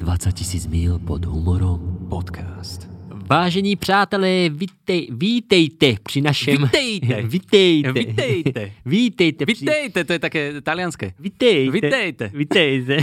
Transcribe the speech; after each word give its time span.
20 0.00 0.32
tisíc 0.32 0.66
mil 0.66 0.98
pod 0.98 1.24
humorom. 1.24 2.06
Podcast. 2.10 2.88
Vážení 3.30 3.76
přátelé, 3.76 4.48
vítej, 4.48 5.08
vítejte 5.10 5.94
při 6.02 6.20
našem... 6.20 6.56
Vítejte. 6.62 7.22
Vítejte. 7.26 8.70
Vítejte. 8.86 9.46
při- 9.46 9.64
Vitejte, 9.64 10.04
to 10.04 10.12
je 10.12 10.18
také 10.18 10.60
talianské. 10.60 11.12
Vítejte. 11.18 11.70
Vitejte. 11.72 12.30
Vítejte. 12.34 12.96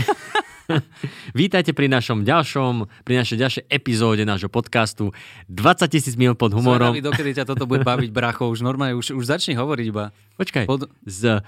Vítajte 1.34 1.74
pri 1.74 1.90
našom 1.90 2.22
ďalšom, 2.22 2.86
pri 3.02 3.14
našej 3.18 3.36
ďalšej 3.42 3.64
epizóde 3.74 4.22
nášho 4.22 4.46
podcastu 4.46 5.10
20 5.50 5.90
tisíc 5.90 6.14
mil 6.14 6.38
pod 6.38 6.54
humorom. 6.54 6.94
Zvedavý, 6.94 7.02
dokedy 7.02 7.30
ťa 7.34 7.44
toto 7.44 7.66
bude 7.66 7.82
baviť, 7.82 8.14
bracho. 8.14 8.46
Už 8.46 8.62
normálne, 8.62 8.94
už, 8.94 9.10
už 9.18 9.24
začni 9.26 9.58
hovoriť 9.58 9.86
iba. 9.90 10.14
Počkaj, 10.38 10.70
Pod- 10.70 10.86
z, 11.02 11.42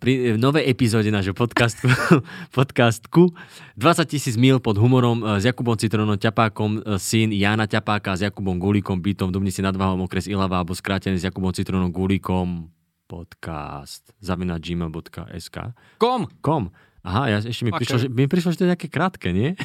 pri 0.00 0.34
v 0.34 0.38
novej 0.40 0.66
epizóde 0.66 1.12
nášho 1.12 1.36
podcastu, 1.36 1.86
podcastku 2.56 3.30
20 3.76 4.08
tisíc 4.08 4.34
mil 4.34 4.58
pod 4.58 4.80
humorom 4.80 5.22
e, 5.22 5.38
s 5.38 5.46
Jakubom 5.46 5.76
Citronom 5.76 6.16
Ťapákom, 6.16 6.80
e, 6.80 6.98
syn 6.98 7.30
Jana 7.30 7.68
Ťapáka 7.68 8.16
s 8.16 8.24
Jakubom 8.24 8.58
Gulíkom, 8.58 8.98
bytom 8.98 9.30
v 9.30 9.34
Dubnici 9.36 9.60
nad 9.60 9.76
Váhom, 9.76 10.00
okres 10.02 10.26
Ilava, 10.26 10.64
alebo 10.64 10.74
skrátený 10.74 11.20
s 11.20 11.26
Jakubom 11.28 11.52
Citronom 11.54 11.92
Gulíkom 11.92 12.72
podcast 13.06 14.10
zavinač 14.22 14.70
gmail.sk 14.70 15.56
Kom? 15.98 16.30
kom. 16.40 16.70
Aha, 17.02 17.32
ja, 17.32 17.38
ešte 17.40 17.64
mi 17.66 17.72
Okay. 17.72 17.82
prišlo, 17.84 17.96
že, 17.96 18.08
mi 18.12 18.24
prišlo, 18.28 18.50
že 18.54 18.58
to 18.60 18.64
je 18.68 18.74
také 18.76 18.88
krátke, 18.92 19.32
nie? 19.32 19.56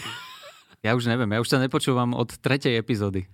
Ja 0.86 0.94
už 0.94 1.10
neviem, 1.10 1.28
ja 1.34 1.42
už 1.42 1.50
sa 1.50 1.58
nepočúvam 1.58 2.14
od 2.14 2.30
tretej 2.38 2.78
epizódy. 2.78 3.26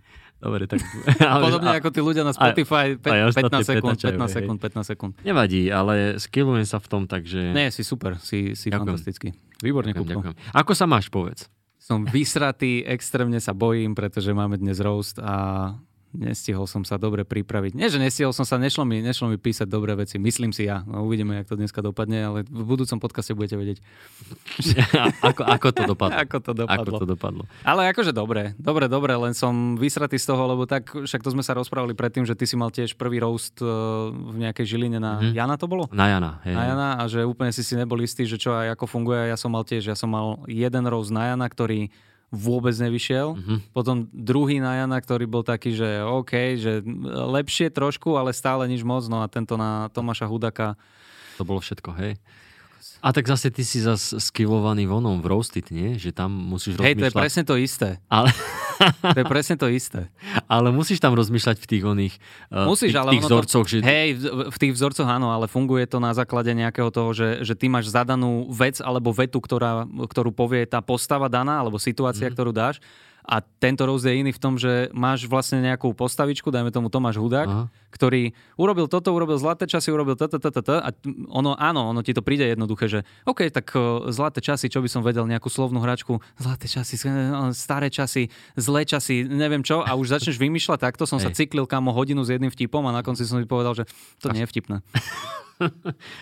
Dobre, 0.41 0.65
tak... 0.65 0.81
ale- 1.21 1.43
Podobne 1.45 1.69
a- 1.69 1.77
ako 1.77 1.89
tí 1.93 2.01
ľudia 2.01 2.25
na 2.25 2.33
Spotify, 2.33 2.97
pe- 2.97 3.13
aj 3.13 3.21
ostatní 3.29 3.61
15 3.61 3.69
sekúnd, 3.69 3.93
pretáčajú, 3.93 4.17
15 4.17 4.25
hej. 4.25 4.33
sekúnd, 4.33 4.57
15 4.57 4.91
sekúnd. 4.91 5.11
Nevadí, 5.21 5.61
ale 5.69 5.93
skillujem 6.17 6.65
sa 6.65 6.81
v 6.81 6.87
tom, 6.89 7.01
takže... 7.05 7.53
Nie, 7.53 7.69
si 7.69 7.85
super, 7.85 8.17
si, 8.17 8.57
si 8.57 8.73
Ďakujem. 8.73 8.81
fantastický. 8.81 9.27
Výborne, 9.61 9.93
ďakujem, 9.93 10.09
ďakujem. 10.17 10.35
Ako 10.57 10.71
sa 10.73 10.89
máš, 10.89 11.13
povedz? 11.13 11.45
Som 11.77 12.05
vysratý, 12.05 12.81
extrémne 12.81 13.37
sa 13.37 13.53
bojím, 13.53 13.93
pretože 13.93 14.33
máme 14.33 14.57
dnes 14.57 14.81
roast 14.81 15.21
a 15.21 15.73
nestihol 16.13 16.63
som 16.63 16.81
sa 16.81 16.95
dobre 16.95 17.23
pripraviť. 17.23 17.71
Nie, 17.71 17.87
že 17.87 17.97
nestihol 17.97 18.29
som 18.29 18.43
sa, 18.43 18.55
nešlo 18.55 18.83
mi, 18.83 18.99
nešlo 18.99 19.27
mi 19.27 19.35
písať 19.35 19.65
dobré 19.65 19.95
veci. 19.95 20.15
Myslím 20.15 20.49
si 20.49 20.63
ja. 20.63 20.81
No, 20.81 21.01
uvidíme, 21.01 21.35
jak 21.35 21.47
to 21.47 21.55
dneska 21.55 21.79
dopadne, 21.79 22.19
ale 22.21 22.37
v 22.43 22.63
budúcom 22.65 22.97
podcaste 22.97 23.31
budete 23.31 23.55
vedieť, 23.55 23.79
ako, 25.23 25.41
ako 25.43 25.67
to 25.69 25.81
dopadlo? 25.85 26.15
ako 26.17 26.37
to 26.37 26.51
Ako 26.51 26.57
dopadlo. 26.57 26.97
to 26.97 27.05
dopadlo? 27.07 27.43
Ale 27.61 27.87
akože 27.87 28.11
dobre, 28.11 28.53
dobre, 28.55 28.85
dobre, 28.87 29.13
len 29.13 29.31
som 29.31 29.75
vysratý 29.75 30.15
z 30.15 30.27
toho, 30.27 30.43
lebo 30.45 30.63
tak, 30.63 30.91
však 30.91 31.19
to 31.19 31.29
sme 31.29 31.41
sa 31.41 31.53
rozprávali 31.53 31.91
predtým, 31.91 32.23
že 32.23 32.33
ty 32.33 32.43
si 32.43 32.53
mal 32.53 32.69
tiež 32.69 32.93
prvý 32.93 33.17
roast 33.17 33.57
eh, 33.57 33.67
v 34.11 34.37
nejakej 34.39 34.65
Žiline 34.67 34.97
na 34.97 35.13
Mhm. 35.13 35.33
Jana 35.33 35.55
to 35.55 35.65
bolo? 35.65 35.85
Na 35.89 36.07
Jana. 36.07 36.39
Hej. 36.41 36.53
na 36.53 36.63
Jana 36.65 36.89
a 36.95 37.03
že 37.05 37.21
úplne 37.21 37.49
si 37.49 37.61
si 37.61 37.73
nebol 37.73 37.99
istý, 37.99 38.23
že 38.23 38.35
čo 38.35 38.51
a 38.51 38.67
ako 38.69 38.85
funguje. 38.85 39.27
Ja 39.27 39.35
som 39.35 39.49
mal 39.49 39.61
tiež, 39.61 39.85
ja 39.85 39.93
som 39.93 40.07
mal 40.07 40.39
jeden 40.45 40.83
roast 40.83 41.09
na 41.09 41.29
Jana, 41.29 41.45
ktorý 41.45 41.91
vôbec 42.31 42.71
nevyšiel. 42.71 43.35
Mhm. 43.35 43.55
Potom 43.75 44.07
druhý 44.09 44.63
na 44.63 44.79
Jana, 44.79 44.97
ktorý 45.03 45.27
bol 45.27 45.43
taký, 45.43 45.75
že 45.75 45.99
OK, 45.99 46.55
že 46.55 46.79
lepšie 47.11 47.67
trošku, 47.69 48.15
ale 48.15 48.31
stále 48.31 48.65
nič 48.71 48.81
moc. 48.87 49.03
No 49.11 49.19
a 49.19 49.27
tento 49.27 49.59
na 49.59 49.91
Tomáša 49.91 50.31
Hudaka. 50.31 50.79
To 51.35 51.43
bolo 51.43 51.59
všetko, 51.59 51.91
hej. 51.99 52.15
A 53.01 53.09
tak 53.09 53.25
zase 53.25 53.49
ty 53.49 53.65
si 53.65 53.81
zase 53.81 54.21
skillovaný 54.21 54.85
vonom 54.85 55.17
v 55.19 55.33
roasted, 55.33 55.73
nie? 55.73 55.97
Že 55.97 56.13
tam 56.13 56.29
musíš 56.29 56.77
Hej, 56.77 56.93
to 56.95 57.09
je 57.09 57.09
rozmýšľať. 57.09 57.17
presne 57.17 57.43
to 57.43 57.55
isté. 57.57 57.89
Ale, 58.07 58.29
To 59.01 59.19
je 59.21 59.25
presne 59.25 59.55
to 59.57 59.67
isté. 59.69 60.09
ale 60.49 60.73
musíš 60.73 60.97
tam 61.01 61.13
rozmýšľať 61.13 61.57
v 61.61 61.67
tých 61.69 61.83
oných 61.85 62.13
uh, 62.49 62.65
Musíš, 62.65 62.93
tých, 62.93 63.01
ale 63.01 63.09
tých 63.13 63.21
ono 63.21 63.29
to- 63.29 63.33
vzorcoch, 63.37 63.65
že... 63.69 63.77
Hej, 63.81 64.09
v, 64.49 64.57
tých 64.57 64.73
vzorcoch 64.73 65.05
áno, 65.05 65.29
ale 65.29 65.45
funguje 65.45 65.85
to 65.85 66.01
na 66.01 66.13
základe 66.17 66.49
nejakého 66.53 66.89
toho, 66.89 67.13
že, 67.13 67.45
že 67.45 67.53
ty 67.53 67.69
máš 67.69 67.93
zadanú 67.93 68.49
vec 68.49 68.81
alebo 68.81 69.13
vetu, 69.13 69.37
ktorá, 69.37 69.85
ktorú 69.85 70.33
povie 70.33 70.65
tá 70.65 70.81
postava 70.81 71.29
daná 71.29 71.61
alebo 71.61 71.77
situácia, 71.77 72.29
mm. 72.29 72.33
ktorú 72.33 72.51
dáš. 72.53 72.81
A 73.21 73.39
tento 73.41 73.85
roz 73.85 74.01
je 74.01 74.17
iný 74.17 74.33
v 74.33 74.41
tom, 74.41 74.57
že 74.57 74.89
máš 74.91 75.29
vlastne 75.29 75.61
nejakú 75.61 75.93
postavičku, 75.93 76.49
dajme 76.49 76.73
tomu 76.73 76.89
Tomáš 76.89 77.21
Hudák, 77.21 77.47
Aha. 77.47 77.65
ktorý 77.93 78.33
urobil 78.57 78.89
toto, 78.89 79.13
urobil 79.13 79.37
zlaté 79.37 79.69
časy, 79.69 79.93
urobil 79.93 80.17
toto, 80.17 80.41
toto, 80.41 80.61
toto 80.61 80.81
a 80.81 80.89
ono, 81.29 81.53
áno, 81.53 81.93
ono 81.93 82.01
ti 82.01 82.17
to 82.17 82.25
príde 82.25 82.49
jednoduché, 82.49 82.89
že 82.89 82.99
OK, 83.29 83.53
tak 83.53 83.69
uh, 83.77 84.09
zlaté 84.09 84.41
časy, 84.41 84.73
čo 84.73 84.81
by 84.81 84.89
som 84.89 85.05
vedel, 85.05 85.29
nejakú 85.29 85.53
slovnú 85.53 85.77
hračku, 85.85 86.17
zlaté 86.41 86.65
časy, 86.65 86.97
uh, 87.05 87.53
staré 87.53 87.93
časy, 87.93 88.33
zlé 88.57 88.89
časy, 88.89 89.21
neviem 89.29 89.61
čo, 89.61 89.85
a 89.85 89.93
už 89.93 90.17
začneš 90.17 90.41
vymýšľať 90.41 90.81
takto, 90.81 91.05
som 91.05 91.21
sa 91.21 91.29
Hej. 91.29 91.45
cyklil 91.45 91.69
kamo 91.69 91.93
hodinu 91.93 92.25
s 92.25 92.33
jedným 92.33 92.49
vtipom 92.49 92.81
a 92.89 92.91
na 92.91 93.05
konci 93.05 93.23
som 93.29 93.37
si 93.37 93.45
povedal, 93.45 93.77
že 93.77 93.85
to 94.17 94.33
nie 94.33 94.43
je 94.43 94.49
vtipné. 94.49 94.81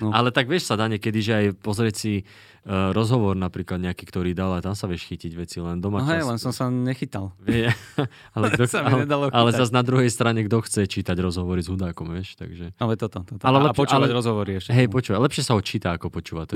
No. 0.03 0.11
Ale 0.17 0.29
tak 0.29 0.45
vieš 0.45 0.67
sa 0.67 0.75
dá 0.75 0.85
niekedy, 0.85 1.19
že 1.19 1.33
aj 1.33 1.45
pozrieť 1.59 1.95
si 1.95 2.13
uh, 2.21 2.91
rozhovor 2.91 3.33
napríklad 3.33 3.79
nejaký, 3.79 4.03
ktorý 4.03 4.35
dal 4.35 4.51
a 4.51 4.59
tam 4.59 4.75
sa 4.75 4.85
vieš 4.85 5.07
chytiť 5.07 5.31
veci 5.33 5.57
len 5.59 5.79
doma. 5.79 6.03
No 6.03 6.11
hej, 6.11 6.27
len 6.27 6.35
som 6.35 6.51
sa 6.51 6.67
nechytal. 6.67 7.31
Vie, 7.39 7.71
ale, 8.35 8.45
kto, 8.51 8.67
Sa 8.67 8.83
ale, 8.83 9.07
nedalo 9.07 9.31
ale 9.31 9.49
zase 9.55 9.71
na 9.71 9.81
druhej 9.81 10.11
strane, 10.11 10.43
kto 10.43 10.59
chce 10.61 10.85
čítať 10.85 11.17
rozhovory 11.17 11.63
s 11.63 11.71
hudákom, 11.71 12.11
vieš, 12.11 12.35
takže... 12.35 12.75
Ale 12.77 12.99
toto, 12.99 13.23
toto. 13.23 13.41
Ale 13.41 13.57
Ale 13.57 13.57
a 13.59 13.67
lepšie- 13.71 13.79
počúvať 13.79 14.09
ale- 14.09 14.17
rozhovory 14.17 14.51
ešte. 14.59 14.71
Hej, 14.75 14.87
počúvaj, 14.91 15.19
lepšie 15.23 15.43
sa 15.43 15.53
ho 15.55 15.61
číta, 15.63 15.95
ako 15.95 16.11
počúva. 16.11 16.43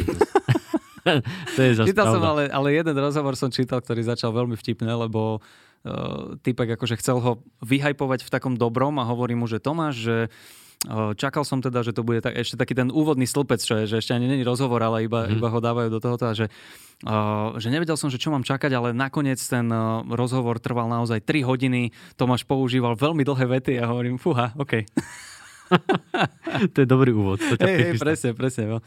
To 1.04 1.12
je, 1.12 1.20
to 1.20 1.60
je 1.60 1.72
zase 1.76 1.88
Čítal 1.92 2.16
som, 2.16 2.24
ale, 2.24 2.48
ale 2.48 2.80
jeden 2.80 2.96
rozhovor 2.96 3.36
som 3.36 3.52
čítal, 3.52 3.84
ktorý 3.84 4.08
začal 4.08 4.32
veľmi 4.32 4.56
vtipne, 4.56 4.88
lebo 4.88 5.44
uh, 5.44 6.40
typek 6.40 6.80
akože 6.80 6.96
chcel 6.96 7.20
ho 7.20 7.44
vyhajpovať 7.60 8.24
v 8.24 8.32
takom 8.32 8.56
dobrom 8.56 8.96
a 8.96 9.04
hovorí 9.04 9.36
mu, 9.36 9.44
že 9.44 9.60
Tomáš, 9.60 10.00
že 10.00 10.18
uh, 10.32 10.63
čakal 11.14 11.42
som 11.42 11.60
teda, 11.60 11.80
že 11.80 11.90
to 11.90 12.02
bude 12.02 12.20
tak, 12.20 12.36
ešte 12.36 12.56
taký 12.56 12.74
ten 12.74 12.88
úvodný 12.88 13.24
stĺpec, 13.24 13.58
čo 13.58 13.74
je, 13.78 13.86
že 13.86 13.96
ešte 13.98 14.12
ani 14.12 14.28
není 14.28 14.42
rozhovor, 14.42 14.80
ale 14.80 15.04
iba, 15.04 15.26
Mhm. 15.26 15.34
iba 15.34 15.48
ho 15.48 15.60
dávajú 15.60 15.88
do 15.90 15.98
toho, 15.98 16.16
že, 16.34 16.52
uh, 17.02 17.56
že 17.56 17.68
nevedel 17.68 17.94
som, 17.94 18.08
že 18.08 18.18
čo 18.18 18.30
mám 18.30 18.42
čakať, 18.42 18.68
ale 18.70 18.92
nakoniec 18.92 19.40
ten 19.40 19.64
uh, 19.66 20.04
rozhovor 20.06 20.58
trval 20.58 20.88
naozaj 20.88 21.20
3 21.20 21.40
hodiny, 21.42 21.90
Tomáš 22.14 22.44
používal 22.44 22.94
veľmi 22.94 23.22
dlhé 23.22 23.46
vety 23.50 23.74
a 23.78 23.88
hovorím, 23.88 24.18
fúha, 24.18 24.52
OK. 24.56 24.84
to 26.70 26.78
je 26.78 26.86
dobrý 26.86 27.12
úvod. 27.12 27.40
To 27.40 27.56
Hej, 27.58 27.78
hej, 27.86 27.98
presne, 27.98 28.30
presne. 28.32 28.64
No. 28.68 28.78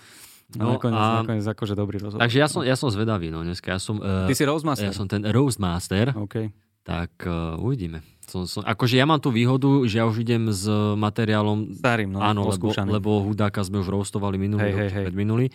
No 0.49 0.63
No, 0.63 0.67
nakoniec, 0.75 0.95
a- 0.97 1.19
nakoniec 1.21 1.43
akože 1.45 1.75
dobrý 1.75 1.99
rozhovor. 1.99 2.23
Takže 2.23 2.39
ja 2.39 2.47
som, 2.47 2.63
ja 2.63 2.75
som 2.75 2.87
zvedavý, 2.89 3.29
no 3.29 3.43
dneska. 3.43 3.67
Ja 3.69 3.81
som, 3.81 3.99
uh, 3.99 4.31
Ty 4.31 4.35
si 4.37 4.45
Roastmaster. 4.45 4.87
ja 4.87 4.95
som 4.95 5.05
ten 5.05 5.25
Roastmaster, 5.25 6.15
OK. 6.15 6.55
Tak 6.87 7.11
uh, 7.23 7.59
uvidíme. 7.59 8.07
Som, 8.25 8.43
som, 8.43 8.63
akože 8.63 8.95
ja 8.95 9.07
mám 9.07 9.19
tú 9.19 9.31
výhodu, 9.31 9.67
že 9.87 9.99
ja 9.99 10.05
už 10.05 10.19
idem 10.19 10.51
s 10.51 10.67
materiálom, 10.95 11.79
Starým, 11.79 12.11
no, 12.11 12.19
áno, 12.19 12.47
lebo, 12.47 12.71
lebo 12.75 13.11
hudáka 13.23 13.63
sme 13.63 13.79
už 13.79 13.87
roastovali 13.89 14.35
minulý 14.35 14.67
Hej, 14.67 14.75
hej, 14.75 14.91
hej. 14.91 15.05
predminulý, 15.07 15.47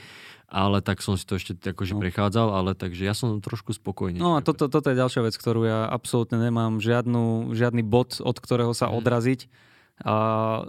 ale 0.48 0.80
tak 0.80 1.00
som 1.00 1.16
si 1.16 1.24
to 1.24 1.36
ešte 1.36 1.52
akože 1.58 1.96
No. 1.96 2.00
prechádzal, 2.00 2.48
ale 2.48 2.72
takže 2.72 3.04
ja 3.04 3.12
som 3.12 3.40
trošku 3.40 3.72
spokojný. 3.72 4.20
No 4.20 4.36
a 4.36 4.44
toto, 4.44 4.72
toto 4.72 4.88
je 4.88 4.96
ďalšia 4.96 5.20
vec, 5.22 5.36
ktorú 5.36 5.68
ja 5.68 5.84
absolútne 5.86 6.40
nemám 6.40 6.80
žiadnu, 6.80 7.52
žiadny 7.52 7.84
bod, 7.84 8.20
od 8.20 8.36
ktorého 8.36 8.72
sa 8.72 8.88
Mhm. 8.88 8.96
odraziť. 9.00 9.42
A 10.02 10.14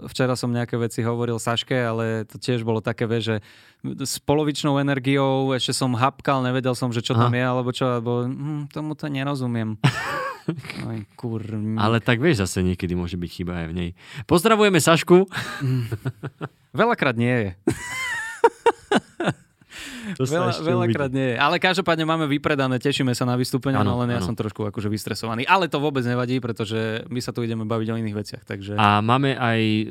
včera 0.05 0.37
som 0.37 0.53
nejaké 0.53 0.77
veci 0.77 1.01
hovoril 1.01 1.41
Saške, 1.41 1.73
ale 1.73 2.21
to 2.29 2.37
tiež 2.37 2.61
bolo 2.61 2.85
také, 2.85 3.09
vieš, 3.09 3.23
že 3.25 3.35
s 4.05 4.21
polovičnou 4.21 4.77
energiou 4.77 5.49
ešte 5.55 5.73
som 5.73 5.89
hapkal, 5.97 6.45
nevedel 6.45 6.77
som, 6.77 6.93
že 6.93 7.01
čo 7.01 7.17
tam 7.17 7.33
Aha. 7.33 7.39
je, 7.39 7.43
alebo 7.47 7.69
čo, 7.73 7.97
alebo 7.97 8.27
hm, 8.29 8.69
tomu 8.69 8.93
to 8.93 9.09
nerozumiem. 9.09 9.79
Aj 10.89 10.99
kur... 11.15 11.41
Ale 11.79 12.03
tak 12.03 12.19
vieš, 12.19 12.43
zase 12.43 12.63
niekedy 12.63 12.93
môže 12.93 13.15
byť 13.15 13.31
chyba 13.31 13.53
aj 13.63 13.67
v 13.71 13.73
nej. 13.73 13.89
Pozdravujeme 14.27 14.79
Sašku. 14.79 15.27
Veľakrát 16.75 17.15
nie 17.15 17.31
je. 17.31 17.49
To 20.19 20.23
Veľa, 20.23 20.51
veľakrát 20.59 21.09
uvidí. 21.09 21.19
nie 21.19 21.27
je. 21.33 21.35
Ale 21.37 21.55
každopádne 21.57 22.03
máme 22.03 22.25
vypredané, 22.27 22.77
tešíme 22.77 23.11
sa 23.11 23.23
na 23.23 23.33
vystúpenia, 23.33 23.81
Áno, 23.81 23.95
no 23.95 24.01
len 24.03 24.11
ja 24.11 24.19
áno. 24.19 24.27
som 24.27 24.35
trošku 24.35 24.67
akože 24.67 24.87
vystresovaný. 24.87 25.43
Ale 25.45 25.67
to 25.67 25.79
vôbec 25.79 26.03
nevadí, 26.03 26.37
pretože 26.37 27.07
my 27.07 27.19
sa 27.19 27.31
tu 27.31 27.41
ideme 27.41 27.63
baviť 27.63 27.87
o 27.89 27.95
iných 27.95 28.15
veciach. 28.15 28.43
Takže... 28.43 28.75
A 28.75 28.99
máme 28.99 29.35
aj, 29.35 29.59
e, 29.59 29.85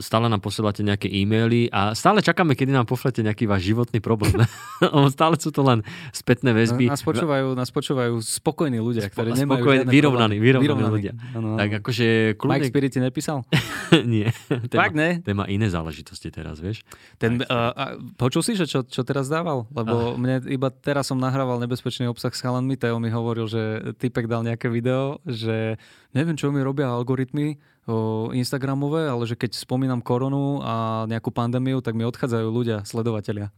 stále 0.00 0.28
nám 0.28 0.40
posielate 0.40 0.84
nejaké 0.84 1.08
e-maily 1.08 1.72
a 1.72 1.94
stále 1.94 2.20
čakáme, 2.20 2.52
kedy 2.52 2.70
nám 2.70 2.84
pošlete 2.84 3.24
nejaký 3.24 3.48
váš 3.48 3.64
životný 3.64 4.00
problém. 4.02 4.34
Stále 5.14 5.38
sú 5.38 5.54
to 5.54 5.62
len 5.62 5.80
spätné 6.10 6.50
väzby. 6.50 6.90
Nás 6.90 7.00
počúvajú, 7.06 7.54
nás 7.54 7.70
počúvajú 7.70 8.18
spokojní 8.18 8.82
ľudia, 8.82 9.06
ktorí 9.06 9.32
Spo- 9.32 9.40
nemajú 9.46 9.62
spokojní, 9.62 9.86
vyrovnaní, 9.86 10.36
problémy. 10.42 10.62
vyrovnaní 10.66 10.92
ľudia. 10.92 11.12
Áno, 11.32 11.46
áno. 11.54 11.58
Tak 11.60 11.70
akože 11.84 12.06
Mike 12.34 12.38
kľudne... 12.42 12.66
Spirit 12.68 12.90
ti 12.90 13.00
nepísal? 13.00 13.38
Nie. 14.12 14.34
Téma, 14.68 14.82
Fakt 14.82 14.96
ne? 14.98 15.22
téma 15.22 15.46
iné 15.46 15.70
záležitosti 15.70 16.28
teraz, 16.28 16.58
vieš. 16.58 16.82
Ten, 17.16 17.46
uh, 17.46 17.94
počul 18.18 18.42
si, 18.42 18.58
že 18.58 18.66
čo, 18.66 18.82
čo 18.82 19.06
teraz 19.06 19.30
dával? 19.30 19.53
Lebo 19.70 20.18
mne 20.18 20.42
iba 20.50 20.68
teraz 20.74 21.06
som 21.12 21.18
nahrával 21.20 21.62
nebezpečný 21.62 22.10
obsah 22.10 22.34
s 22.34 22.42
chalanmi, 22.42 22.74
Teo 22.74 22.98
mi 22.98 23.12
hovoril, 23.12 23.46
že 23.46 23.94
typek 24.02 24.26
dal 24.26 24.42
nejaké 24.42 24.66
video, 24.66 25.22
že 25.22 25.78
neviem, 26.10 26.34
čo 26.34 26.50
mi 26.50 26.58
robia 26.58 26.90
algoritmy 26.90 27.62
o, 27.86 28.34
Instagramové, 28.34 29.06
ale 29.06 29.30
že 29.30 29.38
keď 29.38 29.54
spomínam 29.54 30.02
koronu 30.02 30.58
a 30.64 31.06
nejakú 31.06 31.30
pandémiu, 31.30 31.78
tak 31.78 31.94
mi 31.94 32.02
odchádzajú 32.02 32.46
ľudia, 32.50 32.82
sledovatelia. 32.82 33.54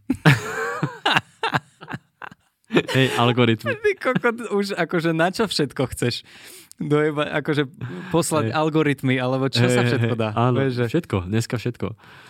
Hej, 2.97 3.17
algoritmy. 3.17 3.73
Ty 3.73 3.93
kokot, 3.97 4.37
už 4.53 4.77
akože 4.77 5.17
na 5.17 5.33
čo 5.33 5.49
všetko 5.49 5.83
chceš? 5.97 6.21
Dojeba, 6.79 7.25
akože 7.35 7.67
poslať 8.09 8.45
Hej. 8.47 8.55
algoritmy, 8.55 9.15
alebo 9.17 9.47
čo 9.47 9.65
sa 9.65 9.81
Hej, 9.81 9.89
všetko 9.91 10.15
dá. 10.15 10.29
Áno, 10.33 10.59
Vieš, 10.59 10.73
že 10.75 10.85
všetko, 10.89 11.17
dneska 11.25 11.57
všetko. 11.57 11.87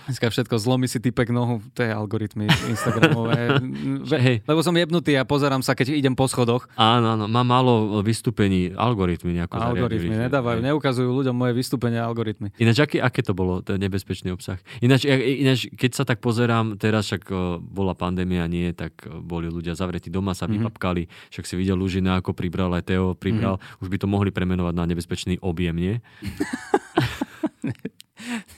dneska 0.07 0.27
všetko 0.29 0.55
zlomí 0.57 0.87
si 0.87 0.97
typek 0.97 1.29
nohu, 1.29 1.59
to 1.73 1.81
je 1.81 1.91
algoritmy 1.91 2.47
Instagramové. 2.47 3.59
Hej. 4.23 4.37
Lebo 4.43 4.61
som 4.61 4.71
jebnutý 4.73 5.15
a 5.15 5.23
pozerám 5.23 5.61
sa, 5.61 5.73
keď 5.73 5.93
idem 5.93 6.13
po 6.13 6.25
schodoch. 6.25 6.71
Áno, 6.73 7.13
áno, 7.13 7.27
má 7.27 7.43
málo 7.43 7.99
vystúpení, 8.01 8.71
algoritmy 8.71 9.35
nejako 9.35 9.55
Algoritmy 9.57 10.07
zariadili. 10.09 10.25
nedávajú, 10.25 10.59
Hej. 10.59 10.67
neukazujú 10.69 11.11
ľuďom 11.13 11.35
moje 11.35 11.53
vystúpenia 11.53 12.01
algoritmy. 12.03 12.55
Ináč, 12.57 12.79
aké, 12.81 12.99
aké 12.99 13.21
to 13.21 13.33
bolo, 13.33 13.61
ten 13.61 13.77
nebezpečný 13.79 14.31
obsah? 14.31 14.63
Ináč, 14.79 15.11
ináč, 15.11 15.67
keď 15.71 15.91
sa 15.93 16.05
tak 16.05 16.19
pozerám, 16.19 16.77
teraz 16.77 17.07
však 17.07 17.27
bola 17.61 17.93
pandémia, 17.93 18.47
nie, 18.47 18.71
tak 18.71 18.95
boli 19.19 19.49
ľudia 19.49 19.75
zavretí 19.75 20.07
doma, 20.07 20.33
sa 20.33 20.47
Mhm. 20.47 20.53
vypapkali, 20.57 21.03
však 21.29 21.45
si 21.45 21.55
videl 21.57 21.75
Lužina, 21.75 22.17
ako 22.17 22.31
pribral, 22.31 22.71
aj 22.73 22.87
Teo 22.87 23.13
pribral, 23.13 23.59
Mhm. 23.59 23.83
už 23.83 23.89
by 23.89 23.99
to 23.99 24.07
mohli 24.07 24.31
premenovať 24.37 24.75
na 24.77 24.85
nebezpečný 24.85 25.41
objem, 25.41 25.73
nie? 25.73 25.95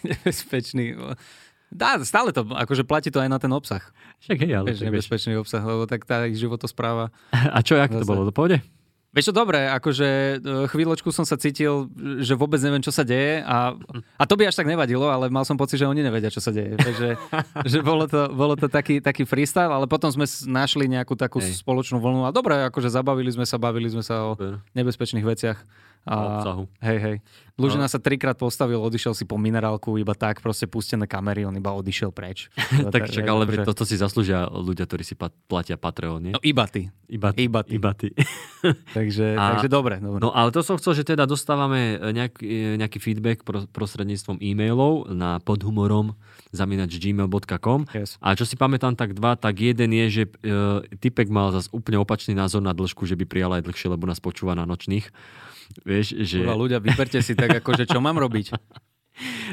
Nebezpečný. 0.03 0.99
Dá, 1.69 2.01
stále 2.01 2.33
to, 2.33 2.49
akože 2.49 2.83
platí 2.83 3.13
to 3.13 3.21
aj 3.21 3.29
na 3.29 3.39
ten 3.39 3.53
obsah. 3.53 3.85
Však 4.25 4.39
hej, 4.41 4.53
ale 4.57 4.67
Vieš, 4.73 4.79
tak 4.81 4.83
vieš. 4.83 4.89
nebezpečný 4.89 5.33
obsah, 5.37 5.63
lebo 5.63 5.85
tak 5.85 6.03
tá 6.09 6.25
ich 6.25 6.41
životospráva. 6.41 7.13
A 7.55 7.59
čo, 7.61 7.77
jak 7.77 7.93
to 7.93 8.09
bolo? 8.09 8.25
To 8.25 8.33
pôjde? 8.33 8.65
Vieš 9.19 9.35
čo, 9.35 9.35
dobre, 9.35 9.67
akože 9.67 10.09
e, 10.38 10.70
chvíľočku 10.70 11.11
som 11.11 11.26
sa 11.26 11.35
cítil, 11.35 11.91
že 12.23 12.38
vôbec 12.38 12.62
neviem, 12.62 12.79
čo 12.79 12.94
sa 12.94 13.03
deje 13.03 13.43
a, 13.43 13.75
a 14.15 14.25
to 14.31 14.38
by 14.38 14.47
až 14.47 14.55
tak 14.55 14.70
nevadilo, 14.70 15.11
ale 15.11 15.26
mal 15.26 15.43
som 15.43 15.59
pocit, 15.59 15.82
že 15.82 15.91
oni 15.91 16.06
nevedia, 16.06 16.31
čo 16.31 16.38
sa 16.38 16.55
deje. 16.55 16.79
Takže 16.79 17.19
že 17.75 17.79
bolo 17.82 18.06
to, 18.06 18.31
bolo 18.31 18.55
to 18.55 18.70
taký, 18.70 19.03
taký 19.03 19.26
freestyle, 19.26 19.75
ale 19.75 19.91
potom 19.91 20.06
sme 20.06 20.23
našli 20.47 20.87
nejakú 20.87 21.19
takú 21.19 21.43
Hej. 21.43 21.67
spoločnú 21.67 21.99
vlnu 21.99 22.23
a 22.25 22.31
dobre, 22.31 22.62
akože 22.70 22.94
zabavili 22.94 23.35
sme 23.35 23.43
sa, 23.43 23.59
bavili 23.59 23.91
sme 23.91 24.06
sa 24.06 24.23
o 24.23 24.38
nebezpečných 24.79 25.26
veciach. 25.26 25.59
A 26.08 26.16
obsahu. 26.34 26.64
Hej, 26.81 26.99
hej. 26.99 27.16
Lužina 27.58 27.84
sa 27.84 27.99
trikrát 27.99 28.38
postavil, 28.38 28.78
odišiel 28.78 29.12
si 29.12 29.26
po 29.26 29.34
minerálku, 29.34 29.99
iba 29.99 30.14
tak, 30.14 30.38
proste 30.38 30.64
pustené 30.64 31.05
kamery, 31.05 31.43
on 31.43 31.50
iba 31.52 31.75
odišiel 31.75 32.08
preč. 32.08 32.46
Tak 32.94 33.10
čak, 33.10 33.26
ale 33.26 33.44
akože- 33.44 33.66
toto 33.66 33.82
si 33.82 33.99
zaslúžia 33.99 34.46
ľudia, 34.46 34.87
ktorí 34.87 35.02
si 35.02 35.12
pat- 35.12 35.34
platia 35.44 35.75
Patreon, 35.75 36.22
nie? 36.22 36.32
No 36.32 36.40
iba 36.40 36.64
ty. 36.64 36.87
Iba, 37.10 37.34
iba 37.34 37.60
ty. 37.60 37.75
Iba 37.75 37.93
ty. 37.93 38.14
Takže, 38.96 39.34
A- 39.34 39.56
takže 39.56 39.69
dobre. 39.69 39.99
dobre. 39.99 40.19
No 40.19 40.31
ale 40.31 40.49
to 40.49 40.62
som 40.62 40.76
chcel, 40.76 40.94
že 40.94 41.05
teda 41.05 41.25
dostávame 41.25 41.99
nejaký, 41.99 42.46
nejaký 42.76 42.99
feedback 42.99 43.43
pro, 43.43 43.66
prostredníctvom 43.66 44.38
e-mailov 44.38 45.10
na 45.10 45.38
podhumorom 45.38 46.14
zaminač 46.50 46.94
gmail.com 46.96 47.90
Yes. 47.90 48.16
a 48.19 48.32
čo 48.32 48.44
si 48.44 48.55
pamätám 48.55 48.94
tak 48.94 49.12
dva, 49.12 49.34
tak 49.34 49.58
jeden 49.58 49.90
je, 49.93 50.06
že 50.08 50.22
e, 50.25 50.31
typek 50.96 51.26
mal 51.26 51.50
zase 51.50 51.69
úplne 51.70 51.99
opačný 51.99 52.32
názor 52.32 52.60
na 52.60 52.70
dĺžku, 52.70 53.02
že 53.02 53.14
by 53.14 53.25
prijal 53.25 53.52
aj 53.52 53.64
dlhšie, 53.64 53.88
lebo 53.88 54.05
nás 54.05 54.16
počúva 54.19 54.55
na 54.55 54.64
nočných. 54.64 55.10
Vieš, 55.85 56.06
že... 56.25 56.43
Kurva, 56.43 56.56
ľudia, 56.56 56.79
vyberte 56.81 57.19
si 57.23 57.32
tak, 57.32 57.62
akože 57.62 57.88
čo 57.88 57.99
mám 58.00 58.17
robiť? 58.19 58.53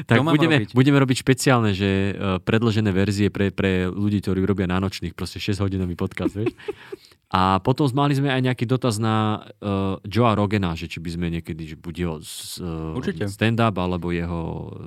Tak 0.06 0.22
budeme, 0.22 0.62
robiť? 0.62 0.78
budeme 0.78 0.98
robiť 1.02 1.26
špeciálne, 1.26 1.74
že 1.74 2.14
uh, 2.14 2.38
predložené 2.38 2.94
verzie 2.94 3.34
pre, 3.34 3.50
pre 3.50 3.90
ľudí, 3.90 4.22
ktorí 4.22 4.46
robia 4.46 4.70
na 4.70 4.78
nočných, 4.78 5.10
proste 5.10 5.42
6-hodinový 5.42 5.98
podcast, 5.98 6.38
vieš. 6.38 6.54
A 7.28 7.58
potom 7.58 7.90
mali 7.90 8.14
sme 8.14 8.28
aj 8.28 8.38
nejaký 8.40 8.64
dotaz 8.64 8.96
na 8.96 9.42
uh, 9.58 9.98
Joea 10.00 10.32
Rogena, 10.32 10.72
že 10.72 10.86
či 10.86 10.98
by 10.98 11.10
sme 11.10 11.26
niekedy, 11.28 11.66
že 11.66 11.74
buď 11.74 11.94
jeho 11.98 12.16
uh, 12.22 13.26
stand-up, 13.26 13.74
alebo 13.74 14.08
jeho 14.08 14.40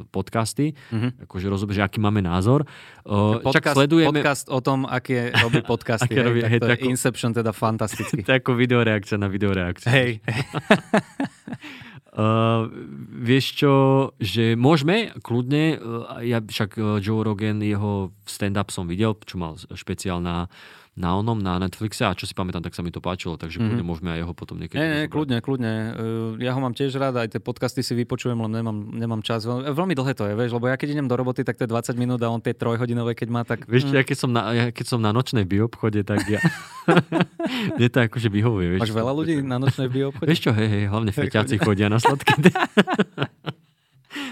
podcasty, 0.07 0.71
Mhm. 0.87 1.27
akože 1.27 1.45
rozumieš, 1.45 1.75
že 1.75 1.83
aký 1.83 1.99
máme 1.99 2.21
názor. 2.21 2.63
Uh, 3.03 3.43
čak 3.43 3.59
Podcast, 3.59 3.75
sledujeme... 3.75 4.15
podcast 4.15 4.45
o 4.47 4.59
tom, 4.59 4.83
aké 4.83 5.35
robí 5.35 5.59
podcasty. 5.67 6.07
Aké 6.07 6.15
hej, 6.15 6.23
robí- 6.23 6.39
tak 6.39 6.49
hej, 6.49 6.59
to 6.59 6.67
tako- 6.69 6.87
Inception 6.87 7.31
teda 7.33 7.51
fantasticky. 7.51 8.23
To 8.25 8.31
je 8.31 8.39
ako 8.39 8.51
videoreakcia 8.55 9.15
na 9.15 9.27
videoreakciu. 9.27 9.89
Hej, 9.89 10.11
Uh, 12.09 12.65
vieš 13.21 13.53
čo, 13.55 13.73
že 14.17 14.55
môžeme 14.55 15.13
kľudne, 15.19 15.75
uh, 15.75 15.79
ja 16.21 16.39
však 16.39 16.71
uh, 16.73 16.97
Joe 16.97 17.21
Rogan, 17.21 17.59
jeho 17.59 18.09
stand-up 18.23 18.69
som 18.69 18.85
videl, 18.85 19.13
čo 19.19 19.35
mal 19.35 19.53
špeciál 19.55 20.17
na, 20.17 20.49
na 20.99 21.15
onom, 21.15 21.39
na 21.39 21.55
Netflixe 21.63 22.03
a 22.03 22.11
čo 22.11 22.27
si 22.27 22.35
pamätám, 22.35 22.59
tak 22.59 22.75
sa 22.75 22.83
mi 22.83 22.91
to 22.91 22.99
páčilo, 22.99 23.39
takže 23.39 23.63
mm-hmm. 23.63 23.87
môžeme 23.87 24.11
aj 24.11 24.19
jeho 24.27 24.33
potom 24.35 24.59
niekedy. 24.59 24.75
Nie, 24.75 24.87
nie, 24.91 25.05
kľudne, 25.07 25.39
kľudne. 25.39 25.73
Uh, 25.95 26.43
Ja 26.43 26.51
ho 26.51 26.59
mám 26.59 26.75
tiež 26.75 26.91
rád, 26.99 27.15
aj 27.15 27.31
tie 27.31 27.41
podcasty 27.41 27.79
si 27.79 27.95
vypočujem, 27.95 28.35
len 28.35 28.51
nemám, 28.51 28.77
nemám 28.91 29.21
čas. 29.23 29.47
Veľ- 29.47 29.71
Veľmi 29.71 29.95
dlhé 29.95 30.11
to 30.11 30.27
je, 30.27 30.35
vieš, 30.35 30.51
lebo 30.51 30.67
ja 30.67 30.75
keď 30.75 30.99
idem 30.99 31.07
do 31.07 31.15
roboty, 31.15 31.47
tak 31.47 31.55
to 31.55 31.63
je 31.63 31.71
20 31.71 31.95
minút 31.95 32.19
a 32.19 32.27
on 32.27 32.43
tie 32.43 32.51
trojhodinové, 32.51 33.15
keď 33.15 33.27
má, 33.31 33.41
tak... 33.47 33.63
Vieš, 33.63 33.95
ja 33.95 34.03
keď, 34.03 34.17
som 34.19 34.29
na, 34.35 34.51
ja 34.51 34.65
keď 34.75 34.85
som 34.91 34.99
na 34.99 35.15
nočnej 35.15 35.47
bioobchode, 35.47 36.03
tak 36.03 36.27
ja... 36.27 36.43
Mne 37.79 37.87
to 37.87 37.97
akože 38.03 38.27
vyhovuje. 38.27 38.75
Vieš, 38.75 38.91
Máš 38.91 38.95
veľa 38.99 39.13
ľudí 39.15 39.33
na 39.39 39.57
nočnej 39.57 39.87
bioobchode? 39.87 40.27
Vieš 40.27 40.39
čo, 40.43 40.51
hej, 40.51 40.67
hej, 40.67 40.83
hlavne 40.91 41.15
feťáci 41.15 41.55
chodia 41.63 41.87
na 41.87 41.97
sladké. 42.03 42.35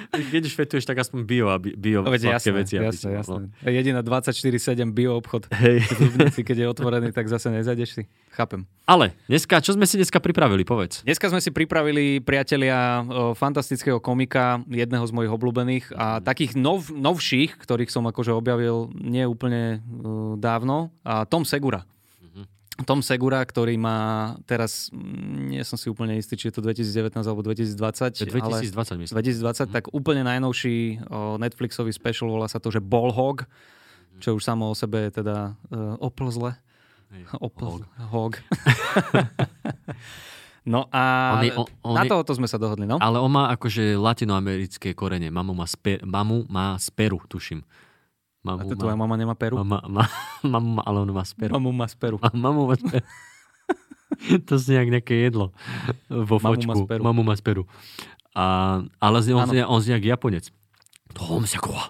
Keď 0.10 0.42
už 0.44 0.54
fetuješ, 0.56 0.84
tak 0.84 0.98
aspoň 0.98 1.20
bio, 1.22 1.46
a 1.48 1.58
bi- 1.58 1.72
bio 1.72 2.02
No, 2.02 2.10
sladké 2.10 2.50
jasné, 2.50 2.52
veci. 2.52 2.74
aby 2.76 2.90
jasné, 2.90 3.10
jasné. 3.14 3.40
no. 3.46 3.48
Jediná 3.64 4.02
24-7 4.02 4.58
bioobchod. 4.90 5.54
Hej. 5.54 5.86
V 5.86 6.00
Dubnici, 6.02 6.42
keď 6.42 6.58
je 6.58 6.68
otvorený, 6.68 7.10
tak 7.12 7.26
zase 7.26 7.50
nezajdeš 7.50 7.90
si. 7.92 8.04
Chápem. 8.32 8.66
Ale 8.84 9.14
dneska, 9.26 9.58
čo 9.60 9.74
sme 9.74 9.86
si 9.86 9.98
dneska 9.98 10.18
pripravili, 10.18 10.62
povedz. 10.62 11.02
Dneska 11.02 11.28
sme 11.28 11.38
si 11.38 11.50
pripravili 11.50 12.20
priatelia 12.20 13.02
fantastického 13.34 13.98
komika, 13.98 14.62
jedného 14.68 15.04
z 15.04 15.12
mojich 15.12 15.32
obľúbených 15.32 15.86
a 15.94 16.20
takých 16.20 16.54
nov, 16.54 16.90
novších, 16.90 17.58
ktorých 17.58 17.90
som 17.90 18.06
akože 18.06 18.30
objavil 18.32 18.90
nie 18.94 19.24
úplne 19.24 19.80
uh, 19.80 20.34
dávno, 20.36 20.90
a 21.02 21.24
Tom 21.24 21.44
Segura. 21.44 21.86
Tom 22.80 23.02
Segura, 23.02 23.42
ktorý 23.42 23.74
má 23.74 23.98
teraz, 24.44 24.90
mm, 24.90 25.50
nie 25.50 25.64
som 25.64 25.76
si 25.76 25.88
úplne 25.88 26.14
istý, 26.14 26.34
či 26.34 26.50
je 26.50 26.54
to 26.54 26.62
2019 26.62 27.18
alebo 27.18 27.42
2020, 27.42 27.74
To 28.14 28.22
je 28.22 28.30
2020, 28.30 28.70
ale 28.94 29.00
myslím. 29.02 29.16
2020, 29.18 29.74
tak 29.74 29.90
úplne 29.90 30.22
najnovší 30.22 30.78
o, 31.04 31.38
Netflixový 31.38 31.90
special, 31.90 32.30
volá 32.30 32.46
sa 32.46 32.58
to, 32.58 32.70
že 32.70 32.78
Ball 32.78 33.10
Hog, 33.10 33.50
čo 34.18 34.34
už 34.34 34.42
samo 34.42 34.70
o 34.70 34.76
sebe 34.76 35.10
je 35.10 35.22
teda 35.22 35.54
uh, 35.70 35.94
oplzle. 35.98 36.58
Hej, 37.08 37.24
Opl- 37.40 37.66
hog. 37.70 37.82
hog. 38.10 38.34
no 40.66 40.86
a 40.92 41.04
On 41.34 41.44
je- 41.44 41.56
on- 41.56 41.72
on 41.84 41.96
na 41.96 42.04
tohoto 42.04 42.34
sme 42.34 42.50
sa 42.50 42.58
dohodli, 42.58 42.84
no? 42.84 43.00
Ale 43.00 43.18
on 43.18 43.32
má 43.32 43.48
akože 43.50 43.96
latinoamerické 43.96 44.92
korene. 44.92 45.32
Mamu 45.32 45.54
má, 45.54 45.64
spe, 45.64 46.02
mamu 46.04 46.44
má 46.48 46.76
z 46.76 46.92
Peru, 46.92 47.22
tuším. 47.24 47.64
A 48.48 48.64
Mamu 48.64 48.70
to 48.70 48.76
tvoja 48.80 48.96
má, 48.96 49.04
mama 49.04 49.16
nemá 49.20 49.36
peru? 49.36 49.60
mama, 49.60 49.84
má, 49.92 50.04
mamu 50.56 50.70
má, 50.80 50.82
ale 50.88 50.98
on 51.04 51.12
má 51.12 51.26
z 51.28 51.34
Peru. 51.36 51.52
Mamu 51.60 51.72
má 51.76 51.88
z 51.92 51.96
peru. 52.00 52.18
A 52.24 52.32
mamu 52.38 52.68
má 52.72 52.76
z 52.80 52.84
Peru. 52.88 53.06
to 54.48 54.54
znie 54.56 54.80
jak 54.80 54.90
nejaké 54.90 55.16
jedlo 55.20 55.52
vo 56.08 56.40
Mamu 56.40 56.64
má 56.64 56.74
fočku. 56.74 56.78
z 56.80 56.82
Peru. 56.88 57.02
Mamu 57.04 57.22
má 57.28 57.36
z 57.36 57.44
Peru. 57.44 57.64
A, 58.34 58.80
ale 59.02 59.18
znie, 59.22 59.36
on, 59.36 59.46
znie, 59.50 59.64
on 59.66 59.80
znie 59.82 59.98
jak 60.00 60.06
Japonec. 60.18 60.46
Tom 61.14 61.46
sa 61.46 61.58
koha. 61.62 61.90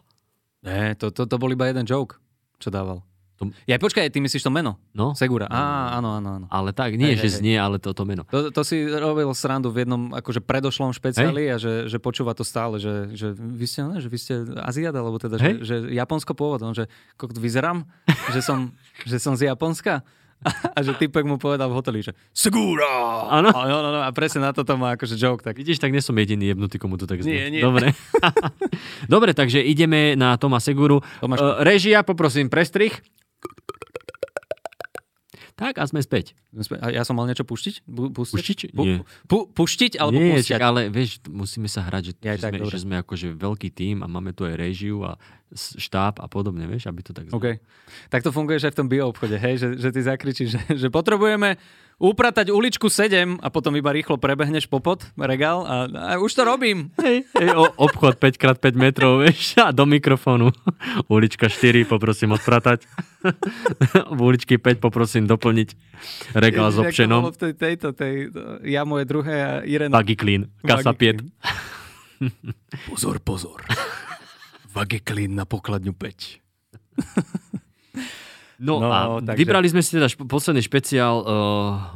Ne, 0.64 0.96
to, 1.00 1.12
to, 1.14 1.24
to 1.24 1.36
bol 1.40 1.52
iba 1.52 1.68
jeden 1.70 1.88
joke, 1.88 2.20
čo 2.60 2.68
dával. 2.68 3.04
To- 3.38 3.54
Ja, 3.64 3.76
počkaj, 3.76 4.10
ty 4.10 4.18
myslíš 4.18 4.42
to 4.42 4.50
meno? 4.50 4.82
No, 4.92 5.14
Segura. 5.14 5.46
Á, 5.46 5.94
áno, 5.94 6.14
áno, 6.14 6.30
áno. 6.36 6.46
ale 6.48 6.70
tak, 6.72 6.94
nie, 6.94 7.14
Hej, 7.14 7.16
že 7.16 7.22
hej, 7.22 7.30
hej. 7.30 7.38
znie, 7.38 7.56
ale 7.56 7.78
toto 7.78 8.02
meno. 8.02 8.26
To, 8.26 8.50
to 8.50 8.62
si 8.62 8.82
robil 8.84 9.30
srandu 9.32 9.70
v 9.70 9.84
jednom 9.84 10.10
akože 10.12 10.40
predošlom 10.40 10.90
špeciáli 10.92 11.46
a 11.48 11.56
že, 11.56 11.86
že 11.86 11.98
počúva 11.98 12.34
to 12.34 12.42
stále, 12.42 12.78
že, 12.78 13.14
že 13.14 13.32
vy 13.32 13.64
ste, 13.64 13.82
ne, 13.84 13.98
že 13.98 14.08
vy 14.08 14.18
ste 14.18 14.34
Aziat, 14.58 14.92
alebo 14.92 15.16
teda, 15.16 15.36
že, 15.36 15.44
Hej. 15.44 15.56
že 15.62 15.76
Japonsko 15.92 16.34
pôvodom, 16.34 16.72
že 16.72 16.90
kokot 17.14 17.36
vyzerám, 17.36 17.86
že 18.34 18.42
som, 18.42 18.74
že 19.06 19.18
som 19.18 19.34
z 19.34 19.46
Japonska. 19.46 20.02
A 20.70 20.86
že 20.86 20.94
typek 20.94 21.26
mu 21.26 21.42
povedal 21.42 21.66
v 21.66 21.74
hoteli, 21.74 21.98
že 22.00 22.14
Segura! 22.30 23.26
Áno. 23.28 23.50
A, 23.50 23.66
no, 23.66 23.78
no, 23.80 23.90
no, 23.90 24.00
a 24.02 24.14
presne 24.14 24.38
na 24.40 24.54
toto 24.54 24.78
má 24.78 24.94
akože 24.94 25.18
joke. 25.18 25.42
Tak. 25.42 25.58
Vidíš, 25.58 25.78
tak 25.78 25.90
nie 25.90 25.98
som 25.98 26.14
jediný 26.14 26.46
jebnutý, 26.48 26.78
komu 26.78 26.94
to 26.94 27.06
tak 27.06 27.22
znie. 27.22 27.50
Nie, 27.50 27.58
nie. 27.58 27.62
Dobre. 27.66 27.98
Dobre, 29.10 29.34
takže 29.34 29.60
ideme 29.60 30.14
na 30.14 30.38
Toma 30.38 30.60
Seguru. 30.60 31.02
Tomáš- 31.18 31.42
Uh, 31.42 31.62
režia, 31.62 32.02
poprosím, 32.02 32.48
prestrih. 32.48 32.94
Tak 35.58 35.82
a 35.82 35.90
sme 35.90 36.06
späť. 36.06 36.38
A 36.78 36.94
ja 36.94 37.02
som 37.02 37.18
mal 37.18 37.26
niečo 37.26 37.42
puštiť? 37.42 37.82
Pustiť? 37.90 38.30
Puštiť? 38.30 38.60
Pu, 38.72 38.84
Nie. 38.86 39.02
pu, 39.26 39.50
puštiť 39.50 39.98
alebo 39.98 40.14
Nie, 40.14 40.38
pustiať? 40.38 40.54
čak, 40.54 40.62
ale 40.62 40.82
vieš, 40.88 41.18
musíme 41.26 41.66
sa 41.66 41.82
hrať, 41.82 42.04
že, 42.06 42.14
Ja 42.22 42.38
že, 42.38 42.46
tak, 42.46 42.52
sme, 42.54 42.62
dobre. 42.62 42.72
že 42.72 42.80
sme 42.86 42.96
akože 43.02 43.28
veľký 43.34 43.70
tím 43.74 43.98
a 44.02 44.08
máme 44.08 44.38
tu 44.38 44.46
aj 44.46 44.54
režiu 44.54 45.02
a 45.02 45.18
štáb 45.74 46.22
a 46.22 46.30
podobne, 46.30 46.70
vieš, 46.70 46.86
aby 46.86 47.02
to 47.02 47.10
tak 47.10 47.28
znelo. 47.28 47.42
OK. 47.42 47.58
Tak 48.08 48.22
to 48.22 48.30
funguje 48.30 48.62
aj 48.62 48.70
v 48.70 48.78
tom 48.78 48.86
bioobchode, 48.86 49.34
hej? 49.34 49.58
Že, 49.58 49.68
že 49.82 49.90
ty 49.90 50.02
zakričíš, 50.06 50.50
že, 50.54 50.62
že 50.78 50.88
potrebujeme 50.88 51.58
upratať 51.98 52.54
uličku 52.54 52.94
7 52.94 53.42
a 53.42 53.48
potom 53.50 53.74
iba 53.74 53.90
rýchlo 53.90 54.22
prebehneš 54.22 54.70
popod 54.70 55.02
regál 55.18 55.66
a, 55.66 55.76
a 55.90 56.22
už 56.22 56.30
to 56.30 56.46
robím. 56.46 56.94
Hej, 57.02 57.26
hej, 57.34 57.50
o, 57.58 57.66
obchod 57.74 58.22
5x5 58.22 58.78
metrov, 58.78 59.26
vieš, 59.26 59.58
a 59.58 59.74
do 59.74 59.90
mikrofónu. 59.90 60.54
Ulička 61.14 61.50
4, 61.50 61.90
poprosím 61.90 62.38
odpratať. 62.38 62.86
v 64.18 64.20
uličky 64.22 64.62
5 64.62 64.78
poprosím 64.78 65.26
doplniť 65.26 65.70
regál 66.38 66.70
s 66.70 66.78
Ježiš, 66.78 66.86
to 66.86 66.86
občenom. 66.86 67.22
v 67.34 67.38
tej, 67.38 67.54
tejto, 67.58 67.88
tej, 67.98 68.30
ja 68.62 68.86
moje 68.86 69.10
druhé 69.10 69.36
a 69.42 69.52
Irena. 69.66 69.98
Clean, 70.18 70.50
kasa 70.62 70.94
Buggy 70.94 71.18
5. 72.22 72.90
Pozor, 72.94 73.18
pozor. 73.26 73.66
Vageklín 74.74 75.34
na 75.34 75.50
pokladňu 75.50 75.98
5. 75.98 76.46
No, 78.58 78.82
No, 78.82 78.90
a 78.90 79.00
takže- 79.22 79.38
vybrali 79.38 79.70
sme 79.70 79.86
si 79.86 79.94
teda 79.94 80.10
šp- 80.10 80.26
posledný 80.26 80.66
špeciál 80.66 81.22
uh, 81.22 81.30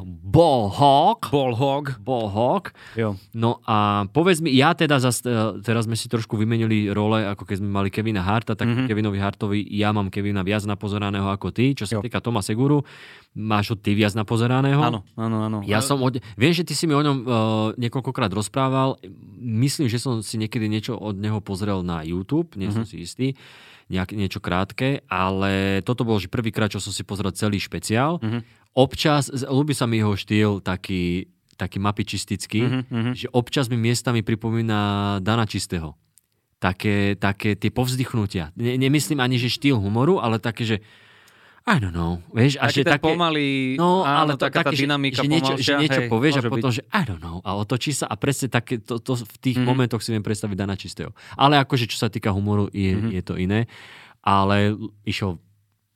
Ball 0.05 0.69
Hawk. 0.69 1.33
Ball 1.33 1.57
hog. 1.57 1.97
Ball 1.99 2.29
Hawk. 2.29 2.77
Jo. 2.93 3.17
No 3.33 3.57
a 3.65 4.05
povedz 4.05 4.39
mi, 4.39 4.53
ja 4.53 4.71
teda 4.71 5.01
zas, 5.01 5.25
uh, 5.25 5.57
teraz 5.59 5.89
sme 5.89 5.97
si 5.97 6.05
trošku 6.05 6.37
vymenili 6.37 6.93
role, 6.93 7.25
ako 7.25 7.49
keď 7.49 7.57
sme 7.65 7.69
mali 7.71 7.89
Kevina 7.89 8.21
Harta, 8.21 8.53
tak 8.53 8.69
mm-hmm. 8.69 8.85
Kevinovi 8.85 9.17
Hartovi 9.17 9.59
ja 9.73 9.89
mám 9.89 10.13
Kevina 10.13 10.45
viac 10.45 10.61
napozeraného 10.63 11.27
ako 11.27 11.49
ty. 11.49 11.73
Čo 11.73 11.89
sa 11.89 11.97
Jo. 11.97 12.05
týka 12.05 12.21
Toma 12.21 12.45
Seguru, 12.45 12.85
máš 13.33 13.73
ho 13.73 13.75
ty 13.75 13.97
viac 13.97 14.13
napozeraného. 14.13 14.77
Áno, 14.79 15.01
áno, 15.17 15.37
áno. 15.41 15.57
Ja 15.65 15.81
som 15.81 15.97
od... 15.99 16.21
Viem, 16.37 16.53
že 16.53 16.61
ty 16.61 16.77
si 16.77 16.85
mi 16.85 16.93
o 16.93 17.01
ňom 17.01 17.17
uh, 17.21 17.33
niekoľkokrát 17.75 18.29
rozprával. 18.29 19.01
Myslím, 19.41 19.89
že 19.89 19.97
som 19.97 20.21
si 20.21 20.37
niekedy 20.37 20.69
niečo 20.69 20.93
od 20.93 21.17
neho 21.17 21.41
pozrel 21.41 21.81
na 21.81 22.05
YouTube, 22.05 22.53
nie 22.53 22.69
som 22.69 22.85
si 22.85 23.01
istý, 23.01 23.33
nejak, 23.91 24.11
niečo 24.11 24.39
krátke, 24.39 25.03
ale 25.05 25.79
toto 25.81 26.01
bol 26.01 26.15
že 26.15 26.25
prvýkrát, 26.25 26.67
čo 26.67 26.79
som 26.79 26.89
si 26.89 27.03
pozrel 27.03 27.29
celý 27.31 27.59
špeciál. 27.59 28.23
Občas, 28.71 29.27
z- 29.27 29.43
ľúbi 29.43 29.75
sa 29.75 29.83
mi 29.83 29.99
jeho 29.99 30.15
štýl 30.15 30.51
taký, 30.59 31.27
taký 31.53 31.77
mapičistický, 31.77 32.61
že 33.13 33.27
občas 33.29 33.67
mi 33.67 33.75
miestami 33.75 34.23
pripomína 34.23 34.79
Dana 35.19 35.43
Čistého. 35.43 35.99
Také, 36.57 37.17
také 37.17 37.53
tie 37.53 37.67
povzdychnutia. 37.67 38.53
Ne, 38.53 38.77
nemyslím 38.77 39.17
ani, 39.17 39.35
že 39.35 39.49
štýl 39.49 39.75
humoru, 39.75 40.17
ale 40.17 40.37
také, 40.37 40.61
že 40.61 40.77
I 41.63 41.77
don't 41.77 41.91
know, 41.91 42.17
vieš, 42.27 42.57
a 42.57 42.67
že 42.67 42.81
také, 42.81 43.05
pomalý, 43.05 43.75
No, 43.75 44.01
áno, 44.01 44.17
ale 44.25 44.31
to 44.33 44.43
taká 44.43 44.59
tá 44.59 44.63
také, 44.65 44.75
že- 44.75 44.83
dynamika 44.83 45.19
že, 45.19 45.29
niečo, 45.29 45.53
že 45.55 45.73
niečo 45.75 45.99
hej, 45.99 46.09
povieš 46.09 46.33
a 46.35 46.43
potom, 46.43 46.67
byť. 46.67 46.75
že 46.75 46.83
I 46.89 47.01
don't 47.03 47.19
know. 47.19 47.37
A 47.39 47.53
otočí 47.53 47.91
sa 47.91 48.05
a 48.05 48.15
presne 48.15 48.47
také, 48.47 48.77
to, 48.77 48.97
to 48.97 49.13
v 49.15 49.35
tých 49.39 49.55
Mhm. 49.55 49.61
mm-hmm. 49.61 49.69
momentoch 49.69 50.01
si 50.01 50.09
viem 50.09 50.21
predstaviť 50.21 50.55
Dana 50.55 50.73
Čistého. 50.73 51.09
Ale 51.35 51.57
akože, 51.57 51.85
čo 51.85 51.97
sa 51.97 52.07
týka 52.07 52.29
humoru, 52.29 52.65
je, 52.67 52.81
Mhm. 52.87 52.97
mm-hmm. 52.99 53.13
je 53.13 53.21
to 53.23 53.33
iné. 53.35 53.59
Ale 54.19 54.73
išiel 55.03 55.37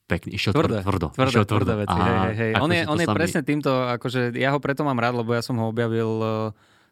pekne, 0.05 0.29
išiel 0.31 0.51
Tvrdé, 0.51 0.81
tvrdo. 0.81 1.09
tvrdé, 1.09 1.29
išiel 1.31 1.45
tvrdé 1.45 1.73
veci. 1.79 1.97
Hej, 1.97 2.13
hej, 2.13 2.35
hej. 2.35 2.51
On 2.55 2.69
je, 2.69 2.77
akože 2.77 2.85
to 2.85 2.91
on 2.91 2.99
je 2.99 3.01
sa 3.01 3.11
mi- 3.11 3.17
presne 3.17 3.41
týmto, 3.41 3.71
akože 3.91 4.19
ja 4.33 4.49
ho 4.49 4.59
preto 4.59 4.81
mám 4.81 4.95
rád, 4.95 5.17
lebo 5.17 5.29
ja 5.31 5.41
som 5.41 5.55
ho 5.55 5.65
objavil, 5.65 6.09
eh, 6.15 6.49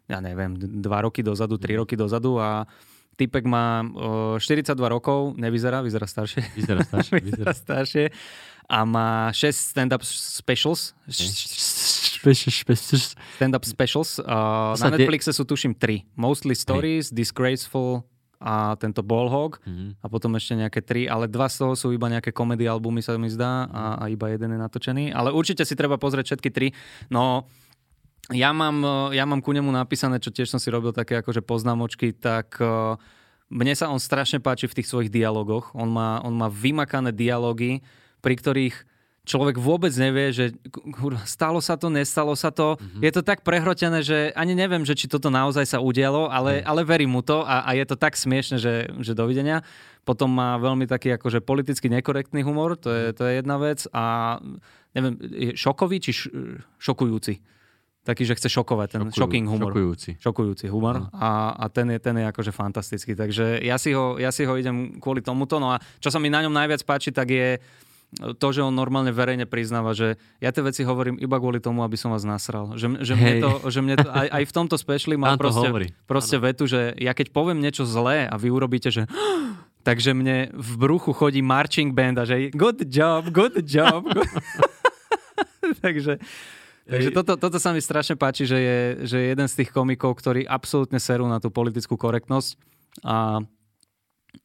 ja 0.07 0.17
neviem, 0.19 0.53
dva 0.57 0.99
roky 0.99 1.21
dozadu, 1.21 1.55
tri 1.55 1.73
roky 1.73 1.93
dozadu 1.93 2.35
a 2.35 2.65
typek 3.15 3.43
má 3.45 3.85
eh, 4.37 4.41
42 4.41 4.77
rokov, 4.89 5.37
nevyzerá, 5.37 5.81
vyzerá 5.81 6.07
staršie. 6.09 6.41
Vyzerá 6.57 6.81
staršie. 6.83 7.13
vyzerá 7.27 7.53
staršie 7.53 8.05
a 8.69 8.87
má 8.87 9.31
6 9.35 9.75
stand-up 9.75 10.03
specials. 10.03 10.95
Stand-up 13.35 13.63
specials. 13.67 14.19
Uh, 14.23 14.73
na 14.79 14.95
Netflixe 14.95 15.35
sú 15.35 15.43
tuším 15.43 15.75
3. 15.75 16.15
Mostly 16.15 16.55
Stories, 16.55 17.11
Disgraceful 17.11 18.07
a 18.43 18.75
tento 18.75 18.99
Ballhog. 18.99 19.59
Mhm. 19.63 20.03
A 20.03 20.05
potom 20.11 20.35
ešte 20.35 20.59
nejaké 20.59 20.83
tri, 20.83 21.07
ale 21.07 21.31
dva 21.31 21.47
z 21.47 21.63
toho 21.63 21.73
sú 21.79 21.95
iba 21.95 22.11
nejaké 22.11 22.35
komedy 22.35 22.67
albumy 22.67 22.99
sa 22.99 23.15
mi 23.15 23.31
zdá 23.31 23.71
a, 23.71 24.03
a 24.03 24.11
iba 24.11 24.27
jeden 24.27 24.51
je 24.51 24.59
natočený. 24.59 25.05
Ale 25.15 25.31
určite 25.31 25.63
si 25.63 25.79
treba 25.79 25.95
pozrieť 25.95 26.35
všetky 26.35 26.49
tri. 26.51 26.75
No, 27.07 27.47
ja 28.31 28.55
mám, 28.55 28.77
eh, 28.79 29.19
ja 29.19 29.27
mám 29.27 29.43
ku 29.43 29.51
nemu 29.51 29.67
napísané, 29.73 30.23
čo 30.23 30.31
tiež 30.31 30.47
som 30.47 30.61
si 30.61 30.71
robil 30.71 30.95
také 30.95 31.19
akože 31.19 31.43
poznámočky, 31.43 32.15
tak 32.15 32.55
eh, 32.63 32.95
mne 33.51 33.73
sa 33.75 33.91
on 33.91 33.99
strašne 33.99 34.39
páči 34.39 34.71
v 34.71 34.79
tých 34.79 34.87
svojich 34.87 35.11
dialogoch. 35.11 35.75
On 35.75 35.91
má, 35.91 36.23
on 36.23 36.31
má 36.31 36.47
vymakané 36.47 37.11
dialógy, 37.11 37.83
pri 38.23 38.39
ktorých 38.39 38.75
človek 39.23 39.55
vôbec 39.55 39.91
nevie, 39.95 40.35
že 40.35 40.45
kurva, 40.99 41.23
stalo 41.23 41.63
sa 41.63 41.79
to, 41.79 41.87
nestalo 41.87 42.35
sa 42.35 42.51
to. 42.51 42.75
Mm-hmm. 42.75 43.01
Je 43.03 43.11
to 43.11 43.21
tak 43.23 43.43
prehrotené, 43.47 44.03
že 44.03 44.35
ani 44.35 44.51
neviem, 44.51 44.83
že 44.83 44.99
či 44.99 45.07
toto 45.07 45.31
naozaj 45.31 45.63
sa 45.63 45.79
udialo, 45.79 46.27
ale, 46.27 46.59
mm. 46.59 46.67
ale 46.67 46.81
verím 46.83 47.15
mu 47.15 47.23
to 47.23 47.39
a, 47.39 47.63
a 47.63 47.71
je 47.71 47.85
to 47.87 47.95
tak 47.95 48.19
smiešne, 48.19 48.59
že, 48.59 48.91
že 48.99 49.15
dovidenia. 49.15 49.63
Potom 50.03 50.27
má 50.27 50.59
veľmi 50.59 50.83
taký 50.91 51.15
akože 51.15 51.39
politicky 51.39 51.87
nekorektný 51.87 52.43
humor, 52.43 52.75
to 52.75 52.91
je, 52.91 53.15
to 53.15 53.23
je 53.23 53.39
jedna 53.39 53.55
vec 53.55 53.87
a 53.95 54.35
neviem, 54.91 55.15
je 55.23 55.55
šokový 55.55 56.03
či 56.03 56.11
š, 56.11 56.21
šokujúci? 56.83 57.39
Taký, 58.03 58.27
že 58.27 58.35
chce 58.35 58.51
šokovať, 58.51 58.87
ten 58.91 59.01
Šokujú- 59.07 59.15
shocking 59.15 59.47
humor. 59.47 59.71
Šokujúci. 59.71 60.11
Šokujúci 60.19 60.65
humor 60.67 61.07
a, 61.15 61.55
a 61.55 61.65
ten, 61.71 61.87
je, 61.87 61.99
ten 62.03 62.19
je 62.19 62.27
akože 62.27 62.51
fantastický. 62.51 63.15
Takže 63.15 63.63
ja 63.63 63.79
si, 63.79 63.95
ho, 63.95 64.19
ja 64.19 64.27
si 64.27 64.43
ho 64.43 64.59
idem 64.59 64.99
kvôli 64.99 65.23
tomuto. 65.23 65.55
No 65.55 65.71
a 65.71 65.79
čo 66.03 66.11
sa 66.11 66.19
mi 66.19 66.27
na 66.27 66.43
ňom 66.43 66.51
najviac 66.51 66.83
páči, 66.83 67.15
tak 67.15 67.31
je 67.31 67.63
to, 68.13 68.47
že 68.53 68.61
on 68.61 68.75
normálne 68.75 69.09
verejne 69.09 69.49
priznáva, 69.49 69.95
že 69.97 70.19
ja 70.37 70.53
tie 70.53 70.61
veci 70.61 70.85
hovorím 70.85 71.17
iba 71.17 71.39
kvôli 71.41 71.57
tomu, 71.57 71.81
aby 71.81 71.97
som 71.97 72.13
vás 72.13 72.21
nasral. 72.27 72.77
Že, 72.77 73.01
že, 73.01 73.13
mne, 73.17 73.33
to, 73.41 73.51
že 73.73 73.79
mne 73.81 73.95
to, 73.97 74.09
aj, 74.11 74.27
aj 74.29 74.43
v 74.45 74.53
tomto 74.53 74.75
mal 75.17 75.33
to 75.33 75.41
proste, 75.41 75.67
hovorí. 75.71 75.87
proste 76.05 76.37
vetu, 76.37 76.63
že 76.69 76.93
ja 77.01 77.15
keď 77.17 77.33
poviem 77.33 77.57
niečo 77.57 77.87
zlé 77.87 78.29
a 78.29 78.35
vy 78.37 78.53
urobíte, 78.53 78.93
že 78.93 79.09
takže 79.87 80.13
mne 80.13 80.53
v 80.53 80.71
bruchu 80.77 81.15
chodí 81.15 81.41
marching 81.41 81.95
band 81.95 82.21
a 82.21 82.27
že 82.27 82.53
good 82.53 82.85
job, 82.85 83.31
good 83.33 83.57
job. 83.65 84.05
Good... 84.05 84.29
takže 85.85 86.21
takže 86.85 87.09
toto, 87.11 87.33
toto 87.35 87.57
sa 87.57 87.71
mi 87.71 87.79
strašne 87.79 88.13
páči, 88.13 88.43
že 88.43 88.57
je, 88.57 88.77
že 89.05 89.17
je 89.17 89.27
jeden 89.29 89.47
z 89.47 89.55
tých 89.59 89.69
komikov, 89.69 90.15
ktorí 90.15 90.43
absolútne 90.43 90.97
serú 90.97 91.25
na 91.25 91.37
tú 91.37 91.47
politickú 91.47 91.95
korektnosť 91.95 92.49
a 93.03 93.41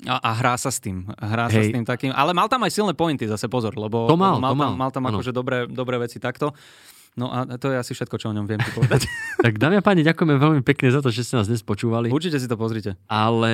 a, 0.05 0.21
a 0.21 0.31
hrá 0.37 0.53
sa 0.55 0.69
s 0.69 0.79
tým. 0.79 1.09
Hrá 1.11 1.49
sa 1.49 1.59
Hej. 1.59 1.73
s 1.73 1.75
tým 1.75 1.83
takým. 1.83 2.13
Ale 2.13 2.37
mal 2.37 2.45
tam 2.47 2.61
aj 2.61 2.71
silné 2.71 2.93
pointy, 2.93 3.25
zase 3.25 3.49
pozor, 3.49 3.73
lebo 3.73 4.05
To 4.05 4.21
mal, 4.21 4.37
mal, 4.37 4.53
to 4.53 4.61
tam, 4.61 4.61
mal, 4.61 4.73
mal 4.77 4.91
tam 4.93 5.05
akože 5.09 5.33
dobré, 5.33 5.65
dobré 5.65 5.97
veci 5.97 6.21
takto. 6.21 6.53
No 7.17 7.33
a 7.33 7.49
to 7.59 7.73
je 7.73 7.81
asi 7.81 7.97
všetko, 7.97 8.15
čo 8.15 8.31
o 8.31 8.37
ňom 8.37 8.47
viem 8.47 8.61
povedať. 8.63 9.09
Tak 9.43 9.55
dámy 9.57 9.79
a 9.79 9.83
páni, 9.83 10.05
ďakujeme 10.05 10.35
veľmi 10.37 10.63
pekne 10.63 10.93
za 10.93 11.01
to, 11.01 11.09
že 11.09 11.25
ste 11.25 11.41
nás 11.41 11.49
dnes 11.49 11.65
počúvali. 11.65 12.13
Určite 12.13 12.37
si 12.37 12.47
to 12.47 12.55
pozrite. 12.55 12.95
Ale 13.07 13.51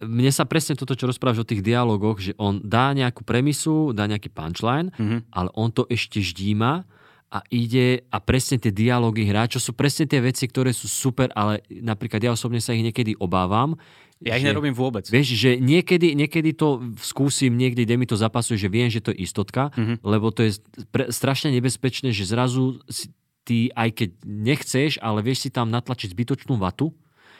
mne 0.00 0.28
sa 0.28 0.44
presne 0.44 0.74
toto, 0.74 0.92
čo 0.92 1.06
rozprávaš 1.06 1.44
o 1.44 1.48
tých 1.48 1.62
dialogoch, 1.62 2.18
že 2.18 2.34
on 2.36 2.58
dá 2.58 2.90
nejakú 2.90 3.22
premisu, 3.22 3.94
dá 3.94 4.04
nejaký 4.04 4.28
punchline, 4.28 4.90
Mhm. 4.98 5.30
ale 5.30 5.48
on 5.54 5.70
to 5.70 5.86
ešte 5.86 6.18
ždíma 6.18 6.84
a 7.28 7.44
ide 7.48 8.08
a 8.08 8.18
presne 8.18 8.56
tie 8.56 8.70
dialógy 8.70 9.24
hrá, 9.24 9.44
čo 9.44 9.58
sú 9.58 9.72
presne 9.72 10.04
tie 10.04 10.18
veci, 10.18 10.44
ktoré 10.44 10.72
sú 10.72 10.86
super, 10.86 11.28
ale 11.32 11.60
napríklad 11.68 12.18
ja 12.18 12.32
osobne 12.32 12.58
sa 12.58 12.72
ich 12.72 12.80
niekedy 12.80 13.12
obávam. 13.14 13.76
Ja 14.18 14.34
ich 14.34 14.42
že- 14.42 14.50
nerobím 14.50 14.72
vôbec. 14.72 15.04
Vieš, 15.04 15.28
že 15.30 15.50
niekedy, 15.56 16.16
niekedy 16.16 16.50
to 16.52 16.80
skúsim, 16.98 17.54
niekde, 17.54 17.84
kde 17.84 17.94
mi 17.94 18.04
to 18.04 18.16
zapasuje, 18.16 18.56
že 18.56 18.66
viem, 18.66 18.88
že 18.88 18.98
to 18.98 19.12
je 19.12 19.20
istotka, 19.20 19.70
Mhm. 19.72 20.02
lebo 20.02 20.28
to 20.28 20.42
je 20.42 20.58
pre, 20.88 21.06
strašne 21.08 21.52
nebezpečné, 21.52 22.10
že 22.10 22.24
zrazu 22.24 22.80
si, 22.86 23.12
ty, 23.44 23.70
aj 23.72 23.92
keď 23.94 24.08
nechceš, 24.24 24.98
ale 24.98 25.20
vieš 25.20 25.46
si 25.46 25.50
tam 25.50 25.68
natlačiť 25.68 26.10
zbytočnú 26.10 26.56
vatu 26.56 26.90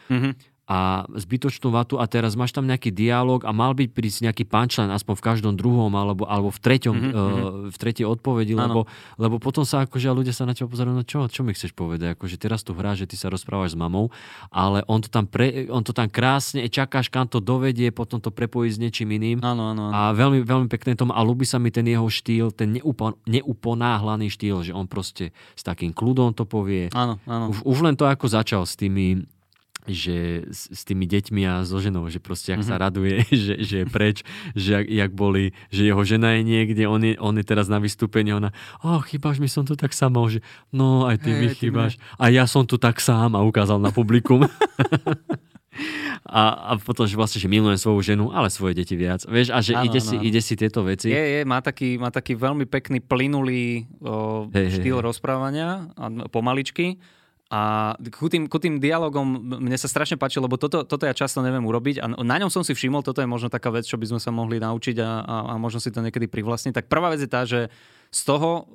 Mhm. 0.07 0.37
A 0.69 1.09
zbytočnú 1.09 1.73
vatu 1.73 1.97
a 1.97 2.05
teraz 2.05 2.37
máš 2.37 2.53
tam 2.53 2.69
nejaký 2.69 2.93
dialog 2.93 3.41
a 3.49 3.57
mal 3.57 3.73
by 3.73 3.89
prísť 3.89 4.29
nejaký 4.29 4.45
punchline 4.45 4.93
aspoň 4.93 5.15
v 5.17 5.25
každom 5.25 5.55
druhom 5.57 5.89
alebo, 5.97 6.29
alebo 6.29 6.53
v 6.53 6.61
treťom, 6.61 6.95
Mhm, 6.99 7.09
mm-hmm. 7.09 7.15
uh, 7.15 7.73
v 7.73 7.77
tretej 7.79 8.05
odpovedi, 8.05 8.53
lebo, 8.59 8.85
lebo 9.17 9.39
potom 9.39 9.63
sa 9.63 9.87
akože 9.87 10.11
ľudia 10.11 10.35
sa 10.35 10.45
na 10.45 10.53
teba 10.53 10.69
pozerajú, 10.69 10.93
no 10.93 11.07
čo, 11.07 11.31
čo 11.31 11.47
mi 11.47 11.55
chceš 11.55 11.73
povedať, 11.73 12.19
akože 12.19 12.37
teraz 12.37 12.67
tu 12.67 12.75
hrá, 12.75 12.99
že 12.99 13.07
ty 13.07 13.15
sa 13.15 13.31
rozprávaš 13.31 13.73
s 13.73 13.79
mamou, 13.79 14.11
ale 14.51 14.83
on 14.91 14.99
to 14.99 15.09
tam, 15.09 15.31
pre, 15.31 15.71
on 15.71 15.87
to 15.87 15.95
tam 15.95 16.11
krásne, 16.11 16.67
čakáš, 16.67 17.09
kam 17.09 17.31
to 17.31 17.39
dovedie, 17.39 17.95
potom 17.95 18.19
to 18.19 18.35
prepojí 18.35 18.69
s 18.69 18.83
niečím 18.83 19.15
iným. 19.15 19.39
Áno, 19.41 19.73
áno. 19.73 19.95
A 19.95 20.13
veľmi, 20.13 20.43
veľmi 20.43 20.69
pekné 20.69 20.99
tomu 20.99 21.15
a 21.15 21.21
ľúbi 21.23 21.47
sa 21.47 21.63
mi 21.63 21.71
ten 21.71 21.87
jeho 21.87 22.07
štýl, 22.11 22.51
ten 22.51 22.75
neupon, 22.77 23.15
neuponáhlaný 23.25 24.29
štýl, 24.29 24.67
že 24.67 24.73
on 24.75 24.91
proste 24.91 25.31
s 25.55 25.63
takým 25.63 25.95
kľudom 25.95 26.35
to 26.35 26.45
povie. 26.45 26.91
Áno, 26.93 27.23
áno. 27.25 27.55
Už, 27.55 27.63
už 27.65 27.79
len 27.87 27.95
to, 27.95 28.05
ako 28.05 28.27
začal 28.29 28.67
s 28.67 28.75
tými 28.75 29.25
že 29.89 30.47
s, 30.49 30.71
s 30.71 30.83
tými 30.85 31.09
deťmi 31.09 31.43
a 31.49 31.65
so 31.65 31.81
ženou, 31.81 32.07
že 32.13 32.21
proste, 32.21 32.53
jak 32.53 32.63
mm-hmm. 32.63 32.71
sa 32.71 32.77
Mhm. 32.79 32.85
raduje, 32.85 33.17
že, 33.45 33.55
že 33.61 33.77
je 33.83 33.87
preč, 33.87 34.17
že 34.55 34.81
jak, 34.81 34.87
jak 34.87 35.11
boli, 35.13 35.53
že 35.73 35.89
jeho 35.89 36.03
žena 36.05 36.39
je 36.39 36.43
niekde, 36.47 36.85
on 36.87 37.03
je, 37.03 37.15
on 37.19 37.35
je 37.35 37.45
teraz 37.45 37.67
na 37.67 37.83
vystúpení, 37.83 38.33
ona, 38.33 38.55
oh, 38.85 39.03
chýbaš 39.03 39.43
mi, 39.43 39.51
som 39.51 39.67
tu 39.67 39.75
tak 39.75 39.93
sama, 39.93 40.23
že 40.31 40.45
no, 40.71 41.09
aj 41.09 41.25
ty 41.25 41.31
Hej, 41.35 41.39
mi 41.41 41.47
chýbaš. 41.53 41.93
A 42.21 42.31
ja 42.31 42.47
som 42.47 42.63
tu 42.65 42.79
tak 42.79 43.03
sám 43.03 43.35
a 43.35 43.43
ukázal 43.43 43.83
na 43.83 43.91
publikum. 43.91 44.47
a, 46.27 46.75
a 46.75 46.81
potom, 46.81 47.07
že 47.07 47.15
vlastne, 47.15 47.39
že 47.39 47.49
milujem 47.49 47.79
svoju 47.79 48.01
ženu, 48.15 48.25
ale 48.35 48.51
svoje 48.51 48.77
deti 48.77 48.99
viac. 48.99 49.23
Vieš, 49.25 49.55
a 49.55 49.59
že 49.63 49.73
Áno, 49.79 49.87
ide, 49.87 50.01
áno, 50.03 50.09
si, 50.09 50.15
ide 50.19 50.41
si 50.43 50.55
tieto 50.59 50.83
veci. 50.83 51.09
Je, 51.13 51.23
je, 51.39 51.41
má 51.47 51.63
taký, 51.63 51.97
má 51.97 52.11
taký 52.11 52.35
veľmi 52.35 52.67
pekný, 52.67 52.99
plynulý 52.99 53.87
o, 54.03 54.47
hej, 54.51 54.83
štýl 54.83 54.99
hej. 54.99 55.07
rozprávania 55.07 55.89
a 55.95 56.11
pomaličky. 56.29 56.99
A 57.49 57.97
ku 58.13 58.29
tým, 58.29 58.45
ku 58.45 58.61
tým 58.61 58.77
dialogom 58.77 59.25
mne 59.57 59.79
sa 59.81 59.89
strašne 59.89 60.21
páči, 60.21 60.37
lebo 60.37 60.61
toto, 60.61 60.85
toto 60.85 61.09
ja 61.09 61.17
často 61.17 61.41
neviem 61.41 61.65
urobiť 61.65 61.97
a 61.97 62.07
na 62.21 62.37
ňom 62.37 62.53
som 62.53 62.61
si 62.61 62.77
všimol, 62.77 63.01
toto 63.01 63.25
je 63.25 63.29
možno 63.29 63.49
taká 63.49 63.73
vec, 63.73 63.89
čo 63.89 63.97
by 63.97 64.05
sme 64.05 64.21
sa 64.21 64.29
mohli 64.29 64.61
naučiť 64.61 65.01
a, 65.01 65.25
a, 65.25 65.37
a 65.49 65.53
možno 65.57 65.81
si 65.81 65.89
to 65.89 66.05
niekedy 66.05 66.29
privlastniť. 66.29 66.77
Tak 66.77 66.93
prvá 66.93 67.09
vec 67.09 67.25
je 67.25 67.31
tá, 67.33 67.49
že 67.49 67.73
z 68.09 68.21
toho, 68.25 68.69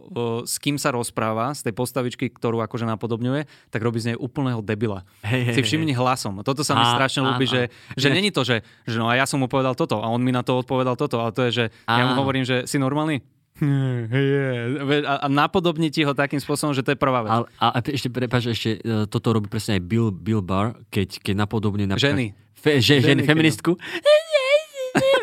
s 0.45 0.61
kým 0.61 0.81
sa 0.81 0.89
rozpráva, 0.93 1.53
z 1.53 1.69
tej 1.69 1.73
postavičky, 1.73 2.33
ktorú 2.33 2.61
akože 2.65 2.85
napodobňuje, 2.85 3.69
tak 3.69 3.81
robí 3.81 4.01
z 4.01 4.13
nej 4.13 4.17
úplného 4.17 4.61
debila. 4.61 5.05
Hej, 5.25 5.57
si 5.57 5.61
všimni 5.61 5.93
hlasom. 5.93 6.41
Toto 6.45 6.61
sa 6.61 6.77
mi 6.77 6.85
strašne 6.85 7.25
ľúbi, 7.25 7.45
áno. 7.49 7.53
že, 7.53 7.61
že 7.97 8.07
není 8.13 8.29
to, 8.29 8.45
že, 8.45 8.61
že 8.89 8.97
no 8.97 9.09
a 9.09 9.17
ja 9.17 9.25
som 9.25 9.41
mu 9.41 9.49
povedal 9.49 9.73
toto 9.73 10.01
a 10.01 10.09
on 10.09 10.21
mi 10.21 10.29
na 10.29 10.45
to 10.45 10.61
odpovedal 10.61 10.97
toto, 10.97 11.21
ale 11.21 11.33
to 11.33 11.45
je, 11.49 11.51
že 11.61 11.65
ja 11.85 12.09
mu 12.09 12.17
hovorím, 12.17 12.45
že 12.45 12.65
si 12.69 12.77
normálny? 12.77 13.21
A, 15.03 15.13
a 15.23 15.27
napodobní 15.29 15.93
ti 15.93 16.01
ho 16.03 16.13
takým 16.17 16.41
spôsobom, 16.41 16.73
že 16.73 16.81
to 16.81 16.93
je 16.93 16.99
prvá 16.99 17.21
vec. 17.23 17.31
Ale, 17.31 17.45
a 17.59 17.79
ešte, 17.85 18.09
prepáč, 18.09 18.49
ešte 18.49 18.81
e, 18.81 19.05
toto 19.05 19.35
robí 19.35 19.45
presne 19.45 19.77
aj 19.77 19.81
Bill, 19.83 20.09
Bill 20.09 20.41
Barr, 20.41 20.79
keď, 20.89 21.21
keď 21.21 21.35
napodobne 21.37 21.85
napríklad... 21.85 22.17
Ženy. 22.17 22.27
Fe, 22.55 22.79
že, 22.79 23.03
ženy, 23.03 23.23
Ženy, 23.23 23.29
feministku. 23.29 23.71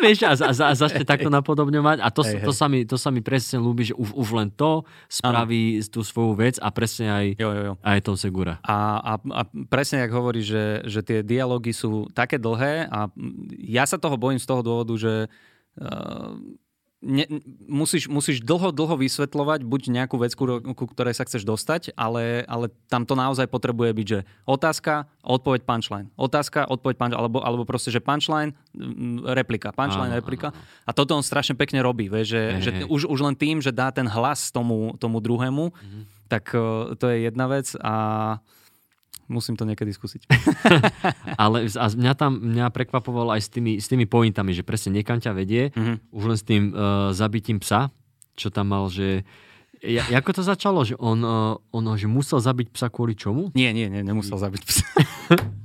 vieš, 0.00 0.24
a, 0.24 0.32
a, 0.32 0.52
a 0.52 0.72
začne 0.74 1.04
takto 1.04 1.28
napodobňovať. 1.28 1.98
A 2.00 2.08
to, 2.08 2.24
Hej, 2.24 2.42
to, 2.42 2.52
hej. 2.52 2.58
sa 2.58 2.66
mi, 2.66 2.78
to 2.88 2.96
sa 2.96 3.12
mi 3.12 3.20
presne 3.20 3.60
ľúbi, 3.60 3.92
že 3.92 3.94
už, 3.94 4.16
už 4.16 4.28
len 4.34 4.48
to 4.50 4.82
spraví 5.06 5.78
tú 5.92 6.00
svoju 6.00 6.32
vec 6.34 6.56
a 6.58 6.72
presne 6.72 7.06
aj, 7.12 7.26
Jo, 7.36 7.50
jo, 7.52 7.62
jo. 7.70 7.74
aj 7.84 7.98
Tom 8.02 8.16
Segura. 8.16 8.58
A, 8.64 8.98
a, 8.98 9.12
a 9.20 9.40
presne, 9.68 10.02
jak 10.02 10.12
hovorí, 10.16 10.40
že, 10.40 10.82
že 10.88 11.04
tie 11.04 11.20
dialógy 11.20 11.76
sú 11.76 12.08
také 12.16 12.40
dlhé 12.40 12.88
a 12.88 13.12
ja 13.60 13.84
sa 13.84 14.00
toho 14.00 14.16
bojím 14.16 14.40
z 14.40 14.48
toho 14.48 14.64
dôvodu, 14.64 14.94
že 14.96 15.12
uh, 15.78 16.34
ne, 17.00 17.24
musíš, 17.64 18.06
musíš 18.06 18.44
dlho, 18.44 18.72
dlho 18.72 18.96
vysvetľovať 19.00 19.64
buď 19.64 19.82
nejakú 19.88 20.20
vec, 20.20 20.36
ku, 20.36 20.44
ku 20.60 20.84
ktorej 20.84 21.16
sa 21.16 21.24
chceš 21.24 21.48
dostať, 21.48 21.96
ale, 21.96 22.44
ale 22.44 22.68
tam 22.92 23.08
to 23.08 23.16
naozaj 23.16 23.48
potrebuje 23.48 23.90
byť, 23.96 24.06
že 24.06 24.18
otázka, 24.44 25.08
odpoveď 25.24 25.64
punchline. 25.64 26.08
Otázka, 26.20 26.68
odpoveď 26.68 26.96
punchline, 27.00 27.20
alebo, 27.20 27.40
alebo 27.40 27.64
proste, 27.64 27.88
že 27.88 28.04
punchline, 28.04 28.52
mm, 28.76 29.32
replika, 29.32 29.72
punchline, 29.72 30.12
Áno, 30.12 30.20
replika. 30.20 30.52
A 30.84 30.92
toto 30.92 31.16
on 31.16 31.24
strašne 31.24 31.56
pekne 31.56 31.80
robí, 31.80 32.12
vieš, 32.12 32.36
že, 32.36 32.42
že 32.60 32.70
už, 32.84 33.08
už 33.08 33.18
len 33.24 33.36
tým, 33.36 33.64
že 33.64 33.72
dá 33.72 33.88
ten 33.88 34.04
hlas 34.06 34.52
tomu, 34.52 34.94
tomu 35.00 35.24
druhému, 35.24 35.72
Mhm. 35.72 36.00
tak 36.30 36.52
uh, 36.54 36.94
to 36.94 37.10
je 37.10 37.26
jedna 37.26 37.50
vec 37.50 37.72
a 37.82 37.94
musím 39.30 39.54
to 39.54 39.62
niekedy 39.62 39.94
skúsiť. 39.94 40.26
Ale 41.42 41.70
a 41.70 41.86
mňa 41.86 42.12
tam 42.18 42.36
mňa 42.36 42.66
prekvapovalo 42.68 43.30
aj 43.30 43.46
s 43.46 43.48
tými, 43.48 43.78
s 43.78 43.86
tými 43.86 44.04
pointami, 44.04 44.50
že 44.50 44.66
presne 44.66 44.98
niekam 44.98 45.16
ťa 45.16 45.30
vedie, 45.32 45.70
Mhm. 45.72 46.10
už 46.10 46.24
len 46.26 46.36
s 46.36 46.44
tým 46.44 46.62
uh, 46.74 47.14
zabitím 47.14 47.62
psa, 47.62 47.94
čo 48.34 48.50
tam 48.50 48.74
mal, 48.74 48.90
že 48.90 49.22
ja, 49.80 50.04
ako 50.12 50.36
to 50.36 50.42
začalo, 50.42 50.84
že 50.84 50.92
on, 51.00 51.22
uh, 51.22 51.56
on 51.72 51.86
že 51.94 52.04
musel 52.04 52.36
zabiť 52.36 52.68
psa 52.68 52.92
kvôli 52.92 53.16
čomu? 53.16 53.48
Nie, 53.54 53.72
nie, 53.72 53.88
nie, 53.88 54.04
nemusel 54.04 54.36
zabiť 54.36 54.62
psa. 54.66 54.84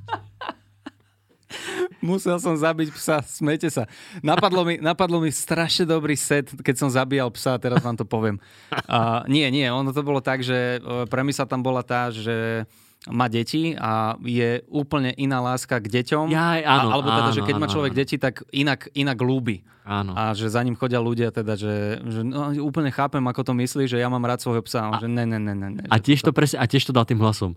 Musel 2.05 2.37
som 2.37 2.53
zabiť 2.53 2.93
psa, 2.93 3.25
smete 3.25 3.65
sa. 3.73 3.89
Napadlo 4.21 4.61
mi, 4.61 4.77
napadlo 4.77 5.17
mi 5.17 5.33
strašne 5.33 5.89
dobrý 5.89 6.13
set, 6.13 6.53
keď 6.53 6.75
som 6.77 6.89
zabíjal 6.91 7.33
psa, 7.33 7.57
teraz 7.57 7.81
vám 7.81 7.97
to 7.97 8.05
poviem. 8.05 8.37
A 8.85 9.25
nie, 9.25 9.47
nie, 9.49 9.65
ono 9.65 9.89
to 9.89 10.05
bolo 10.05 10.21
tak, 10.21 10.45
že 10.45 10.77
e, 10.77 11.09
premisa 11.09 11.49
tam 11.49 11.65
bola 11.65 11.81
tá, 11.81 12.13
že 12.13 12.69
má 13.11 13.29
deti 13.29 13.77
a 13.77 14.17
je 14.25 14.65
úplne 14.65 15.13
iná 15.13 15.37
láska 15.37 15.77
k 15.77 15.85
deťom. 15.85 16.33
Jaj, 16.33 16.61
áno, 16.65 16.87
a, 16.89 16.93
alebo 16.97 17.09
teda, 17.13 17.31
že 17.31 17.41
áno, 17.45 17.47
keď 17.47 17.55
má 17.61 17.67
áno, 17.69 17.73
človek 17.77 17.91
áno. 17.93 17.99
deti, 18.01 18.15
tak 18.17 18.35
inak, 18.49 18.89
inak 18.97 19.17
ľúbi. 19.21 19.61
Áno. 19.85 20.17
A 20.17 20.33
že 20.33 20.49
za 20.49 20.65
ním 20.65 20.73
chodia 20.73 20.97
ľudia 20.97 21.29
teda, 21.29 21.53
že, 21.53 22.01
že 22.01 22.25
no, 22.25 22.49
úplne 22.65 22.89
chápem, 22.89 23.21
ako 23.21 23.41
to 23.45 23.53
myslí, 23.53 23.85
že 23.85 24.01
ja 24.01 24.09
mám 24.09 24.25
rád 24.25 24.41
svojho 24.41 24.65
psa. 24.65 24.89
A, 24.89 24.97
že 24.97 25.05
ne, 25.05 25.29
ne, 25.29 25.37
ne, 25.37 25.53
ne. 25.53 25.69
ne 25.77 25.81
A 25.93 26.01
že 26.01 26.09
tiež 26.09 26.25
to 26.25 26.33
presne, 26.33 26.57
a 26.57 26.65
tiež 26.65 26.89
to 26.89 26.93
dal 26.93 27.05
tým 27.05 27.21
hlasom. 27.21 27.53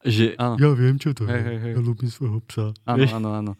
Že 0.00 0.40
Áno. 0.40 0.56
ja 0.56 0.70
viem, 0.72 0.96
čo 0.96 1.12
to 1.12 1.28
je. 1.28 1.36
hej, 1.36 1.56
hej. 1.60 1.72
Ja 1.76 1.80
ľúbim 1.84 2.08
svojho 2.08 2.40
psa. 2.48 2.72
Áno, 2.88 3.04
Vieš? 3.04 3.12
áno, 3.12 3.30
áno. 3.36 3.52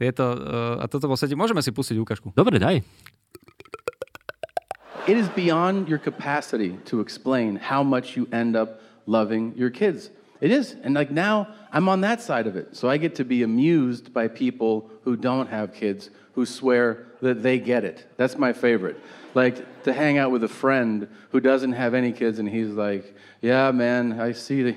Tieto, 0.00 0.24
uh, 0.32 0.80
a 0.80 0.88
toto 0.88 1.12
bol 1.12 1.20
sedí. 1.20 1.36
Môžeme 1.36 1.60
si 1.60 1.68
pustiť 1.76 2.00
ukážku. 2.00 2.32
Dobre, 2.32 2.56
daj. 2.56 2.80
It 5.04 5.16
is 5.20 5.28
beyond 5.36 5.88
your 5.88 6.00
capacity 6.00 6.80
to 6.88 7.04
explain 7.04 7.60
how 7.60 7.84
much 7.84 8.16
you 8.16 8.24
end 8.32 8.56
up 8.56 8.80
loving 9.04 9.52
your 9.52 9.68
kids. 9.68 10.08
It 10.40 10.50
is. 10.50 10.74
And 10.82 10.94
like 10.94 11.10
now, 11.10 11.48
I'm 11.72 11.88
on 11.88 12.00
that 12.00 12.20
side 12.20 12.46
of 12.46 12.56
it. 12.56 12.76
So 12.76 12.88
I 12.88 12.96
get 12.96 13.14
to 13.16 13.24
be 13.24 13.42
amused 13.42 14.12
by 14.12 14.28
people 14.28 14.90
who 15.04 15.16
don't 15.16 15.48
have 15.48 15.74
kids 15.74 16.10
who 16.32 16.46
swear 16.46 17.06
that 17.20 17.42
they 17.42 17.58
get 17.58 17.84
it. 17.84 18.06
That's 18.16 18.38
my 18.38 18.52
favorite. 18.52 18.98
Like 19.34 19.82
to 19.84 19.92
hang 19.92 20.18
out 20.18 20.30
with 20.30 20.42
a 20.42 20.48
friend 20.48 21.08
who 21.30 21.40
doesn't 21.40 21.72
have 21.72 21.94
any 21.94 22.12
kids 22.12 22.38
and 22.38 22.48
he's 22.48 22.70
like, 22.70 23.14
Yeah, 23.42 23.70
man, 23.70 24.18
I 24.18 24.32
see 24.32 24.62
that 24.62 24.76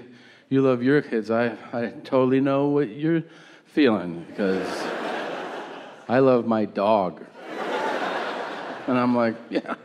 you 0.50 0.62
love 0.62 0.84
your 0.84 1.02
kids. 1.02 1.32
I, 1.32 1.56
I 1.72 1.94
totally 2.04 2.42
know 2.42 2.68
what 2.68 2.90
you're 2.90 3.24
feeling 3.66 4.26
because 4.30 4.68
I 6.08 6.20
love 6.20 6.46
my 6.46 6.66
dog. 6.66 7.26
And 8.88 8.98
I'm 8.98 9.16
like, 9.16 9.36
Yeah. 9.50 9.76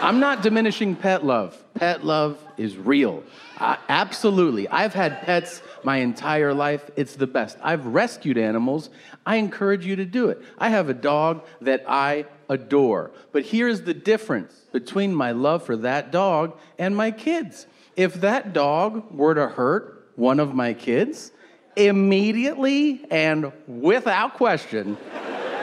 I'm 0.00 0.20
not 0.20 0.42
diminishing 0.42 0.94
pet 0.94 1.24
love. 1.24 1.56
Pet 1.74 2.04
love 2.04 2.38
is 2.58 2.76
real. 2.76 3.24
Uh, 3.58 3.76
absolutely. 3.88 4.68
I've 4.68 4.92
had 4.92 5.22
pets 5.22 5.62
my 5.84 5.96
entire 5.96 6.52
life. 6.52 6.90
It's 6.96 7.16
the 7.16 7.26
best. 7.26 7.56
I've 7.62 7.86
rescued 7.86 8.36
animals. 8.36 8.90
I 9.24 9.36
encourage 9.36 9.86
you 9.86 9.96
to 9.96 10.04
do 10.04 10.28
it. 10.28 10.42
I 10.58 10.68
have 10.68 10.90
a 10.90 10.94
dog 10.94 11.46
that 11.62 11.84
I 11.88 12.26
adore. 12.50 13.10
But 13.32 13.46
here's 13.46 13.82
the 13.82 13.94
difference 13.94 14.52
between 14.70 15.14
my 15.14 15.32
love 15.32 15.64
for 15.64 15.76
that 15.78 16.12
dog 16.12 16.58
and 16.78 16.94
my 16.94 17.10
kids. 17.10 17.66
If 17.96 18.14
that 18.20 18.52
dog 18.52 19.10
were 19.10 19.34
to 19.34 19.48
hurt 19.48 20.10
one 20.16 20.40
of 20.40 20.54
my 20.54 20.74
kids, 20.74 21.32
immediately 21.74 23.04
and 23.10 23.50
without 23.66 24.34
question, 24.34 24.98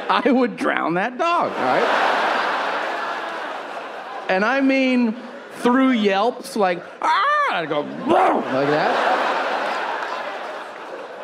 I 0.10 0.32
would 0.32 0.58
drown 0.58 0.96
that 0.96 1.20
dog, 1.20 1.52
right? 1.52 2.13
And 4.34 4.44
I 4.44 4.62
mean 4.62 5.16
through 5.58 5.92
yelps 5.92 6.56
like, 6.56 6.84
ah, 7.04 7.54
I'd 7.54 7.70
go, 7.70 7.82
like 7.82 8.68
that. 8.68 9.14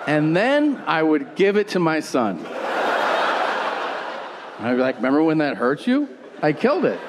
And 0.05 0.37
then 0.37 0.77
I 0.85 1.01
would 1.01 1.33
give 1.33 1.57
it 1.57 1.69
to 1.69 1.79
my 1.79 2.01
son. 2.01 2.45
I'd 4.59 4.75
be 4.75 4.81
like, 4.81 4.97
remember 4.97 5.23
when 5.23 5.39
that 5.39 5.57
hurt 5.57 5.87
you? 5.87 6.07
I 6.43 6.53
killed 6.53 6.85
it. 6.85 6.99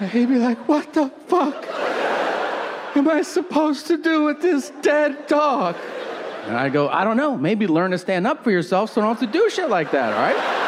And 0.00 0.10
he'd 0.10 0.28
be 0.28 0.38
like, 0.38 0.66
what 0.66 0.92
the 0.92 1.08
fuck 1.28 1.64
am 2.96 3.08
I 3.08 3.22
supposed 3.22 3.86
to 3.86 3.96
do 3.96 4.24
with 4.24 4.42
this 4.42 4.72
dead 4.82 5.28
dog? 5.28 5.76
And 6.46 6.56
I 6.56 6.68
go, 6.68 6.88
I 6.88 7.04
don't 7.04 7.16
know. 7.16 7.36
Maybe 7.36 7.68
learn 7.68 7.92
to 7.92 7.98
stand 7.98 8.26
up 8.26 8.42
for 8.42 8.50
yourself 8.50 8.92
so 8.92 9.00
don't 9.00 9.16
have 9.16 9.20
to 9.20 9.38
do 9.38 9.48
shit 9.50 9.70
like 9.70 9.92
that, 9.92 10.12
all 10.12 10.18
right? 10.18 10.63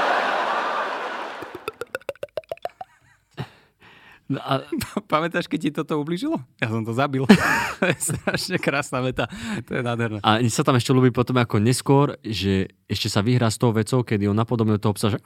No 4.26 4.42
a, 4.42 4.66
Pamätáš, 5.12 5.46
keď 5.46 5.58
ti 5.58 5.70
toto 5.70 5.98
ubližilo? 6.02 6.38
Ja 6.58 6.66
som 6.66 6.82
to 6.82 6.90
zabil. 6.90 7.22
to 7.26 7.84
je 7.90 7.98
strašne 8.14 8.56
krásna 8.58 8.98
veta. 9.00 9.30
To 9.66 9.70
je 9.70 9.82
nádherné. 9.82 10.18
a 10.22 10.42
sa 10.50 10.66
tam 10.66 10.74
ešte 10.74 10.90
ľúbi 10.90 11.14
potom 11.14 11.38
ako 11.38 11.62
neskôr, 11.62 12.18
že 12.26 12.70
ešte 12.90 13.06
sa 13.06 13.22
vyhrá 13.22 13.46
s 13.50 13.58
tou 13.58 13.70
vecou, 13.70 14.02
kedy 14.02 14.26
on 14.26 14.36
napodobnil 14.36 14.82
toho 14.82 14.94
psa, 14.94 15.14
že 15.14 15.18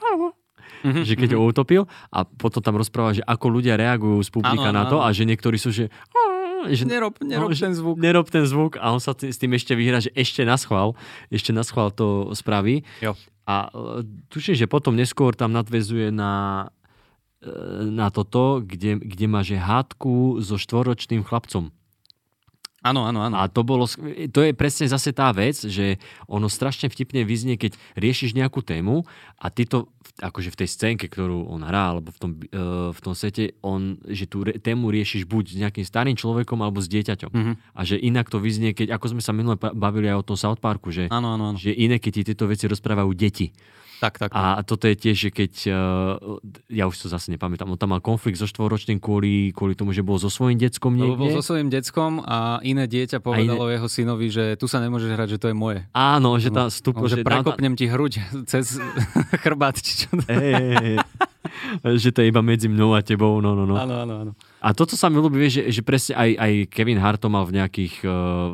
Mhm, 0.80 1.04
že 1.04 1.12
keď 1.12 1.30
ho 1.36 1.44
utopil 1.44 1.82
a 2.08 2.24
potom 2.24 2.64
tam 2.64 2.80
rozpráva, 2.80 3.12
že 3.12 3.20
ako 3.20 3.46
ľudia 3.52 3.76
reagujú 3.76 4.16
z 4.24 4.30
publika 4.32 4.72
Áno, 4.72 4.80
na 4.80 4.88
to 4.88 4.96
áno. 4.96 5.04
a 5.04 5.12
že 5.12 5.28
niektorí 5.28 5.60
sú, 5.60 5.68
že, 5.68 5.92
že 6.72 6.88
Nerob, 6.88 7.20
nerob 7.20 7.52
no, 7.52 7.56
že 7.56 7.68
ten 7.68 7.74
zvuk. 7.76 7.96
Nerob 8.00 8.26
ten 8.32 8.44
zvuk 8.48 8.80
a 8.80 8.88
on 8.88 9.00
sa 9.00 9.12
t- 9.12 9.28
s 9.28 9.36
tým 9.36 9.52
ešte 9.52 9.76
vyhrá, 9.76 10.00
že 10.00 10.08
ešte 10.16 10.40
na 10.40 10.56
schvál, 10.56 10.96
ešte 11.28 11.52
na 11.52 11.68
schvál 11.68 11.92
to 11.92 12.32
spraví. 12.32 12.80
Jo. 13.04 13.12
A 13.44 13.68
e, 13.68 14.08
tuším, 14.32 14.56
že 14.56 14.64
potom 14.64 14.96
neskôr 14.96 15.36
tam 15.36 15.52
nadvezuje 15.52 16.08
na, 16.08 16.64
na 17.88 18.12
toto, 18.12 18.60
kde, 18.60 19.00
kde 19.00 19.26
má 19.26 19.40
že 19.40 19.56
hádku 19.56 20.44
so 20.44 20.60
štvoročným 20.60 21.24
chlapcom. 21.24 21.72
Áno, 22.80 23.04
áno, 23.04 23.20
áno. 23.20 23.36
A 23.36 23.44
to 23.44 23.60
bolo, 23.60 23.84
to 24.32 24.40
je 24.40 24.56
presne 24.56 24.88
zase 24.88 25.12
tá 25.12 25.28
vec, 25.36 25.52
že 25.52 26.00
ono 26.24 26.48
strašne 26.48 26.88
vtipne 26.88 27.28
vyznie, 27.28 27.60
keď 27.60 27.76
riešiš 27.92 28.32
nejakú 28.32 28.64
tému 28.64 29.04
a 29.36 29.52
ty 29.52 29.68
to, 29.68 29.92
akože 30.16 30.48
v 30.48 30.58
tej 30.64 30.68
scénke, 30.68 31.04
ktorú 31.12 31.44
on 31.44 31.60
hrá, 31.60 31.92
alebo 31.92 32.08
v 32.08 32.18
tom, 32.18 32.30
e, 32.40 32.48
v 32.96 33.00
tom 33.04 33.12
sete, 33.12 33.52
on, 33.60 34.00
že 34.08 34.24
tú 34.24 34.48
tému 34.48 34.88
riešiš 34.88 35.28
buď 35.28 35.44
s 35.44 35.56
nejakým 35.60 35.84
starým 35.84 36.16
človekom, 36.16 36.56
alebo 36.64 36.80
s 36.80 36.88
dieťaťom. 36.88 37.28
Mhm. 37.28 37.52
A 37.76 37.80
že 37.84 38.00
inak 38.00 38.32
to 38.32 38.40
vyznie, 38.40 38.72
keď, 38.72 38.96
ako 38.96 39.12
sme 39.12 39.22
sa 39.24 39.36
minule 39.36 39.60
bavili 39.60 40.08
aj 40.08 40.24
o 40.24 40.26
tom 40.32 40.40
South 40.40 40.60
Parku, 40.64 40.88
že, 40.88 41.12
Áno, 41.12 41.36
áno, 41.36 41.52
áno. 41.52 41.58
že 41.60 41.76
iné, 41.76 42.00
keď 42.00 42.12
ti 42.16 42.22
tieto 42.32 42.48
veci 42.48 42.64
rozprávajú 42.64 43.12
deti. 43.12 43.52
Tak, 44.00 44.16
tak. 44.16 44.30
A 44.32 44.64
toto 44.64 44.88
je 44.88 44.96
tiež, 44.96 45.28
že 45.28 45.30
keď, 45.30 45.52
uh, 45.68 46.40
ja 46.72 46.88
už 46.88 47.04
to 47.04 47.06
zase 47.12 47.28
nepamätám, 47.36 47.68
on 47.68 47.76
tam 47.76 47.92
mal 47.92 48.00
konflikt 48.00 48.40
so 48.40 48.48
štvoročným 48.48 48.96
kvôli, 48.96 49.52
kvôli 49.52 49.76
tomu, 49.76 49.92
že 49.92 50.00
bol 50.00 50.16
so 50.16 50.32
svojím 50.32 50.56
deckom 50.56 50.96
Lebo 50.96 51.20
bol 51.20 51.28
niekde. 51.28 51.36
so 51.36 51.52
svojím 51.52 51.68
deckom 51.68 52.24
a 52.24 52.64
iné 52.64 52.88
dieťa 52.88 53.20
povedalo 53.20 53.68
jeho 53.68 53.88
synovi, 53.92 54.32
že 54.32 54.56
tu 54.56 54.64
sa 54.64 54.80
nemôžeš 54.80 55.10
hrať, 55.12 55.28
že 55.36 55.38
to 55.38 55.46
je 55.52 55.56
moje. 55.56 55.84
Áno, 55.92 56.40
že 56.40 56.48
tam 56.48 56.72
vstúpil, 56.72 57.12
že 57.12 57.20
že, 57.20 57.28
prekopnem 57.28 57.76
ti 57.76 57.86
hruď 57.92 58.24
cez 58.50 58.80
chrbát, 59.44 59.76
či 59.76 60.08
čo. 60.08 60.16
Hej, 60.32 60.52
hej, 60.56 60.76
hej. 60.80 60.96
že 62.02 62.10
to 62.12 62.20
je 62.22 62.30
iba 62.30 62.42
medzi 62.44 62.68
mnou 62.68 62.92
a 62.92 63.00
tebou, 63.00 63.40
no, 63.40 63.56
no, 63.56 63.64
no. 63.64 63.74
Áno, 63.76 63.94
áno, 64.04 64.14
áno. 64.26 64.32
A 64.60 64.76
toto 64.76 64.92
sa 64.92 65.08
mi 65.08 65.16
ľúbi, 65.16 65.40
vieš, 65.40 65.64
že, 65.64 65.80
že 65.80 65.82
presne 65.82 66.12
aj, 66.20 66.30
aj 66.36 66.52
Kevin 66.68 67.00
Hart 67.00 67.20
to 67.24 67.32
mal 67.32 67.48
v 67.48 67.56
nejakých, 67.56 68.04
uh, 68.04 68.52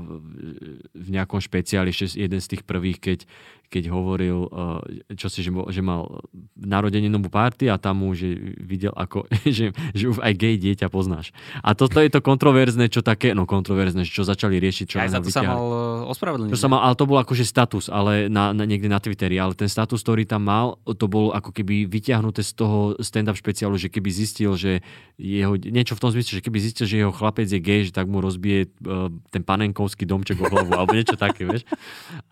v 0.95 1.09
nejakom 1.11 1.43
špeciáli, 1.43 1.91
jeden 1.95 2.39
z 2.39 2.47
tých 2.47 2.63
prvých, 2.63 2.99
keď, 3.03 3.19
keď 3.67 3.91
hovoril, 3.91 4.47
uh, 4.47 4.79
čo 5.19 5.27
si, 5.27 5.43
že, 5.43 5.51
že 5.51 5.83
mal 5.83 6.23
narodeninovú 6.55 7.27
party 7.27 7.67
a 7.67 7.75
tam 7.75 8.07
mu, 8.07 8.15
že 8.15 8.39
videl 8.63 8.95
ako, 8.95 9.27
že, 9.57 9.75
že 9.99 10.05
už 10.07 10.23
aj 10.23 10.35
gay 10.39 10.55
dieťa 10.55 10.87
poznáš. 10.87 11.35
A 11.59 11.75
toto 11.75 11.99
je 11.99 12.07
to 12.07 12.23
kontroverzné, 12.23 12.87
čo 12.87 13.03
také, 13.03 13.35
no 13.35 13.43
kontroverzné, 13.43 14.07
čo 14.07 14.23
začali 14.23 14.63
riešiť, 14.63 14.87
čo 14.87 14.97
Aj 15.03 15.11
za 15.11 15.19
to 15.19 15.35
sa 15.35 15.43
vyťahli. 15.43 15.51
mal 15.51 15.67
eh, 15.67 16.13
ospravedlniť. 16.15 16.53
To 16.55 16.59
sa 16.59 16.71
mal, 16.71 16.81
ale 16.87 16.95
to 16.95 17.05
bol 17.11 17.19
akože 17.19 17.43
status, 17.43 17.91
ale 17.91 18.31
na, 18.31 18.55
na, 18.55 18.63
niekde 18.63 18.87
na 18.87 19.03
Twitteri, 19.03 19.43
ale 19.43 19.59
ten 19.59 19.67
status, 19.67 19.99
ktorý 20.07 20.23
tam 20.23 20.47
mal, 20.47 20.79
to 20.87 21.11
bolo 21.11 21.35
ako 21.35 21.51
keby 21.51 21.91
vyťahnuté 21.91 22.47
z 22.47 22.53
toho 22.55 22.76
stand-up 23.01 23.37
špeciálu, 23.37 23.77
že 23.77 23.89
keby 23.93 24.11
zistil, 24.11 24.55
že 24.55 24.81
jeho, 25.17 25.57
niečo 25.57 25.97
v 25.97 26.03
tom 26.03 26.11
zmysle, 26.13 26.41
že 26.41 26.43
keby 26.45 26.59
zistil, 26.59 26.85
že 26.89 26.97
jeho 27.03 27.13
chlapec 27.13 27.49
je 27.49 27.61
gay, 27.61 27.87
že 27.87 27.93
tak 27.93 28.09
mu 28.09 28.21
rozbije 28.21 28.71
uh, 28.87 29.13
ten 29.31 29.43
panenkovský 29.45 30.05
domček 30.09 30.41
o 30.41 30.47
hlavu, 30.47 30.73
alebo 30.73 30.93
niečo 30.97 31.17
také, 31.17 31.45
vieš. 31.45 31.65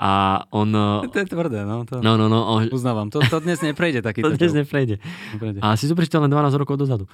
A 0.00 0.44
on... 0.52 0.72
Uh, 0.72 1.06
To 1.08 1.18
je 1.20 1.28
tvrdé, 1.28 1.64
no. 1.64 1.84
To 1.88 2.00
no, 2.00 2.18
no, 2.20 2.26
no. 2.28 2.40
On, 2.44 2.68
uznávam. 2.70 3.08
To, 3.12 3.22
to 3.22 3.40
dnes 3.40 3.60
neprejde 3.64 4.04
takýto 4.04 4.30
to 4.32 4.40
dnes 4.40 4.54
neprejde. 4.54 5.00
Neprejde. 5.36 5.58
A 5.64 5.74
si 5.80 5.88
to 5.88 5.94
prečítal 5.96 6.24
len 6.24 6.30
12 6.32 6.60
rokov 6.60 6.76
dozadu. 6.76 7.08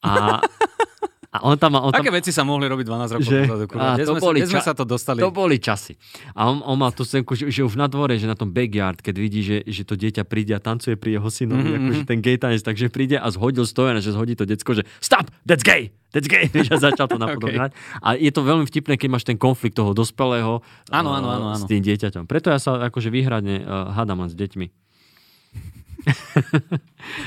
A, 0.00 0.40
a 1.30 1.46
on 1.46 1.54
tam... 1.54 1.78
On 1.78 1.94
tam 1.94 2.02
Aké 2.02 2.10
veci 2.10 2.34
sa 2.34 2.42
mohli 2.42 2.66
robiť 2.66 2.82
12 2.90 3.14
rokov 3.14 3.30
Že- 3.30 3.42
dozadu? 3.46 3.64
kurva? 3.70 3.94
Kde 3.94 4.02
to 4.02 4.14
sme, 4.18 4.22
boli 4.26 4.38
kde 4.42 4.50
ča- 4.50 4.66
sa 4.66 4.74
to 4.74 4.82
dostali? 4.82 5.22
To 5.22 5.30
boli 5.30 5.62
časy. 5.62 5.94
A 6.34 6.50
on, 6.50 6.58
on 6.66 6.74
mal 6.74 6.90
tú 6.90 7.06
scénku, 7.06 7.38
že, 7.38 7.46
že 7.54 7.62
už 7.62 7.78
na 7.78 7.86
dvore, 7.86 8.18
že 8.18 8.26
na 8.26 8.34
tom 8.34 8.50
backyard, 8.50 8.98
keď 8.98 9.14
vidí, 9.14 9.46
že, 9.46 9.62
že 9.62 9.86
to 9.86 9.94
dieťa 9.94 10.26
príde 10.26 10.58
a 10.58 10.60
tancuje 10.60 10.98
pri 10.98 11.22
jeho 11.22 11.30
synovi, 11.30 11.70
mm-hmm. 11.70 11.86
akože 11.86 12.02
ten 12.02 12.18
gay 12.18 12.34
tanec, 12.34 12.66
takže 12.66 12.90
príde 12.90 13.14
a 13.14 13.30
zhodil 13.30 13.62
stojan, 13.62 14.02
že 14.02 14.10
zhodí 14.10 14.34
to 14.34 14.42
decko, 14.42 14.74
že 14.74 14.82
stop, 14.98 15.30
that's 15.46 15.62
gay, 15.62 15.94
that's 16.10 16.26
gay, 16.26 16.50
že 16.66 16.74
začal 16.82 17.06
to 17.06 17.14
napodobňovať. 17.14 17.78
A 18.06 18.18
je 18.18 18.30
to 18.34 18.42
veľmi 18.42 18.66
vtipné, 18.66 18.98
keď 18.98 19.08
máš 19.14 19.22
ten 19.22 19.38
konflikt 19.38 19.78
toho 19.78 19.94
dospelého 19.94 20.66
Áno, 20.90 21.14
áno, 21.14 21.30
eh, 21.30 21.36
áno, 21.38 21.46
s 21.54 21.62
áno. 21.62 21.70
tým 21.70 21.78
dieťaťom. 21.78 22.26
Preto 22.26 22.50
ja 22.50 22.58
sa 22.58 22.90
akože 22.90 23.06
výhradne 23.14 23.62
uh, 23.62 23.94
hádam 23.94 24.26
len 24.26 24.30
s 24.30 24.34
deťmi. 24.34 24.66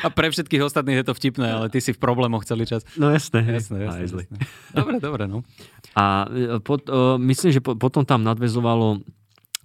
A 0.06 0.08
pre 0.14 0.30
všetkých 0.30 0.64
ostatných 0.64 1.02
je 1.02 1.08
to 1.08 1.18
vtipné, 1.18 1.48
ale 1.50 1.68
ty 1.70 1.82
si 1.82 1.92
v 1.92 2.00
problémoch 2.00 2.46
celý 2.46 2.70
čas. 2.70 2.86
No 2.96 3.10
jasné. 3.10 3.44
Jasné, 3.44 3.90
jasné, 3.90 4.02
jasné. 4.06 4.24
Dobre, 4.74 4.98
dobre, 5.02 5.24
no. 5.26 5.42
A 5.98 6.30
e, 6.30 6.58
pot, 6.62 6.86
uh, 6.90 7.18
myslím, 7.22 7.52
že 7.54 7.62
po, 7.62 7.78
potom 7.78 8.06
tam 8.06 8.22
nadvezovalo, 8.26 9.02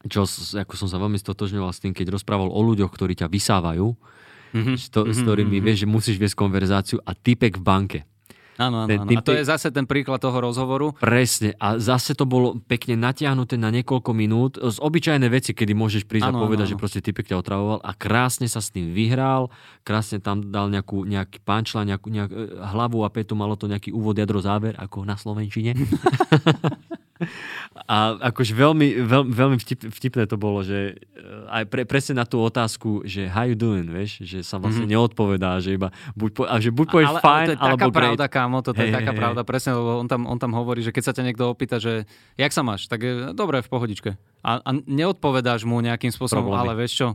čo 0.07 0.25
ako 0.57 0.75
som 0.77 0.88
sa 0.88 1.01
veľmi 1.01 1.16
stotožňoval 1.21 1.71
s 1.73 1.81
tým, 1.83 1.92
keď 1.92 2.14
rozprával 2.14 2.49
o 2.53 2.61
ľuďoch, 2.64 2.92
ktorí 2.92 3.16
ťa 3.18 3.29
vysávajú, 3.29 3.87
mm-hmm. 4.55 4.77
s, 4.77 4.87
to, 4.92 5.09
s 5.09 5.18
ktorými 5.25 5.59
vieš, 5.61 5.85
že 5.85 5.88
musíš 5.88 6.16
viesť 6.16 6.37
konverzáciu 6.37 6.99
a 7.03 7.12
typek 7.12 7.59
v 7.59 7.64
banke. 7.64 7.99
Áno, 8.59 8.85
áno, 8.85 8.90
áno. 8.90 9.11
A 9.14 9.23
to 9.23 9.38
je 9.38 9.47
zase 9.47 9.71
ten 9.71 9.87
príklad 9.87 10.18
toho 10.18 10.35
rozhovoru. 10.35 10.90
Presne. 10.99 11.55
A 11.62 11.79
zase 11.79 12.18
to 12.18 12.27
bolo 12.27 12.59
pekne 12.66 12.99
natiahnuté 12.99 13.55
na 13.55 13.71
niekoľko 13.71 14.11
minút. 14.11 14.59
Z 14.59 14.83
obyčajné 14.83 15.31
veci, 15.31 15.55
kedy 15.55 15.79
môžeš 15.79 16.11
prísť 16.11 16.35
Áno, 16.35 16.42
a 16.42 16.51
povedať, 16.51 16.66
áno, 16.66 16.71
že 16.75 16.77
áno. 16.77 16.83
proste 16.83 16.99
typek 16.99 17.31
ťa 17.31 17.38
otravoval 17.38 17.79
a 17.87 17.94
krásne 17.94 18.51
sa 18.51 18.59
s 18.59 18.75
tým 18.75 18.90
vyhral, 18.90 19.47
krásne 19.87 20.18
tam 20.18 20.51
dal 20.51 20.75
nejakú, 20.75 21.07
nejaký 21.07 21.38
punchline, 21.47 21.94
nejakú, 21.94 22.11
nejak, 22.11 22.31
e, 22.35 22.38
hlavu 22.59 23.07
a 23.07 23.09
petu, 23.14 23.38
malo 23.38 23.55
to 23.55 23.71
nejaký 23.71 23.94
úvod, 23.94 24.18
jadro, 24.18 24.42
záver, 24.42 24.75
ako 24.75 25.07
na 25.07 25.14
Slovenčine. 25.14 25.79
A 27.89 28.19
akože 28.31 28.53
veľmi, 28.55 29.03
veľ, 29.07 29.23
veľmi 29.29 29.57
vtip, 29.59 29.91
vtipné 29.91 30.25
to 30.27 30.39
bolo, 30.39 30.63
že 30.63 30.99
eh, 30.99 31.57
aj 31.61 31.65
pre, 31.71 31.83
presne 31.85 32.19
na 32.19 32.27
tú 32.27 32.39
otázku, 32.43 33.03
že 33.07 33.27
how 33.27 33.47
you 33.47 33.59
doing, 33.59 33.87
vieš, 33.87 34.23
že 34.23 34.43
sa 34.43 34.59
vlastne 34.59 34.87
mm-hmm. 34.87 34.95
neodpovedá, 34.99 35.59
že 35.59 35.79
iba 35.79 35.91
buď, 36.15 36.31
po, 36.35 36.43
a 36.47 36.55
že 36.63 36.71
buď 36.71 36.87
povieš 36.89 37.11
ale, 37.15 37.21
fine, 37.21 37.35
ale 37.35 37.47
to 37.47 37.53
je 37.53 37.59
alebo 37.59 37.79
taká 37.79 37.87
great. 37.89 37.99
pravda, 38.03 38.25
kámo, 38.27 38.59
toto 38.63 38.81
je 38.81 38.91
Hej, 38.91 38.97
taká 38.99 39.13
hej, 39.15 39.21
pravda, 39.21 39.41
presne, 39.43 39.71
lebo 39.75 39.91
on 39.99 40.09
tam, 40.11 40.23
on 40.27 40.39
tam 40.39 40.53
hovorí, 40.55 40.81
že 40.83 40.95
keď 40.95 41.03
sa 41.03 41.13
ťa 41.15 41.23
niekto 41.27 41.45
opýta, 41.51 41.77
že 41.83 42.07
jak 42.39 42.53
sa 42.55 42.63
máš, 42.63 42.87
tak 42.87 43.03
je 43.03 43.13
dobre, 43.35 43.63
v 43.63 43.69
pohodičke. 43.71 44.11
A, 44.43 44.63
a 44.63 44.71
neodpovedáš 44.87 45.67
mu 45.67 45.83
nejakým 45.83 46.15
spôsobom, 46.15 46.55
Problémy. 46.55 46.75
ale 46.75 46.81
vieš 46.85 46.93
čo, 46.99 47.09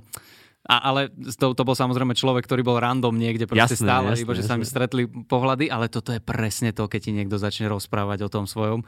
a, 0.63 0.75
ale 0.79 1.11
to, 1.35 1.51
to 1.51 1.63
bol 1.67 1.75
samozrejme 1.75 2.15
človek, 2.15 2.47
ktorý 2.47 2.63
bol 2.63 2.79
random 2.79 3.11
niekde, 3.11 3.43
proste 3.51 3.75
Jasné, 3.75 3.83
stále, 3.83 4.07
jasné, 4.15 4.23
iba 4.23 4.31
že 4.31 4.43
sa 4.47 4.55
mi 4.55 4.63
jasné. 4.63 4.71
stretli 4.71 5.03
pohľady, 5.07 5.67
ale 5.67 5.91
toto 5.91 6.15
je 6.15 6.23
presne 6.23 6.71
to, 6.71 6.87
keď 6.87 6.99
ti 7.03 7.11
niekto 7.11 7.35
začne 7.35 7.67
rozprávať 7.67 8.23
o 8.23 8.29
tom 8.31 8.47
svojom. 8.47 8.87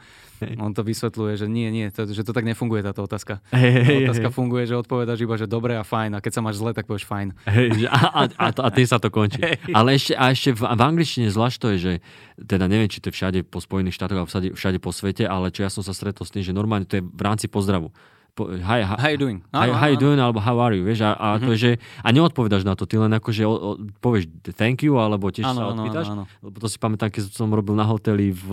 On 0.56 0.72
to 0.72 0.80
vysvetľuje, 0.80 1.36
že 1.36 1.46
nie, 1.52 1.68
nie, 1.68 1.92
to, 1.92 2.08
že 2.08 2.24
to 2.24 2.32
tak 2.32 2.48
nefunguje 2.48 2.80
táto 2.80 3.04
otázka. 3.04 3.44
Hej, 3.52 3.70
hej, 3.72 3.84
Tá 3.84 3.92
hej, 3.92 3.98
otázka 4.08 4.28
hej. 4.32 4.36
funguje, 4.36 4.64
že 4.64 4.74
odpovedáš 4.76 5.20
iba, 5.20 5.36
že 5.36 5.44
dobre 5.44 5.76
a 5.76 5.84
fajn, 5.84 6.16
a 6.16 6.24
keď 6.24 6.32
sa 6.32 6.40
máš 6.40 6.56
zle, 6.64 6.72
tak 6.72 6.88
povieš 6.88 7.04
fajn. 7.04 7.28
Hej, 7.44 7.88
a, 7.92 7.98
a, 8.08 8.22
a, 8.24 8.46
a 8.56 8.68
tým 8.72 8.88
sa 8.88 8.96
to 8.96 9.12
končí. 9.12 9.36
Ale 9.76 10.00
ešte, 10.00 10.16
a 10.16 10.32
ešte 10.32 10.56
v, 10.56 10.64
v 10.64 10.80
angličtine 10.80 11.28
zvlášť 11.28 11.56
to 11.60 11.66
je, 11.76 11.78
že 11.78 11.92
teda 12.40 12.72
neviem, 12.72 12.88
či 12.88 13.04
to 13.04 13.12
je 13.12 13.16
všade 13.16 13.44
po 13.44 13.60
Spojených 13.60 13.96
štátoch 14.00 14.16
alebo 14.16 14.28
všade, 14.32 14.48
všade 14.56 14.78
po 14.80 14.96
svete, 14.96 15.28
ale 15.28 15.52
čo 15.52 15.60
ja 15.60 15.68
som 15.68 15.84
sa 15.84 15.92
stretol 15.92 16.24
s 16.24 16.32
tým, 16.32 16.40
že 16.40 16.56
normálne 16.56 16.88
to 16.88 17.00
je 17.00 17.04
v 17.04 17.20
rámci 17.20 17.52
pozdravu. 17.52 17.92
Hi, 18.36 18.84
hi, 18.84 18.96
How 19.00 19.08
you 19.08 19.16
doing? 19.16 19.40
How, 19.48 19.64
Áno, 19.64 19.72
how 19.80 19.88
you 19.88 19.96
doing, 19.96 20.20
alebo 20.20 20.44
how 20.44 20.60
are 20.60 20.76
you, 20.76 20.84
vieš, 20.84 21.00
a, 21.08 21.16
a 21.16 21.28
Mhm. 21.40 21.40
to 21.40 21.50
je, 21.56 21.58
že, 21.58 21.70
a 22.04 22.08
neodpovedáš 22.12 22.68
na 22.68 22.76
to, 22.76 22.84
ty 22.84 23.00
len 23.00 23.08
akože 23.08 23.48
o, 23.48 23.54
o, 23.56 23.70
povieš 24.04 24.28
thank 24.52 24.84
you, 24.84 25.00
alebo 25.00 25.32
tiež 25.32 25.48
Áno, 25.48 25.56
sa 25.56 25.64
odpýtaš, 25.72 26.12
áno, 26.12 26.28
áno. 26.28 26.44
lebo 26.44 26.56
to 26.60 26.68
si 26.68 26.76
pamätám, 26.76 27.08
keď 27.08 27.32
som 27.32 27.48
robil 27.48 27.72
na 27.72 27.88
hoteli 27.88 28.36
v, 28.36 28.44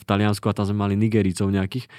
v 0.00 0.02
Taliansku 0.08 0.48
a 0.48 0.56
tam 0.56 0.64
sme 0.64 0.80
mali 0.80 0.96
Nigericov 0.96 1.52
nejakých 1.52 1.92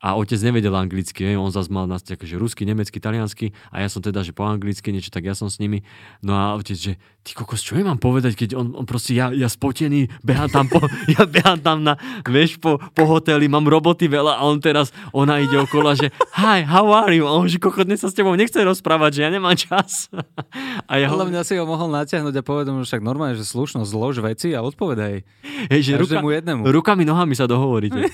a 0.00 0.14
otec 0.16 0.38
nevedel 0.40 0.72
anglicky, 0.72 1.26
on 1.36 1.50
zase 1.52 1.68
mal 1.68 1.84
nás 1.84 2.06
akože 2.06 2.38
rusky, 2.40 2.62
nemecky, 2.64 3.02
taliansky 3.02 3.50
a 3.68 3.82
ja 3.82 3.90
som 3.92 4.00
teda, 4.00 4.22
že 4.24 4.32
po 4.32 4.46
anglicky 4.46 4.94
niečo, 4.94 5.10
tak 5.12 5.26
ja 5.28 5.34
som 5.36 5.50
s 5.52 5.58
nimi. 5.60 5.82
No 6.24 6.32
a 6.38 6.54
otec, 6.56 6.78
že 6.78 6.92
ty 7.22 7.38
kokos, 7.38 7.62
čo 7.62 7.78
ja 7.78 7.86
mám 7.86 8.02
povedať, 8.02 8.34
keď 8.34 8.58
on, 8.58 8.74
on 8.74 8.84
proste, 8.86 9.14
ja, 9.14 9.30
ja 9.30 9.46
spotený, 9.46 10.10
behám 10.26 10.50
tam, 10.50 10.66
po, 10.66 10.82
ja 11.14 11.22
behám 11.22 11.58
tam 11.62 11.78
na, 11.86 11.94
vieš, 12.26 12.58
po, 12.58 12.82
po 12.92 13.02
hoteli, 13.06 13.46
mám 13.46 13.62
roboty 13.62 14.10
veľa 14.10 14.38
a 14.38 14.46
on 14.46 14.58
teraz, 14.58 14.90
ona 15.14 15.38
ide 15.38 15.54
okolo, 15.54 15.94
že 15.94 16.10
hi, 16.34 16.66
how 16.66 16.90
are 16.90 17.14
you? 17.14 17.22
A 17.24 17.32
on, 17.38 17.46
že 17.46 17.62
kokot, 17.62 17.86
dnes 17.86 18.02
sa 18.02 18.10
s 18.10 18.18
tebou 18.18 18.34
nechce 18.34 18.58
rozprávať, 18.58 19.18
že 19.18 19.20
ja 19.22 19.30
nemám 19.30 19.54
čas. 19.54 20.10
A 20.90 20.98
ja 20.98 21.08
Podľa 21.08 21.26
ho, 21.26 21.30
mňa 21.32 21.42
si 21.46 21.54
ho 21.56 21.64
mohol 21.64 21.88
natiahnuť 21.94 22.34
a 22.36 22.42
povedať 22.42 22.70
mu, 22.74 22.84
že 22.84 22.92
však 22.92 23.02
normálne, 23.04 23.38
že 23.38 23.46
slušnosť, 23.46 23.88
zlož 23.88 24.20
veci 24.20 24.52
a 24.52 24.60
odpovedaj. 24.60 25.24
hej, 25.72 25.80
že 25.80 25.96
ruka, 25.96 26.20
jednému. 26.20 26.68
rukami, 26.68 27.06
nohami 27.06 27.32
sa 27.32 27.48
dohovoríte. 27.48 28.10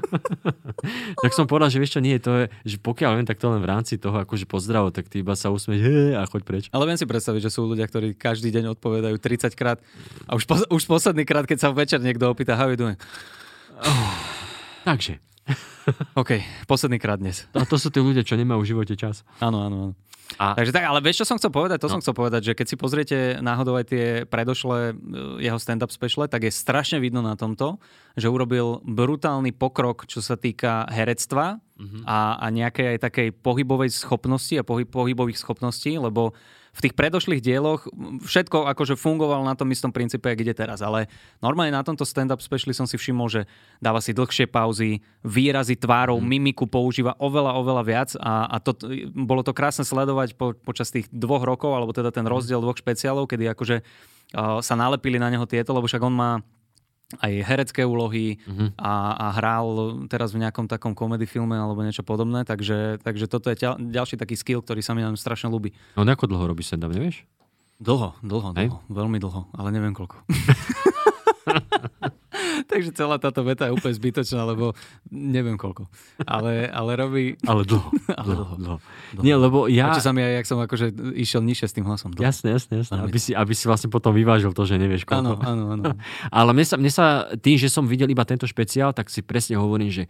tak 1.22 1.30
som 1.36 1.44
povedal, 1.44 1.68
že 1.68 1.78
vieš 1.80 1.98
čo, 1.98 2.00
nie, 2.00 2.16
to 2.16 2.44
je, 2.44 2.44
že 2.64 2.76
pokiaľ 2.80 3.20
viem, 3.20 3.26
tak 3.28 3.38
to 3.38 3.52
len 3.52 3.60
v 3.60 3.68
rámci 3.68 4.00
toho 4.00 4.24
akože 4.24 4.48
pozdravu, 4.48 4.90
tak 4.90 5.08
ty 5.08 5.20
iba 5.20 5.36
sa 5.36 5.52
usmieť 5.52 6.16
a 6.16 6.24
choď 6.24 6.42
preč. 6.42 6.64
Ale 6.72 6.88
viem 6.88 6.98
si 6.98 7.06
predstaviť, 7.08 7.48
že 7.48 7.50
sú 7.52 7.68
ľudia, 7.68 7.84
ktorí 7.86 8.16
každý 8.16 8.41
deň 8.48 8.64
odpovedajú 8.72 9.14
30 9.14 9.52
krát 9.52 9.78
a 10.24 10.32
už, 10.32 10.42
po, 10.42 10.56
už 10.66 10.82
posledný 10.82 11.22
krát, 11.22 11.44
keď 11.44 11.58
sa 11.60 11.70
večer 11.70 12.00
niekto 12.00 12.26
opýta, 12.26 12.56
how 12.56 12.66
you 12.66 12.74
doing? 12.74 12.98
Takže, 14.82 15.18
OK, 16.14 16.30
posledný 16.64 16.96
krát 16.96 17.18
dnes. 17.18 17.46
a 17.52 17.62
to 17.62 17.76
sú 17.76 17.88
tí 17.88 17.98
ľudia, 17.98 18.22
čo 18.22 18.34
nemajú 18.34 18.58
v 18.58 18.68
živote 18.68 18.94
čas. 18.94 19.22
Áno, 19.38 19.60
áno, 19.60 19.76
áno. 19.84 19.94
A- 20.34 20.54
Takže 20.54 20.72
tak, 20.72 20.86
ale 20.86 20.98
vieš, 20.98 21.20
čo 21.20 21.28
som 21.28 21.36
chcel 21.36 21.50
povedať? 21.50 21.76
To 21.78 21.90
No. 21.90 21.92
som 21.92 22.00
chcel 22.00 22.14
povedať, 22.14 22.40
že 22.42 22.52
keď 22.54 22.66
si 22.66 22.76
pozriete 22.78 23.16
náhodou 23.38 23.76
aj 23.76 23.84
tie 23.86 24.04
predošlé 24.24 24.78
e, 24.80 24.92
jeho 25.44 25.58
stand-up 25.60 25.90
speciale, 25.90 26.24
tak 26.24 26.42
je 26.42 26.52
strašne 26.54 26.96
vidno 26.96 27.20
na 27.20 27.34
tomto, 27.34 27.76
že 28.14 28.26
urobil 28.26 28.80
brutálny 28.82 29.52
pokrok, 29.52 30.06
čo 30.06 30.18
sa 30.18 30.34
týka 30.34 30.88
herectva 30.88 31.60
Mhm. 31.74 32.06
a, 32.06 32.18
a 32.38 32.46
nejakej 32.48 32.86
aj 32.88 32.98
takej 33.02 33.28
pohybovej 33.34 33.90
schopnosti 33.90 34.54
a 34.54 34.62
pohyb, 34.62 34.86
pohybových 34.86 35.36
schopností, 35.36 35.98
lebo 35.98 36.30
v 36.72 36.88
tých 36.88 36.96
predošlých 36.96 37.44
dieloch 37.44 37.84
všetko 38.24 38.64
akože 38.72 38.96
fungovalo 38.96 39.44
na 39.44 39.52
tom 39.52 39.68
istom 39.68 39.92
princípe, 39.92 40.24
jak 40.24 40.40
ide 40.40 40.56
teraz, 40.56 40.80
ale 40.80 41.04
normálne 41.44 41.76
na 41.76 41.84
tomto 41.84 42.08
stand-up 42.08 42.40
speciali 42.40 42.72
som 42.72 42.88
si 42.88 42.96
všimol, 42.96 43.28
že 43.28 43.44
dáva 43.76 44.00
si 44.00 44.16
dlhšie 44.16 44.48
pauzy, 44.48 45.04
výrazy 45.20 45.76
tvárov, 45.76 46.16
Mhm. 46.16 46.24
mm. 46.24 46.32
mimiku 46.32 46.64
používa 46.64 47.12
oveľa, 47.20 47.60
oveľa 47.60 47.82
viac 47.84 48.10
a, 48.16 48.48
a 48.48 48.56
to, 48.56 48.72
bolo 49.12 49.44
to 49.44 49.52
krásne 49.52 49.84
sledovať 49.84 50.32
po, 50.32 50.56
počas 50.56 50.88
tých 50.88 51.12
dvoch 51.12 51.44
rokov, 51.44 51.76
alebo 51.76 51.92
teda 51.92 52.08
ten 52.08 52.24
rozdiel 52.24 52.64
dvoch 52.64 52.80
špeciálov, 52.80 53.28
kedy 53.28 53.52
akože 53.52 53.76
uh, 53.84 54.64
sa 54.64 54.72
nalepili 54.72 55.20
na 55.20 55.28
neho 55.28 55.44
tieto, 55.44 55.76
lebo 55.76 55.84
však 55.84 56.00
on 56.00 56.16
má 56.16 56.30
aj 57.18 57.32
herecké 57.42 57.82
úlohy 57.82 58.40
Mhm. 58.42 58.74
a, 58.74 58.92
a 59.14 59.26
hral 59.34 59.66
teraz 60.06 60.30
v 60.30 60.40
nejakom 60.40 60.64
takom 60.64 60.92
komedy 60.92 61.24
filme 61.24 61.52
alebo 61.52 61.80
niečo 61.80 62.00
podobné, 62.00 62.42
takže, 62.42 62.96
takže 62.98 63.26
toto 63.26 63.48
je 63.48 63.58
ťa, 63.58 63.76
ďalší 63.78 64.16
taký 64.16 64.34
skill, 64.34 64.60
ktorý 64.60 64.80
sa 64.80 64.92
mi 64.92 65.00
nám 65.00 65.14
strašne 65.14 65.48
ľúbi. 65.48 65.74
On 65.94 66.04
ako 66.04 66.24
dlho 66.24 66.44
robí 66.46 66.60
stand-up, 66.60 66.88
nevieš? 66.88 67.26
Dlho, 67.76 68.14
dlho, 68.20 68.54
Hej. 68.54 68.70
dlho, 68.70 68.78
veľmi 68.86 69.18
dlho, 69.18 69.50
ale 69.52 69.68
neviem 69.70 69.90
koľko. 69.90 70.22
Takže 72.70 72.90
celá 72.94 73.16
táto 73.18 73.42
veta 73.42 73.68
je 73.68 73.72
úplne 73.74 73.94
zbytočná, 73.94 74.42
lebo 74.46 74.72
neviem 75.10 75.58
koľko. 75.58 75.90
Ale, 76.24 76.68
ale 76.70 76.90
robí... 76.96 77.24
Ale 77.44 77.66
dlho. 77.66 77.88
Ale 78.20 78.32
dlho, 78.38 78.54
dlho. 78.58 78.78
Nie, 79.20 79.34
lebo 79.36 79.66
ja... 79.66 79.90
Páči 79.92 80.04
sa 80.04 80.12
mi 80.14 80.22
aj, 80.22 80.42
jak 80.42 80.46
som 80.46 80.58
akože 80.62 80.86
išiel 81.18 81.42
nižšie 81.42 81.66
s 81.68 81.74
tým 81.74 81.84
hlasom. 81.84 82.14
Dlho. 82.14 82.22
Jasné, 82.22 82.58
jasné. 82.58 82.78
Veľmi 82.78 83.04
Aby 83.08 83.18
si, 83.18 83.30
aby 83.34 83.52
si 83.56 83.64
vlastne 83.66 83.88
potom 83.90 84.14
vyvážil 84.14 84.54
to, 84.54 84.62
že 84.64 84.78
nevieš 84.78 85.08
Áno, 85.10 85.34
koľko. 85.36 85.42
áno, 85.44 85.64
áno. 85.74 85.84
Ale 86.38 86.50
mne 86.54 86.64
sa, 86.66 86.76
mne 86.78 86.92
sa, 86.92 87.28
tým, 87.40 87.56
že 87.58 87.68
som 87.72 87.84
videl 87.88 88.08
iba 88.10 88.22
tento 88.22 88.46
špeciál, 88.46 88.94
tak 88.94 89.10
si 89.10 89.20
presne 89.24 89.58
hovorím, 89.58 89.90
že 89.90 90.04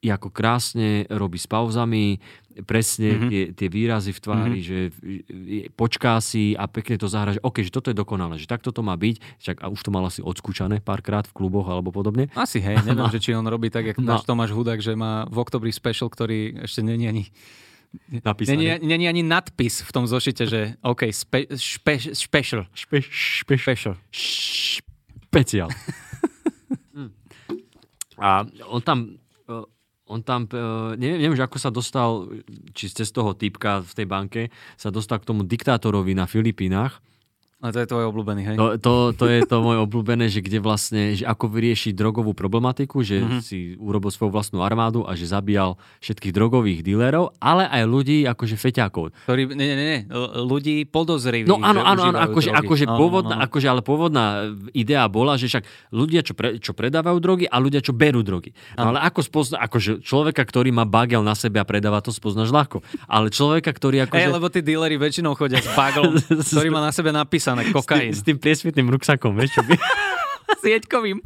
ako 0.00 0.30
krásne 0.30 1.10
robí 1.10 1.36
s 1.36 1.50
pauzami, 1.50 2.22
presne 2.62 3.08
Mhm. 3.08 3.18
mm-hmm. 3.18 3.30
tie, 3.30 3.42
tie 3.54 3.68
výrazy 3.68 4.10
v 4.10 4.18
tvári, 4.18 4.58
mm-hmm. 4.58 4.66
že 4.66 4.78
počká 5.74 6.18
si 6.18 6.54
a 6.54 6.66
pekne 6.66 6.98
to 6.98 7.06
zahra, 7.06 7.34
že 7.34 7.42
OK, 7.42 7.62
že 7.62 7.70
toto 7.70 7.90
je 7.90 7.98
dokonalé, 7.98 8.34
že 8.34 8.46
takto 8.46 8.70
to 8.70 8.82
má 8.82 8.94
byť, 8.94 9.16
však 9.38 9.56
a 9.58 9.66
už 9.70 9.78
to 9.78 9.90
mal 9.90 10.02
asi 10.02 10.18
odskúšané 10.18 10.78
párkrát 10.78 11.22
v 11.22 11.34
kluboch 11.34 11.66
alebo 11.66 11.90
podobne. 11.90 12.30
Asi 12.34 12.58
hej, 12.58 12.78
neviem, 12.82 13.06
No. 13.06 13.10
že 13.10 13.18
či 13.18 13.34
on 13.34 13.46
robí 13.46 13.70
tak, 13.70 13.90
jak 13.90 13.98
No. 13.98 14.18
Tomáš 14.18 14.50
Hudák, 14.54 14.78
že 14.78 14.94
má 14.94 15.26
v 15.26 15.38
oktobri 15.38 15.70
special, 15.70 16.10
ktorý 16.10 16.62
ešte 16.62 16.82
není 16.82 17.06
ani, 17.06 17.24
Napísané. 18.22 18.58
není, 18.58 18.66
není 18.84 19.06
ani 19.08 19.22
nadpis 19.22 19.80
v 19.80 19.90
tom 19.90 20.04
zošite, 20.04 20.44
že 20.44 20.60
OK, 20.82 21.08
spe, 21.08 21.46
špe, 21.54 22.12
special. 22.12 22.66
Špe, 22.74 22.98
špe, 23.02 23.54
Special. 23.56 23.94
špeciál. 24.10 25.70
A 28.18 28.42
on 28.66 28.82
tam, 28.82 28.98
on 30.08 30.24
tam, 30.24 30.48
eh, 30.48 30.96
neviem, 30.96 31.20
neviem, 31.20 31.38
že 31.38 31.44
ako 31.44 31.58
sa 31.60 31.70
dostal, 31.70 32.26
či 32.72 32.88
cez 32.88 33.12
toho 33.12 33.36
typka 33.36 33.84
v 33.84 33.92
tej 33.92 34.06
banke, 34.08 34.42
sa 34.74 34.88
dostal 34.88 35.20
k 35.20 35.28
tomu 35.28 35.44
diktátorovi 35.44 36.16
na 36.16 36.24
Filipínach 36.24 37.04
A 37.58 37.74
to 37.74 37.82
je 37.82 37.90
tvoj 37.90 38.14
obľúbený, 38.14 38.42
hej? 38.46 38.54
To, 38.54 38.78
to, 38.78 38.94
to 39.18 39.26
je 39.26 39.42
to 39.42 39.58
moje 39.58 39.82
obľúbené, 39.82 40.30
že 40.30 40.46
kde 40.46 40.62
vlastne, 40.62 41.18
že 41.18 41.26
ako 41.26 41.50
vyrieši 41.50 41.90
drogovú 41.90 42.30
problematiku, 42.30 43.02
že 43.02 43.18
mm-hmm. 43.18 43.42
si 43.42 43.74
urobil 43.82 44.14
svoju 44.14 44.30
vlastnú 44.30 44.62
armádu 44.62 45.02
a 45.02 45.18
že 45.18 45.26
zabíjal 45.26 45.74
všetkých 45.98 46.30
drogových 46.30 46.86
dílerov, 46.86 47.34
ale 47.42 47.66
aj 47.66 47.82
ľudí 47.82 48.22
akože 48.30 48.54
feťákov. 48.54 49.10
Ktorí, 49.26 49.58
nie, 49.58 49.74
nie, 49.74 49.86
nie, 49.90 50.00
ľudí 50.38 50.86
podozrivých. 50.86 51.50
No 51.50 51.58
áno, 51.58 51.82
áno, 51.82 52.14
áno 52.14 52.30
akože, 52.30 52.54
akože, 52.54 52.84
áno, 52.86 52.94
pôvodná, 52.94 53.42
áno. 53.42 53.50
akože, 53.50 53.66
ale 53.66 53.82
pôvodná 53.82 54.54
idea 54.70 55.02
bola, 55.10 55.34
že 55.34 55.50
však 55.50 55.66
ľudia, 55.90 56.22
čo, 56.22 56.38
pre, 56.38 56.62
čo 56.62 56.70
predávajú 56.78 57.18
drogy 57.18 57.50
a 57.50 57.58
ľudia, 57.58 57.82
čo 57.82 57.90
berú 57.90 58.22
drogy. 58.22 58.54
No, 58.78 58.94
ale 58.94 59.02
ako 59.02 59.18
spozna, 59.26 59.58
akože 59.66 60.06
človeka, 60.06 60.46
ktorý 60.46 60.70
má 60.70 60.86
bagel 60.86 61.26
na 61.26 61.34
sebe 61.34 61.58
a 61.58 61.66
predáva 61.66 61.98
to, 62.06 62.14
spoznáš 62.14 62.54
ľahko. 62.54 62.86
Ale 63.10 63.34
človeka, 63.34 63.74
ktorý 63.74 64.06
akože... 64.06 64.22
Hey, 64.22 64.30
lebo 64.30 64.46
tí 64.46 64.62
díleri 64.62 64.94
väčšinou 64.94 65.34
chodia 65.34 65.58
s 65.58 65.66
baglom, 65.74 66.14
ktorý 66.54 66.70
má 66.70 66.86
na 66.86 66.94
sebe 66.94 67.10
napísané 67.10 67.47
napísané 67.56 67.72
kokain. 67.72 68.12
S 68.12 68.20
tým, 68.20 68.20
s 68.20 68.22
tým 68.24 68.36
priesvitným 68.40 68.88
ruksakom, 68.92 69.32
vieš 69.32 69.56
čo 69.56 69.62
by... 69.64 69.74
sieťkovým. 70.64 71.18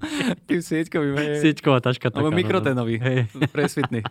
Tým 0.46 0.60
sieťkovým, 0.60 1.14
hej. 1.18 1.34
Sieťková 1.40 1.78
taška 1.80 2.10
taká. 2.10 2.20
Alebo 2.20 2.34
mikrotenový, 2.34 3.00
no. 3.00 3.04
hej. 3.06 3.18
presvitný. 3.50 4.02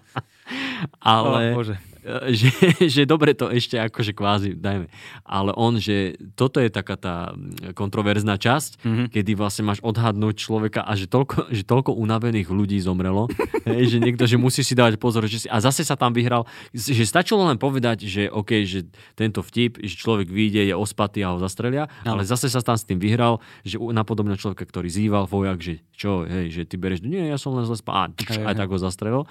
Ale... 1.04 1.56
Oh, 1.56 1.62
Bože. 1.62 1.90
že, 2.37 2.49
že 2.89 3.03
dobre 3.05 3.37
to 3.37 3.49
ešte 3.49 3.77
akože 3.77 4.11
kvázi 4.17 4.49
dajme. 4.57 4.89
Ale 5.21 5.51
on, 5.53 5.77
že 5.77 6.17
toto 6.33 6.57
je 6.57 6.69
taká 6.73 6.97
tá 6.97 7.33
kontroverzná 7.77 8.41
časť, 8.41 8.81
mm-hmm. 8.81 9.07
kedy 9.13 9.31
vlastne 9.37 9.69
máš 9.69 9.79
odhadnúť 9.85 10.35
človeka 10.41 10.81
a 10.81 10.97
že 10.97 11.05
toľko, 11.05 11.53
že 11.53 11.61
toľko 11.61 11.93
unavených 11.97 12.49
ľudí 12.49 12.77
zomrelo, 12.81 13.29
hej, 13.69 13.97
že 13.97 13.97
niekto, 14.01 14.25
že 14.25 14.41
musí 14.41 14.65
si 14.65 14.73
dávať 14.73 14.97
pozor, 14.97 15.25
že 15.29 15.45
si, 15.45 15.47
a 15.47 15.61
zase 15.61 15.85
sa 15.85 15.93
tam 15.93 16.11
vyhral, 16.13 16.49
že 16.73 17.05
stačilo 17.05 17.45
len 17.45 17.61
povedať, 17.61 18.09
že 18.09 18.27
OK, 18.29 18.65
že 18.65 18.89
tento 19.13 19.45
vtip, 19.45 19.77
že 19.81 19.93
človek 19.93 20.27
vyjde, 20.29 20.73
je 20.73 20.75
ospatý 20.75 21.21
a 21.21 21.33
ho 21.33 21.37
zastrelia, 21.37 21.85
no. 22.01 22.17
ale 22.17 22.25
zase 22.25 22.49
sa 22.49 22.61
tam 22.65 22.77
s 22.77 22.85
tým 22.87 22.97
vyhral, 22.97 23.37
že 23.61 23.77
napodobne 23.77 24.33
človeka, 24.37 24.65
ktorý 24.65 24.89
zýval 24.89 25.29
vojak, 25.29 25.61
že 25.61 25.73
čo, 25.93 26.25
hej, 26.25 26.49
že 26.49 26.61
ty 26.65 26.81
bereš, 26.81 27.05
nie, 27.05 27.29
ja 27.29 27.37
som 27.37 27.53
len 27.53 27.61
zle 27.69 27.77
spá, 27.77 28.09
a, 28.09 28.33
aj 28.33 28.55
tak 28.57 28.69
ho 28.73 28.77
zastrelil. 28.81 29.23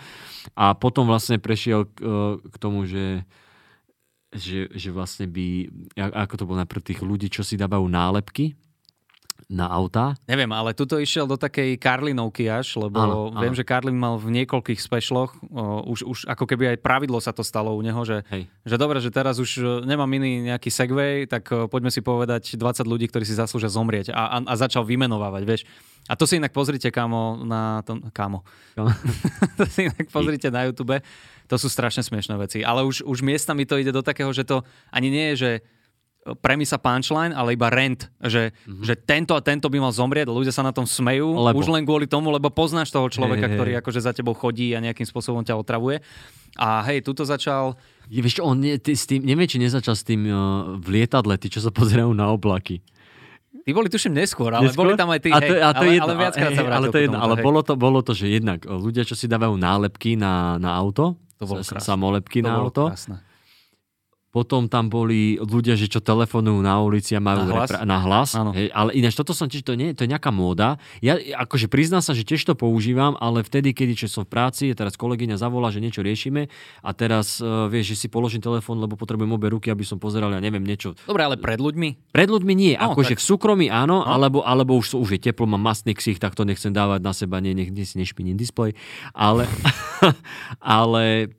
A 0.54 0.78
potom 0.78 1.11
vlastne 1.11 1.42
prešiel 1.42 1.90
k, 1.90 1.98
k 2.38 2.56
tomu, 2.61 2.85
že, 2.85 3.25
že, 4.31 4.68
že 4.70 4.92
vlastne 4.92 5.25
by, 5.25 5.73
ako 5.96 6.35
to 6.37 6.44
bolo 6.46 6.61
najprv 6.61 6.83
tých 6.85 7.01
ľudí, 7.01 7.33
čo 7.33 7.40
si 7.40 7.57
dávajú 7.57 7.88
nálepky, 7.88 8.55
na 9.51 9.66
auta. 9.66 10.14
Neviem, 10.31 10.46
ale 10.55 10.70
tuto 10.79 10.94
išiel 10.94 11.27
do 11.27 11.35
takej 11.35 11.75
Karlinovky 11.75 12.46
až, 12.46 12.79
lebo 12.79 13.03
áno, 13.03 13.18
viem, 13.35 13.51
áno. 13.51 13.59
že 13.59 13.66
Karlin 13.66 13.99
mal 13.99 14.14
v 14.14 14.31
niekoľkých 14.42 14.79
specialoch, 14.79 15.35
o, 15.51 15.90
už, 15.90 16.07
už 16.07 16.18
ako 16.31 16.46
keby 16.46 16.77
aj 16.77 16.79
pravidlo 16.79 17.18
sa 17.18 17.35
to 17.35 17.42
stalo 17.42 17.75
u 17.75 17.83
neho, 17.83 17.99
že, 18.07 18.23
že 18.62 18.77
dobre, 18.79 19.03
že 19.03 19.11
teraz 19.11 19.42
už 19.42 19.51
e, 19.59 19.62
nemám 19.90 20.07
iný 20.07 20.55
nejaký 20.55 20.70
segway, 20.70 21.27
tak 21.27 21.51
e, 21.51 21.66
poďme 21.66 21.90
si 21.90 21.99
povedať 21.99 22.55
20 22.55 22.87
ľudí, 22.87 23.11
ktorí 23.11 23.27
si 23.27 23.35
zaslúžia 23.35 23.66
zomrieť 23.66 24.14
a, 24.14 24.38
a, 24.38 24.46
a 24.46 24.55
začal 24.55 24.87
vymenovávať, 24.87 25.42
vieš. 25.42 25.62
A 26.07 26.14
to 26.14 26.31
si 26.31 26.38
inak 26.38 26.55
pozrite, 26.55 26.87
kámo, 26.94 27.42
na 27.42 27.83
tom, 27.83 28.07
kámo. 28.14 28.46
to 29.59 29.66
si 29.66 29.90
inak 29.90 30.07
pozrite 30.14 30.46
na 30.55 30.70
YouTube. 30.70 31.03
To 31.51 31.59
sú 31.59 31.67
strašne 31.67 32.07
smiešné 32.07 32.39
veci. 32.39 32.63
Ale 32.63 32.87
už, 32.87 33.03
už 33.03 33.27
miestami 33.27 33.67
to 33.67 33.75
ide 33.77 33.91
do 33.91 34.07
takého, 34.07 34.31
že 34.31 34.47
to 34.47 34.63
ani 34.95 35.11
nie 35.11 35.35
je, 35.35 35.37
že 35.37 35.51
premisa 36.45 36.77
punchline, 36.77 37.33
ale 37.33 37.57
iba 37.57 37.73
rent, 37.73 38.13
že, 38.21 38.53
mm-hmm. 38.53 38.85
že 38.85 38.95
tento 39.01 39.33
a 39.33 39.41
tento 39.41 39.73
by 39.73 39.81
mal 39.81 39.93
zomrieť 39.93 40.29
ľudia 40.29 40.53
sa 40.53 40.61
na 40.61 40.69
tom 40.69 40.85
smejú, 40.85 41.33
lebo. 41.33 41.57
už 41.57 41.73
len 41.73 41.83
kvôli 41.89 42.05
tomu, 42.05 42.29
lebo 42.29 42.53
poznáš 42.53 42.93
toho 42.93 43.09
človeka, 43.09 43.49
hey, 43.49 43.57
ktorý 43.57 43.71
akože 43.81 44.01
za 44.05 44.13
tebou 44.13 44.37
chodí 44.37 44.77
a 44.77 44.85
nejakým 44.85 45.09
spôsobom 45.09 45.41
ťa 45.41 45.57
otravuje. 45.57 46.05
A 46.61 46.85
hej, 46.93 47.01
tuto 47.01 47.25
začal... 47.25 47.79
Vieš, 48.11 48.45
on 48.45 48.61
nie, 48.61 48.77
ty, 48.77 48.93
s 48.93 49.09
tým, 49.09 49.25
neviem, 49.25 49.49
či 49.49 49.57
nezačal 49.57 49.97
s 49.97 50.05
tým 50.05 50.29
uh, 50.29 50.77
v 50.77 51.01
lietadle, 51.01 51.41
tí, 51.41 51.49
čo 51.49 51.65
sa 51.65 51.73
pozerajú 51.73 52.13
na 52.13 52.29
oblaky. 52.29 52.85
Tí 53.65 53.71
boli 53.73 53.89
tuším 53.89 54.19
neskôr, 54.19 54.53
ale 54.53 54.69
neskôr? 54.69 54.93
boli 54.93 54.93
tam 54.99 55.09
aj 55.15 55.21
tí, 55.25 55.31
a 55.31 55.41
to, 55.41 55.55
hej, 55.57 55.61
a 55.63 55.71
to 55.73 55.85
ale, 55.85 55.93
jedno, 55.95 56.13
ale 56.13 56.21
viackrát 56.21 56.51
sa 56.53 56.63
ale, 56.69 56.87
to 56.91 56.99
jedno, 57.01 57.17
tomuto, 57.17 57.27
ale 57.33 57.35
bolo, 57.45 57.61
to, 57.63 57.75
bolo 57.79 57.99
to, 58.03 58.13
že 58.13 58.27
jednak 58.29 58.67
ľudia, 58.67 59.07
čo 59.07 59.15
si 59.15 59.31
dávajú 59.31 59.55
nálepky 59.57 60.21
na, 60.21 60.59
na 60.59 60.75
auto, 60.75 61.17
to 61.40 61.44
bolo 61.48 61.64
samolepky 61.64 62.44
to 62.44 62.53
na 62.53 62.61
bolo 62.61 62.68
auto, 62.68 62.92
krásne 62.92 63.16
potom 64.31 64.71
tam 64.71 64.87
boli 64.87 65.43
ľudia, 65.43 65.75
že 65.75 65.90
čo 65.90 65.99
telefonujú 65.99 66.62
na 66.62 66.79
ulici 66.79 67.19
a 67.19 67.21
majú 67.21 67.51
na 67.51 67.55
hlas, 67.55 67.66
repra- 67.66 67.83
na 67.83 67.99
hlas 67.99 68.31
hej, 68.55 68.71
ale 68.71 68.90
ináč 68.95 69.19
toto 69.19 69.35
som 69.35 69.51
tiež, 69.51 69.66
to, 69.66 69.75
nie, 69.75 69.90
to 69.90 70.07
je 70.07 70.11
nejaká 70.11 70.31
móda. 70.31 70.79
Ja 71.03 71.19
akože 71.19 71.66
priznám 71.66 71.99
sa, 71.99 72.14
že 72.14 72.23
tiež 72.23 72.47
to 72.47 72.55
používam, 72.55 73.19
ale 73.19 73.43
vtedy, 73.43 73.75
keď 73.75 74.07
som 74.07 74.23
v 74.23 74.31
práci, 74.31 74.71
teraz 74.79 74.95
kolegyňa 74.95 75.35
zavolá, 75.35 75.75
že 75.75 75.83
niečo 75.83 76.07
riešime 76.07 76.47
a 76.87 76.90
teraz 76.95 77.43
uh, 77.43 77.66
vieš, 77.66 77.99
že 77.99 78.07
si 78.07 78.07
položím 78.07 78.38
telefón, 78.38 78.79
lebo 78.79 78.95
potrebujem 78.95 79.35
obe 79.35 79.51
ruky, 79.51 79.75
aby 79.75 79.83
som 79.83 79.99
pozeral, 79.99 80.31
ja 80.31 80.38
neviem, 80.38 80.62
niečo. 80.62 80.95
Dobre, 81.11 81.27
ale 81.27 81.35
pred 81.35 81.59
ľuďmi? 81.59 82.14
Pred 82.14 82.29
ľuďmi 82.31 82.53
nie, 82.55 82.75
no, 82.79 82.95
akože 82.95 83.19
tak... 83.19 83.21
v 83.21 83.25
súkromí 83.27 83.66
áno, 83.66 84.07
no. 84.07 84.07
alebo, 84.07 84.47
alebo 84.47 84.79
už, 84.79 84.95
už 84.95 85.19
je 85.19 85.21
teplo, 85.27 85.51
mám 85.51 85.75
masný 85.75 85.99
ksich, 85.99 86.23
tak 86.23 86.38
to 86.38 86.47
nechcem 86.47 86.71
dávať 86.71 87.03
na 87.03 87.11
seba, 87.11 87.43
nie, 87.43 87.51
nech, 87.51 87.75
nech 87.75 87.90
si 87.90 87.99
nešpiním 87.99 88.38
displej, 88.38 88.79
ale, 89.11 89.51
ale 90.62 91.35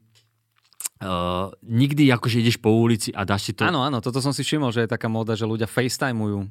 Uh, 1.02 1.50
nikdy 1.66 2.14
akože 2.14 2.46
ideš 2.46 2.62
po 2.62 2.70
ulici 2.78 3.10
a 3.10 3.26
dáš 3.26 3.50
si 3.50 3.52
to... 3.58 3.66
Áno, 3.66 3.82
áno, 3.82 4.06
toto 4.06 4.22
som 4.22 4.30
si 4.30 4.46
všimol, 4.46 4.70
že 4.70 4.86
je 4.86 4.90
taká 4.94 5.10
móda, 5.10 5.34
že 5.34 5.50
ľudia 5.50 5.66
facetimeujú 5.66 6.46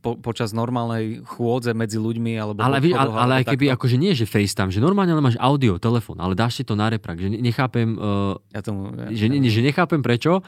po, 0.00 0.14
počas 0.16 0.54
normálnej 0.54 1.26
chôdze 1.26 1.74
medzi 1.74 1.98
ľuďmi 1.98 2.38
alebo 2.38 2.62
ale, 2.62 2.78
vy, 2.78 2.94
ale, 2.94 3.10
ale 3.12 3.32
aj 3.42 3.44
keby 3.50 3.66
akože 3.74 3.96
nie, 3.98 4.14
že 4.14 4.24
FaceTime, 4.24 4.70
že 4.70 4.78
normálne 4.78 5.12
ale 5.12 5.20
máš 5.20 5.36
audio, 5.42 5.76
telefón, 5.76 6.22
ale 6.22 6.38
dáš 6.38 6.62
si 6.62 6.64
to 6.64 6.78
na 6.78 6.86
reprak, 6.88 7.18
že 7.18 7.28
nechápem, 7.28 7.98
uh, 7.98 8.38
ja 8.54 8.62
tomu, 8.62 8.94
ja, 8.94 9.10
že, 9.12 9.26
ja, 9.26 9.50
že 9.50 9.60
nechápem 9.60 10.00
prečo. 10.00 10.40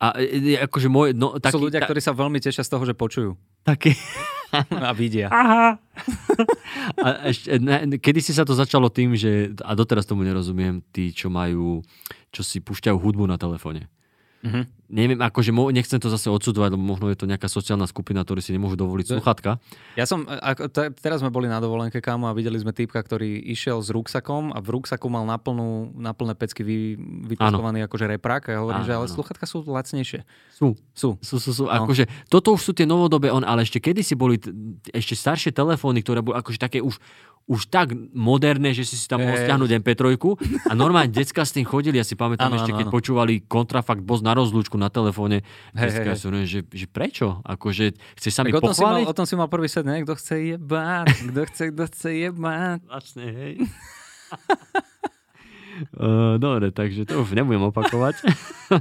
A 0.00 0.16
e, 0.16 0.56
akože 0.56 0.88
môj, 0.88 1.12
no, 1.12 1.36
taký, 1.36 1.60
Sú 1.60 1.64
ľudia, 1.68 1.84
ta... 1.84 1.86
ktorí 1.92 2.00
sa 2.00 2.16
veľmi 2.16 2.40
tešia 2.40 2.64
z 2.64 2.72
toho, 2.72 2.88
že 2.88 2.96
počujú. 2.96 3.36
Taký. 3.68 3.92
A 4.88 4.92
vidia. 4.92 5.28
Aha. 5.30 5.78
a 6.96 7.06
ešte, 7.28 7.60
ne, 7.60 8.00
kedy 8.00 8.20
si 8.24 8.32
sa 8.32 8.42
to 8.42 8.56
začalo 8.56 8.88
tým, 8.88 9.14
že, 9.14 9.52
a 9.62 9.76
doteraz 9.76 10.08
tomu 10.08 10.24
nerozumiem, 10.24 10.80
tí, 10.90 11.12
čo 11.12 11.28
majú 11.28 11.84
čo 12.30 12.42
si 12.46 12.62
púšťajú 12.62 12.96
hudbu 12.96 13.26
na 13.26 13.36
telefóne. 13.36 13.90
Mm-hmm. 14.40 14.64
Neviem, 14.90 15.20
akože 15.22 15.52
nechcem 15.70 16.00
to 16.02 16.10
zase 16.10 16.32
odsudovať, 16.32 16.74
lebo 16.74 16.82
možno 16.82 17.12
je 17.12 17.18
to 17.20 17.28
nejaká 17.28 17.46
sociálna 17.46 17.86
skupina, 17.86 18.24
ktorí 18.24 18.42
si 18.42 18.50
nemôžu 18.50 18.74
dovoliť 18.74 19.14
sluchatka. 19.14 19.60
Ja 19.94 20.08
som, 20.08 20.26
ako, 20.26 20.66
t- 20.66 20.90
teraz 20.98 21.22
sme 21.22 21.30
boli 21.30 21.46
na 21.46 21.62
dovolenke 21.62 22.02
kámo 22.02 22.26
a 22.26 22.34
videli 22.34 22.58
sme 22.58 22.74
týpka, 22.74 22.98
ktorý 22.98 23.38
išiel 23.52 23.78
s 23.84 23.92
ruksakom 23.92 24.50
a 24.50 24.58
v 24.58 24.80
ruksaku 24.80 25.06
mal 25.12 25.28
naplnú, 25.28 25.94
naplné 25.94 26.34
pecky 26.34 26.66
vy, 26.66 26.78
vypeskovaný 27.30 27.86
akože 27.86 28.18
reprák 28.18 28.50
a 28.50 28.50
ja 28.50 28.58
hovorím, 28.64 28.82
ano, 28.82 28.88
že 28.88 28.96
ale 28.96 29.06
ano. 29.06 29.14
sluchatka 29.14 29.44
sú 29.44 29.62
lacnejšie. 29.62 30.26
Sú. 30.56 30.74
Sú. 30.96 31.20
Sú, 31.22 31.36
sú, 31.38 31.50
sú. 31.54 31.64
No. 31.68 31.86
Akože, 31.86 32.08
toto 32.26 32.56
už 32.56 32.64
sú 32.64 32.72
tie 32.74 32.88
novodobé, 32.88 33.30
on, 33.30 33.46
ale 33.46 33.62
ešte 33.62 33.78
kedy 33.78 34.02
si 34.02 34.18
boli 34.18 34.40
t- 34.40 34.50
ešte 34.90 35.14
staršie 35.14 35.54
telefóny, 35.54 36.02
ktoré 36.02 36.24
boli 36.24 36.40
akože 36.40 36.58
také 36.58 36.82
už 36.82 36.98
už 37.50 37.66
tak 37.66 37.90
moderné, 38.14 38.70
že 38.70 38.86
si 38.86 38.94
si 38.94 39.10
tam 39.10 39.26
mohol 39.26 39.34
stiahnuť 39.34 39.82
MP3 39.82 40.14
a 40.70 40.72
normálne 40.78 41.10
decka 41.10 41.42
s 41.42 41.50
tým 41.50 41.66
chodili, 41.66 41.98
ja 41.98 42.06
si 42.06 42.14
pamätám 42.14 42.46
ano, 42.46 42.62
ešte, 42.62 42.70
ano, 42.70 42.78
keď 42.78 42.86
ano. 42.86 42.94
počúvali 42.94 43.34
kontrafakt 43.42 44.06
boss 44.06 44.22
na 44.22 44.38
rozlúčku 44.38 44.78
na 44.78 44.86
telefóne, 44.86 45.42
hey, 45.74 45.90
hey, 45.90 46.14
hey. 46.14 46.46
že, 46.46 46.62
že 46.62 46.86
prečo? 46.86 47.42
Akože, 47.42 47.98
chceš 48.14 48.32
sa 48.38 48.46
mi 48.46 48.54
o 48.54 48.62
tom 48.62 48.70
pochváliť? 48.70 49.02
Si 49.02 49.10
mal, 49.10 49.10
o 49.10 49.18
tom 49.18 49.26
si 49.26 49.34
mal 49.34 49.50
prvý 49.50 49.66
set, 49.66 49.82
ne? 49.82 49.98
Kto 50.06 50.14
chce 50.14 50.36
jebať, 50.54 51.06
kto 51.34 51.40
chce, 51.50 51.64
kto 51.74 51.82
chce 51.90 52.10
jebať. 52.22 52.78
Vlastne, 52.86 53.26
hej. 53.26 53.54
Uh, 55.98 56.38
dobre, 56.44 56.70
takže 56.70 57.02
to 57.02 57.26
už 57.26 57.34
nebudem 57.34 57.66
opakovať. 57.66 58.14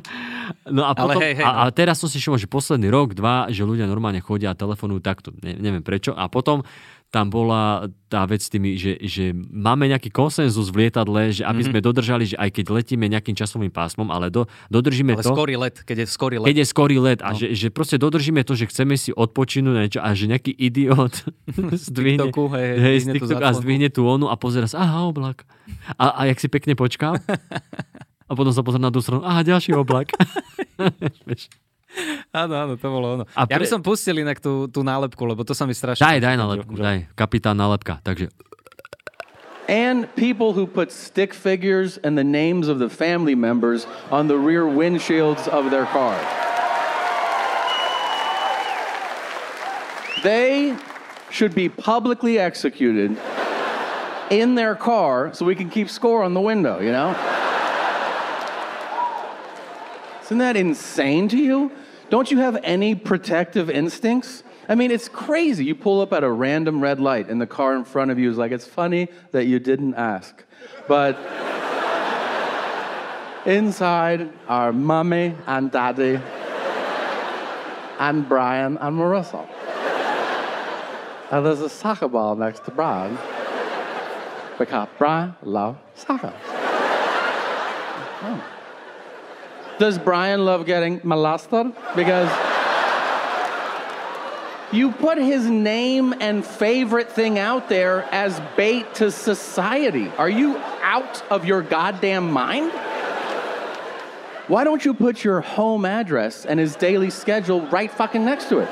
no 0.77 0.85
a, 0.85 0.93
potom, 0.93 1.25
hej, 1.25 1.41
hej, 1.41 1.45
no. 1.45 1.57
a, 1.57 1.65
a 1.65 1.73
teraz 1.73 1.97
som 1.97 2.05
si 2.05 2.21
všimol, 2.21 2.37
že 2.37 2.45
posledný 2.45 2.93
rok, 2.93 3.17
dva, 3.17 3.49
že 3.49 3.65
ľudia 3.65 3.89
normálne 3.89 4.21
chodia 4.21 4.53
a 4.53 4.55
telefonujú 4.57 5.01
takto. 5.01 5.33
Ne, 5.41 5.57
neviem 5.57 5.81
prečo. 5.81 6.13
A 6.13 6.29
potom 6.29 6.61
tam 7.09 7.33
bola 7.33 7.89
tá 8.05 8.21
vec 8.29 8.45
s 8.45 8.53
tými, 8.53 8.77
že, 8.77 9.01
že 9.01 9.33
máme 9.33 9.89
nejaký 9.89 10.13
konsenzus 10.13 10.69
v 10.69 10.85
lietadle, 10.85 11.33
že 11.33 11.41
aby 11.41 11.65
mm-hmm. 11.65 11.69
sme 11.73 11.79
dodržali, 11.81 12.23
že 12.29 12.37
aj 12.37 12.49
keď 12.53 12.65
letíme 12.69 13.09
nejakým 13.09 13.33
časovým 13.33 13.73
pásmom, 13.73 14.13
ale 14.13 14.29
do, 14.29 14.45
dodržíme 14.69 15.17
ale 15.17 15.25
to... 15.25 15.33
skorý 15.33 15.57
let, 15.57 15.81
keď 15.81 16.05
je 16.05 16.07
skorý 16.09 16.37
let. 16.37 16.47
Keď 16.53 16.57
je 16.61 16.67
skorý 16.69 16.97
let 17.01 17.19
a 17.25 17.33
no. 17.33 17.37
že, 17.37 17.57
že 17.57 17.67
proste 17.73 17.97
dodržíme 17.97 18.45
to, 18.45 18.53
že 18.53 18.69
chceme 18.69 18.93
si 18.93 19.09
odpočinúť 19.09 19.73
niečo 19.73 19.99
a 20.05 20.13
že 20.13 20.29
nejaký 20.29 20.53
idiot 20.53 21.25
zdvihne, 21.89 22.29
TikToku, 22.29 22.45
hej, 22.53 22.69
hej, 22.77 22.97
hej, 23.01 23.13
TikTok 23.17 23.41
a 23.41 23.49
zdvihne 23.57 23.89
tú 23.89 24.05
onu 24.05 24.29
a 24.29 24.37
pozera 24.37 24.69
sa, 24.69 24.85
aha, 24.85 25.09
oblak. 25.09 25.49
A, 25.97 26.13
a 26.13 26.21
jak 26.29 26.37
si 26.37 26.45
pekne 26.45 26.77
počkal 26.77 27.17
a 28.29 28.31
potom 28.37 28.53
sa 28.53 28.61
pozrie 28.61 28.85
na 28.85 28.93
tú 28.93 29.01
stranu, 29.01 29.25
aha, 29.25 29.41
ďalší 29.41 29.73
oblak. 29.73 30.13
Áno, 32.29 32.53
áno, 32.53 32.73
to 32.77 32.87
bolo 32.87 33.07
ono. 33.17 33.23
A 33.33 33.49
pre... 33.49 33.53
Ja 33.53 33.57
by 33.57 33.65
som 33.65 33.81
pustil 33.81 34.21
inak 34.21 34.37
tú, 34.37 34.69
tú 34.69 34.85
nálepku, 34.85 35.25
lebo 35.25 35.41
to 35.41 35.57
sa 35.57 35.65
mi 35.65 35.73
strašne... 35.73 36.05
Daj, 36.05 36.21
daj 36.21 36.35
nálepku, 36.37 36.77
že... 36.77 36.81
daj. 36.85 36.99
Kapitán 37.17 37.57
nálepka, 37.57 37.97
takže... 38.05 38.29
And 39.69 40.09
people 40.17 40.53
who 40.53 40.65
put 40.65 40.89
stick 40.91 41.33
figures 41.33 42.01
and 42.01 42.17
the 42.17 42.25
names 42.25 42.69
of 42.69 42.81
the 42.81 42.89
family 42.89 43.37
members 43.37 43.85
on 44.09 44.25
the 44.25 44.33
rear 44.33 44.65
windshields 44.65 45.45
of 45.49 45.69
their 45.69 45.85
car. 45.93 46.17
They 50.23 50.73
should 51.29 51.53
be 51.53 51.69
publicly 51.69 52.39
executed 52.39 53.17
in 54.31 54.55
their 54.55 54.73
car 54.73 55.33
so 55.33 55.45
we 55.45 55.53
can 55.53 55.69
keep 55.69 55.89
score 55.89 56.23
on 56.23 56.33
the 56.33 56.41
window, 56.41 56.81
you 56.81 56.91
know? 56.91 57.13
Isn't 60.25 60.39
that 60.39 60.57
insane 60.57 61.29
to 61.29 61.37
you? 61.37 61.71
Don't 62.09 62.31
you 62.31 62.39
have 62.39 62.57
any 62.63 62.95
protective 62.95 63.69
instincts? 63.69 64.43
I 64.67 64.75
mean, 64.75 64.91
it's 64.91 65.07
crazy. 65.07 65.65
You 65.65 65.75
pull 65.75 66.01
up 66.01 66.11
at 66.11 66.23
a 66.23 66.31
random 66.31 66.81
red 66.81 66.99
light 66.99 67.29
and 67.29 67.39
the 67.39 67.47
car 67.47 67.75
in 67.75 67.83
front 67.83 68.09
of 68.09 68.17
you 68.17 68.29
is 68.29 68.37
like, 68.37 68.51
it's 68.51 68.65
funny 68.65 69.09
that 69.31 69.45
you 69.45 69.59
didn't 69.59 69.93
ask. 69.93 70.43
But 70.87 71.15
inside 73.45 74.31
are 74.47 74.73
mommy 74.73 75.35
and 75.45 75.71
daddy 75.71 76.19
and 77.99 78.27
Brian 78.27 78.77
and 78.77 78.97
Marissa. 78.97 79.47
And 81.31 81.45
there's 81.45 81.61
a 81.61 81.69
soccer 81.69 82.07
ball 82.07 82.35
next 82.35 82.65
to 82.65 82.71
Brian 82.71 83.17
because 84.57 84.87
Brian 84.97 85.35
loves 85.43 85.77
soccer. 85.95 86.33
Oh. 88.21 88.58
Does 89.79 89.97
Brian 89.97 90.43
love 90.43 90.65
getting 90.65 90.99
molested? 91.05 91.71
Because 91.95 92.29
you 94.73 94.91
put 94.91 95.17
his 95.17 95.45
name 95.49 96.13
and 96.19 96.45
favorite 96.45 97.09
thing 97.09 97.39
out 97.39 97.69
there 97.69 98.03
as 98.11 98.41
bait 98.57 98.93
to 98.95 99.09
society. 99.09 100.09
Are 100.17 100.29
you 100.29 100.57
out 100.81 101.23
of 101.31 101.45
your 101.45 101.61
goddamn 101.61 102.29
mind? 102.29 102.73
Why 104.49 104.65
don't 104.65 104.83
you 104.83 104.93
put 104.93 105.23
your 105.23 105.39
home 105.39 105.85
address 105.85 106.45
and 106.45 106.59
his 106.59 106.75
daily 106.75 107.09
schedule 107.09 107.61
right 107.67 107.89
fucking 107.89 108.25
next 108.25 108.49
to 108.49 108.59
it? 108.59 108.69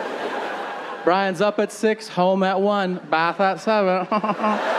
Brian's 1.05 1.39
up 1.39 1.57
at 1.59 1.71
six, 1.71 2.09
home 2.09 2.43
at 2.43 2.59
one, 2.59 2.99
bath 3.09 3.39
at 3.39 3.61
seven. 3.61 4.05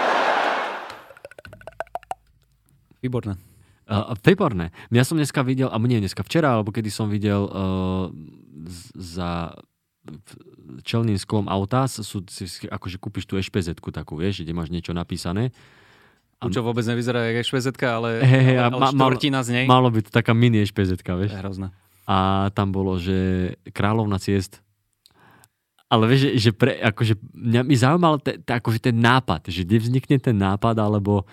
Výborné. 3.03 3.48
Uh, 3.89 4.13
výborné. 4.21 4.69
Ja 4.93 5.01
som 5.01 5.17
dneska 5.17 5.41
videl, 5.41 5.73
alebo 5.73 5.89
nie 5.89 5.97
dneska, 5.97 6.21
včera, 6.21 6.61
alebo 6.61 6.69
kedy 6.69 6.93
som 6.93 7.09
videl 7.09 7.49
uh, 7.49 8.13
za 8.93 9.57
čelným 10.85 11.17
sklom 11.17 11.49
auta, 11.49 11.89
sú, 11.89 12.25
si, 12.29 12.45
akože 12.69 13.01
kúpiš 13.01 13.25
tú 13.25 13.41
ešpz 13.41 13.81
takú, 13.81 14.21
vieš, 14.21 14.45
kde 14.45 14.53
máš 14.53 14.69
niečo 14.69 14.93
napísané. 14.93 15.57
A 16.39 16.47
čo 16.53 16.63
vôbec 16.63 16.87
nevyzerá 16.87 17.27
jak 17.33 17.43
špezetka, 17.43 17.99
ale, 17.99 18.23
Hej, 18.23 18.43
hej, 18.55 18.57
a 18.63 18.71
ale 18.71 18.95
ma- 18.95 19.43
z 19.43 19.51
nej. 19.51 19.67
Malo 19.67 19.91
by 19.91 20.07
to 20.07 20.11
taká 20.15 20.31
mini 20.37 20.63
ešpz 20.63 21.03
vieš. 21.03 21.35
hrozné. 21.35 21.75
A 22.07 22.49
tam 22.55 22.71
bolo, 22.71 22.95
že 22.97 23.53
kráľovna 23.75 24.23
ciest. 24.23 24.63
Ale 25.89 26.05
vieš, 26.07 26.31
že, 26.31 26.31
že 26.37 26.51
pre, 26.53 26.79
akože 26.79 27.17
mňa 27.33 27.61
mi 27.65 27.75
zaujímal 27.75 28.21
te, 28.23 28.39
te, 28.39 28.53
akože 28.55 28.93
ten 28.93 28.97
nápad, 29.01 29.49
že 29.51 29.65
kde 29.65 29.83
vznikne 29.83 30.17
ten 30.21 30.37
nápad, 30.37 30.79
alebo, 30.79 31.25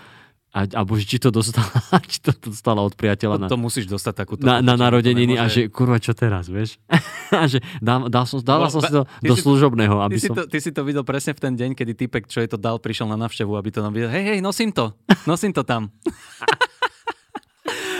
a, 0.56 0.64
alebo 0.72 0.96
že 0.96 1.04
či 1.06 1.18
to 1.18 1.28
dostala, 1.28 1.68
či 2.08 2.16
to 2.18 2.32
dostala 2.32 2.80
od 2.80 2.92
priateľa 2.92 3.36
na, 3.36 3.44
To, 3.44 3.54
to 3.54 3.60
musíš 3.60 3.84
dostať 3.86 4.14
takúto. 4.16 4.40
na, 4.40 4.58
na 4.58 4.72
to 4.72 4.80
narodeniny 4.80 5.34
a 5.34 5.44
nemôže- 5.44 5.52
že 5.54 5.68
kurva, 5.68 5.98
čo 5.98 6.12
teraz, 6.12 6.48
vieš? 6.48 6.80
a 7.30 7.44
že 7.44 7.60
dal, 7.78 8.08
dal 8.08 8.24
som, 8.24 8.40
dala 8.40 8.64
No, 8.64 8.72
som 8.72 8.80
si 8.80 8.88
to 8.88 9.04
do 9.04 9.34
si- 9.34 9.42
služobného, 9.42 10.00
aby 10.00 10.16
Ty 10.16 10.18
si, 10.18 10.26
som... 10.26 10.34
to, 10.34 10.42
ty 10.46 10.58
si 10.58 10.70
to 10.70 10.80
videl 10.80 11.02
presne 11.02 11.30
v 11.30 11.40
ten 11.42 11.52
deň, 11.52 11.70
kedy 11.74 11.92
typek, 11.94 12.24
čo 12.24 12.40
je 12.40 12.48
to 12.48 12.56
dal, 12.56 12.76
prišiel 12.76 13.04
na 13.06 13.18
navštevu, 13.18 13.52
aby 13.52 13.68
to 13.68 13.78
nám 13.78 13.92
videl. 13.92 14.08
Hej, 14.08 14.24
hej, 14.26 14.38
nosím 14.40 14.70
to, 14.70 14.96
nosím 15.24 15.52
to 15.52 15.60
tam. 15.60 15.92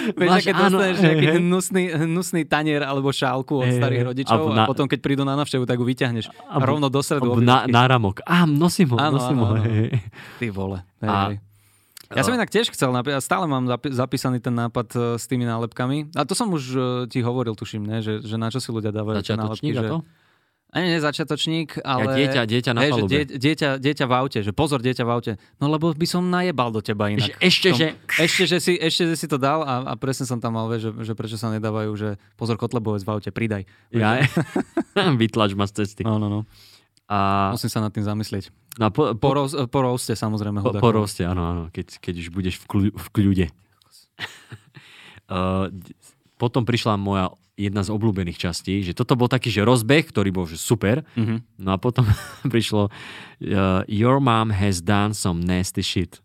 Vieš, 0.08 0.30
Máš- 0.30 0.46
keď 0.46 0.54
áno, 0.56 0.66
dostaneš 0.72 0.96
hej, 0.96 1.04
nejaký 1.04 1.26
hej. 1.26 1.36
hnusný, 1.36 1.82
hnusný 1.98 2.42
tanier 2.44 2.78
alebo 2.80 3.10
šálku 3.10 3.58
od 3.58 3.66
Hej, 3.66 3.76
starých 3.76 4.02
rodičov 4.06 4.38
Alebo 4.38 4.48
a 4.48 4.56
na- 4.56 4.62
potom, 4.64 4.86
keď 4.86 4.98
prídu 5.02 5.22
na 5.22 5.34
navštevu, 5.34 5.66
tak 5.66 5.74
ju 5.74 5.84
vyťahneš 5.84 6.30
a 6.30 6.54
rovno 6.56 6.86
do 6.86 7.02
alebo 7.02 7.34
na, 7.34 7.66
obývačky. 7.66 7.74
náramok. 7.74 8.16
Á, 8.22 8.46
nosím 8.46 8.94
ho, 8.94 8.96
Áno, 8.96 9.18
nosím 9.18 9.34
áno, 9.36 9.42
ho. 9.42 9.52
áno. 9.52 9.66
hej. 9.66 9.98
Ty 10.38 10.46
vole. 10.48 10.78
Hej, 11.02 11.10
A- 11.10 11.26
hej. 11.26 11.36
Ja 12.14 12.22
som 12.22 12.34
inak 12.36 12.52
tiež 12.52 12.70
chcel, 12.70 12.94
ja 12.94 13.18
stále 13.18 13.50
mám 13.50 13.66
zapísaný 13.90 14.38
ten 14.38 14.54
nápad 14.54 14.88
e, 14.94 14.98
s 15.18 15.26
tými 15.26 15.42
nálepkami. 15.42 16.14
A 16.14 16.22
to 16.22 16.38
som 16.38 16.46
už 16.54 16.64
e, 16.70 16.78
ti 17.10 17.18
hovoril, 17.24 17.58
tuším, 17.58 17.82
ne? 17.82 17.98
Že, 17.98 18.22
že 18.22 18.36
na 18.38 18.46
čo 18.52 18.62
si 18.62 18.70
ľudia 18.70 18.94
dávajú 18.94 19.26
tie 19.26 19.34
nálepky. 19.34 19.74
Že... 19.74 19.90
to? 19.90 19.98
Ani 20.76 20.92
nie 20.92 21.00
začiatočník, 21.00 21.80
ale... 21.86 22.20
dieťa, 22.20 22.42
dieťa 22.42 22.70
na 22.74 22.80
Hej, 22.84 22.90
palube. 22.92 23.08
die, 23.08 23.22
dieťa, 23.38 23.80
dieťa 23.80 24.04
v 24.04 24.12
aute, 24.12 24.38
že 24.42 24.50
pozor, 24.50 24.82
dieťa 24.82 25.04
v 25.06 25.10
aute. 25.14 25.32
No 25.62 25.70
lebo 25.70 25.94
by 25.94 26.06
som 26.10 26.26
najebal 26.26 26.74
do 26.74 26.82
teba 26.82 27.08
inak. 27.08 27.32
Že 27.32 27.34
ešte, 27.38 27.68
tom- 27.70 27.78
že... 27.80 27.86
Ešte, 28.18 28.42
že 28.44 28.58
si, 28.60 28.72
ešte, 28.76 29.02
že 29.08 29.16
si 29.16 29.26
to 29.30 29.38
dal 29.38 29.62
a, 29.64 29.88
a 29.88 29.92
presne 29.96 30.26
som 30.26 30.42
tam 30.42 30.58
mal, 30.58 30.66
vieš, 30.68 30.90
že, 30.90 31.10
že 31.10 31.12
prečo 31.14 31.38
sa 31.38 31.54
nedávajú, 31.54 31.90
že 31.96 32.08
pozor, 32.34 32.58
kotlebovec 32.58 33.06
v 33.06 33.08
aute, 33.08 33.30
pridaj. 33.32 33.62
Ja, 33.94 34.20
vytlač 35.22 35.54
ma 35.56 35.64
z 35.70 35.86
cesty. 35.86 36.02
No, 36.02 36.18
no, 36.18 36.28
no. 36.28 36.40
A 37.06 37.54
Musím 37.54 37.70
sa 37.70 37.80
nad 37.80 37.94
tým 37.94 38.02
zamyslieť. 38.02 38.50
No, 38.78 38.92
po, 38.92 39.12
Po, 39.12 39.18
po, 39.18 39.30
roz, 39.34 39.52
po 39.68 39.78
roaste 39.82 40.12
samozrejme. 40.16 40.60
po, 40.62 40.72
po 40.76 40.90
roste, 40.92 41.24
áno, 41.24 41.42
áno, 41.44 41.62
keď, 41.72 42.00
keď 42.00 42.14
už 42.22 42.28
budeš 42.32 42.54
v, 42.60 42.64
kľu, 42.64 42.88
v 42.92 43.06
kľude. 43.12 43.46
uh, 45.32 45.68
potom 46.36 46.62
prišla 46.68 47.00
moja 47.00 47.32
jedna 47.56 47.80
z 47.80 47.88
obľúbených 47.88 48.36
častí, 48.36 48.84
že 48.84 48.92
toto 48.92 49.16
bol 49.16 49.32
taký, 49.32 49.48
že 49.48 49.64
rozbeh, 49.64 50.04
ktorý 50.04 50.28
bol 50.28 50.44
že 50.44 50.60
super. 50.60 51.02
Mhm. 51.16 51.64
No 51.64 51.72
a 51.74 51.80
potom 51.80 52.04
prišlo 52.52 52.92
uh, 52.92 53.82
Your 53.88 54.20
mom 54.20 54.52
has 54.52 54.84
done 54.84 55.16
some 55.16 55.40
nasty 55.40 55.80
shit. 55.80 56.20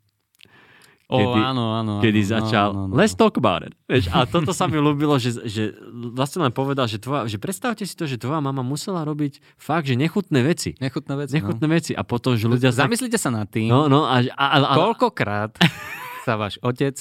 Kedy- 1.11 1.43
áno, 1.43 1.65
áno. 1.75 1.93
Kedy 1.99 2.21
áno, 2.23 2.31
začal, 2.39 2.67
no, 2.71 2.87
no, 2.87 2.95
no. 2.95 2.95
let's 2.95 3.11
talk 3.11 3.35
about 3.35 3.67
it. 3.67 3.75
Vieš, 3.91 4.07
a 4.15 4.23
toto 4.23 4.55
sa 4.55 4.71
mi 4.71 4.79
ľúbilo, 4.79 5.19
že, 5.19 5.43
že 5.43 5.75
vlastne 6.15 6.47
len 6.47 6.55
povedal, 6.55 6.87
že, 6.87 7.03
tvoja, 7.03 7.27
že 7.27 7.35
predstavte 7.35 7.83
si 7.83 7.91
to, 7.91 8.07
že 8.07 8.15
tvoja 8.15 8.39
mama 8.39 8.63
musela 8.63 9.03
robiť 9.03 9.43
fakt, 9.59 9.91
že 9.91 9.99
nechutné 9.99 10.39
veci. 10.39 10.79
Nechutné 10.79 11.13
veci. 11.19 11.35
Nechutné 11.35 11.67
veci. 11.67 11.91
A 11.91 12.07
potom, 12.07 12.39
že 12.39 12.47
no. 12.47 12.55
ľudia... 12.55 12.71
Zamyslite 12.71 13.19
sa 13.19 13.27
nad 13.27 13.51
tým, 13.51 13.67
No, 13.67 13.91
no, 13.91 14.07
a, 14.07 14.23
a, 14.23 14.45
a, 14.55 14.57
a, 14.71 14.75
koľkokrát 14.79 15.59
sa 16.27 16.39
váš 16.39 16.55
otec 16.63 16.95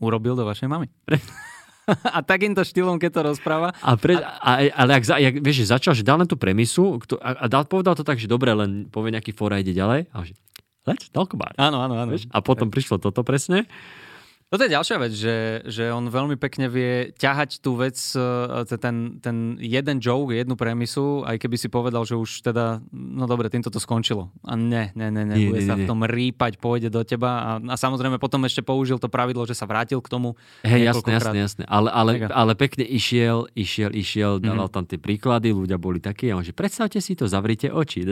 urobil 0.00 0.36
do 0.36 0.44
vašej 0.44 0.68
mamy. 0.68 0.88
A 1.90 2.22
takýmto 2.22 2.62
štýlom, 2.62 3.02
keď 3.02 3.10
to 3.10 3.20
rozpráva, 3.34 3.74
A 3.82 3.98
pre, 3.98 4.14
a, 4.22 4.62
ale 4.70 4.90
ak, 4.94 5.02
jak, 5.10 5.34
vieš, 5.42 5.66
že 5.66 5.74
začal, 5.74 5.92
že 5.96 6.06
dal 6.06 6.22
len 6.22 6.28
tú 6.28 6.38
premisu 6.38 7.02
kto, 7.02 7.18
a, 7.18 7.34
a 7.34 7.44
dal, 7.50 7.66
povedal 7.66 7.98
to 7.98 8.06
tak, 8.06 8.20
že 8.20 8.30
dobre, 8.30 8.54
len 8.54 8.86
povie 8.86 9.10
nejaký 9.10 9.34
fora 9.34 9.58
ide 9.58 9.74
ďalej. 9.74 10.06
A 10.14 10.22
že, 10.22 10.38
let's 10.88 11.08
talk 11.12 11.32
about 11.36 11.52
it. 11.54 11.60
áno, 11.60 11.82
áno, 11.84 11.98
áno. 11.98 12.10
Vieš? 12.14 12.30
A 12.32 12.40
potom 12.40 12.68
prišlo 12.72 13.00
toto 13.00 13.20
presne. 13.26 13.66
Toto 14.50 14.66
je 14.66 14.74
ďalšia 14.74 14.98
vec, 14.98 15.14
že, 15.14 15.36
že 15.62 15.94
on 15.94 16.10
veľmi 16.10 16.34
pekne 16.34 16.66
vie 16.66 17.14
ťahať 17.14 17.62
tú 17.62 17.78
vec, 17.78 17.94
e, 17.94 18.66
ten, 18.82 19.22
ten 19.22 19.36
jeden 19.56 20.02
joke, 20.02 20.34
jednu 20.34 20.58
premisu, 20.58 21.22
aj 21.22 21.38
keby 21.38 21.54
si 21.54 21.70
povedal, 21.70 22.02
že 22.02 22.18
už 22.18 22.42
teda, 22.42 22.82
no 22.90 23.30
dobre, 23.30 23.46
týmto 23.46 23.70
to 23.70 23.78
skončilo. 23.78 24.34
A 24.42 24.58
ne, 24.58 24.90
ne, 24.98 25.06
ne, 25.06 25.22
ne, 25.22 25.38
Nie, 25.38 25.46
bude 25.46 25.62
nie, 25.62 25.70
sa 25.70 25.78
nie. 25.78 25.86
v 25.86 25.94
tom 25.94 26.02
rýpať, 26.02 26.58
pôjde 26.58 26.90
do 26.90 27.06
teba 27.06 27.30
a, 27.30 27.50
a 27.62 27.74
samozrejme 27.78 28.18
potom 28.18 28.42
ešte 28.42 28.58
použil 28.60 28.98
to 28.98 29.06
pravidlo, 29.06 29.46
že 29.46 29.54
sa 29.54 29.70
vrátil 29.70 30.02
k 30.02 30.10
tomu. 30.10 30.34
Hej, 30.66 30.82
jasné, 30.82 30.98
niekoľkokrát. 30.98 31.30
jasné, 31.30 31.38
jasné. 31.38 31.62
Ale, 31.70 31.88
ale, 31.94 32.10
ale 32.26 32.52
pekne 32.58 32.82
išiel, 32.82 33.46
išiel, 33.54 33.94
išiel, 33.94 34.42
dával 34.42 34.66
Mhm. 34.66 34.74
tam 34.74 34.82
tie 34.82 34.98
príklady, 34.98 35.54
ľudia 35.54 35.78
boli 35.78 36.02
takí 36.02 36.26
a 36.26 36.34
on, 36.34 36.42
že 36.42 36.50
predstavte 36.50 36.98
si 36.98 37.14
to, 37.14 37.30
zavrite 37.30 37.70
oči. 37.70 38.02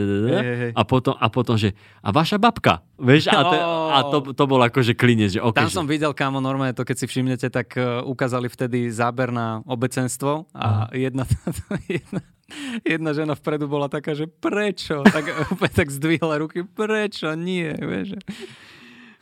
A, 0.70 0.82
potom, 0.86 1.18
a 1.18 1.26
potom, 1.28 1.58
že 1.58 1.74
a 1.98 2.14
vaša 2.14 2.38
babka, 2.38 2.86
vieš, 2.94 3.26
a, 3.26 3.42
te, 3.42 3.58
a 3.90 3.98
to, 4.06 4.18
to 4.30 4.44
bol 4.46 4.62
akože 4.62 4.94
klinec, 4.94 5.34
že 5.34 5.42
okay, 5.42 5.66
Tam 5.66 5.74
som 5.74 5.86
videl, 5.90 6.14
kámo, 6.28 6.44
normálne 6.44 6.76
to, 6.76 6.84
keď 6.84 6.96
si 7.00 7.06
všimnete, 7.08 7.48
tak 7.48 7.72
uh, 7.80 8.04
ukázali 8.04 8.52
vtedy 8.52 8.92
záber 8.92 9.32
na 9.32 9.64
obecenstvo 9.64 10.44
a 10.52 10.92
jedna, 10.92 11.24
jedna, 11.88 12.20
jedna 12.84 13.10
žena 13.16 13.32
vpredu 13.32 13.64
bola 13.64 13.88
taká, 13.88 14.12
že 14.12 14.28
prečo? 14.28 15.00
Tak 15.08 15.24
úplne 15.56 15.72
tak 15.72 15.88
zdvihla 15.88 16.36
ruky, 16.44 16.68
prečo? 16.68 17.32
Nie, 17.32 17.72
vieš. 17.80 18.20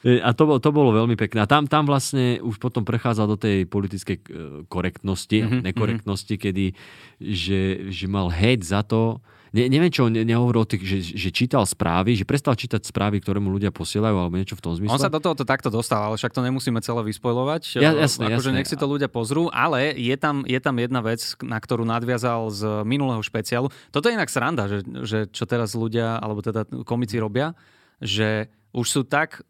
E, 0.03 0.19
A 0.19 0.35
to, 0.35 0.59
to 0.59 0.71
bolo 0.75 0.90
veľmi 0.99 1.14
pekné. 1.14 1.47
A 1.47 1.51
tam, 1.51 1.71
tam 1.71 1.87
vlastne 1.87 2.42
už 2.42 2.59
potom 2.59 2.83
prechádzal 2.83 3.27
do 3.31 3.38
tej 3.38 3.71
politickej 3.71 4.16
e, 4.19 4.23
korektnosti, 4.66 5.38
Mhm, 5.38 5.47
mm-hmm, 5.47 5.62
nekorektnosti, 5.62 6.35
kedy 6.35 6.75
že, 7.23 7.87
že 7.95 8.11
mal 8.11 8.35
hejt 8.35 8.66
za 8.66 8.83
to, 8.83 9.23
ne, 9.50 9.66
neviem 9.66 9.88
čo, 9.88 10.06
ne, 10.06 10.22
nehovoril 10.22 10.61
o 10.61 10.68
tých, 10.68 10.82
že, 10.82 10.98
že 11.12 11.28
čítal 11.30 11.62
správy, 11.62 12.14
že 12.14 12.22
prestal 12.22 12.52
čítať 12.52 12.80
správy, 12.80 13.18
ktoré 13.18 13.37
mu 13.37 13.50
ľudia 13.50 13.68
posielajú, 13.68 14.16
alebo 14.16 14.35
niečo 14.35 14.54
v 14.54 14.62
tom 14.62 14.72
zmysle. 14.72 14.90
On 14.90 14.98
sa 14.98 15.09
do 15.09 15.18
toho 15.18 15.35
to 15.35 15.42
takto 15.42 15.68
dostal, 15.68 16.02
ale 16.02 16.14
však 16.14 16.30
to 16.30 16.40
nemusíme 16.40 16.78
celé 16.78 17.02
vyspojovať. 17.04 17.62
Ja- 17.76 17.92
jasné, 17.92 18.26
akože 18.28 18.50
nech 18.52 18.64
si 18.64 18.74
to 18.74 18.87
ľudia 18.87 19.06
pozrú, 19.06 19.46
ale 19.48 19.92
je 19.92 20.14
tam, 20.14 20.42
je 20.42 20.59
tam 20.59 20.74
jedna 20.76 20.98
vec, 21.00 21.20
na 21.40 21.56
ktorú 21.56 21.82
nadviazal 21.82 22.48
z 22.48 22.62
minulého 22.82 23.20
špeciálu. 23.20 23.68
Toto 23.88 24.06
je 24.06 24.14
inak 24.14 24.28
sranda, 24.28 24.66
že, 24.66 24.78
že 25.02 25.18
čo 25.28 25.44
teraz 25.44 25.72
ľudia, 25.72 26.16
alebo 26.16 26.40
teda 26.40 26.62
komici 26.82 27.16
robia, 27.16 27.52
že 27.98 28.46
už 28.70 28.87
sú 28.87 29.02
tak 29.02 29.44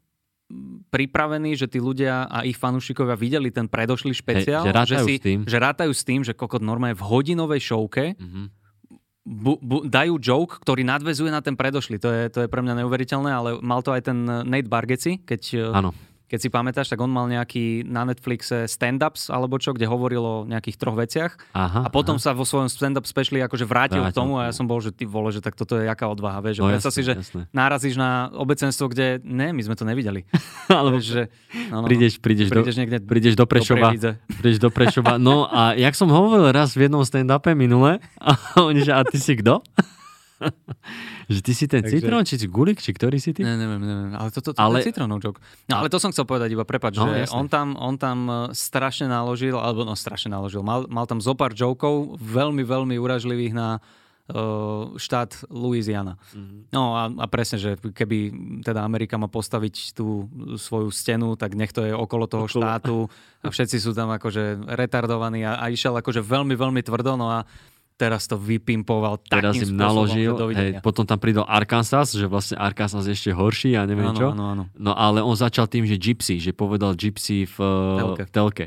pripravení, 0.87 1.53
že 1.53 1.67
tí 1.67 1.77
ľudia 1.77 2.23
a 2.25 2.43
ich 2.43 2.55
fanúšikovia 2.55 3.15
videli 3.15 3.49
ten 3.49 3.67
predošlý 3.67 4.13
špeciál, 4.13 4.63
že 4.63 4.71
rátajú 4.71 5.05
si, 5.05 5.13
s 5.13 5.21
tým. 5.21 5.39
že 5.43 5.57
rátajú 5.57 5.91
s 5.91 6.03
tým, 6.03 6.21
že 6.21 6.31
kokot 6.31 6.61
normálne 6.61 6.95
v 6.95 7.03
hodinovej 7.03 7.61
showke 7.61 8.15
Mhm. 8.15 8.66
Bu, 9.27 9.59
bu, 9.59 9.77
dajú 9.83 10.15
joke, 10.23 10.63
ktorý 10.63 10.87
nadvezuje 10.87 11.27
na 11.27 11.43
ten 11.43 11.59
predošlý. 11.59 11.99
To 11.99 12.09
je, 12.09 12.21
to 12.31 12.39
je 12.45 12.51
pre 12.51 12.63
mňa 12.63 12.79
neuveriteľné, 12.83 13.27
ale 13.27 13.49
mal 13.59 13.83
to 13.83 13.91
aj 13.91 14.07
ten 14.07 14.23
Nate 14.23 14.71
Bargeci, 14.71 15.19
keď 15.19 15.41
eh, 15.59 15.79
Áno. 15.83 15.91
Keď 16.27 16.39
si 16.43 16.49
pamätáš, 16.51 16.91
tak 16.91 16.99
on 16.99 17.09
mal 17.09 17.25
nejaký 17.27 17.87
na 17.87 18.03
Netflixe 18.03 18.67
stand-ups 18.67 19.31
alebo 19.31 19.57
čo, 19.57 19.71
kde 19.71 19.87
hovoril 19.87 20.23
o 20.23 20.35
nejakých 20.43 20.75
troch 20.75 20.99
veciach 20.99 21.39
Aha, 21.55 21.87
a 21.87 21.89
potom 21.89 22.19
aha. 22.19 22.23
sa 22.23 22.31
vo 22.35 22.43
svojom 22.43 22.67
stand-up 22.67 23.07
speciali 23.07 23.39
akože 23.43 23.63
vrátil, 23.63 24.03
Vrátil 24.03 24.11
k 24.11 24.19
tomu 24.19 24.37
a 24.37 24.51
ja 24.51 24.53
som 24.53 24.67
bol, 24.67 24.83
že 24.83 24.91
ty 24.91 25.07
vole, 25.07 25.31
že 25.31 25.39
tak 25.39 25.55
toto 25.55 25.79
je 25.79 25.87
jaká 25.87 26.11
odvaha, 26.11 26.43
vieš. 26.43 26.59
No 26.59 26.67
No, 26.67 26.75
jasné, 26.75 26.91
si, 26.91 27.01
že 27.07 27.13
jasné. 27.15 27.41
nárazíš 27.55 27.95
na 27.95 28.27
obecenstvo, 28.35 28.91
kde 28.91 29.23
ne, 29.23 29.55
my 29.55 29.61
sme 29.63 29.75
to 29.79 29.87
nevideli. 29.87 30.27
Alebo 30.67 30.99
že, 30.99 31.31
no, 31.71 31.81
no, 31.81 31.87
prídeš, 31.87 32.19
prídeš, 32.19 32.51
prídeš 32.51 32.75
do, 32.75 32.79
niekde 32.83 32.97
prídeš 32.99 33.33
do 33.39 33.47
Prešova. 33.47 33.95
Prídeš 34.43 34.59
do 34.59 34.67
Prešova. 34.67 35.15
No 35.15 35.47
a 35.47 35.79
jak 35.79 35.95
som 35.95 36.11
hovoril 36.11 36.51
raz 36.51 36.75
v 36.75 36.91
jednom 36.91 37.07
stand-upe 37.07 37.55
minule, 37.55 38.03
a 38.19 38.35
oni, 38.59 38.83
že 38.83 38.91
a 38.91 39.01
ty 39.07 39.15
si 39.15 39.39
kto? 39.39 39.63
že 41.33 41.39
ty 41.41 41.51
si 41.57 41.65
ten 41.65 41.81
Takže- 41.81 41.93
citrón, 41.97 42.23
či 42.23 42.37
gulik, 42.47 42.79
či 42.79 42.93
ktorý 42.93 43.17
si 43.17 43.33
ty? 43.33 43.41
Ne, 43.41 43.57
neviem, 43.57 43.81
neviem, 43.81 44.11
ale 44.13 44.29
toto 44.29 44.53
to, 44.53 44.57
to 44.57 44.61
Ale- 44.61 44.79
je 44.81 44.93
citrónov 44.93 45.19
joke. 45.19 45.41
No 45.67 45.81
ale 45.81 45.89
to 45.89 45.97
som 45.97 46.13
chcel 46.13 46.25
povedať 46.29 46.53
iba, 46.53 46.63
prepač, 46.63 46.97
No, 46.97 47.09
že 47.09 47.29
on 47.33 47.49
tam, 47.49 47.73
on 47.77 47.97
tam 47.97 48.17
eh, 48.25 48.35
strašne 48.53 49.09
naložil, 49.09 49.57
alebo 49.57 49.83
no 49.83 49.97
strašne 49.97 50.33
naložil, 50.33 50.61
mal, 50.61 50.85
mal 50.87 51.05
tam 51.09 51.19
zopár 51.19 51.53
jokov, 51.57 52.17
veľmi, 52.21 52.61
veľmi 52.63 52.95
uražlivých 52.97 53.53
na 53.53 53.81
uh, 54.27 54.91
štát 54.99 55.47
Louisiana. 55.47 56.19
Mhm. 56.35 56.71
No 56.75 56.95
a, 56.95 57.07
a 57.07 57.25
presne, 57.31 57.57
že 57.59 57.79
keby 57.79 58.17
teda 58.63 58.83
Amerika 58.83 59.15
má 59.15 59.31
postaviť 59.31 59.95
tú 59.95 60.27
svoju 60.59 60.91
stenu, 60.91 61.39
tak 61.39 61.55
nech 61.55 61.71
to 61.71 61.83
je 61.83 61.93
okolo 61.95 62.27
toho 62.27 62.45
Okolo. 62.45 62.51
štátu 62.51 62.97
a 63.43 63.47
všetci 63.47 63.77
sú 63.79 63.95
tam 63.95 64.11
akože 64.11 64.67
retardovaní 64.67 65.47
a, 65.47 65.59
a 65.59 65.71
išiel 65.71 65.95
akože 65.95 66.19
veľmi, 66.19 66.55
veľmi 66.59 66.81
tvrdo, 66.83 67.15
no 67.15 67.31
a 67.31 67.47
teraz 67.97 68.23
to 68.23 68.37
vypimpoval 68.37 69.17
Teraz 69.19 69.51
takým 69.51 69.67
im 69.67 69.69
spôsobom, 69.73 69.81
naložil, 69.81 70.31
že 70.47 70.53
hej, 70.55 70.71
potom 70.79 71.01
tam 71.01 71.17
pridal 71.17 71.43
Arkansas, 71.43 72.07
že 72.09 72.23
vlastne 72.23 72.53
Arkansas 72.55 73.03
je 73.03 73.11
ešte 73.11 73.31
horší 73.31 73.73
a 73.73 73.83
neviem 73.83 74.07
Áno, 74.07 74.15
čo. 74.15 74.27
áno, 74.29 74.43
áno. 74.47 74.63
No 74.71 74.93
ale 74.93 75.19
on 75.19 75.33
začal 75.33 75.65
tým, 75.65 75.83
že 75.83 75.95
gypsy, 75.95 76.37
že 76.37 76.51
povedal 76.51 76.93
gypsy 76.93 77.43
v 77.43 77.57
Telke. 77.97 78.23
v 78.23 78.31
telke. 78.31 78.65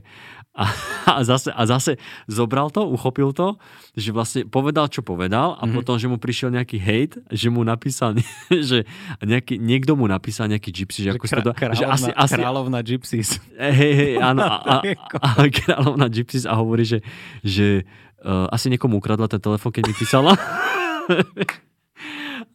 A, 0.51 0.67
a, 1.09 1.23
zase, 1.23 1.49
a 1.49 1.63
zase 1.65 1.95
zobral 2.27 2.69
to, 2.69 2.83
uchopil 2.85 3.31
to, 3.31 3.55
že 3.95 4.11
vlastne 4.11 4.43
povedal, 4.45 4.87
čo 4.87 4.99
povedal 5.01 5.55
a 5.55 5.63
Mhm. 5.63 5.73
potom, 5.73 5.95
že 5.95 6.05
mu 6.05 6.19
prišiel 6.19 6.51
nejaký 6.51 6.77
hate, 6.77 7.23
že 7.31 7.49
mu 7.49 7.63
napísal, 7.63 8.19
že 8.51 8.83
nejaký, 9.21 9.57
niekto 9.57 9.95
mu 9.95 10.05
napísal 10.05 10.51
nejaký 10.51 10.75
gypsy, 10.75 11.07
že, 11.07 11.15
ako 11.15 11.25
sa 11.25 11.39
to 11.39 11.47
dá, 11.47 11.55
že 11.55 11.59
kráľovna, 11.79 11.95
asi, 11.95 12.11
asi, 12.11 12.35
kráľovna 12.35 12.79
gypsies. 12.83 13.29
hej, 13.57 13.93
hej, 13.95 14.13
áno, 14.19 14.43
a, 14.43 14.83
a, 15.23 15.29
a 15.39 15.47
kráľovna 15.47 16.11
gypsies 16.11 16.45
a 16.45 16.59
hovorí, 16.59 16.83
že, 16.83 16.99
že 17.47 17.87
uh, 18.25 18.47
asi 18.53 18.69
niekomu 18.73 19.01
ukradla 19.01 19.29
ten 19.29 19.41
telefón, 19.41 19.73
keď 19.73 19.83
mi 19.89 19.95
písala. 19.97 20.37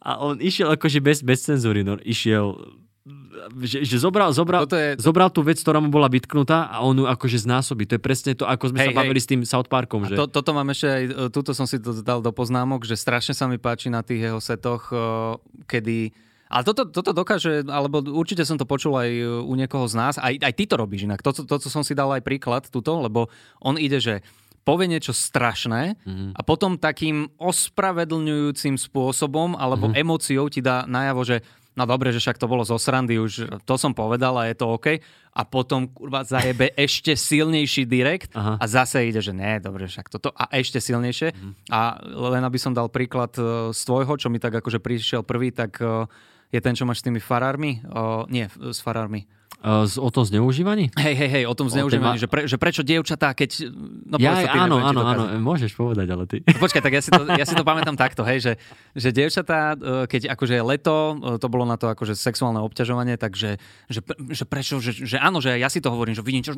a 0.08 0.10
on 0.22 0.38
išiel 0.38 0.72
akože 0.72 0.98
bez, 1.02 1.22
bez 1.22 1.44
cenzúry, 1.44 1.86
no, 1.86 1.98
išiel 2.02 2.56
že, 3.62 3.86
že 3.86 3.96
zobral, 4.02 4.34
zobral, 4.34 4.66
Toto 4.66 4.78
je- 4.78 4.98
zobral 4.98 5.30
tú 5.30 5.44
vec, 5.46 5.60
ktorá 5.62 5.78
mu 5.78 5.92
bola 5.92 6.10
vytknutá 6.10 6.66
a 6.66 6.82
on 6.82 6.98
ju 6.98 7.06
akože 7.06 7.46
znásobí. 7.46 7.86
To 7.86 7.94
je 7.98 8.02
presne 8.02 8.32
to, 8.34 8.48
ako 8.48 8.74
sme 8.74 8.82
Hej, 8.82 8.88
sa 8.90 8.98
bavili 8.98 9.20
hej. 9.20 9.24
s 9.24 9.30
tým 9.30 9.40
South 9.46 9.70
Parkom. 9.70 10.02
Že... 10.08 10.18
to, 10.18 10.24
toto 10.26 10.50
mám 10.50 10.66
ešte 10.74 10.88
aj, 10.90 11.04
e, 11.06 11.12
túto 11.30 11.54
som 11.54 11.68
si 11.68 11.78
to 11.78 11.94
dal 12.02 12.18
do 12.18 12.32
poznámok, 12.34 12.82
že 12.82 12.98
strašne 12.98 13.36
sa 13.36 13.46
mi 13.46 13.60
páči 13.60 13.92
na 13.92 14.02
tých 14.02 14.26
jeho 14.26 14.40
setoch, 14.42 14.90
e, 14.90 14.98
kedy 15.70 16.10
ale 16.46 16.62
toto, 16.62 16.86
toto 16.86 17.10
dokáže, 17.10 17.66
alebo 17.66 17.98
určite 18.14 18.46
som 18.46 18.54
to 18.54 18.62
počul 18.62 18.94
aj 18.94 19.10
u 19.42 19.50
niekoho 19.58 19.82
z 19.90 19.98
nás, 19.98 20.14
aj, 20.14 20.38
aj 20.38 20.52
ty 20.54 20.62
to 20.70 20.78
robíš 20.78 21.10
inak. 21.10 21.18
To, 21.18 21.34
to, 21.34 21.42
to, 21.42 21.66
som 21.66 21.82
si 21.82 21.90
dal 21.90 22.06
aj 22.14 22.22
príklad 22.22 22.70
tuto, 22.70 23.02
lebo 23.02 23.26
on 23.58 23.74
ide, 23.74 23.98
že 23.98 24.22
povie 24.66 24.90
niečo 24.90 25.14
strašné 25.14 25.94
Mhm. 26.02 26.34
a 26.34 26.40
potom 26.42 26.74
takým 26.74 27.30
ospravedlňujúcim 27.38 28.74
spôsobom 28.74 29.54
alebo 29.54 29.88
Mhm. 29.88 29.94
emóciou 29.96 30.50
ti 30.50 30.58
dá 30.58 30.82
najavo, 30.84 31.22
že 31.22 31.36
no 31.76 31.84
dobre, 31.84 32.10
že 32.10 32.18
však 32.18 32.36
to 32.36 32.48
bolo 32.48 32.64
zo 32.64 32.74
srandy, 32.74 33.14
už 33.14 33.62
to 33.62 33.74
som 33.76 33.92
povedal 33.92 34.34
a 34.34 34.48
je 34.48 34.56
to 34.56 34.66
OK. 34.66 34.98
A 35.36 35.44
potom 35.44 35.86
kurva 35.86 36.24
zajebe 36.24 36.72
ešte 36.72 37.12
silnejší 37.12 37.84
direkt 37.84 38.32
Aha. 38.32 38.56
a 38.56 38.64
zase 38.64 39.04
ide, 39.04 39.20
že 39.20 39.30
ne, 39.30 39.60
dobre, 39.60 39.84
však 39.84 40.08
toto 40.08 40.32
a 40.32 40.48
ešte 40.50 40.80
silnejšie. 40.80 41.30
Mhm. 41.30 41.50
A 41.70 42.00
len 42.32 42.42
aby 42.42 42.56
som 42.56 42.72
dal 42.72 42.88
príklad 42.88 43.36
e, 43.36 43.44
z 43.70 43.80
tvojho, 43.84 44.16
čo 44.16 44.32
mi 44.32 44.40
tak 44.40 44.56
akože 44.56 44.80
prišiel 44.80 45.20
prvý, 45.22 45.52
tak 45.52 45.76
e, 45.78 46.08
je 46.50 46.60
ten, 46.60 46.72
čo 46.72 46.88
máš 46.88 47.04
s 47.04 47.06
tými 47.06 47.20
farármi? 47.20 47.84
O, 47.84 48.24
nie, 48.26 48.48
s 48.48 48.80
farármi. 48.80 49.28
Z- 49.64 49.98
o 49.98 50.10
tom 50.12 50.22
zneužívaní? 50.22 50.94
Hej, 50.94 51.14
hej, 51.16 51.30
hej, 51.32 51.44
o 51.48 51.54
tom 51.56 51.66
zneužívaní, 51.66 52.14
ma- 52.14 52.20
že, 52.20 52.28
pre, 52.28 52.44
že 52.44 52.60
prečo 52.60 52.84
dievčatá, 52.84 53.32
keď... 53.32 53.66
No, 54.06 54.20
ja, 54.20 54.44
ty, 54.44 54.52
áno, 54.52 54.78
áno, 54.78 55.00
áno, 55.02 55.24
môžeš 55.40 55.74
povedať, 55.74 56.06
ale 56.12 56.28
ty. 56.28 56.44
No 56.44 56.60
Počkaj, 56.60 56.82
tak 56.84 56.92
ja 56.92 57.02
si 57.02 57.10
to, 57.10 57.24
ja 57.24 57.42
si 57.48 57.56
to 57.56 57.64
pamätám 57.64 57.96
takto, 57.96 58.20
hej, 58.22 58.44
že, 58.44 58.52
že 58.92 59.16
dievčatá, 59.16 59.74
e, 59.74 60.04
keď 60.06 60.36
akože 60.36 60.60
je 60.60 60.62
leto, 60.62 61.16
e, 61.18 61.40
to 61.40 61.48
bolo 61.48 61.64
na 61.64 61.80
to 61.80 61.88
akože 61.88 62.14
sexuálne 62.14 62.60
obťažovanie, 62.62 63.16
takže 63.16 63.56
že, 63.88 64.00
že 64.28 64.44
prečo, 64.44 64.78
že, 64.78 64.92
že 64.92 65.16
áno, 65.16 65.40
že 65.40 65.56
ja 65.56 65.72
si 65.72 65.80
to 65.80 65.88
hovorím, 65.88 66.12
že 66.12 66.22
vidím, 66.22 66.44
čo, 66.44 66.52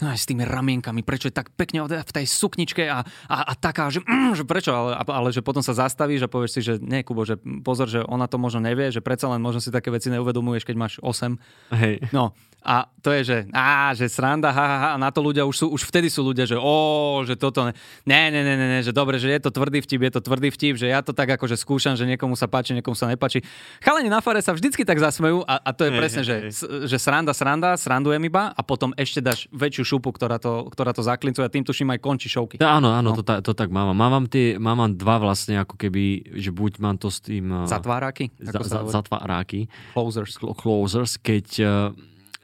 no, 0.00 0.06
aj 0.06 0.16
s 0.16 0.30
tými 0.30 0.46
ramienkami, 0.46 1.02
prečo 1.02 1.26
je 1.26 1.34
tak 1.34 1.50
pekne 1.58 1.82
v 1.82 2.12
tej 2.14 2.30
sukničke 2.30 2.86
a, 2.86 3.02
a, 3.26 3.36
a 3.42 3.52
taká, 3.58 3.90
že, 3.90 4.06
mm, 4.06 4.38
že 4.38 4.46
prečo, 4.46 4.70
ale, 4.70 5.02
ale 5.02 5.28
že 5.34 5.42
potom 5.42 5.66
sa 5.66 5.74
zastavíš 5.74 6.24
a 6.24 6.30
povieš 6.30 6.50
si, 6.54 6.60
že 6.62 6.78
nie, 6.78 7.02
Kubo, 7.02 7.26
že 7.26 7.36
pozor, 7.66 7.90
že 7.90 8.06
ona 8.06 8.30
to 8.30 8.38
možno 8.38 8.62
nevie, 8.62 8.94
že 8.94 9.02
predsa 9.02 9.26
len 9.28 9.42
možno 9.42 9.58
si 9.58 9.74
také 9.74 9.90
veci 9.90 10.08
neuvedomuješ, 10.14 10.62
keď 10.62 10.76
máš 10.78 10.94
8 11.02 11.74
Hej. 11.74 12.06
No 12.14 12.35
a 12.66 12.82
to 12.98 13.14
je, 13.14 13.22
že, 13.22 13.38
á, 13.54 13.94
že 13.94 14.10
sranda, 14.10 14.50
ha, 14.50 14.58
ha, 14.66 14.78
ha, 14.82 14.88
a 14.90 14.98
na 14.98 15.14
to 15.14 15.22
ľudia 15.22 15.46
už 15.46 15.54
sú, 15.54 15.66
už 15.70 15.86
vtedy 15.86 16.10
sú 16.10 16.26
ľudia, 16.26 16.50
že 16.50 16.58
ó, 16.58 16.74
že 17.22 17.38
toto, 17.38 17.62
ne, 17.62 17.70
ne, 18.02 18.42
ne, 18.42 18.54
ne, 18.58 18.66
ne, 18.66 18.80
že 18.82 18.90
dobre, 18.90 19.22
že 19.22 19.30
je 19.30 19.38
to 19.38 19.54
tvrdý 19.54 19.78
vtip, 19.78 20.02
je 20.02 20.10
to 20.10 20.18
tvrdý 20.18 20.50
vtip, 20.50 20.74
že 20.74 20.90
ja 20.90 20.98
to 20.98 21.14
tak 21.14 21.30
akože 21.30 21.54
skúšam, 21.54 21.94
že 21.94 22.02
niekomu 22.02 22.34
sa 22.34 22.50
páči, 22.50 22.74
niekomu 22.74 22.98
sa 22.98 23.06
nepáči. 23.06 23.46
Chalani 23.78 24.10
na 24.10 24.18
fare 24.18 24.42
sa 24.42 24.50
vždycky 24.50 24.82
tak 24.82 24.98
zasmejú 24.98 25.46
a, 25.46 25.62
a 25.62 25.70
to 25.70 25.86
je 25.86 25.94
Hej, 25.94 25.98
presne, 26.02 26.22
hej, 26.22 26.26
že, 26.26 26.36
hej. 26.42 26.50
že 26.90 26.96
sranda, 26.98 27.30
sranda, 27.30 27.78
srandujem 27.78 28.26
iba 28.26 28.50
a 28.50 28.60
potom 28.66 28.90
ešte 28.98 29.22
dáš 29.22 29.46
väčšiu 29.54 29.86
šupu, 29.86 30.10
ktorá 30.10 30.42
to, 30.42 30.66
ktorá 30.66 30.90
to 30.90 31.06
zaklincuje 31.06 31.46
a 31.46 31.52
tým 31.54 31.62
tuším 31.62 31.94
aj 31.94 32.02
končí 32.02 32.26
šovky. 32.26 32.58
No, 32.58 32.66
áno, 32.66 32.90
áno, 32.90 33.14
No. 33.14 33.14
to, 33.14 33.22
ta, 33.22 33.38
to 33.46 33.54
tak 33.54 33.70
mám. 33.70 33.94
Mám, 33.94 34.26
tie, 34.26 34.58
mám 34.58 34.74
mám 34.82 34.90
dva 34.98 35.22
vlastne, 35.22 35.62
ako 35.62 35.78
keby, 35.78 36.34
že 36.34 36.50
buď 36.50 36.82
mám 36.82 36.98
to 36.98 37.14
s 37.14 37.22
tým... 37.22 37.46
uh, 37.46 37.70
Zatváraky, 37.70 38.34
za, 38.42 38.58
za, 38.58 38.82
zatváráky, 38.90 39.70
closers. 39.94 40.34
cl- 40.34 40.50
closers, 40.58 41.14
keď 41.22 41.46
uh, 41.62 41.68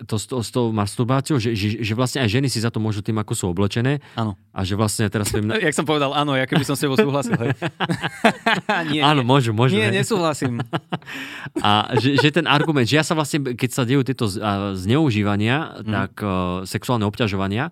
to, 0.05 0.17
s, 0.17 0.25
to, 0.25 0.39
s 0.39 0.49
tou 0.49 0.71
masturbáciou, 0.71 1.37
že, 1.37 1.53
že, 1.53 1.81
že 1.81 1.93
vlastne 1.93 2.21
aj 2.21 2.31
ženy 2.31 2.47
si 2.47 2.59
za 2.59 2.69
to 2.69 2.77
môžu 2.77 3.01
tým, 3.01 3.17
ako 3.17 3.33
sú 3.33 3.45
oblečené 3.47 3.99
Áno. 4.13 4.35
a 4.51 4.61
že 4.63 4.75
vlastne 4.75 5.07
teraz... 5.07 5.31
Viem, 5.31 5.47
na... 5.47 5.59
Jak 5.63 5.73
som 5.73 5.83
povedal, 5.83 6.13
áno, 6.13 6.33
ja 6.33 6.45
keby 6.45 6.63
som 6.63 6.75
s 6.75 6.83
tebou 6.83 6.95
súhlasil. 6.95 7.35
Hej. 7.35 7.55
nie, 8.93 9.01
Áno, 9.01 9.23
môžu, 9.23 9.51
môžu. 9.51 9.75
Nie, 9.75 9.89
hej. 9.89 10.03
nesúhlasím. 10.03 10.59
A 11.61 11.95
že, 11.97 12.17
že 12.17 12.29
ten 12.31 12.45
argument, 12.45 12.85
že 12.85 12.97
ja 12.97 13.05
sa 13.05 13.13
vlastne, 13.13 13.53
keď 13.53 13.71
sa 13.71 13.83
dejú 13.83 14.03
tieto 14.03 14.27
zneužívania, 14.75 15.75
Mhm. 15.83 15.89
tak 15.89 16.13
uh, 16.19 16.29
sexuálne 16.65 17.05
obťažovania, 17.05 17.71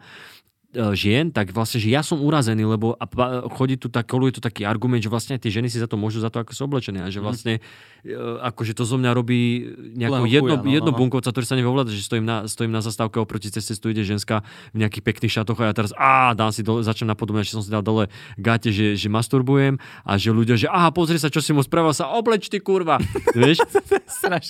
žien, 0.94 1.34
tak 1.34 1.50
vlastne, 1.50 1.82
že 1.82 1.90
ja 1.90 2.06
som 2.06 2.22
urazený, 2.22 2.62
lebo 2.62 2.94
a, 2.94 3.06
chodí 3.50 3.74
tu 3.74 3.90
tak, 3.90 4.06
koluje 4.06 4.38
tu 4.38 4.40
taký 4.42 4.62
argument, 4.62 5.02
že 5.02 5.10
vlastne 5.10 5.34
tie 5.34 5.50
ženy 5.50 5.66
si 5.66 5.82
za 5.82 5.90
to 5.90 5.98
môžu, 5.98 6.22
za 6.22 6.30
to, 6.30 6.42
ako 6.42 6.52
sú 6.54 6.62
oblečené. 6.70 7.02
A 7.02 7.10
že 7.10 7.18
vlastne, 7.18 7.58
uh, 8.06 8.38
akože 8.46 8.78
to 8.78 8.86
zo 8.86 8.94
mňa 8.94 9.10
robí 9.10 9.40
Mhm. 9.60 10.10
Len 10.10 10.20
chuja, 10.24 10.32
jedno, 10.40 10.54
no, 10.56 10.62
no, 10.64 10.70
jedno 10.70 10.92
no. 10.92 10.98
bunkovca, 10.98 11.30
ktorý 11.30 11.46
sa 11.46 11.54
nevie 11.58 11.70
ovládať, 11.70 11.92
že 11.96 12.04
stojím 12.04 12.26
na, 12.26 12.36
stojím 12.46 12.72
na 12.72 12.80
zastávke 12.80 13.20
oproti 13.20 13.52
ceste, 13.52 13.76
tu 13.76 13.92
ide 13.92 14.02
ženská 14.02 14.42
v 14.72 14.76
nejakých 14.84 15.04
pekných 15.04 15.32
šatoch 15.40 15.58
a 15.60 15.70
ja 15.70 15.74
teraz 15.74 15.92
á, 15.96 16.32
dám 16.36 16.50
si 16.54 16.64
dole, 16.64 16.84
začnem 16.84 17.10
napodobňať, 17.12 17.52
že 17.52 17.54
som 17.56 17.64
si 17.64 17.70
dal 17.72 17.84
dole 17.84 18.08
gáte, 18.40 18.72
že, 18.72 18.96
že 18.96 19.08
masturbujem 19.12 19.76
a 20.04 20.12
že 20.16 20.30
ľudia, 20.32 20.56
že 20.56 20.68
aha, 20.70 20.92
pozri 20.94 21.20
sa, 21.20 21.32
čo 21.32 21.42
si 21.44 21.52
mu 21.52 21.60
spravil, 21.64 21.92
sa 21.92 22.12
obleč 22.12 22.48
ty 22.48 22.60
kurva. 22.60 23.00
Vieš? 23.36 23.62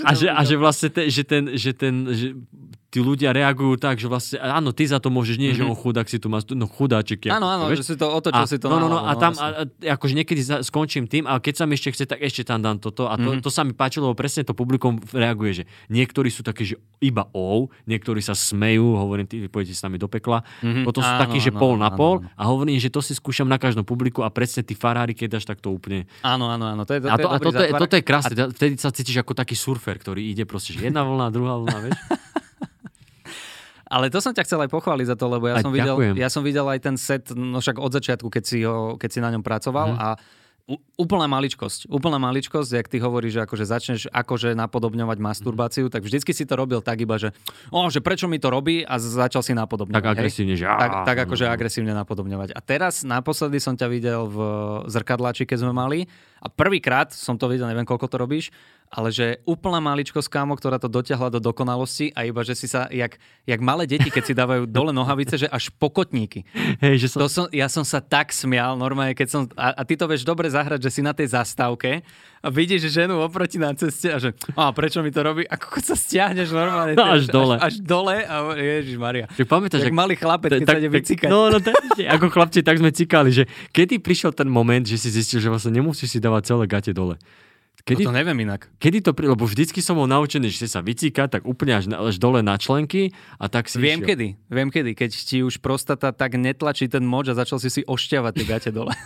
A 0.03 0.16
že, 0.16 0.27
to 0.27 0.35
a 0.35 0.41
že 0.43 0.57
vlastne 0.57 0.89
te, 0.91 1.03
že 1.12 1.23
ten, 1.23 1.55
že 1.55 1.71
ten 1.77 1.95
že 2.11 2.27
tí 2.91 2.99
ľudia 2.99 3.30
reagujú 3.30 3.78
tak, 3.78 3.97
že 3.97 4.11
vlastne, 4.11 4.43
áno, 4.43 4.74
ty 4.74 4.82
za 4.82 4.99
to 4.99 5.09
môžeš, 5.09 5.38
nie, 5.38 5.55
že 5.55 5.62
on 5.62 5.78
chudák 5.78 6.11
si 6.11 6.18
tu 6.18 6.26
má, 6.26 6.43
no 6.43 6.66
chudáčik. 6.66 7.22
Mhm. 7.22 7.32
Áno, 7.32 7.47
áno, 7.47 7.64
vieš? 7.70 7.86
že 7.86 7.95
si 7.95 7.97
to 7.97 8.11
otočil 8.11 8.43
a, 8.43 8.51
si 8.51 8.59
to 8.59 8.66
no, 8.66 8.76
no, 8.76 8.91
no, 8.91 8.99
a 9.01 9.14
tam, 9.14 9.30
jasne. 9.30 9.47
a, 9.47 9.49
a, 9.62 9.95
akože 9.95 10.14
niekedy 10.18 10.41
za, 10.43 10.57
skončím 10.61 11.07
tým, 11.07 11.24
ale 11.24 11.38
keď 11.38 11.55
sa 11.55 11.64
mi 11.64 11.78
ešte 11.78 11.95
chce, 11.95 12.05
tak 12.05 12.18
ešte 12.18 12.43
tam 12.43 12.59
dám 12.59 12.82
toto. 12.82 13.07
A 13.07 13.14
to, 13.14 13.22
Mhm. 13.22 13.38
mm-hmm. 13.38 13.45
to 13.47 13.51
sa 13.51 13.62
mi 13.62 13.72
páčilo, 13.72 14.11
lebo 14.11 14.18
presne 14.18 14.43
to 14.43 14.53
publikum 14.53 14.99
reaguje, 15.11 15.62
že 15.62 15.64
niektorí 15.86 16.28
sú 16.28 16.43
takí, 16.43 16.66
že 16.66 16.76
iba 16.99 17.30
ou, 17.30 17.70
niektorí 17.86 18.18
sa 18.18 18.34
smejú, 18.34 18.99
hovorím, 18.99 19.24
ty 19.24 19.38
pôjdete 19.47 19.72
s 19.72 19.86
nami 19.86 19.95
do 19.95 20.11
pekla. 20.11 20.43
Mhm. 20.59 20.66
Mm-hmm. 20.66 20.84
Potom 20.84 21.01
sú 21.01 21.12
Áno, 21.14 21.22
takí, 21.22 21.38
že 21.38 21.55
áno, 21.55 21.61
pol 21.62 21.74
na 21.78 21.88
áno, 21.88 21.97
pol 21.97 22.14
áno. 22.20 22.34
a 22.34 22.43
hovorím, 22.45 22.76
že 22.76 22.91
to 22.91 22.99
si 22.99 23.14
skúšam 23.14 23.47
na 23.47 23.57
každom 23.57 23.86
publiku 23.86 24.26
a 24.26 24.34
presne 24.34 24.66
tí 24.66 24.74
farári, 24.74 25.14
keď 25.14 25.38
dáš, 25.38 25.47
tak 25.47 25.62
to 25.62 25.70
úplne... 25.70 26.11
Áno, 26.26 26.51
áno, 26.51 26.66
áno. 26.66 26.82
To 26.82 26.91
je, 26.91 27.01
to, 27.01 27.07
A, 27.07 27.14
to, 27.14 27.22
je 27.22 27.30
a 27.30 27.38
toto, 27.38 27.62
je, 27.62 27.70
toto 27.70 27.95
je 27.95 28.03
krásne, 28.03 28.34
a... 28.34 28.51
vtedy 28.51 28.74
sa 28.74 28.91
cítiš 28.91 29.22
ako 29.22 29.38
taký 29.38 29.55
surfer, 29.55 29.95
ktorý 29.95 30.26
ide 30.26 30.43
proste, 30.43 30.74
že 30.74 30.91
jedna 30.91 31.07
vlna, 31.07 31.30
druhá 31.30 31.55
vlna, 31.55 31.78
vieš? 31.86 31.99
Ale 33.91 34.07
to 34.07 34.22
som 34.22 34.30
ťa 34.30 34.47
chcel 34.47 34.62
aj 34.62 34.70
pochváliť 34.70 35.07
za 35.11 35.16
to, 35.18 35.26
lebo 35.26 35.51
ja 35.51 35.59
Aj 35.59 35.66
som, 35.66 35.74
videl, 35.74 35.99
ďakujem. 35.99 36.14
ja 36.14 36.28
som 36.30 36.43
videl 36.47 36.62
aj 36.64 36.80
ten 36.80 36.95
set, 36.95 37.34
no 37.34 37.59
však 37.59 37.76
od 37.76 37.91
začiatku, 37.91 38.30
keď 38.30 38.45
si, 38.47 38.62
ho, 38.62 38.95
keď 38.95 39.11
si 39.11 39.18
na 39.18 39.34
ňom 39.34 39.43
pracoval 39.43 39.95
Mhm. 39.95 39.99
a 39.99 40.09
úplná 40.95 41.26
maličkosť. 41.26 41.91
Úplná 41.91 42.22
maličkosť, 42.22 42.70
jak 42.78 42.86
ty 42.86 43.03
hovoríš, 43.03 43.34
že 43.34 43.43
akože 43.43 43.64
začneš 43.66 44.01
akože 44.07 44.55
napodobňovať 44.55 45.18
masturbáciu, 45.18 45.91
tak 45.91 46.07
vždycky 46.07 46.30
si 46.30 46.47
to 46.47 46.55
robil 46.55 46.78
tak 46.78 47.03
iba, 47.03 47.18
že, 47.18 47.34
o, 47.74 47.91
že 47.91 47.99
prečo 47.99 48.30
mi 48.30 48.38
to 48.38 48.55
robí 48.55 48.86
a 48.86 49.03
začal 49.03 49.43
si 49.43 49.51
napodobňovať. 49.51 49.99
Tak 49.99 50.07
hej? 50.07 50.14
agresívne, 50.14 50.55
že... 50.55 50.70
Tak, 50.70 51.11
tak 51.11 51.16
no, 51.18 51.22
akože 51.26 51.45
no. 51.47 51.51
agresívne 51.51 51.93
napodobňovať. 51.97 52.49
A 52.55 52.61
teraz 52.62 53.03
naposledy 53.03 53.59
som 53.59 53.74
ťa 53.74 53.88
videl 53.91 54.30
v 54.30 54.38
zrkadláči, 54.86 55.43
keď 55.43 55.66
sme 55.66 55.72
mali. 55.74 56.07
A 56.38 56.47
prvýkrát 56.49 57.11
som 57.11 57.34
to 57.34 57.51
videl, 57.51 57.66
neviem 57.66 57.84
koľko 57.84 58.07
to 58.07 58.16
robíš, 58.16 58.49
ale 58.91 59.14
že 59.14 59.38
úplná 59.47 59.78
maličkosť 59.78 60.26
kámo, 60.26 60.59
ktorá 60.59 60.82
to 60.82 60.91
dotiahla 60.91 61.30
do 61.30 61.38
dokonalosti 61.38 62.11
a 62.11 62.26
iba, 62.26 62.43
že 62.43 62.59
si 62.59 62.66
sa, 62.66 62.91
jak, 62.91 63.22
jak 63.47 63.61
malé 63.62 63.86
deti, 63.86 64.11
keď 64.11 64.22
si 64.26 64.34
dávajú 64.34 64.66
dole 64.66 64.91
nohavice, 64.91 65.47
že 65.47 65.47
až 65.47 65.70
pokotníky. 65.78 66.43
Hej, 66.82 67.07
že 67.07 67.14
som... 67.14 67.18
To 67.22 67.30
som, 67.30 67.47
ja 67.55 67.70
som 67.70 67.86
sa 67.86 68.03
tak 68.03 68.34
smial, 68.34 68.74
normálne, 68.74 69.14
keď 69.14 69.28
som, 69.30 69.43
a, 69.55 69.78
a 69.78 69.82
ty 69.86 69.95
to 69.95 70.11
vieš 70.11 70.26
dobre 70.26 70.51
zahrať, 70.51 70.82
že 70.82 70.91
si 70.91 71.01
na 71.07 71.14
tej 71.14 71.30
zastávke 71.30 72.03
a 72.43 72.49
vidíš 72.51 72.91
ženu 72.91 73.22
oproti 73.22 73.62
na 73.62 73.70
ceste 73.78 74.11
a 74.11 74.18
že, 74.18 74.34
a 74.59 74.74
prečo 74.74 75.07
mi 75.07 75.14
to 75.14 75.22
robí? 75.22 75.47
Ako 75.47 75.78
sa 75.78 75.95
stiahneš 75.95 76.51
normálne. 76.51 76.99
No, 76.99 77.14
až 77.14 77.30
dole. 77.30 77.62
Až, 77.62 77.78
až 77.78 77.86
dole 77.86 78.26
a 78.26 78.59
Ježiš 78.59 78.99
Maria. 78.99 79.30
Tak 79.30 79.47
pamätáš, 79.47 79.86
Jak 79.86 79.95
ak- 79.95 80.01
malý 80.03 80.14
chlapec, 80.18 80.51
keď 80.51 80.66
sa 80.66 80.78
ide 80.82 80.91
vycikať. 80.91 81.28
No, 81.30 81.47
no, 81.47 81.62
ako 82.11 82.26
chlapci, 82.26 82.66
tak 82.66 82.82
sme 82.82 82.91
cikali, 82.91 83.30
že 83.30 83.47
kedy 83.70 84.03
prišiel 84.03 84.34
ten 84.34 84.51
moment, 84.51 84.82
že 84.82 84.99
si 84.99 85.14
zistil, 85.14 85.38
že 85.38 85.47
vlastne 85.47 85.70
nemusíš 85.78 86.16
si 86.16 86.18
dávať 86.18 86.51
celé 86.51 86.66
gate 86.66 86.91
dole. 86.91 87.22
Kedy, 87.81 88.03
No 88.03 88.11
to 88.11 88.16
neviem 88.16 88.39
inak. 88.41 88.68
kedy 88.76 89.01
to, 89.01 89.11
lebo 89.14 89.43
vždycky 89.43 89.81
som 89.81 89.95
bol 89.95 90.05
naučený, 90.05 90.49
že 90.49 90.59
si 90.62 90.68
sa 90.68 90.81
vycíka, 90.81 91.26
tak 91.26 91.43
úplne 91.43 91.74
až, 91.74 91.89
až 91.89 92.16
dole 92.16 92.41
na 92.41 92.55
členky 92.55 93.11
a 93.37 93.47
tak 93.47 93.66
si 93.66 93.76
Viem 93.76 93.99
išiel. 93.99 94.09
kedy, 94.09 94.26
viem 94.47 94.68
kedy, 94.68 94.91
keď 94.93 95.11
ti 95.11 95.41
už 95.41 95.59
prostata 95.59 96.11
tak 96.11 96.35
netlačí 96.35 96.87
ten 96.87 97.03
moč 97.03 97.26
a 97.26 97.35
začal 97.35 97.57
si 97.57 97.68
si 97.68 97.81
ošťavať 97.83 98.33
tie 98.35 98.47
gate 98.47 98.70
dole. 98.70 98.93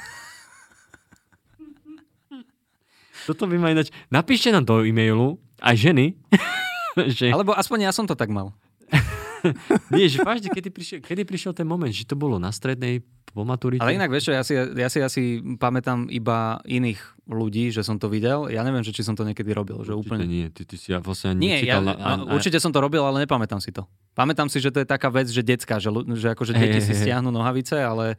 Toto 3.24 3.46
by 3.46 3.56
ma 3.56 3.70
ináč... 3.70 3.88
Napíšte 4.08 4.50
nám 4.50 4.64
do 4.64 4.84
e-mailu, 4.84 5.40
aj 5.58 5.76
ženy, 5.80 6.12
že... 7.16 7.32
Alebo 7.32 7.52
aspoň 7.52 7.88
ja 7.88 7.92
som 7.92 8.04
to 8.04 8.12
tak 8.12 8.28
mal. 8.28 8.52
Nie, 9.96 10.06
že 10.08 10.24
vážne, 10.24 10.48
kedy 10.48 10.68
prišiel, 10.72 10.98
kedy 11.04 11.22
prišiel 11.28 11.52
ten 11.52 11.68
moment, 11.68 11.92
že 11.92 12.08
to 12.08 12.16
bolo 12.16 12.40
na 12.40 12.50
strednej, 12.50 13.04
po 13.34 13.42
maturite? 13.42 13.82
Ale 13.82 13.98
inak 13.98 14.14
vieš 14.14 14.30
čo, 14.30 14.32
ja 14.32 14.46
si, 14.46 14.54
ja 14.54 14.88
si 14.88 14.98
asi 15.02 15.22
pamätám 15.58 16.06
iba 16.06 16.62
iných 16.62 17.02
ľudí, 17.26 17.74
že 17.74 17.82
som 17.82 17.98
to 17.98 18.06
videl. 18.06 18.46
Ja 18.46 18.62
neviem, 18.62 18.86
že 18.86 18.94
či 18.94 19.02
som 19.02 19.18
to 19.18 19.26
niekedy 19.26 19.50
robil. 19.50 19.82
Že 19.82 19.98
Určite 19.98 20.06
úplne... 20.06 20.24
nie, 20.30 20.46
ty, 20.54 20.62
ty 20.62 20.78
si 20.78 20.94
ja 20.94 21.02
vlastne 21.02 21.34
ani 21.34 21.42
Nie, 21.42 21.58
ja, 21.66 21.82
na, 21.82 21.98
no, 21.98 22.30
určite 22.30 22.62
som 22.62 22.70
to 22.70 22.78
robil, 22.78 23.02
ale 23.02 23.26
nepamätám 23.26 23.58
si 23.58 23.74
to. 23.74 23.90
Pamätám 24.14 24.46
si, 24.46 24.62
že 24.62 24.70
to 24.70 24.78
je 24.78 24.86
taká 24.86 25.10
vec, 25.10 25.26
že 25.26 25.42
decka, 25.42 25.82
že, 25.82 25.90
že 26.14 26.30
akože 26.30 26.54
deti 26.54 26.78
hej, 26.78 26.86
si 26.86 26.94
hej. 26.94 27.00
stiahnu 27.10 27.34
nohavice, 27.34 27.74
ale 27.82 28.14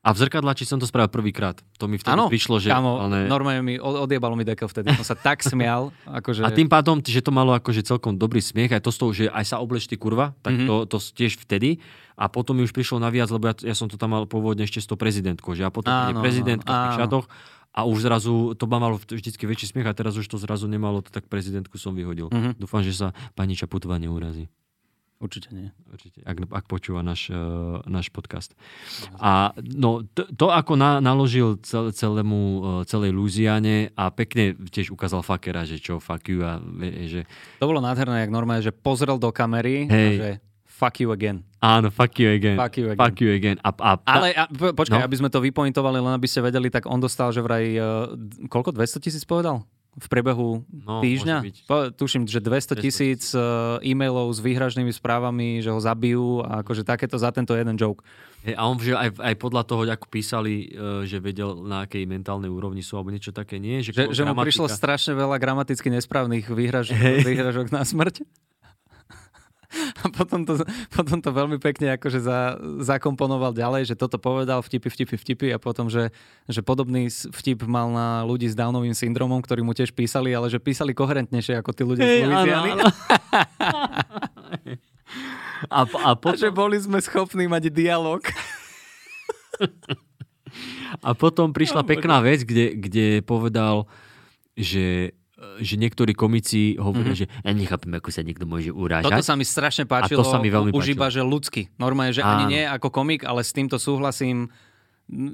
A 0.00 0.10
v 0.10 0.18
zrkadlači 0.18 0.64
som 0.64 0.76
to 0.76 0.84
spravil 0.84 1.08
prvýkrát. 1.08 1.60
To 1.76 1.84
mi 1.84 1.94
vtedy 1.94 2.16
áno, 2.16 2.26
prišlo, 2.26 2.56
že... 2.56 2.68
kámo, 2.68 2.98
ale... 2.98 3.24
normálne 3.26 3.60
mi 3.60 3.76
od- 3.76 4.00
odjebalo 4.00 4.32
mi 4.32 4.42
dekel 4.42 4.64
vtedy. 4.64 4.88
Som 4.94 5.04
sa 5.04 5.12
tak 5.14 5.44
smial, 5.46 5.92
akože... 6.02 6.40
A 6.40 6.48
tým 6.48 6.66
pádom, 6.66 6.98
že 6.98 7.20
to 7.20 7.28
malo 7.28 7.52
akože 7.52 7.82
celkom 7.82 8.14
dobrý 8.14 8.40
smiech, 8.40 8.70
aj 8.70 8.80
to 8.80 8.88
z 8.88 8.98
toho, 8.98 9.10
že 9.12 9.24
aj 9.28 9.44
sa 9.46 9.56
obleč 9.58 9.84
ty 9.84 9.94
kurva, 9.94 10.32
tak 10.38 10.56
Mhm. 10.56 10.64
mm-hmm. 10.64 10.88
to, 10.88 10.96
to 10.96 11.12
tiež 11.12 11.36
vtedy. 11.38 11.84
A 12.14 12.26
potom 12.26 12.52
mi 12.52 12.62
už 12.62 12.72
prišlo 12.72 12.96
naviac, 12.96 13.28
lebo 13.28 13.44
ja, 13.44 13.54
ja 13.62 13.72
som 13.72 13.86
to 13.86 13.94
tam 13.94 14.10
mal 14.10 14.24
pôvodne 14.24 14.62
ešte 14.62 14.78
s 14.78 14.86
tou 14.86 14.96
prezidentkou, 14.96 15.52
že 15.52 15.62
a 15.62 15.70
potom 15.70 15.88
Áno, 15.88 16.16
áno, 16.16 16.20
prezidentka 16.20 16.64
v 16.64 16.76
tých 16.78 16.94
áno. 16.94 17.00
šatoch 17.00 17.26
a 17.70 17.80
už 17.82 17.98
zrazu, 18.00 18.34
to 18.54 18.64
ma 18.66 18.76
malo 18.78 18.96
vždycky 18.98 19.44
väčší 19.44 19.68
smiech 19.68 19.84
a 19.84 19.92
teraz 19.92 20.12
už 20.14 20.26
to 20.26 20.36
zrazu 20.36 20.64
nemalo, 20.64 21.00
to 21.00 21.08
tak 21.08 21.24
prezidentku 21.26 21.76
som 21.76 21.92
vyhodil. 21.92 22.28
Mhm. 22.28 22.36
Mm-hmm. 22.36 22.52
Dúfam, 22.56 22.80
že 22.80 22.92
sa 22.94 23.06
pani 23.32 23.52
Čaputová 23.52 23.96
neurazí. 23.96 24.48
Určite 25.20 25.52
nie. 25.52 25.68
Určite, 25.84 26.24
ak, 26.24 26.48
ak 26.48 26.64
počúva 26.64 27.04
náš, 27.04 27.28
uh, 27.28 27.84
náš 27.84 28.08
podcast. 28.08 28.56
A 29.20 29.52
no, 29.60 30.00
to, 30.16 30.24
to 30.32 30.48
ako 30.48 30.80
na, 30.80 30.96
naložil 30.96 31.60
cel, 31.60 31.92
celému, 31.92 32.40
uh, 32.40 32.60
celej 32.88 33.12
Louisiane 33.12 33.92
a 33.92 34.08
pekne 34.08 34.56
tiež 34.56 34.88
ukázal 34.88 35.20
fakera, 35.20 35.68
že 35.68 35.76
čo, 35.76 36.00
fuck 36.00 36.24
you 36.24 36.40
a 36.40 36.56
že 37.04 37.28
To 37.60 37.68
bolo 37.68 37.84
nádherné, 37.84 38.24
jak 38.24 38.32
normálne, 38.32 38.64
že 38.64 38.72
pozrel 38.72 39.20
do 39.20 39.28
kamery 39.28 39.84
a 39.84 39.92
Hej. 39.92 40.14
že 40.16 40.28
fuck 40.64 40.96
you 40.96 41.12
again. 41.12 41.44
áno, 41.60 41.92
fuck 41.92 42.16
you 42.16 42.32
again. 42.32 42.56
Fuck 42.56 42.80
you 42.80 42.88
again. 42.88 43.00
Fuck 43.04 43.16
you 43.20 43.30
again. 43.36 43.60
A, 43.60 43.76
a, 43.76 43.90
Ale 44.00 44.32
a, 44.32 44.48
po, 44.48 44.72
počkaj, 44.72 44.96
No. 44.96 45.04
aby 45.04 45.16
sme 45.20 45.28
to 45.28 45.44
vypointovali, 45.44 46.00
len 46.00 46.16
aby 46.16 46.24
ste 46.24 46.40
vedeli, 46.40 46.72
tak 46.72 46.88
on 46.88 46.96
dostal, 46.96 47.28
že 47.28 47.44
vraj, 47.44 47.76
uh, 47.76 48.08
koľko, 48.48 48.72
200 48.72 49.04
tisíc 49.04 49.28
povedal? 49.28 49.68
V 49.98 50.06
priebehu 50.06 50.62
No, 50.70 51.02
týždňa? 51.02 51.66
Po, 51.66 51.90
tuším, 51.90 52.30
že 52.30 52.38
200 52.38 52.78
tisíc 52.78 53.34
uh, 53.34 53.82
e-mailov 53.82 54.30
s 54.30 54.38
výhražnými 54.38 54.94
správami, 54.94 55.58
že 55.58 55.74
ho 55.74 55.82
zabijú 55.82 56.46
a 56.46 56.62
akože 56.62 56.86
takéto 56.86 57.18
za 57.18 57.34
tento 57.34 57.58
jeden 57.58 57.74
joke. 57.74 58.06
Hej, 58.46 58.54
a 58.54 58.62
on 58.70 58.78
že 58.78 58.94
aj, 58.94 59.18
aj 59.18 59.34
podľa 59.36 59.62
toho, 59.66 59.82
ako 59.84 60.06
písali, 60.06 60.70
uh, 60.72 61.02
že 61.02 61.18
vedel, 61.18 61.58
na 61.66 61.90
akej 61.90 62.06
mentálnej 62.06 62.48
úrovni 62.48 62.86
sú, 62.86 62.96
alebo 62.96 63.10
niečo 63.10 63.34
také 63.34 63.58
nie. 63.58 63.82
Že, 63.82 63.90
Že, 63.92 64.04
že 64.14 64.22
mu 64.30 64.34
prišlo 64.38 64.70
strašne 64.70 65.12
veľa 65.18 65.36
gramaticky 65.42 65.90
nesprávnych 65.90 66.46
výhraž, 66.48 66.94
výhražok 67.26 67.74
na 67.74 67.82
smrť. 67.82 68.22
A 70.02 70.10
potom 70.10 70.42
to, 70.42 70.58
potom 70.90 71.22
to 71.22 71.30
veľmi 71.30 71.62
pekne 71.62 71.94
akože 71.94 72.18
za, 72.18 72.58
zakomponoval 72.82 73.54
ďalej, 73.54 73.94
že 73.94 73.94
toto 73.94 74.18
povedal 74.18 74.58
vtipy, 74.60 74.90
vtipy, 74.90 75.14
vtipy 75.14 75.46
a 75.54 75.62
potom, 75.62 75.86
že, 75.86 76.10
že 76.50 76.58
podobný 76.60 77.06
s- 77.06 77.30
vtip 77.30 77.62
mal 77.64 77.86
na 77.86 78.26
ľudí 78.26 78.50
s 78.50 78.58
Downovým 78.58 78.98
syndromom, 78.98 79.38
ktorí 79.38 79.62
mu 79.62 79.70
tiež 79.70 79.94
písali, 79.94 80.34
ale 80.34 80.50
že 80.50 80.58
písali 80.58 80.90
koherentnejšie 80.90 81.62
ako 81.62 81.70
tí 81.70 81.82
ľudia 81.86 82.02
Hej, 82.02 82.18
áno, 82.18 82.26
Louisiany. 82.26 82.70
a, 85.70 85.80
a, 85.86 86.10
A 86.10 86.18
potom, 86.18 86.38
že 86.38 86.50
boli 86.50 86.76
sme 86.82 86.98
schopní 86.98 87.46
mať 87.46 87.70
dialog. 87.70 88.26
a 91.06 91.10
potom 91.14 91.54
prišla 91.54 91.86
pekná 91.86 92.18
vec, 92.18 92.42
kde, 92.42 92.74
kde 92.74 93.06
povedal, 93.22 93.86
že 94.58 95.14
že 95.60 95.80
niektorí 95.80 96.12
komici 96.12 96.76
hovoria, 96.76 97.16
mm-hmm. 97.16 97.32
že 97.32 97.48
ja 97.48 97.52
nechápem, 97.56 97.92
ako 97.96 98.12
sa 98.12 98.20
niekto 98.20 98.44
môže 98.44 98.68
urážať. 98.68 99.08
Toto 99.08 99.24
sa 99.24 99.36
mi 99.40 99.48
strašne 99.48 99.88
páčilo. 99.88 100.20
A 100.20 100.24
to 100.24 100.28
sa 100.28 100.36
mi 100.36 100.52
veľmi 100.52 100.68
Už 100.76 100.84
páčilo. 100.84 100.96
iba, 101.00 101.06
že 101.08 101.20
ľudsky. 101.24 101.62
Normálne, 101.80 102.12
že 102.12 102.20
Áno. 102.20 102.44
ani 102.44 102.60
nie 102.60 102.62
ako 102.68 102.92
komik, 102.92 103.24
ale 103.24 103.40
s 103.40 103.56
týmto 103.56 103.80
súhlasím. 103.80 104.52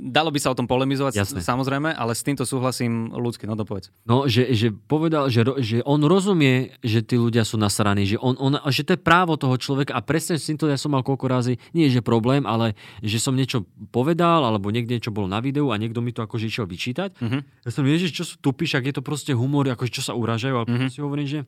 Dalo 0.08 0.32
by 0.32 0.40
sa 0.40 0.48
o 0.52 0.56
tom 0.56 0.64
polemizovať, 0.64 1.20
Jasné. 1.20 1.44
samozrejme, 1.44 1.92
ale 1.92 2.16
s 2.16 2.24
týmto 2.24 2.48
súhlasím 2.48 3.12
ľudsky. 3.12 3.44
No 3.44 3.60
to 3.60 3.68
povedz. 3.68 3.92
No, 4.08 4.24
že, 4.24 4.56
že 4.56 4.72
povedal, 4.72 5.28
že, 5.28 5.44
že 5.60 5.84
on 5.84 6.00
rozumie, 6.00 6.72
že 6.80 7.04
tí 7.04 7.20
ľudia 7.20 7.44
sú 7.44 7.60
nasraní, 7.60 8.08
že, 8.08 8.16
on, 8.16 8.40
on, 8.40 8.56
že 8.72 8.88
to 8.88 8.96
je 8.96 9.00
právo 9.00 9.36
toho 9.36 9.52
človeka 9.60 9.92
a 9.92 10.00
presne 10.00 10.40
s 10.40 10.48
týmto 10.48 10.64
ja 10.64 10.80
som 10.80 10.96
mal 10.96 11.04
koľko 11.04 11.28
razy, 11.28 11.54
nie 11.76 11.92
že 11.92 12.00
problém, 12.00 12.48
ale 12.48 12.72
že 13.04 13.20
som 13.20 13.36
niečo 13.36 13.68
povedal, 13.92 14.48
alebo 14.48 14.72
niekde 14.72 14.96
niečo 14.96 15.12
bolo 15.12 15.28
na 15.28 15.44
videu 15.44 15.68
a 15.68 15.76
niekto 15.76 16.00
mi 16.00 16.16
to 16.16 16.24
akože 16.24 16.48
išiel 16.48 16.64
vyčítať. 16.64 17.20
Mhm. 17.20 17.68
Ja 17.68 17.70
som, 17.70 17.84
ježiš, 17.84 18.16
čo 18.16 18.24
sú 18.24 18.40
tupíš, 18.40 18.80
ak 18.80 18.88
je 18.88 18.94
to 18.96 19.02
proste 19.04 19.36
humor, 19.36 19.68
akože 19.68 19.92
čo 19.92 20.02
sa 20.02 20.16
uražajú, 20.16 20.54
ale 20.56 20.66
mm-hmm. 20.66 20.88
si 20.88 20.98
hovorím, 21.04 21.28
že 21.28 21.40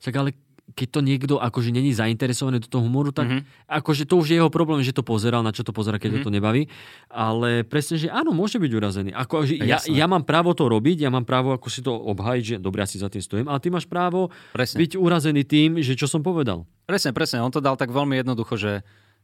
tak 0.00 0.16
ale 0.16 0.32
keď 0.72 0.88
to 0.90 1.00
niekto 1.00 1.34
akože 1.36 1.70
není 1.70 1.90
zainteresovaný 1.90 2.60
do 2.60 2.68
toho 2.68 2.82
humoru, 2.82 3.10
tak 3.10 3.26
Mhm. 3.26 3.36
mm-hmm. 3.42 3.68
akože 3.68 4.04
to 4.04 4.14
už 4.16 4.26
je 4.28 4.36
jeho 4.38 4.48
problém, 4.48 4.80
že 4.80 4.90
to 4.90 5.02
pozeral, 5.02 5.40
na 5.40 5.50
čo 5.50 5.62
to 5.62 5.70
pozera, 5.70 5.96
keď 5.96 6.08
mm-hmm. 6.10 6.24
ho 6.24 6.28
to 6.28 6.34
nebaví. 6.34 6.62
Ale 7.08 7.62
presne, 7.62 7.96
že 7.96 8.06
áno, 8.06 8.30
môže 8.30 8.56
byť 8.56 8.72
urazený. 8.72 9.10
Ako, 9.10 9.44
že 9.44 9.58
ja, 9.58 9.78
ja 9.82 10.06
mám 10.06 10.22
právo 10.22 10.52
to 10.52 10.66
robiť, 10.66 11.02
ja 11.02 11.10
mám 11.10 11.24
právo 11.24 11.50
ako 11.50 11.66
si 11.66 11.80
to 11.80 11.90
obhajiť, 11.90 12.44
že 12.44 12.54
dobre, 12.56 12.80
ja 12.80 12.88
si 12.88 12.96
za 12.96 13.06
tým 13.06 13.20
stojím, 13.20 13.46
ale 13.46 13.58
ty 13.58 13.68
máš 13.68 13.84
právo 13.84 14.30
Presne. 14.50 14.78
byť 14.78 14.94
urazený 14.94 15.42
tým, 15.42 15.82
že 15.82 15.94
čo 15.94 16.06
som 16.06 16.22
povedal. 16.22 16.64
Presne, 16.84 17.10
presne. 17.10 17.40
On 17.40 17.50
to 17.50 17.58
dal 17.58 17.74
tak 17.74 17.90
veľmi 17.90 18.18
jednoducho, 18.18 18.54
že 18.54 18.72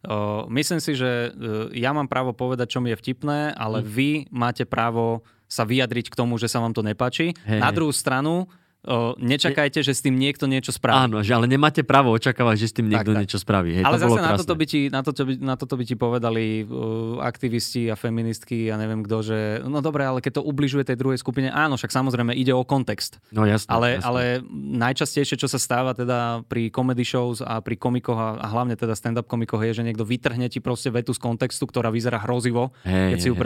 o, 0.02 0.46
myslím 0.48 0.78
si, 0.78 0.92
že 0.92 1.30
e, 1.32 1.38
ja 1.74 1.90
mám 1.90 2.06
právo 2.06 2.30
povedať, 2.30 2.74
čo 2.74 2.80
mi 2.80 2.90
je 2.90 2.98
vtipné, 2.98 3.54
ale 3.54 3.80
Hm. 3.80 3.86
vy 3.86 4.10
máte 4.30 4.62
právo 4.62 5.22
sa 5.46 5.62
vyjadriť 5.62 6.10
k 6.10 6.18
tomu, 6.18 6.36
že 6.36 6.50
sa 6.50 6.58
vám 6.58 6.74
to 6.74 6.82
nepáči. 6.82 7.30
Hej, 7.46 7.62
Na 7.62 7.70
druhú 7.70 7.94
stranu, 7.94 8.50
o, 8.86 9.18
nečakajte, 9.18 9.82
že 9.82 9.92
s 9.92 10.00
tým 10.00 10.14
niekto 10.14 10.46
niečo 10.46 10.70
spraví. 10.70 11.10
Áno, 11.10 11.20
že 11.20 11.34
ale 11.34 11.50
nemáte 11.50 11.82
právo 11.82 12.14
očakávať, 12.14 12.56
že 12.62 12.66
s 12.70 12.74
tým 12.78 12.86
niekto 12.86 13.12
tak. 13.12 13.20
niečo 13.26 13.38
spraví. 13.42 13.82
Hej, 13.82 13.84
Ale 13.84 13.98
to 13.98 14.08
zase 14.08 14.22
na 14.22 14.38
toto, 14.38 14.54
by 14.54 14.64
ti, 14.64 14.80
na, 14.88 15.00
toto 15.02 15.22
by, 15.26 15.34
na 15.42 15.54
toto 15.58 15.74
by 15.74 15.84
ti 15.84 15.94
povedali 15.98 16.62
uh, 16.62 17.20
aktivisti 17.20 17.90
a 17.90 17.98
feministky 17.98 18.70
a 18.70 18.78
neviem 18.78 19.02
kto, 19.02 19.16
že 19.26 19.38
no 19.66 19.82
dobre, 19.82 20.06
ale 20.06 20.22
keď 20.22 20.40
to 20.40 20.42
ubližuje 20.46 20.86
tej 20.86 20.96
druhej 20.96 21.18
skupine, 21.18 21.50
áno, 21.50 21.74
však 21.74 21.90
samozrejme 21.90 22.32
ide 22.32 22.54
o 22.54 22.62
kontext. 22.62 23.18
No 23.34 23.42
jasné. 23.42 23.68
Ale, 23.68 23.88
jasné. 23.98 24.06
ale 24.06 24.22
najčastejšie, 24.54 25.36
čo 25.36 25.50
sa 25.50 25.58
stáva 25.58 25.92
teda 25.92 26.46
pri 26.46 26.70
comedy 26.70 27.02
shows 27.02 27.42
a 27.42 27.58
pri 27.58 27.74
komikoch 27.74 28.16
a, 28.16 28.38
a 28.38 28.46
hlavne 28.46 28.78
teda 28.78 28.94
stand-up 28.94 29.26
komikoch 29.26 29.60
je, 29.66 29.82
že 29.82 29.82
niekto 29.82 30.06
vytrhne 30.06 30.46
ti 30.46 30.62
proste 30.62 30.94
vetu 30.94 31.10
z 31.10 31.20
kontextu, 31.20 31.66
ktorá 31.66 31.90
vyzerá 31.90 32.22
hrozivo, 32.22 32.70
Hej, 32.86 33.10
keď 33.12 33.18
si 33.18 33.28
ju 33.28 33.34
hej, 33.34 33.42
hej. 33.42 33.44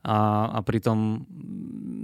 A, 0.00 0.48
a 0.56 0.58
pritom 0.64 1.28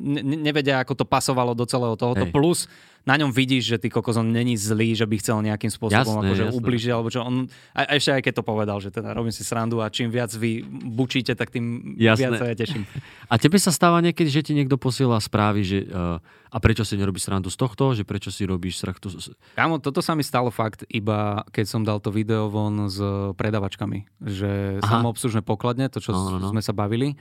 ne, 0.07 0.21
ne- 0.23 0.41
nevedia, 0.41 0.79
ako 0.85 1.03
to 1.03 1.05
pasovalo 1.09 1.57
do 1.57 1.65
celého 1.65 1.97
tohoto. 1.97 2.29
Hej. 2.29 2.33
Plus 2.33 2.61
na 3.07 3.15
ňom 3.15 3.31
vidíš, 3.31 3.71
že 3.71 3.77
ty 3.79 3.87
kokos 3.87 4.19
on 4.19 4.35
není 4.35 4.59
zlý, 4.59 4.99
že 4.99 5.07
by 5.07 5.15
chcel 5.23 5.39
nejakým 5.39 5.71
spôsobom 5.71 6.19
Jasné, 6.19 6.27
akože 6.27 6.45
jasné. 6.51 6.59
ubližiť, 6.59 6.91
alebo 6.91 7.07
čo. 7.07 7.23
On, 7.23 7.47
a, 7.71 7.81
a 7.87 7.93
ešte 7.95 8.19
aj 8.19 8.23
keď 8.27 8.35
to 8.35 8.45
povedal, 8.45 8.83
že 8.83 8.91
teda 8.91 9.15
robím 9.15 9.31
si 9.31 9.47
srandu 9.47 9.79
a 9.79 9.87
čím 9.87 10.11
viac 10.11 10.35
vy 10.35 10.67
bučíte, 10.67 11.39
tak 11.39 11.55
tým 11.55 11.95
Jasné. 11.95 12.19
viac 12.19 12.33
sa 12.43 12.47
ja 12.51 12.57
teším. 12.59 12.83
A 13.33 13.39
tebe 13.39 13.59
sa 13.59 13.71
stáva 13.75 13.99
niekedy, 14.03 14.31
že 14.31 14.43
ti 14.43 14.55
niekto 14.55 14.79
posiela 14.79 15.19
správy, 15.19 15.67
že 15.67 15.79
uh, 15.87 16.19
a 16.47 16.59
prečo 16.63 16.87
si 16.87 16.95
nerobíš 16.95 17.27
srandu 17.27 17.51
z 17.51 17.59
tohto, 17.59 17.91
že 17.95 18.07
prečo 18.07 18.31
si 18.31 18.47
robíš 18.47 18.79
srandu 18.83 19.11
z... 19.11 19.35
Kámo, 19.59 19.79
toto 19.83 19.99
sa 19.99 20.15
mi 20.15 20.23
stalo 20.23 20.51
fakt 20.55 20.87
iba 20.91 21.43
keď 21.51 21.65
som 21.67 21.83
dal 21.83 21.99
to 21.99 22.15
video 22.15 22.47
von 22.51 22.87
s 22.91 22.99
predavačkami, 23.35 24.07
že 24.23 24.79
Aha. 24.83 24.99
samoobslužné 24.99 25.43
pokladne, 25.47 25.91
to 25.91 25.99
čo 25.99 26.15
No, 26.15 26.39
no, 26.39 26.39
no. 26.39 26.51
sme 26.55 26.63
sa 26.63 26.71
bavili, 26.75 27.19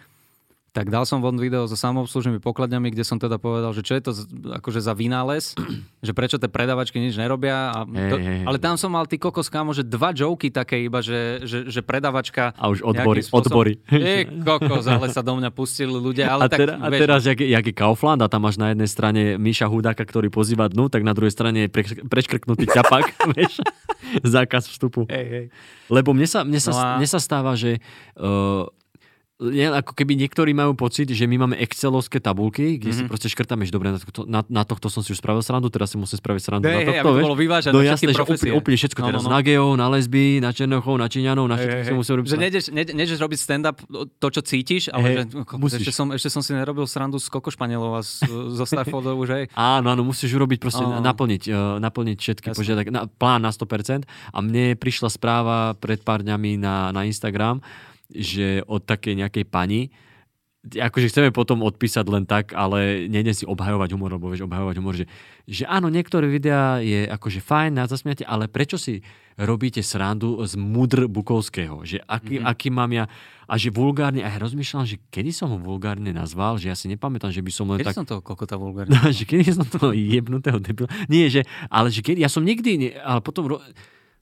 tak 0.76 0.92
dal 0.92 1.08
som 1.08 1.24
von 1.24 1.40
video 1.40 1.64
so 1.64 1.80
samoobslužnými 1.80 2.44
pokladňami, 2.44 2.92
kde 2.92 3.08
som 3.08 3.16
teda 3.16 3.40
povedal, 3.40 3.72
že 3.72 3.80
čo 3.80 3.96
je 3.96 4.04
to 4.04 4.12
akože 4.60 4.84
za 4.84 4.92
vynález, 4.92 5.56
že 6.04 6.12
prečo 6.12 6.36
tie 6.36 6.52
predavačky 6.52 7.00
nič 7.00 7.16
nerobia. 7.16 7.72
A 7.72 7.88
to, 7.88 8.20
hej. 8.20 8.44
ale 8.44 8.60
tam 8.60 8.76
som 8.76 8.92
mal 8.92 9.08
ty 9.08 9.16
kokos, 9.16 9.48
kámo, 9.48 9.72
že 9.72 9.82
dva 9.82 10.12
joky 10.12 10.52
také 10.52 10.84
iba, 10.84 11.00
že, 11.00 11.48
že, 11.48 11.72
že 11.72 11.80
predavačka... 11.80 12.52
A 12.54 12.68
už 12.68 12.84
odbory- 12.84 13.24
spôsobom- 13.24 13.56
odbory. 13.56 13.74
Ty 13.88 14.28
kokos, 14.44 14.84
ale 14.84 15.08
sa 15.10 15.24
do 15.24 15.32
mňa 15.34 15.48
pustili 15.50 15.96
ľudia. 15.96 16.28
Ale 16.28 16.46
a, 16.46 16.52
tak, 16.52 16.60
tera, 16.60 16.76
a 16.76 16.92
vieš, 16.92 17.02
teraz, 17.02 17.22
jak, 17.24 17.40
jak 17.40 17.64
je 17.64 17.74
Kaufland 17.74 18.20
a 18.20 18.28
tam 18.28 18.44
máš 18.44 18.60
na 18.60 18.76
jednej 18.76 18.90
strane 18.92 19.22
Miša 19.40 19.72
Hudáka, 19.72 20.04
ktorý 20.04 20.28
pozýva 20.28 20.68
dnu, 20.68 20.92
tak 20.92 21.08
na 21.08 21.16
druhej 21.16 21.32
strane 21.32 21.66
je 21.66 21.70
pre, 21.72 21.88
preškrknutý 22.04 22.68
ťapak, 22.68 23.16
vieš, 23.40 23.64
zákaz 24.20 24.68
vstupu. 24.68 25.08
Hej, 25.08 25.26
hej. 25.26 25.46
Lebo 25.88 26.12
mne 26.12 26.28
sa, 26.28 26.44
mne 26.44 26.60
sa, 26.60 26.72
No 26.76 26.78
a- 26.78 26.98
mne 27.00 27.08
sa 27.08 27.24
stáva, 27.24 27.56
že 27.56 27.80
uh, 28.20 28.68
je, 29.38 29.68
ako 29.68 29.92
keby 29.92 30.16
niektorí 30.16 30.52
majú 30.52 30.72
pocit, 30.74 31.08
že 31.08 31.24
my 31.24 31.36
máme 31.38 31.56
excelovské 31.58 32.18
tabulky, 32.18 32.78
kde 32.78 32.88
mm-hmm. 32.88 32.96
si 32.96 33.02
Mhm. 33.02 33.10
proste 33.10 33.28
škrtáme, 33.28 33.62
že 33.62 33.70
dobre, 33.70 33.90
na 33.90 34.00
tohto, 34.00 34.24
na, 34.24 34.40
na 34.46 34.64
tohto 34.64 34.88
som 34.88 35.00
si 35.00 35.12
už 35.12 35.20
spravil 35.20 35.42
srandu, 35.42 35.68
teraz 35.68 35.92
si 35.92 35.98
musím 35.98 36.16
spraviť 36.16 36.42
srandu 36.42 36.66
Hej, 36.66 36.72
na 36.74 36.92
tohto. 36.94 37.04
to 37.04 37.12
vieš. 37.12 37.24
bolo 37.24 37.36
vyvážené 37.36 37.74
no 37.74 37.82
jasné, 37.82 38.10
že 38.10 38.22
úplne, 38.22 38.52
úplne 38.54 38.78
všetko 38.78 38.96
No, 38.98 39.06
teraz 39.06 39.22
no, 39.22 39.28
no. 39.28 39.34
na 39.34 39.42
geov, 39.42 39.70
na 39.74 39.88
lesby, 39.90 40.40
na 40.40 40.50
černochov, 40.50 40.96
na 40.96 41.06
číňanov, 41.06 41.46
na 41.46 41.56
všetko 41.56 41.76
Hej, 41.76 41.84
si 41.84 41.92
hej, 41.92 42.00
musím 42.00 42.14
robiť. 42.16 42.30
že 42.30 42.38
nejdeš, 42.40 42.64
ne, 42.72 42.84
nejdeš 42.88 43.20
robiť 43.20 43.38
stand-up 43.38 43.78
to, 44.16 44.28
čo 44.30 44.42
cítiš, 44.42 44.84
ale 44.88 45.04
Hej, 45.04 45.16
že, 45.18 45.22
no, 45.34 45.44
musíš. 45.58 45.80
ešte, 45.84 45.92
som, 45.92 46.08
ešte 46.10 46.30
som 46.30 46.40
si 46.40 46.52
nerobil 46.52 46.86
srandu 46.86 47.18
z 47.18 47.28
Koko 47.28 47.52
Španielov 47.52 47.92
a 47.92 48.02
z, 48.02 48.24
zo 48.56 48.64
Starfordov 48.72 49.20
už, 49.20 49.30
hej. 49.32 49.44
Áno, 49.52 49.88
áno, 49.90 50.02
musíš 50.02 50.32
urobiť 50.32 50.58
proste, 50.58 50.80
Áno. 50.80 51.04
naplniť, 51.04 51.44
uh, 51.48 51.76
naplniť 51.78 52.18
všetky 52.18 52.48
požiadavky, 52.52 52.88
na, 52.88 53.04
plán 53.06 53.42
na 53.42 53.52
100%. 53.52 54.08
A 54.32 54.38
mne 54.40 54.74
prišla 54.74 55.12
správa 55.12 55.56
pred 55.74 56.00
pár 56.00 56.24
dňami 56.24 56.56
na, 56.56 56.90
na 56.90 57.04
Instagram, 57.04 57.60
že 58.18 58.64
od 58.66 58.84
takej 58.88 59.20
nejakej 59.20 59.46
pani, 59.48 59.92
akože 60.66 61.14
chceme 61.14 61.30
potom 61.30 61.62
odpísať 61.62 62.06
len 62.10 62.26
tak, 62.26 62.58
ale 62.58 63.06
nejde 63.06 63.38
si 63.38 63.46
obhajovať 63.46 63.94
humor, 63.94 64.18
lebo 64.18 64.34
vieš, 64.34 64.50
obhajovať 64.50 64.76
humor, 64.82 64.98
že, 64.98 65.06
že 65.46 65.64
áno, 65.70 65.94
niektoré 65.94 66.26
videá 66.26 66.82
je 66.82 67.06
akože 67.06 67.38
fajn 67.46 67.72
na 67.78 67.86
zasmiate, 67.86 68.26
ale 68.26 68.50
prečo 68.50 68.82
si 68.82 69.06
robíte 69.38 69.86
srandu 69.86 70.42
z 70.42 70.58
mudr 70.58 71.06
Bukovského? 71.06 71.86
Že 71.86 72.02
aký, 72.10 72.42
mm-hmm. 72.42 72.50
aký 72.50 72.68
mám 72.74 72.90
ja, 72.90 73.06
a 73.46 73.54
že 73.62 73.70
vulgárne, 73.70 74.26
a 74.26 74.30
ja 74.34 74.42
rozmýšľam, 74.42 74.90
že 74.90 74.98
kedy 75.14 75.30
som 75.30 75.54
ho 75.54 75.62
vulgárne 75.62 76.10
nazval, 76.10 76.58
že 76.58 76.74
ja 76.74 76.76
si 76.76 76.90
nepamätám, 76.90 77.30
že 77.30 77.46
by 77.46 77.52
som 77.54 77.70
len 77.70 77.78
Kedy 77.86 77.90
tak... 77.94 77.98
som 78.02 78.08
toho 78.10 78.26
kokota 78.26 78.58
vulgárne? 78.58 78.90
No, 78.90 79.14
že 79.14 79.30
kedy 79.30 79.46
som 79.54 79.68
toho 79.70 79.94
jebnutého 79.94 80.58
debila. 80.58 80.90
Nie, 81.06 81.30
že, 81.30 81.46
ale 81.70 81.94
že 81.94 82.02
kedy, 82.02 82.26
ja 82.26 82.32
som 82.32 82.42
nikdy, 82.42 82.72
nie, 82.80 82.92
ale 82.98 83.22
potom 83.22 83.46
ro, 83.46 83.62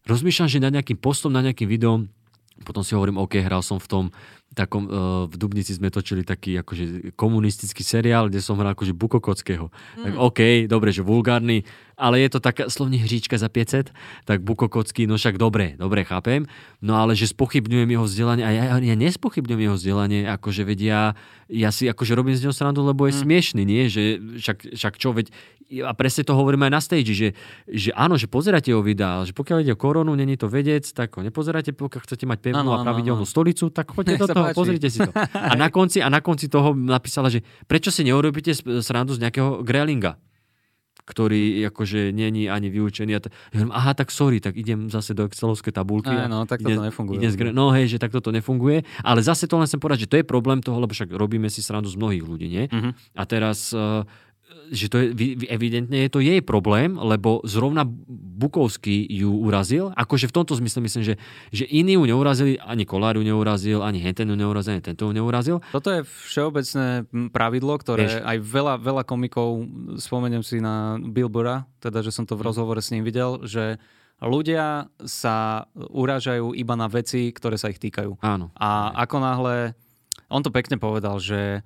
rozmýšľam, 0.03 0.51
že 0.51 0.59
na 0.59 0.73
nejakým 0.75 0.99
postom, 0.99 1.31
na 1.31 1.39
nejakým 1.39 1.71
videom, 1.71 2.11
potom 2.63 2.81
si 2.81 2.95
hovorím, 2.95 3.19
OK, 3.19 3.37
hral 3.43 3.61
som 3.61 3.77
v 3.77 3.87
tom 3.87 4.05
takom, 4.53 4.85
uh, 4.85 5.25
v 5.25 5.35
Dubnici 5.35 5.73
sme 5.73 5.89
točili 5.89 6.21
taký 6.21 6.61
akože 6.61 7.17
komunistický 7.17 7.81
seriál, 7.81 8.29
kde 8.29 8.39
som 8.39 8.55
hral 8.61 8.77
akože 8.77 8.93
Bukokockého. 8.93 9.67
Mm. 9.69 10.03
Tak 10.05 10.13
OK, 10.17 10.39
dobre, 10.69 10.93
že 10.93 11.01
vulgárny, 11.01 11.65
ale 11.97 12.21
je 12.21 12.29
to 12.33 12.39
taká 12.39 12.69
slovní 12.69 13.01
hříčka 13.01 13.37
za 13.37 13.49
500, 13.49 13.93
tak 14.25 14.41
Bukokocký, 14.45 15.09
no 15.09 15.17
však 15.17 15.41
dobre, 15.41 15.73
dobre, 15.77 16.05
chápem. 16.05 16.45
No 16.81 16.97
ale 16.97 17.17
že 17.17 17.29
spochybňujem 17.29 17.89
jeho 17.89 18.05
vzdelanie 18.05 18.43
a 18.45 18.51
ja, 18.53 18.63
ja 18.77 18.95
nespochybňujem 18.97 19.61
jeho 19.61 19.75
vzdelanie, 19.77 20.19
akože 20.29 20.63
vedia, 20.65 21.17
ja 21.49 21.69
si 21.69 21.89
akože 21.89 22.13
robím 22.13 22.37
z 22.37 22.47
neho 22.47 22.55
srandu, 22.55 22.85
lebo 22.85 23.09
je 23.09 23.13
mm. 23.17 23.21
smiešný, 23.25 23.61
nie? 23.65 23.89
Že 23.89 24.03
však, 24.37 24.57
však 24.77 24.93
čo, 25.01 25.11
veď 25.17 25.33
a 25.81 25.91
presne 25.97 26.21
to 26.21 26.37
hovorím 26.37 26.69
aj 26.69 26.71
na 26.71 26.81
stage, 26.83 27.11
že, 27.17 27.29
že 27.65 27.89
áno, 27.97 28.19
že 28.19 28.29
pozerajte 28.29 28.69
jeho 28.69 28.85
videá, 28.85 29.17
ale 29.17 29.25
že 29.25 29.33
pokiaľ 29.33 29.65
ide 29.65 29.73
o 29.73 29.79
koronu, 29.79 30.13
není 30.13 30.37
to 30.37 30.45
vedec, 30.45 30.85
tak 30.93 31.17
ho 31.17 31.25
nepozerajte, 31.25 31.73
pokiaľ 31.73 32.01
chcete 32.05 32.25
mať 32.29 32.39
pevnú 32.43 32.69
Áno, 32.69 32.77
a 32.77 32.85
pravidelnú 32.85 33.25
áno. 33.25 33.29
stolicu, 33.29 33.73
tak 33.73 33.89
choďte 33.89 34.21
do 34.21 34.27
sa 34.29 34.35
toho, 34.43 34.51
páči. 34.51 34.59
pozrite 34.59 34.87
si 34.91 34.99
to. 34.99 35.11
A 35.31 35.55
na 35.55 35.71
konci, 35.71 36.03
a 36.03 36.11
na 36.11 36.19
konci 36.19 36.51
toho 36.51 36.75
napísala, 36.75 37.31
že 37.31 37.39
prečo 37.63 37.87
si 37.89 38.03
neurobíte 38.03 38.51
srandu 38.83 39.15
z 39.15 39.23
nejakého 39.23 39.63
grelinga 39.63 40.19
ktorý 41.03 41.67
akože 41.67 42.15
není 42.15 42.47
ani 42.47 42.71
vyučený. 42.71 43.11
A 43.11 43.19
t- 43.19 43.31
ja 43.51 43.67
aha, 43.67 43.91
tak 43.91 44.07
sorry, 44.07 44.39
tak 44.39 44.55
idem 44.55 44.87
zase 44.87 45.11
do 45.11 45.27
Excelovskej 45.27 45.75
tabulky. 45.75 46.07
Aj, 46.07 46.31
no, 46.31 46.47
tak 46.47 46.63
idem, 46.63 46.79
toto 46.79 46.87
nefunguje. 46.87 47.15
Idem 47.19 47.31
z 47.31 47.37
gre- 47.37 47.55
no 47.55 47.75
hej, 47.75 47.91
že 47.91 47.97
tak 47.99 48.15
toto 48.15 48.31
nefunguje. 48.31 48.87
Ale 49.03 49.19
zase 49.19 49.43
to 49.51 49.59
len 49.59 49.67
chcem 49.67 49.83
povedať, 49.83 50.07
že 50.07 50.09
to 50.09 50.15
je 50.19 50.25
problém 50.25 50.63
toho, 50.63 50.79
lebo 50.79 50.95
však 50.95 51.11
robíme 51.11 51.51
si 51.51 51.59
srandu 51.59 51.91
z 51.91 51.99
mnohých 51.99 52.23
ľudí, 52.23 52.47
nie? 52.47 52.63
Mhm. 52.71 52.95
A 53.19 53.23
teraz, 53.27 53.75
eh, 53.75 54.07
že 54.69 54.89
to 54.89 54.97
je, 54.97 55.07
evidentne 55.47 55.97
je 56.01 56.09
to 56.09 56.17
jej 56.17 56.41
problém, 56.41 56.95
lebo 56.95 57.43
zrovna 57.43 57.85
Bukovský 58.33 59.05
ju 59.05 59.29
urazil. 59.29 59.93
Akože 59.93 60.25
v 60.25 60.35
tomto 60.35 60.57
zmysle 60.57 60.81
myslím, 60.81 61.03
že, 61.05 61.15
že 61.53 61.69
iní 61.69 61.93
ju 61.93 62.03
neurazili, 62.03 62.57
ani 62.57 62.83
Kolár 62.83 63.15
ju 63.15 63.23
neurazil, 63.23 63.85
ani 63.85 64.01
Henten 64.01 64.29
ju 64.29 64.35
neurazil, 64.35 64.77
ani 64.77 64.83
tento 64.83 65.05
ju 65.05 65.13
neurazil. 65.13 65.61
Toto 65.69 65.93
je 65.93 66.01
všeobecné 66.01 67.05
pravidlo, 67.29 67.77
ktoré 67.77 68.09
Vieš. 68.09 68.25
aj 68.25 68.37
veľa, 68.41 68.73
veľa 68.81 69.03
komikov, 69.05 69.63
spomeniem 70.01 70.41
si 70.41 70.57
na 70.57 70.97
Bill 70.97 71.29
Burra, 71.29 71.69
teda, 71.77 72.01
že 72.01 72.09
som 72.09 72.25
to 72.25 72.33
Mhm. 72.33 72.39
v 72.41 72.45
rozhovore 72.45 72.81
s 72.81 72.89
ním 72.89 73.05
videl, 73.05 73.45
že 73.45 73.77
ľudia 74.23 74.87
sa 75.03 75.67
urážajú 75.75 76.55
iba 76.55 76.73
na 76.73 76.87
veci, 76.87 77.29
ktoré 77.29 77.59
sa 77.59 77.69
ich 77.69 77.77
týkajú. 77.77 78.23
Áno. 78.23 78.49
A 78.55 78.95
ako 79.03 79.17
náhle, 79.19 79.55
on 80.31 80.41
to 80.41 80.49
pekne 80.49 80.79
povedal, 80.79 81.19
že 81.19 81.61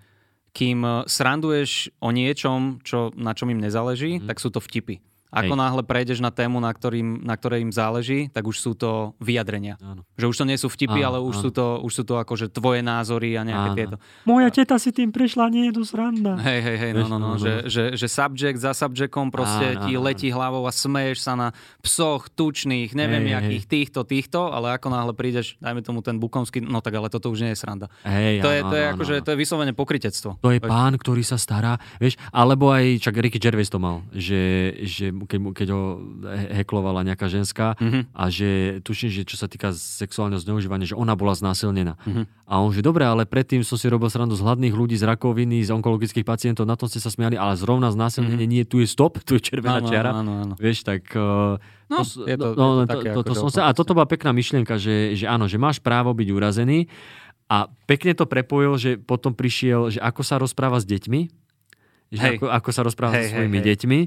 kým 0.58 1.06
sranduješ 1.06 1.94
o 2.02 2.10
niečom, 2.10 2.82
čo, 2.82 3.14
na 3.14 3.38
čom 3.38 3.54
im 3.54 3.62
nezáleží, 3.62 4.18
tak 4.26 4.42
sú 4.42 4.50
to 4.50 4.58
vtipy. 4.58 4.98
Mhm. 5.28 5.36
Hej. 5.38 5.48
Ako 5.48 5.54
náhle 5.60 5.82
prejdeš 5.84 6.20
na 6.24 6.32
tému, 6.32 6.64
na, 6.64 6.72
ktorým, 6.72 7.20
na 7.20 7.36
ktorej 7.36 7.60
im 7.68 7.72
záleží, 7.72 8.32
tak 8.32 8.48
už 8.48 8.58
sú 8.58 8.72
to 8.74 9.12
vyjadrenia. 9.20 9.76
Áno. 9.84 10.08
Že 10.16 10.26
už 10.32 10.36
to 10.40 10.46
nie 10.48 10.56
sú 10.56 10.68
vtipy, 10.72 11.04
Áno, 11.04 11.08
ale 11.12 11.18
už 11.20 11.36
áno. 11.36 11.44
sú, 11.44 11.50
to, 11.52 11.66
už 11.84 11.92
sú 11.92 12.04
to 12.08 12.16
akože 12.16 12.48
tvoje 12.48 12.80
názory 12.80 13.36
a 13.36 13.44
nejaké 13.44 13.70
Áno. 13.70 13.78
tieto. 13.78 13.96
Moja 14.24 14.48
teta 14.50 14.80
si 14.80 14.96
tým 14.96 15.12
prešla, 15.12 15.52
nie 15.52 15.68
je 15.68 15.74
to 15.76 15.84
sranda. 15.84 16.40
Hej, 16.40 16.60
hej, 16.64 16.78
hej, 16.80 16.92
no, 16.96 17.12
no, 17.12 17.18
no, 17.18 17.18
no, 17.20 17.28
no. 17.36 17.42
že, 17.44 17.68
že, 17.68 17.84
že 18.00 18.08
subject 18.08 18.60
za 18.64 18.72
subjectom 18.72 19.28
proste 19.28 19.76
Áno, 19.76 19.84
ti 19.84 20.00
áno, 20.00 20.04
letí 20.08 20.28
hlavou 20.32 20.64
a 20.64 20.72
smeješ 20.72 21.18
sa 21.28 21.36
na 21.36 21.48
psoch, 21.84 22.32
tučných, 22.32 22.96
neviem 22.96 23.28
Hej, 23.28 23.36
jakých, 23.36 23.66
týchto, 23.68 24.00
týchto, 24.08 24.48
ale 24.48 24.80
ako 24.80 24.88
náhle 24.88 25.12
prídeš, 25.12 25.60
dajme 25.60 25.84
tomu 25.84 26.00
ten 26.00 26.16
bukomský, 26.18 26.64
no 26.64 26.80
tak 26.80 26.96
ale 26.96 27.12
toto 27.12 27.28
už 27.28 27.44
nie 27.44 27.52
je 27.52 27.60
sranda. 27.60 27.92
Hej, 28.08 28.40
To 28.46 28.50
je, 28.54 28.60
áno, 28.64 28.70
to 28.72 28.76
je 28.80 28.86
áno, 28.88 28.94
akože, 28.96 29.14
áno. 29.20 29.24
to 29.28 29.30
je 29.36 29.38
vyslovene 29.38 29.74
pokritectvo. 29.76 30.30
To 30.40 30.50
je 30.56 30.60
pán, 30.64 30.96
ktorý 30.96 31.22
sa 31.26 31.36
stará, 31.36 31.76
vieš, 32.00 32.16
alebo 32.32 32.72
aj, 32.72 33.04
čak 33.04 33.20
Ricky 33.20 33.42
Gervais 33.42 33.68
to 33.68 33.82
mal, 33.82 34.08
že, 34.16 34.72
že 34.88 35.17
keď, 35.20 35.40
keď 35.56 35.68
ho 35.70 35.82
he- 36.28 36.52
heklovala 36.58 37.02
nejaká 37.04 37.26
ženská 37.26 37.74
Mhm. 37.74 38.12
a 38.12 38.24
že 38.28 38.50
tuším, 38.80 39.10
že 39.10 39.22
čo 39.24 39.34
sa 39.34 39.46
týka 39.46 39.72
sexuálneho 39.72 40.38
zneužívania, 40.38 40.86
že 40.86 40.94
ona 40.94 41.14
bola 41.14 41.32
znásilnená. 41.32 41.96
Mhm. 42.02 42.28
A 42.44 42.60
on 42.60 42.70
že 42.70 42.80
dobre, 42.80 43.02
ale 43.02 43.24
predtým 43.24 43.60
som 43.62 43.74
si 43.74 43.86
robil 43.86 44.08
srandu 44.08 44.32
z 44.32 44.42
hladných 44.42 44.72
ľudí, 44.72 44.94
z 44.94 45.04
rakoviny, 45.04 45.60
z 45.60 45.72
onkologických 45.72 46.24
pacientov, 46.24 46.64
na 46.64 46.76
tom 46.76 46.86
ste 46.86 46.98
sa 46.98 47.08
smiali, 47.08 47.34
ale 47.34 47.56
zrovna 47.56 47.90
znásilnenie 47.90 48.46
nie, 48.46 48.62
tu 48.62 48.78
je 48.78 48.86
stop, 48.86 49.18
tu 49.20 49.34
je 49.34 49.42
červená. 49.42 49.80
Áno, 49.80 49.88
čiara. 49.88 50.12
áno, 50.14 50.32
áno. 50.42 50.54
Vieš, 50.54 50.84
tak... 50.84 51.08
Uh, 51.12 51.56
No, 51.88 52.04
s- 52.04 52.20
je 52.20 52.36
to- 52.36 52.52
no, 52.52 52.66
je 52.78 52.84
to 52.84 52.86
to, 52.86 52.92
také 52.94 53.10
to, 53.10 53.22
to 53.22 53.32
akože 53.32 53.40
som 53.40 53.48
sa, 53.50 53.62
a 53.64 53.72
toto 53.72 53.92
bola 53.92 54.04
pekná 54.06 54.30
myšlienka, 54.30 54.76
že, 54.76 55.14
že 55.14 55.24
áno, 55.24 55.46
že 55.46 55.56
máš 55.56 55.80
právo 55.80 56.12
byť 56.12 56.28
urazený 56.30 56.92
a 57.48 57.58
pekne 57.86 58.12
to 58.12 58.26
prepojil, 58.26 58.76
že 58.76 58.92
potom 58.98 59.32
prišiel, 59.32 59.88
že 59.90 60.00
ako 60.02 60.20
sa 60.22 60.36
rozpráva 60.36 60.76
s 60.76 60.86
deťmi, 60.86 61.22
že 62.10 62.20
Hej. 62.22 62.36
ako, 62.38 62.46
ako 62.50 62.70
sa 62.70 62.82
rozpráva 62.82 63.14
Hej, 63.14 63.20
so 63.22 63.26
hej, 63.26 63.34
svojimi 63.34 63.58
hej. 63.58 63.66
deťmi 63.70 64.00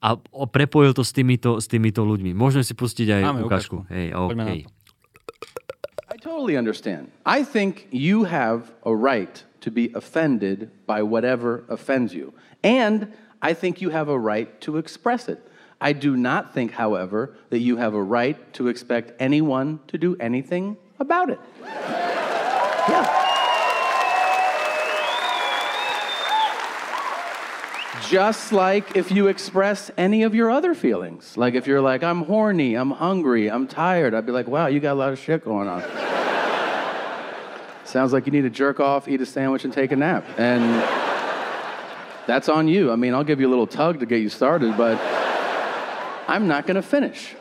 a 0.00 0.16
prepojil 0.48 0.96
to 0.96 1.04
s 1.04 1.12
týmito, 1.12 1.60
s 1.60 1.68
týmito 1.68 2.00
ľuďmi. 2.00 2.32
Môžeme 2.32 2.64
si 2.64 2.72
pustiť 2.72 3.20
aj 3.20 3.22
Máme 3.22 3.44
ukážku. 3.44 3.84
ukážku. 3.84 3.92
Hej, 3.92 4.06
Poďme 4.16 4.42
na 4.42 4.44
OK. 4.48 4.64
to. 4.64 4.68
I 6.10 6.16
totally 6.18 6.56
understand. 6.56 7.12
I 7.24 7.44
think 7.44 7.86
you 7.92 8.24
have 8.24 8.72
a 8.84 8.92
right 8.96 9.44
to 9.60 9.70
be 9.70 9.92
offended 9.94 10.72
by 10.88 11.04
whatever 11.04 11.64
offends 11.68 12.12
you. 12.16 12.32
And 12.64 13.12
I 13.40 13.52
think 13.54 13.80
you 13.80 13.90
have 13.92 14.08
a 14.08 14.18
right 14.18 14.48
to 14.64 14.76
express 14.76 15.28
it. 15.28 15.40
I 15.80 15.92
do 15.92 16.16
not 16.16 16.52
think, 16.52 16.72
however, 16.76 17.36
that 17.48 17.60
you 17.60 17.76
have 17.76 17.94
a 17.94 18.02
right 18.02 18.36
to 18.52 18.68
expect 18.68 19.12
anyone 19.20 19.80
to 19.88 19.96
do 19.96 20.16
anything 20.20 20.76
about 20.98 21.30
it. 21.30 21.40
Yeah. 22.88 23.29
Just 28.08 28.52
like 28.52 28.96
if 28.96 29.10
you 29.10 29.28
express 29.28 29.90
any 29.96 30.22
of 30.22 30.34
your 30.34 30.50
other 30.50 30.74
feelings. 30.74 31.36
Like 31.36 31.54
if 31.54 31.66
you're 31.66 31.80
like, 31.80 32.02
I'm 32.02 32.22
horny, 32.22 32.74
I'm 32.74 32.90
hungry, 32.90 33.48
I'm 33.50 33.66
tired, 33.66 34.14
I'd 34.14 34.26
be 34.26 34.32
like, 34.32 34.48
wow, 34.48 34.66
you 34.66 34.80
got 34.80 34.92
a 34.92 34.94
lot 34.94 35.12
of 35.12 35.18
shit 35.18 35.44
going 35.44 35.68
on. 35.68 35.82
Sounds 37.84 38.12
like 38.12 38.26
you 38.26 38.32
need 38.32 38.42
to 38.42 38.50
jerk 38.50 38.80
off, 38.80 39.08
eat 39.08 39.20
a 39.20 39.26
sandwich, 39.26 39.64
and 39.64 39.72
take 39.72 39.92
a 39.92 39.96
nap. 39.96 40.24
And 40.38 40.62
that's 42.26 42.48
on 42.48 42.68
you. 42.68 42.92
I 42.92 42.96
mean, 42.96 43.14
I'll 43.14 43.24
give 43.24 43.40
you 43.40 43.48
a 43.48 43.50
little 43.50 43.66
tug 43.66 43.98
to 44.00 44.06
get 44.06 44.20
you 44.20 44.28
started, 44.28 44.76
but 44.76 44.98
I'm 46.28 46.46
not 46.46 46.66
going 46.66 46.76
to 46.76 46.82
finish. 46.82 47.34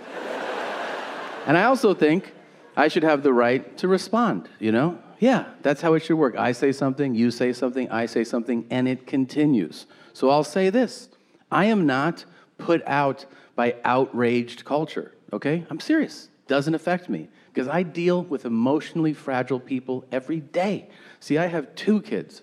And 1.45 1.57
I 1.57 1.65
also 1.65 1.93
think 1.93 2.33
I 2.75 2.87
should 2.87 3.03
have 3.03 3.21
the 3.21 3.33
right 3.33 3.77
to 3.77 3.87
respond, 3.87 4.49
you 4.59 4.71
know? 4.71 4.97
Yeah, 5.19 5.45
that's 5.61 5.81
how 5.81 5.93
it 5.93 5.99
should 5.99 6.15
work. 6.15 6.35
I 6.37 6.53
say 6.53 6.71
something, 6.71 7.13
you 7.13 7.29
say 7.29 7.53
something, 7.53 7.91
I 7.91 8.05
say 8.07 8.23
something, 8.23 8.65
and 8.69 8.87
it 8.87 9.05
continues. 9.05 9.85
So 10.13 10.29
I'll 10.29 10.43
say 10.43 10.69
this 10.69 11.09
I 11.51 11.65
am 11.65 11.85
not 11.85 12.25
put 12.57 12.81
out 12.85 13.25
by 13.55 13.75
outraged 13.83 14.65
culture, 14.65 15.13
okay? 15.33 15.65
I'm 15.69 15.79
serious. 15.79 16.29
Doesn't 16.47 16.73
affect 16.73 17.09
me 17.09 17.27
because 17.53 17.67
I 17.67 17.83
deal 17.83 18.23
with 18.23 18.45
emotionally 18.45 19.13
fragile 19.13 19.59
people 19.59 20.05
every 20.11 20.39
day. 20.39 20.89
See, 21.19 21.37
I 21.37 21.47
have 21.47 21.75
two 21.75 22.01
kids. 22.01 22.41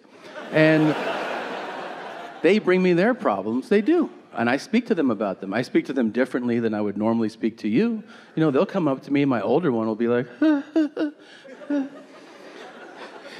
And 0.52 0.94
they 2.42 2.58
bring 2.58 2.82
me 2.82 2.92
their 2.92 3.14
problems. 3.14 3.68
They 3.68 3.80
do. 3.80 4.10
And 4.34 4.50
I 4.50 4.58
speak 4.58 4.86
to 4.88 4.94
them 4.94 5.10
about 5.10 5.40
them. 5.40 5.54
I 5.54 5.62
speak 5.62 5.86
to 5.86 5.92
them 5.92 6.10
differently 6.10 6.60
than 6.60 6.74
I 6.74 6.80
would 6.80 6.98
normally 6.98 7.30
speak 7.30 7.56
to 7.58 7.68
you. 7.68 8.04
You 8.34 8.40
know, 8.42 8.50
they'll 8.50 8.66
come 8.66 8.86
up 8.86 9.02
to 9.04 9.12
me, 9.12 9.22
and 9.22 9.30
my 9.30 9.40
older 9.40 9.72
one 9.72 9.86
will 9.86 9.94
be 9.94 10.08
like, 10.08 10.26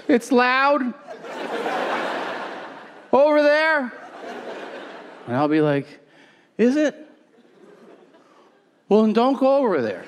It's 0.09 0.31
loud. 0.31 0.95
Over 3.13 3.43
there. 3.43 3.93
And 5.27 5.37
I'll 5.37 5.49
be 5.49 5.61
like, 5.61 5.87
Is 6.59 6.77
it? 6.77 6.95
Well, 8.89 9.03
then 9.03 9.13
don't 9.13 9.39
go 9.39 9.57
over 9.57 9.83
there. 9.83 10.05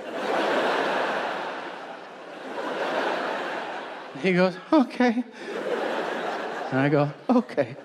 he 4.23 4.33
goes, 4.33 4.55
Okay. 4.73 5.25
And 6.71 6.81
I 6.81 6.89
go, 6.89 7.13
Okay. 7.29 7.77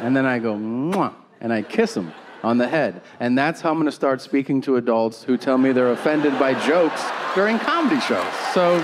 And 0.00 0.16
then 0.16 0.26
I 0.26 0.38
go, 0.40 0.54
Mwah, 0.54 1.14
and 1.40 1.52
I 1.52 1.62
kiss 1.62 1.96
him 1.96 2.12
on 2.42 2.58
the 2.58 2.66
head. 2.66 3.00
And 3.20 3.38
that's 3.38 3.60
how 3.60 3.70
I'm 3.70 3.76
going 3.76 3.86
to 3.86 3.92
start 3.92 4.20
speaking 4.20 4.60
to 4.62 4.76
adults 4.76 5.22
who 5.22 5.36
tell 5.36 5.58
me 5.58 5.70
they're 5.72 5.92
offended 5.92 6.36
by 6.40 6.54
jokes 6.66 7.02
during 7.34 7.58
comedy 7.60 8.00
shows. 8.00 8.26
So, 8.52 8.78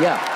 yeah. 0.00 0.29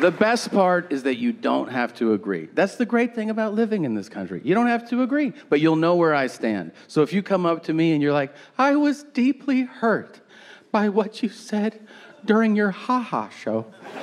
The 0.00 0.12
best 0.12 0.52
part 0.52 0.92
is 0.92 1.02
that 1.02 1.16
you 1.16 1.32
don't 1.32 1.68
have 1.70 1.92
to 1.94 2.12
agree. 2.12 2.48
That's 2.54 2.76
the 2.76 2.86
great 2.86 3.16
thing 3.16 3.30
about 3.30 3.54
living 3.54 3.84
in 3.84 3.94
this 3.94 4.08
country. 4.08 4.40
You 4.44 4.54
don't 4.54 4.68
have 4.68 4.88
to 4.90 5.02
agree, 5.02 5.32
but 5.48 5.60
you'll 5.60 5.74
know 5.74 5.96
where 5.96 6.14
I 6.14 6.28
stand. 6.28 6.70
So 6.86 7.02
if 7.02 7.12
you 7.12 7.20
come 7.20 7.44
up 7.44 7.64
to 7.64 7.72
me 7.72 7.92
and 7.92 8.00
you're 8.00 8.12
like, 8.12 8.32
I 8.56 8.76
was 8.76 9.02
deeply 9.02 9.62
hurt 9.62 10.20
by 10.70 10.88
what 10.88 11.20
you 11.20 11.28
said 11.28 11.84
during 12.24 12.54
your 12.54 12.70
haha 12.70 13.28
show. 13.30 13.66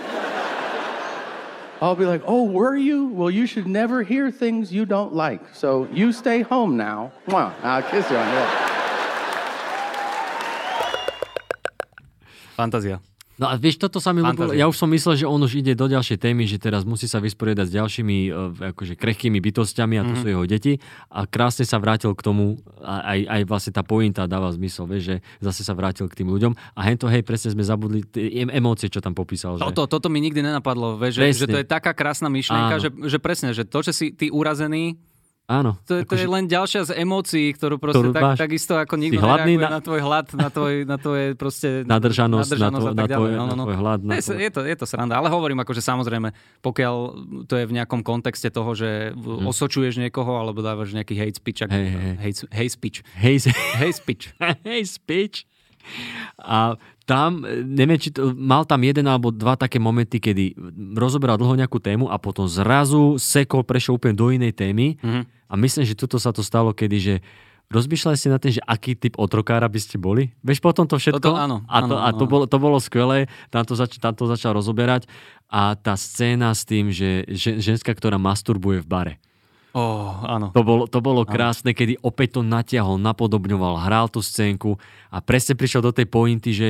I'll 1.82 1.96
be 1.96 2.06
like, 2.06 2.24
oh, 2.26 2.44
were 2.44 2.76
you? 2.76 3.06
Well, 3.08 3.32
you 3.32 3.48
should 3.48 3.68
never 3.68 4.04
hear 4.04 4.32
things 4.32 4.74
you 4.74 4.86
don't 4.86 5.14
like. 5.14 5.56
So 5.56 5.88
you 5.94 6.12
stay 6.12 6.42
home 6.42 6.76
now. 6.76 7.14
Mwah. 7.28 7.54
I'll 7.64 7.84
kiss 7.84 8.10
you 8.12 8.18
on 8.18 8.26
the 8.26 8.46
head. 8.46 8.66
No 13.36 13.46
a 13.46 13.56
vieš, 13.56 13.76
toto 13.78 14.00
sa 14.00 14.16
mi 14.16 14.24
ľúbilo. 14.24 14.56
Ja 14.56 14.64
už 14.66 14.76
som 14.76 14.88
myslel, 14.88 15.20
že 15.20 15.26
on 15.26 15.36
už 15.38 15.60
ide 15.60 15.76
do 15.76 15.86
ďalšej 15.86 16.18
témy, 16.18 16.48
že 16.48 16.56
teraz 16.56 16.82
musí 16.82 17.04
sa 17.04 17.20
vysporiadať 17.20 17.68
s 17.68 17.74
ďalšími 17.74 18.18
e, 18.24 18.30
akože 18.72 18.96
krehkými 18.96 19.44
bytostiami 19.44 19.96
a 19.96 20.04
to 20.04 20.14
Mhm. 20.14 20.20
sú 20.20 20.28
jeho 20.32 20.46
deti. 20.46 20.74
A 21.10 21.24
krásne 21.26 21.62
sa 21.62 21.76
vrátil 21.76 22.12
k 22.12 22.22
tomu, 22.22 22.56
aj, 22.80 23.20
aj 23.28 23.42
vlastne 23.44 23.72
tá 23.72 23.84
pointa 23.84 24.24
dáva 24.24 24.48
zmysel, 24.50 24.86
vieš, 24.86 25.04
že 25.06 25.16
zase 25.42 25.62
sa 25.62 25.76
vrátil 25.76 26.08
k 26.08 26.16
tým 26.16 26.32
ľuďom. 26.32 26.56
A 26.72 26.82
hento, 26.86 27.06
hej, 27.06 27.22
presne 27.22 27.52
sme 27.52 27.62
zabudli 27.62 28.04
tie 28.04 28.40
em- 28.40 28.54
emócie, 28.54 28.88
čo 28.88 29.00
tam 29.00 29.12
popísal. 29.12 29.60
Že... 29.60 29.68
Toto, 29.68 30.00
toto 30.00 30.08
mi 30.08 30.22
nikdy 30.22 30.40
nenapadlo, 30.40 30.96
vieš, 30.96 31.20
že, 31.20 31.44
že 31.44 31.48
to 31.50 31.60
je 31.60 31.68
taká 31.68 31.92
krásna 31.92 32.28
myšlienka, 32.28 32.76
Áno. 32.78 32.82
že, 32.82 32.90
že 32.90 33.18
presne, 33.20 33.52
že 33.52 33.64
to, 33.64 33.80
že 33.82 33.92
si 33.92 34.06
ty 34.10 34.32
urazený, 34.32 34.96
Áno. 35.46 35.78
to, 35.80 35.96
je- 35.96 36.04
to 36.04 36.14
je 36.14 36.26
akože- 36.26 36.32
len 36.32 36.46
ďalšia 36.46 36.82
z 36.84 36.92
emócií, 36.96 37.48
ktorú 37.52 37.78
proste 37.78 38.02
Ktorú 38.02 38.12
tak, 38.12 38.24
máš. 38.26 38.38
takisto 38.40 38.74
ako 38.74 38.94
nikto 38.96 39.22
hladný 39.22 39.56
na- 39.56 39.70
na... 39.70 39.80
tvoj 39.80 40.02
hlad, 40.02 40.26
na, 40.34 40.50
tvoj, 40.50 40.74
na 40.84 40.98
tvoje 40.98 41.26
proste... 41.34 41.68
Nadržanosť, 41.84 42.50
na, 42.50 42.50
nadržanosť 42.50 42.82
to, 42.82 42.90
a 42.90 42.92
na, 42.92 42.98
tak 42.98 43.10
tvoj, 43.12 43.14
ďalej. 43.14 43.32
No, 43.32 43.38
no, 43.38 43.46
na 43.46 43.56
no. 43.56 43.64
tvoj 43.64 43.78
hlad. 43.78 44.00
Na 44.02 44.14
Je, 44.16 44.22
tvoj... 44.24 44.36
je, 44.36 44.50
to, 44.50 44.60
je 44.64 44.76
to 44.76 44.86
sranda, 44.86 45.14
ale 45.14 45.28
hovorím 45.28 45.62
akože 45.62 45.80
samozrejme, 45.80 46.34
pokiaľ 46.60 46.96
to 47.46 47.54
je 47.56 47.66
v 47.66 47.74
nejakom 47.74 48.02
kontexte 48.02 48.50
toho, 48.50 48.74
že 48.74 48.90
Mhm. 49.12 49.46
osočuješ 49.46 49.98
niekoho 50.00 50.34
alebo 50.34 50.60
dávaš 50.60 50.92
nejaký 50.92 51.14
hate 51.14 51.38
speech, 51.38 51.62
ak, 51.62 51.70
hej, 51.70 51.86
hej. 51.86 52.16
hate, 52.18 52.40
hate 52.50 52.74
speech, 52.74 52.98
Hej, 53.16 53.36
hate 53.76 53.94
speech. 53.94 54.24
hej, 54.68 54.82
speech. 54.84 55.46
A 56.38 56.74
tam, 57.06 57.46
e, 57.46 57.62
neviem, 57.62 58.02
či 58.02 58.10
to, 58.10 58.34
mal 58.34 58.66
tam 58.66 58.82
jeden 58.82 59.06
alebo 59.06 59.30
dva 59.30 59.54
také 59.54 59.78
momenty, 59.78 60.18
kedy 60.18 60.58
rozoberal 60.98 61.38
dlho 61.38 61.54
nejakú 61.54 61.78
tému 61.78 62.10
a 62.10 62.18
potom 62.18 62.50
zrazu 62.50 63.22
sekol, 63.22 63.62
prešiel 63.62 64.02
úplne 64.02 64.18
do 64.18 64.34
inej 64.34 64.58
témy. 64.58 64.98
Mhm. 65.00 65.22
A 65.46 65.54
myslím, 65.62 65.86
že 65.86 65.94
tuto 65.94 66.18
sa 66.18 66.34
to 66.34 66.42
stalo, 66.42 66.74
kedy, 66.74 66.98
že 66.98 67.16
rozmýšľali 67.70 68.18
ste 68.18 68.30
na 68.34 68.42
tým, 68.42 68.58
že 68.58 68.66
aký 68.66 68.98
typ 68.98 69.18
otrokára 69.18 69.70
by 69.70 69.80
ste 69.82 70.02
boli? 70.02 70.34
Vieš, 70.42 70.62
potom 70.62 70.86
to 70.90 70.98
všetko? 70.98 71.22
Toto 71.22 71.38
áno, 71.38 71.62
A 71.70 71.86
to, 71.86 71.94
áno, 71.94 72.02
a 72.02 72.10
to, 72.14 72.26
áno. 72.26 72.30
bolo, 72.30 72.46
to 72.50 72.58
bolo 72.58 72.78
skvelé, 72.82 73.30
tam 73.54 73.66
to, 73.66 73.78
zač, 73.78 73.98
tam 74.02 74.14
to 74.18 74.26
začal 74.26 74.58
rozoberať. 74.58 75.06
A 75.50 75.78
tá 75.78 75.94
scéna 75.94 76.54
s 76.54 76.66
tým, 76.66 76.90
že, 76.90 77.26
že 77.30 77.62
ženská, 77.62 77.94
ktorá 77.94 78.18
masturbuje 78.18 78.82
v 78.82 78.88
bare. 78.90 79.14
Oh, 79.76 80.24
áno. 80.24 80.56
To 80.56 80.64
bolo, 80.64 80.88
to 80.88 81.04
bolo 81.04 81.28
krásne, 81.28 81.76
kedy 81.76 82.00
opäť 82.00 82.40
to 82.40 82.42
natiahol, 82.48 82.96
napodobňoval, 82.96 83.84
hral 83.84 84.08
tú 84.08 84.24
scénku 84.24 84.80
a 85.12 85.20
presne 85.20 85.60
prišiel 85.60 85.84
do 85.84 85.92
tej 85.92 86.08
pointy, 86.08 86.56
že 86.56 86.70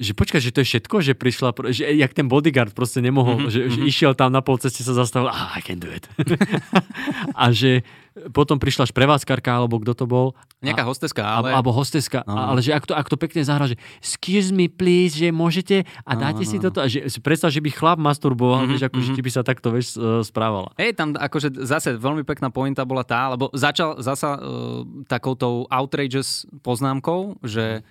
že 0.00 0.16
počkaj, 0.16 0.40
že 0.40 0.48
to 0.48 0.64
je 0.64 0.68
všetko, 0.72 0.96
že 1.04 1.12
prišla, 1.12 1.52
pr- 1.52 1.76
že 1.76 1.84
jak 1.84 2.16
ten 2.16 2.24
bodyguard 2.24 2.72
proste 2.72 3.04
nemohol, 3.04 3.36
Mhm, 3.36 3.52
mm-hmm, 3.52 3.52
že, 3.52 3.60
že 3.68 3.80
išiel 3.84 4.16
tam 4.16 4.32
na 4.32 4.40
polceste 4.40 4.80
sa 4.80 4.96
zastavil, 4.96 5.28
ah, 5.28 5.52
I 5.52 5.60
can 5.60 5.76
do 5.76 5.92
it. 5.92 6.08
a 7.36 7.52
že 7.52 7.84
potom 8.34 8.58
prišla 8.58 8.90
prevádzkarka, 8.90 9.48
alebo 9.48 9.78
kto 9.78 9.94
to 9.94 10.04
bol. 10.04 10.34
Nejaká 10.60 10.82
hosteska, 10.82 11.22
Ale... 11.22 11.50
ale... 11.50 11.62
Alebo 11.62 11.70
hosteska, 11.70 12.26
No. 12.26 12.34
ale 12.36 12.60
že 12.60 12.74
ak 12.74 12.84
to, 12.84 12.92
ak 12.92 13.06
to 13.06 13.14
pekne 13.14 13.40
zahra, 13.46 13.70
že 13.70 13.78
excuse 14.02 14.50
me 14.50 14.66
please, 14.66 15.14
že 15.14 15.30
môžete 15.30 15.86
a 16.02 16.12
dáte 16.18 16.42
si 16.42 16.58
toto. 16.58 16.82
A 16.82 16.90
že, 16.90 17.06
predstav, 17.22 17.54
že 17.54 17.62
by 17.62 17.70
chlap 17.70 17.98
masturboval, 18.02 18.66
Mhm, 18.66 18.70
vieš, 18.70 18.82
ako, 18.90 18.98
že 19.00 19.10
ti 19.14 19.22
by 19.22 19.30
sa 19.30 19.42
takto 19.42 19.70
vieš, 19.70 19.94
e, 19.94 20.20
správala. 20.20 20.74
Hej, 20.76 20.98
tam 20.98 21.14
akože 21.14 21.54
zase 21.62 21.94
veľmi 21.96 22.26
pekná 22.26 22.50
pointa 22.50 22.82
bola 22.82 23.06
tá, 23.06 23.30
lebo 23.30 23.46
začal 23.54 24.02
zasa 24.02 24.36
uh, 24.36 24.82
takoutou 25.06 25.64
outrageous 25.70 26.44
poznámkou, 26.60 27.38
že 27.46 27.86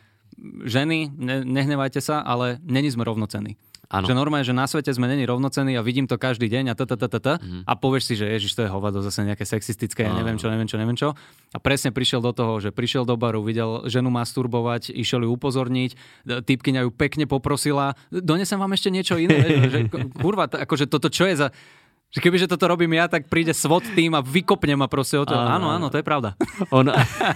ženy, 0.63 1.11
ne, 1.15 1.43
nehnevajte 1.43 1.99
sa, 1.99 2.21
ale 2.21 2.59
není 2.63 2.91
sme 2.91 3.03
rovnocenní. 3.03 3.55
Áno. 3.89 4.05
Že 4.05 4.13
normálne, 4.13 4.45
že 4.45 4.53
na 4.53 4.69
svete 4.69 4.93
sme 4.93 5.09
není 5.09 5.25
rovnocenní 5.25 5.73
a 5.73 5.81
vidím 5.81 6.05
to 6.05 6.21
každý 6.21 6.45
deň 6.45 6.71
a 6.71 6.73
t, 6.77 6.85
t, 6.85 6.93
t, 6.93 7.05
t, 7.09 7.17
t, 7.17 7.29
a 7.41 7.73
povieš 7.73 8.03
si, 8.05 8.13
že 8.21 8.29
ježiš, 8.29 8.53
to 8.53 8.61
je 8.61 8.69
hovado 8.69 9.01
zase 9.01 9.25
nejaké 9.25 9.49
sexistické, 9.49 10.05
ja 10.05 10.13
neviem 10.13 10.37
čo, 10.37 10.45
neviem 10.45 10.69
čo, 10.69 10.77
neviem 10.77 10.93
čo. 10.93 11.17
A 11.53 11.57
presne 11.57 11.89
prišiel 11.89 12.21
do 12.21 12.29
toho, 12.29 12.61
že 12.61 12.69
prišiel 12.69 13.01
do 13.09 13.17
baru, 13.17 13.41
videl 13.41 13.89
ženu 13.89 14.13
masturbovať, 14.13 14.93
išiel 14.93 15.25
ju 15.25 15.33
upozorniť, 15.33 15.97
typkyňa 16.21 16.85
ju 16.85 16.89
pekne 16.93 17.25
poprosila, 17.25 17.97
donesem 18.13 18.61
vám 18.61 18.77
ešte 18.77 18.93
niečo 18.93 19.17
iné, 19.17 19.41
že, 19.73 19.89
kurva, 20.21 20.45
akože 20.45 20.85
toto 20.85 21.09
čo 21.09 21.25
je 21.25 21.35
za... 21.41 21.47
Že 22.09 22.25
kebyže 22.25 22.47
toto 22.49 22.65
robím 22.65 22.97
ja, 22.97 23.05
tak 23.05 23.29
príde 23.29 23.53
SWAT 23.53 23.85
tým 23.93 24.17
a 24.17 24.25
vykopne 24.25 24.73
ma 24.73 24.89
proste 24.89 25.21
o 25.21 25.29
to. 25.29 25.37
Áno, 25.37 25.69
Áno, 25.69 25.93
to 25.93 26.01
je 26.01 26.05
pravda. 26.05 26.33
On, 26.73 26.81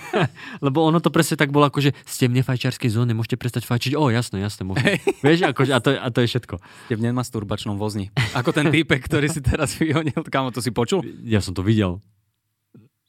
lebo 0.65 0.81
ono 0.81 0.97
to 0.97 1.13
presne 1.13 1.37
tak 1.37 1.53
bolo, 1.53 1.69
ako 1.69 1.77
že 1.77 1.93
ste 2.03 2.25
v 2.25 2.41
nefajčiarskej 2.41 2.89
zóne, 2.89 3.13
môžete 3.13 3.37
prestať 3.37 3.69
fajčiť. 3.69 3.93
O, 3.93 4.09
jasno, 4.09 4.41
jasne, 4.41 4.65
môžem. 4.65 4.97
Vieš, 5.25 5.45
akože, 5.45 5.71
a, 5.71 5.79
to, 5.79 5.93
je- 5.93 6.01
a 6.01 6.07
to 6.09 6.19
je 6.19 6.27
všetko. 6.27 6.55
Ste 6.89 6.95
v 6.97 7.03
nemasturbačnom 7.05 7.77
vozni. 7.77 8.09
Ako 8.33 8.49
ten 8.49 8.73
týpek, 8.73 9.05
ktorý 9.05 9.29
si 9.29 9.45
teraz 9.45 9.77
vyhonil. 9.77 10.25
Kamo, 10.25 10.49
to 10.49 10.57
si 10.57 10.73
počul? 10.73 11.05
Ja 11.21 11.37
som 11.37 11.53
to 11.53 11.61
videl. 11.61 12.01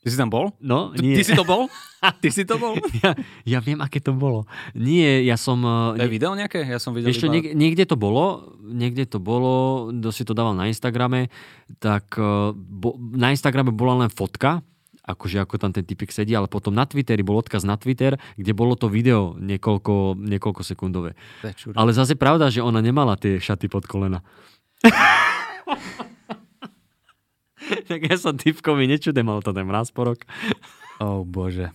Ty 0.05 0.09
si 0.13 0.21
tam 0.21 0.29
bol? 0.29 0.53
No, 0.61 0.93
Ty, 0.93 1.01
nie. 1.01 1.17
ty 1.17 1.25
si 1.25 1.33
to 1.33 1.49
bol? 1.49 1.65
Ty 2.21 2.29
si 2.29 2.45
to 2.45 2.61
bol? 2.61 2.77
Ja, 3.01 3.17
ja 3.49 3.59
viem, 3.65 3.81
aké 3.81 3.97
to 4.05 4.13
bolo. 4.13 4.45
Nie, 4.77 5.25
ja 5.25 5.41
som... 5.41 5.65
To 5.65 5.97
eh, 5.97 6.05
je 6.05 6.13
video 6.13 6.37
nejaké? 6.37 6.61
Ja 6.61 6.77
som 6.77 6.93
videl 6.93 7.09
čo, 7.17 7.33
iba... 7.33 7.41
niek- 7.41 7.57
niekde 7.57 7.89
to 7.89 7.97
bolo, 7.97 8.53
niekde 8.61 9.09
to 9.09 9.17
bolo, 9.17 9.89
kto 9.89 10.13
si 10.13 10.29
to 10.29 10.37
dával 10.37 10.53
na 10.53 10.69
Instagrame, 10.69 11.33
tak 11.81 12.21
eh, 12.21 12.53
bo, 12.53 13.01
na 13.17 13.33
Instagrame 13.33 13.73
bola 13.73 14.05
len 14.05 14.13
fotka, 14.13 14.61
akože 15.09 15.41
ako 15.41 15.57
tam 15.57 15.73
ten 15.73 15.89
typek 15.89 16.13
sedí, 16.13 16.37
ale 16.37 16.53
potom 16.53 16.77
na 16.77 16.85
Twitteri 16.85 17.25
bol 17.25 17.41
odkaz 17.41 17.65
na 17.65 17.81
Twitter, 17.81 18.21
kde 18.37 18.53
bolo 18.53 18.77
to 18.77 18.93
video 18.93 19.37
niekoľko, 19.41 20.21
niekoľko 20.21 20.61
sekundové. 20.61 21.17
To. 21.41 21.73
Ale 21.73 21.97
zase 21.97 22.13
pravda, 22.13 22.53
že 22.53 22.61
ona 22.61 22.85
nemala 22.85 23.17
tie 23.17 23.41
šaty 23.41 23.73
pod 23.73 23.89
kolena. 23.89 24.21
tak 27.89 28.01
ja 28.05 28.17
som 28.21 28.37
typkovi 28.37 28.89
nečude, 28.91 29.21
mal 29.25 29.41
to 29.41 29.55
ten 29.55 29.67
mrazporok. 29.67 30.25
Oh 31.03 31.27
bože. 31.27 31.71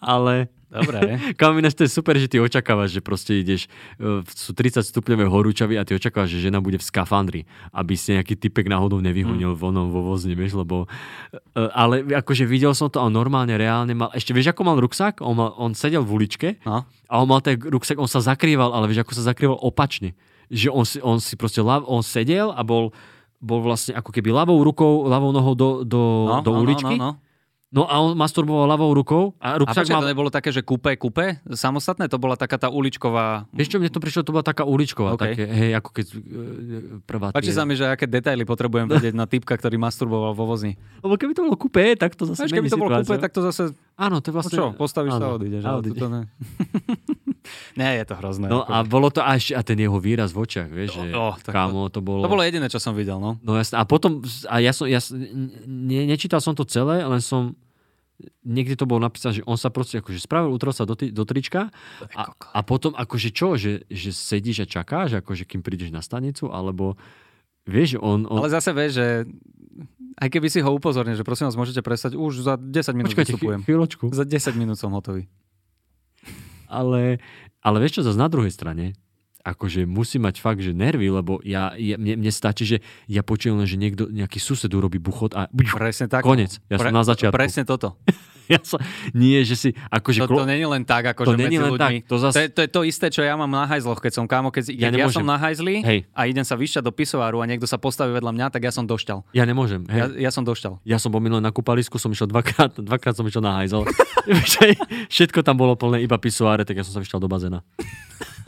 Ale 0.00 0.52
Dobre. 0.70 1.18
Kam 1.40 1.58
ináč 1.58 1.74
to 1.74 1.82
je 1.82 1.90
super, 1.90 2.14
že 2.14 2.30
ty 2.30 2.38
očakávaš, 2.38 2.94
že 2.94 3.00
proste 3.02 3.42
ideš, 3.42 3.66
e, 3.98 4.22
sú 4.30 4.54
30 4.54 4.86
stupňové 4.86 5.26
horúčavy 5.26 5.74
a 5.74 5.82
ty 5.82 5.98
očakávaš, 5.98 6.38
že 6.38 6.46
žena 6.46 6.62
bude 6.62 6.78
v 6.78 6.86
skafandri, 6.86 7.42
aby 7.74 7.98
si 7.98 8.14
nejaký 8.14 8.38
typek 8.38 8.70
náhodou 8.70 9.02
nevyhonil 9.02 9.58
mm. 9.58 9.58
vonom 9.58 9.90
vo 9.90 10.06
vozni, 10.06 10.38
vieš, 10.38 10.54
lebo... 10.54 10.86
e, 11.34 11.66
Ale 11.74 12.06
akože 12.06 12.46
videl 12.46 12.70
som 12.78 12.86
to 12.86 13.02
a 13.02 13.10
normálne, 13.10 13.58
reálne 13.58 13.98
mal... 13.98 14.14
Ešte 14.14 14.30
vieš, 14.30 14.54
ako 14.54 14.62
mal 14.62 14.78
ruksak? 14.78 15.18
On, 15.18 15.34
mal, 15.34 15.50
on 15.58 15.74
sedel 15.74 16.06
v 16.06 16.22
uličke 16.22 16.48
No. 16.62 16.86
a 16.86 17.14
on 17.18 17.26
mal 17.26 17.42
ten 17.42 17.58
ruksak, 17.58 17.98
on 17.98 18.06
sa 18.06 18.22
zakrýval, 18.22 18.70
ale 18.70 18.86
vieš, 18.86 19.02
ako 19.02 19.12
sa 19.18 19.26
zakrýval 19.26 19.58
opačne. 19.58 20.14
Že 20.54 20.68
on 20.70 20.84
si, 20.86 20.98
on 21.02 21.18
si 21.18 21.34
proste, 21.34 21.58
lav, 21.66 21.82
on 21.90 22.06
sedel 22.06 22.54
a 22.54 22.62
bol, 22.62 22.94
bol 23.40 23.64
vlastne 23.64 23.96
ako 23.96 24.12
keby 24.12 24.30
ľavou 24.30 24.60
rukou, 24.60 25.08
ľavou 25.08 25.32
nohou 25.32 25.56
do, 25.56 25.68
do, 25.82 26.02
No, 26.28 26.44
do 26.44 26.52
no, 26.52 26.60
uličky. 26.60 26.96
No, 27.00 27.00
no, 27.00 27.12
no. 27.16 27.29
No 27.70 27.86
a 27.86 28.02
on 28.02 28.18
masturboval 28.18 28.66
ľavou 28.66 28.90
rukou 28.90 29.38
a 29.38 29.54
A 29.54 29.62
ruksak 29.62 29.86
počkaj, 29.86 29.94
mal... 29.94 30.02
to 30.02 30.10
nebolo 30.10 30.26
také, 30.26 30.50
že 30.50 30.58
kúpe, 30.58 30.90
kúpe? 30.98 31.38
Samostatné? 31.46 32.10
To 32.10 32.18
bola 32.18 32.34
taká 32.34 32.58
tá 32.58 32.66
uličková... 32.66 33.46
Vieš 33.54 33.70
čo, 33.70 33.78
mne 33.78 33.86
to 33.86 34.02
prišlo, 34.02 34.26
to 34.26 34.34
bola 34.34 34.42
taká 34.42 34.66
uličková, 34.66 35.14
OK. 35.14 35.22
také, 35.22 35.46
hej, 35.46 35.78
ako 35.78 35.90
keď 35.94 36.06
e, 36.10 36.16
prvá 37.06 37.30
Páči 37.30 37.54
sa 37.54 37.62
mi, 37.62 37.78
že 37.78 37.86
aké 37.86 38.10
detaily 38.10 38.42
potrebujem 38.42 38.90
vedieť 38.90 39.14
na 39.14 39.22
typka, 39.22 39.54
ktorý 39.54 39.78
masturboval 39.78 40.34
vo 40.34 40.50
vozni. 40.50 40.74
Lebo 40.98 41.14
keby 41.14 41.30
to 41.30 41.46
bolo 41.46 41.54
kupé, 41.54 41.94
tak 41.94 42.18
to 42.18 42.26
zase 42.26 42.50
mení 42.50 42.58
keby 42.58 42.68
to 42.68 42.78
bolo 42.82 42.90
kúpe, 42.90 43.14
tak 43.14 43.30
to 43.30 43.40
zase... 43.40 43.70
Áno, 43.94 44.18
to 44.18 44.28
je 44.28 44.34
No 44.34 44.36
vlastne... 44.42 44.56
čo, 44.58 44.64
postavíš 44.74 45.12
sa 45.14 45.22
a 45.22 45.28
áno, 45.30 45.38
odídeš. 45.38 45.62
a 45.62 45.68
ale 45.68 45.78
odídeš. 45.78 45.94
tuto 45.94 46.06
ne. 47.78 47.88
Je 47.94 48.04
to 48.04 48.14
hrozné. 48.18 48.46
No 48.50 48.62
ako- 48.62 48.72
a 48.72 48.76
bolo 48.82 49.08
to 49.14 49.20
až, 49.22 49.54
a 49.54 49.62
ten 49.62 49.78
jeho 49.78 49.96
výraz 49.96 50.34
v 50.34 50.42
očiach, 50.42 50.68
vieš, 50.68 50.98
že 50.98 51.14
Oh, 51.14 51.34
tak 51.36 51.54
kámo, 51.54 51.86
to 51.86 52.02
bolo... 52.02 52.26
To 52.26 52.32
bolo 52.32 52.42
jediné, 52.42 52.66
čo 52.66 52.82
som 52.82 52.92
videl, 52.92 53.22
no. 53.22 53.38
No 53.40 53.54
jasné. 53.54 53.78
A 53.78 53.84
potom, 53.84 54.18
a 54.46 54.58
ja 54.58 54.72
som, 54.72 54.90
ja, 54.90 54.98
ne, 55.64 56.08
nečítal 56.08 56.42
som 56.42 56.50
to 56.52 56.64
celé, 56.64 57.02
len 57.02 57.20
som, 57.20 57.54
niekde 58.40 58.74
to 58.74 58.84
bolo 58.84 59.00
napísané, 59.00 59.38
že 59.38 59.44
on 59.44 59.54
sa 59.54 59.68
proste 59.68 59.98
akože 59.98 60.18
spravil, 60.18 60.50
utrel 60.50 60.70
sa 60.70 60.82
do, 60.82 60.92
ty- 60.92 61.08
do 61.08 61.22
trička 61.22 61.68
a, 62.10 62.22
a 62.32 62.60
potom 62.60 62.92
akože 62.92 63.30
čo, 63.30 63.54
že, 63.54 63.84
že 63.86 64.10
sedíš 64.10 64.62
a 64.62 64.70
čakáš, 64.70 65.16
akože 65.16 65.44
kým 65.44 65.60
prídeš 65.60 65.88
na 65.88 66.00
stanicu, 66.00 66.48
alebo 66.48 66.94
vieš, 67.64 67.96
on... 67.96 68.24
on 68.24 68.40
Ale 68.40 68.50
zase 68.50 68.70
vieš, 68.70 68.92
že 68.96 69.06
aj 70.16 70.28
keby 70.28 70.46
si 70.46 70.58
ho 70.58 70.70
upozornil, 70.70 71.14
že 71.14 71.22
prosím 71.22 71.46
vás, 71.46 71.56
môžete 71.56 71.80
prestať, 71.80 72.12
už 72.12 72.42
za 72.42 72.54
10 72.54 72.66
minút 72.92 73.10
Počkajte, 73.10 73.32
vystupujem. 73.32 73.60
chví- 73.60 73.66
chvíľočku. 73.66 74.04
Za 74.10 74.24
10 74.24 74.52
minút 74.54 74.76
som 74.76 74.90
hotový. 74.90 75.24
Ale, 76.66 77.18
ale 77.60 77.76
vieš 77.78 77.98
čo, 77.98 78.02
zase 78.02 78.14
na 78.16 78.28
druhej 78.28 78.50
strane, 78.50 78.94
akože 79.40 79.88
musí 79.88 80.20
mať 80.20 80.40
fakt, 80.40 80.60
že 80.60 80.76
nervy, 80.76 81.08
lebo 81.08 81.40
ja, 81.42 81.72
ja 81.76 81.96
mne, 81.96 82.20
mne 82.20 82.32
stačí, 82.32 82.64
že 82.68 82.76
ja 83.08 83.24
počujem 83.24 83.56
len, 83.56 83.68
že 83.68 83.76
niekto, 83.80 84.08
nejaký 84.08 84.36
sused 84.36 84.68
urobí 84.72 85.00
buchot 85.00 85.32
a 85.36 85.48
Presne 85.50 86.06
tak. 86.08 86.24
konec. 86.24 86.60
Ja 86.68 86.76
som 86.80 86.92
na 86.92 87.04
začiatku. 87.04 87.34
Presne 87.34 87.64
toto. 87.64 87.96
Ja 88.50 88.58
som, 88.66 88.82
nie, 89.14 89.38
že 89.46 89.54
si, 89.54 89.68
akože... 89.94 90.26
To, 90.26 90.42
to 90.42 90.50
není 90.50 90.66
len 90.66 90.82
tak, 90.82 91.14
ako 91.14 91.22
To 91.22 91.32
že 91.38 91.38
není 91.38 91.54
medzi 91.54 91.62
len 91.62 91.72
ľuďmi. 91.78 91.96
tak, 92.02 92.10
to 92.10 92.16
zas- 92.18 92.34
to, 92.34 92.42
je, 92.42 92.48
to 92.50 92.60
je 92.66 92.70
to 92.74 92.80
isté, 92.82 93.06
čo 93.06 93.22
ja 93.22 93.38
mám 93.38 93.46
na 93.46 93.62
hajzloch, 93.62 94.02
keď 94.02 94.12
som 94.18 94.26
kámo, 94.26 94.50
keď, 94.50 94.74
Ja 94.74 94.90
ja, 94.90 95.06
som 95.06 95.22
na 95.22 95.38
hajzli 95.38 95.86
Hej. 95.86 96.10
a 96.10 96.26
idem 96.26 96.42
sa 96.42 96.58
vyšťať 96.58 96.82
do 96.82 96.90
pisoáru 96.90 97.38
a 97.38 97.46
niekto 97.46 97.70
sa 97.70 97.78
postaví 97.78 98.10
vedľa 98.10 98.34
mňa, 98.34 98.46
tak 98.50 98.66
ja 98.66 98.74
som 98.74 98.90
došťal. 98.90 99.30
Ja 99.38 99.46
nemôžem. 99.46 99.86
Hej. 99.86 100.18
Ja, 100.18 100.26
ja 100.26 100.30
som 100.34 100.42
došťal. 100.42 100.82
Ja 100.82 100.98
som 100.98 101.14
bol 101.14 101.22
na 101.22 101.54
kúpalisku, 101.54 101.94
som 102.02 102.10
išiel 102.10 102.26
dvakrát, 102.26 102.74
dvakrát 102.90 103.14
som 103.14 103.22
išiel 103.22 103.38
na 103.46 103.54
hajzel. 103.62 103.86
Všetko 105.14 105.46
tam 105.46 105.54
bolo 105.54 105.78
plné, 105.78 106.02
iba 106.02 106.18
pisoáre, 106.18 106.66
tak 106.66 106.74
ja 106.74 106.82
som 106.82 106.90
sa 106.90 106.98
vyšiel 106.98 107.22
do 107.22 107.30
bazéna. 107.30 107.62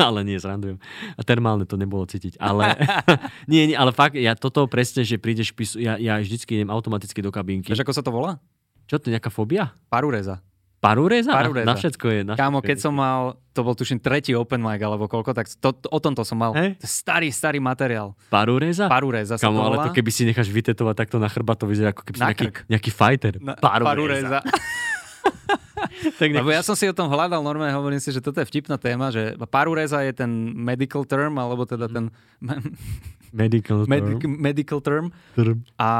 ale 0.02 0.26
nie, 0.26 0.34
zrandujem. 0.34 0.81
A 1.16 1.22
termálne 1.22 1.64
to 1.64 1.80
nebolo 1.80 2.04
cítiť. 2.04 2.38
Ale 2.38 2.76
nie, 3.50 3.72
nie, 3.72 3.76
ale 3.76 3.90
fakt, 3.90 4.18
ja 4.18 4.36
toto 4.36 4.66
presne, 4.66 5.02
že 5.02 5.16
prídeš 5.16 5.52
pisu, 5.52 5.80
ja, 5.80 5.96
ja 5.98 6.18
vždycky 6.18 6.60
idem 6.60 6.70
automaticky 6.70 7.20
do 7.20 7.32
kabínky. 7.32 7.70
Vieš, 7.72 7.82
ako 7.82 7.94
sa 7.94 8.04
to 8.04 8.12
volá? 8.12 8.38
Čo 8.90 8.98
to 8.98 9.08
je 9.08 9.16
nejaká 9.16 9.30
fóbia? 9.32 9.72
Parureza. 9.88 10.42
Parureza? 10.82 11.30
Parureza. 11.30 11.68
Na 11.70 11.78
všetko 11.78 12.06
je. 12.10 12.20
Na 12.26 12.34
Kámo, 12.34 12.58
keď 12.58 12.74
je. 12.74 12.90
som 12.90 12.90
mal, 12.90 13.38
to 13.54 13.62
bol 13.62 13.70
tuším 13.78 14.02
tretí 14.02 14.34
open 14.34 14.58
mic 14.58 14.82
alebo 14.82 15.06
koľko, 15.06 15.30
tak 15.30 15.46
to, 15.46 15.70
to, 15.78 15.86
o 15.86 15.98
tomto 16.02 16.26
som 16.26 16.34
mal. 16.34 16.50
Je 16.58 16.74
Starý, 16.82 17.30
starý 17.30 17.62
materiál. 17.62 18.18
Parureza? 18.26 18.90
Parureza 18.90 19.38
to 19.38 19.46
ale 19.46 19.78
to 19.86 19.94
keby 19.94 20.10
si 20.10 20.26
necháš 20.26 20.50
vytetovať 20.50 21.06
takto 21.06 21.22
na 21.22 21.30
chrbát, 21.30 21.62
to 21.62 21.70
vyzerá 21.70 21.94
ako 21.94 22.02
keby 22.02 22.18
si 22.18 22.26
nejaký, 22.26 22.46
nejaký 22.66 22.90
fighter. 22.90 23.38
Na, 23.38 23.54
Parureza. 23.62 24.42
Tak 26.20 26.28
Lebo 26.30 26.50
ja 26.50 26.62
som 26.62 26.74
si 26.78 26.86
o 26.86 26.94
tom 26.94 27.10
hľadal 27.10 27.42
normálne, 27.42 27.74
hovorím 27.74 28.00
si, 28.02 28.14
že 28.14 28.22
toto 28.22 28.38
je 28.42 28.46
vtipná 28.46 28.78
téma, 28.78 29.10
že 29.10 29.34
parureza 29.50 30.00
je 30.02 30.12
ten 30.14 30.30
medical 30.54 31.02
term, 31.04 31.36
alebo 31.38 31.66
teda 31.66 31.90
ten 31.90 32.10
medical 33.34 33.84
medic, 33.88 34.18
term. 34.20 34.32
medical 34.38 34.78
term 34.80 35.06
Term. 35.34 35.64
a 35.80 35.90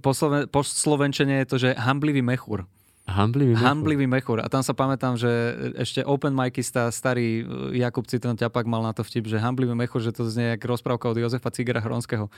po, 0.00 0.10
sloven, 0.12 0.46
po 0.48 0.60
slovenčene 0.62 1.42
je 1.42 1.46
to, 1.46 1.56
že 1.58 1.68
hamblivý 1.74 2.20
mechúr. 2.22 2.68
Hamblivý. 3.06 3.54
mechúr. 3.54 3.62
Hamblivý 3.62 4.06
mechúr. 4.10 4.38
A 4.42 4.50
tam 4.50 4.66
sa 4.66 4.74
pamätám, 4.74 5.14
že 5.14 5.30
ešte 5.78 6.02
open 6.02 6.34
micista, 6.34 6.90
starý 6.90 7.46
e, 7.72 7.78
Jakub 7.78 8.02
Citron 8.02 8.34
Ťapak 8.34 8.66
mal 8.66 8.82
na 8.82 8.90
to 8.90 9.06
vtip, 9.06 9.30
že 9.30 9.38
hamblivý 9.38 9.78
mechúr, 9.78 10.02
že 10.02 10.10
to 10.10 10.26
znie 10.26 10.58
jak 10.58 10.66
rozprávka 10.66 11.06
od 11.06 11.14
Jozefa 11.14 11.54
Cigera 11.54 11.78
Hronského. 11.78 12.26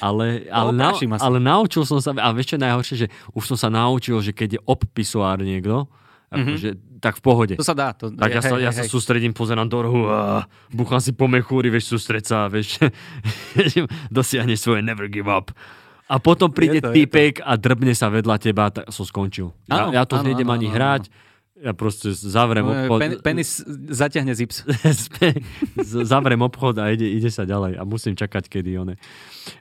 Ale, 0.00 0.48
ale, 0.48 0.70
na, 0.72 0.90
oprášim 0.90 1.12
asi. 1.12 1.22
ale 1.22 1.38
naučil 1.38 1.84
som 1.84 2.00
sa, 2.00 2.16
a 2.16 2.28
vieš 2.32 2.52
čo 2.52 2.56
je 2.56 2.62
najhoršie, 2.64 2.96
že 2.96 3.06
už 3.36 3.44
som 3.54 3.56
sa 3.60 3.68
naučil, 3.68 4.16
že 4.24 4.32
keď 4.32 4.48
je 4.56 4.60
obpisuár 4.64 5.38
niekto, 5.44 5.86
akože, 6.32 7.00
tak 7.02 7.18
v 7.18 7.22
pohode. 7.24 7.54
To 7.58 7.66
sa 7.66 7.74
dá. 7.74 7.90
To, 7.96 8.12
Tak 8.12 8.30
ja, 8.30 8.42
sa, 8.44 8.54
ja 8.60 8.70
sa 8.70 8.86
sústredím, 8.86 9.34
pozerám 9.34 9.66
do 9.66 9.78
rohu 9.82 10.06
a 10.06 10.46
búcham 10.70 11.00
si 11.02 11.10
po 11.16 11.26
mechúri, 11.26 11.72
vieš, 11.72 11.96
sústreď 11.96 12.22
sa, 12.22 12.38
vieš, 12.46 12.78
dosiahneš 14.14 14.60
svoje 14.62 14.80
never 14.84 15.10
give 15.10 15.26
up. 15.26 15.50
A 16.10 16.18
potom 16.18 16.50
príde 16.50 16.82
Je 16.82 16.84
to, 16.84 16.90
je 16.90 17.06
typek 17.06 17.38
a 17.38 17.54
drbne 17.54 17.94
sa 17.94 18.10
vedľa 18.10 18.36
teba, 18.42 18.66
tak 18.74 18.90
som 18.90 19.06
skončil. 19.06 19.54
Ja, 19.70 19.94
ja 19.94 20.02
to 20.02 20.18
áno, 20.18 20.26
nejdem 20.26 20.48
áno, 20.50 20.54
ani 20.58 20.66
áno, 20.66 20.74
hrať, 20.74 21.02
ja 21.60 21.72
proste 21.76 22.16
zavrem 22.16 22.64
obchod. 22.64 22.98
Pen, 22.98 23.12
penis 23.20 23.60
zatiahne 23.92 24.32
zips. 24.32 24.64
Zavrem 26.10 26.40
obchod 26.40 26.80
a 26.80 26.88
ide, 26.88 27.04
ide 27.04 27.28
sa 27.28 27.44
ďalej 27.44 27.76
a 27.76 27.82
musím 27.84 28.16
čakať, 28.16 28.48
kedy 28.48 28.80
one. 28.80 28.96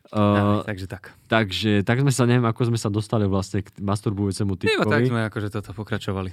Uh, 0.09 0.63
takže 0.63 0.87
tak. 0.89 1.13
takže 1.27 1.85
tak 1.85 2.01
sme 2.01 2.09
sa, 2.09 2.23
neviem, 2.25 2.47
ako 2.47 2.73
sme 2.73 2.79
sa 2.79 2.89
dostali 2.89 3.27
vlastne 3.27 3.61
k 3.61 3.69
masturbujúcemu 3.77 4.51
Iba 4.57 4.87
tak 4.87 5.05
typkovi. 5.05 5.11
sme 5.11 5.21
akože 5.27 5.47
toto 5.53 5.71
pokračovali. 5.75 6.31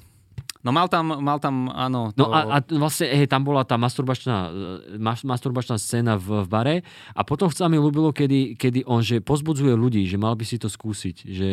No 0.64 0.70
mal 0.72 0.88
tam, 0.88 1.12
mal 1.20 1.38
tam 1.40 1.68
áno. 1.68 2.12
No 2.16 2.24
to- 2.26 2.32
a, 2.32 2.58
a 2.58 2.64
vlastne, 2.78 3.08
hej, 3.12 3.28
tam 3.28 3.44
bola 3.44 3.62
tá 3.62 3.76
masturbačná, 3.76 4.36
e, 4.48 5.00
mas, 5.00 5.20
masturbačná 5.22 5.76
scéna 5.76 6.16
v, 6.16 6.42
v 6.44 6.48
bare 6.48 6.76
a 7.12 7.20
potom 7.24 7.48
sa 7.52 7.68
mi 7.68 7.76
ľúbilo, 7.76 8.12
kedy, 8.12 8.56
kedy 8.56 8.84
on 8.88 9.04
že 9.04 9.20
pozbudzuje 9.20 9.74
ľudí, 9.76 10.02
že 10.08 10.16
mal 10.16 10.34
by 10.34 10.44
si 10.48 10.56
to 10.56 10.66
skúsiť, 10.66 11.16
že, 11.28 11.52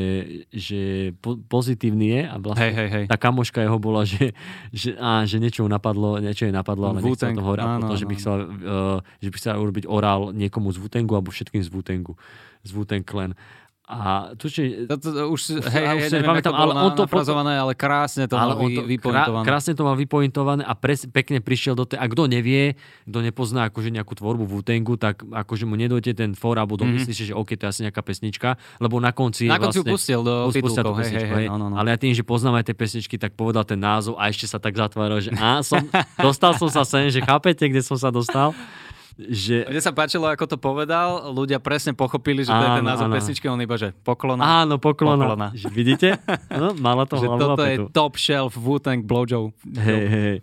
že 0.49 0.82
po, 1.20 1.38
pozitívny 1.38 2.06
je 2.10 2.22
a 2.26 2.36
vlastne 2.39 2.64
Hej, 2.64 2.74
hej, 2.74 2.89
hej. 2.89 3.06
tá 3.12 3.18
kamoška 3.20 3.60
jeho 3.62 3.78
bola, 3.78 4.04
že, 4.08 4.32
že, 4.74 4.95
á, 4.97 5.28
že 5.28 5.38
niečo 5.38 5.66
napadlo, 5.68 6.18
niečo 6.18 6.47
jej 6.47 6.56
napadlo, 6.56 6.91
ale 6.91 7.04
nechcel 7.04 7.36
to 7.36 7.43
hovoriť, 7.43 7.64
a 7.64 7.68
áno, 7.68 7.88
potom, 7.89 7.97
že 7.97 8.06
by 8.08 8.16
áno. 8.16 8.20
chcela, 8.22 8.38
uh, 8.39 8.97
že 9.22 9.30
by 9.30 9.36
chcela 9.38 9.56
urobiť 9.62 9.86
orál 9.86 10.22
niekomu 10.34 10.74
z 10.74 10.78
Wu-Tangu 10.82 11.14
alebo 11.16 11.30
všetkým 11.30 11.62
z 11.62 11.70
Wu-Tangu, 11.70 12.14
z 12.64 12.70
Wu-Tang 12.74 13.04
Clan. 13.06 13.32
A 13.84 14.31
tu, 14.39 14.47
či, 14.47 14.88
To, 14.88 14.95
to, 14.95 15.09
to 15.11 15.23
už, 15.27 15.59
hej, 15.75 15.84
hej, 15.84 15.95
už 15.99 16.03
si 16.07 16.15
nepamätám, 16.23 16.55
ale 16.55 16.71
on 16.71 16.95
to 16.95 17.03
nafrazované, 17.03 17.59
ale 17.59 17.75
krásne 17.75 18.31
to 18.31 18.39
ale 18.39 18.55
mal 18.55 18.63
vy, 18.63 18.79
to 18.79 18.84
vypointované. 18.88 19.43
krásne 19.43 19.73
to 19.75 19.84
mal 19.84 19.99
vypointované 19.99 20.63
a 20.63 20.71
pres, 20.71 21.03
pekne 21.03 21.43
prišiel 21.43 21.75
do 21.75 21.84
tej... 21.84 21.99
A 21.99 22.07
kto 22.07 22.31
nevie, 22.31 22.79
kto 23.03 23.19
nepozná 23.19 23.67
akože 23.67 23.91
nejakú 23.91 24.15
tvorbu 24.15 24.47
v 24.47 24.53
Utengu, 24.63 24.95
tak 24.95 25.27
akože 25.27 25.67
mu 25.67 25.75
nedojde 25.75 26.15
ten 26.15 26.31
for, 26.31 26.55
alebo 26.55 26.79
domyslíš 26.79 27.27
mm-hmm. 27.27 27.36
že 27.36 27.39
OK, 27.39 27.59
to 27.59 27.67
je 27.67 27.69
asi 27.75 27.81
nejaká 27.84 27.99
pesnička, 27.99 28.55
lebo 28.79 29.03
na 29.03 29.11
konci 29.11 29.51
Na 29.51 29.59
konci 29.59 29.84
vlastne, 29.84 29.91
pustil 29.91 30.21
do 30.23 30.47
titulkov, 30.47 31.03
hej, 31.03 31.11
hej, 31.19 31.27
hej, 31.27 31.47
no, 31.51 31.59
no, 31.59 31.67
no. 31.67 31.75
Ale 31.75 31.91
ja 31.91 31.97
tým, 31.99 32.15
že 32.15 32.23
poznám 32.23 32.63
aj 32.63 32.71
tie 32.71 32.75
pesničky, 32.79 33.19
tak 33.19 33.36
povedal 33.36 33.67
ten 33.67 33.84
názov 33.84 34.15
a 34.15 34.31
ešte 34.31 34.47
sa 34.47 34.63
tak 34.63 34.79
zatváral, 34.79 35.19
že 35.19 35.36
á, 35.36 35.59
som, 35.59 35.84
dostal 36.23 36.55
som 36.55 36.71
sa 36.71 36.88
sem, 36.88 37.11
že 37.11 37.19
chápete, 37.19 37.67
kde 37.67 37.84
som 37.84 37.99
sa 37.99 38.07
dostal? 38.15 38.55
Že, 39.14 39.70
Mne 39.70 39.78
sa 39.80 39.91
páčilo, 39.91 40.26
ako 40.26 40.45
to 40.45 40.57
povedal, 40.57 41.30
ľudia 41.30 41.57
presne 41.57 41.93
pochopili, 41.93 42.41
že 42.41 42.49
to 42.49 42.57
je 42.57 42.72
ten 42.78 42.86
názov 42.86 43.07
áno. 43.07 43.14
pesničky, 43.14 43.45
on 43.45 43.57
iba, 43.57 43.76
že 43.76 43.93
poklona. 43.95 44.66
áno, 44.66 44.78
poklona. 44.78 45.26
Poklona. 45.30 45.47
Že 45.53 45.68
vidíte? 45.70 46.07
No, 46.49 46.74
mala 46.74 47.05
to 47.05 47.18
že 47.22 47.28
toto 47.30 47.61
je 47.61 47.78
top 47.89 48.18
shelf 48.18 48.53
Wu-Tang 48.55 49.01
blowjob. 49.01 49.53
Hej, 49.70 50.05
hej. 50.07 50.36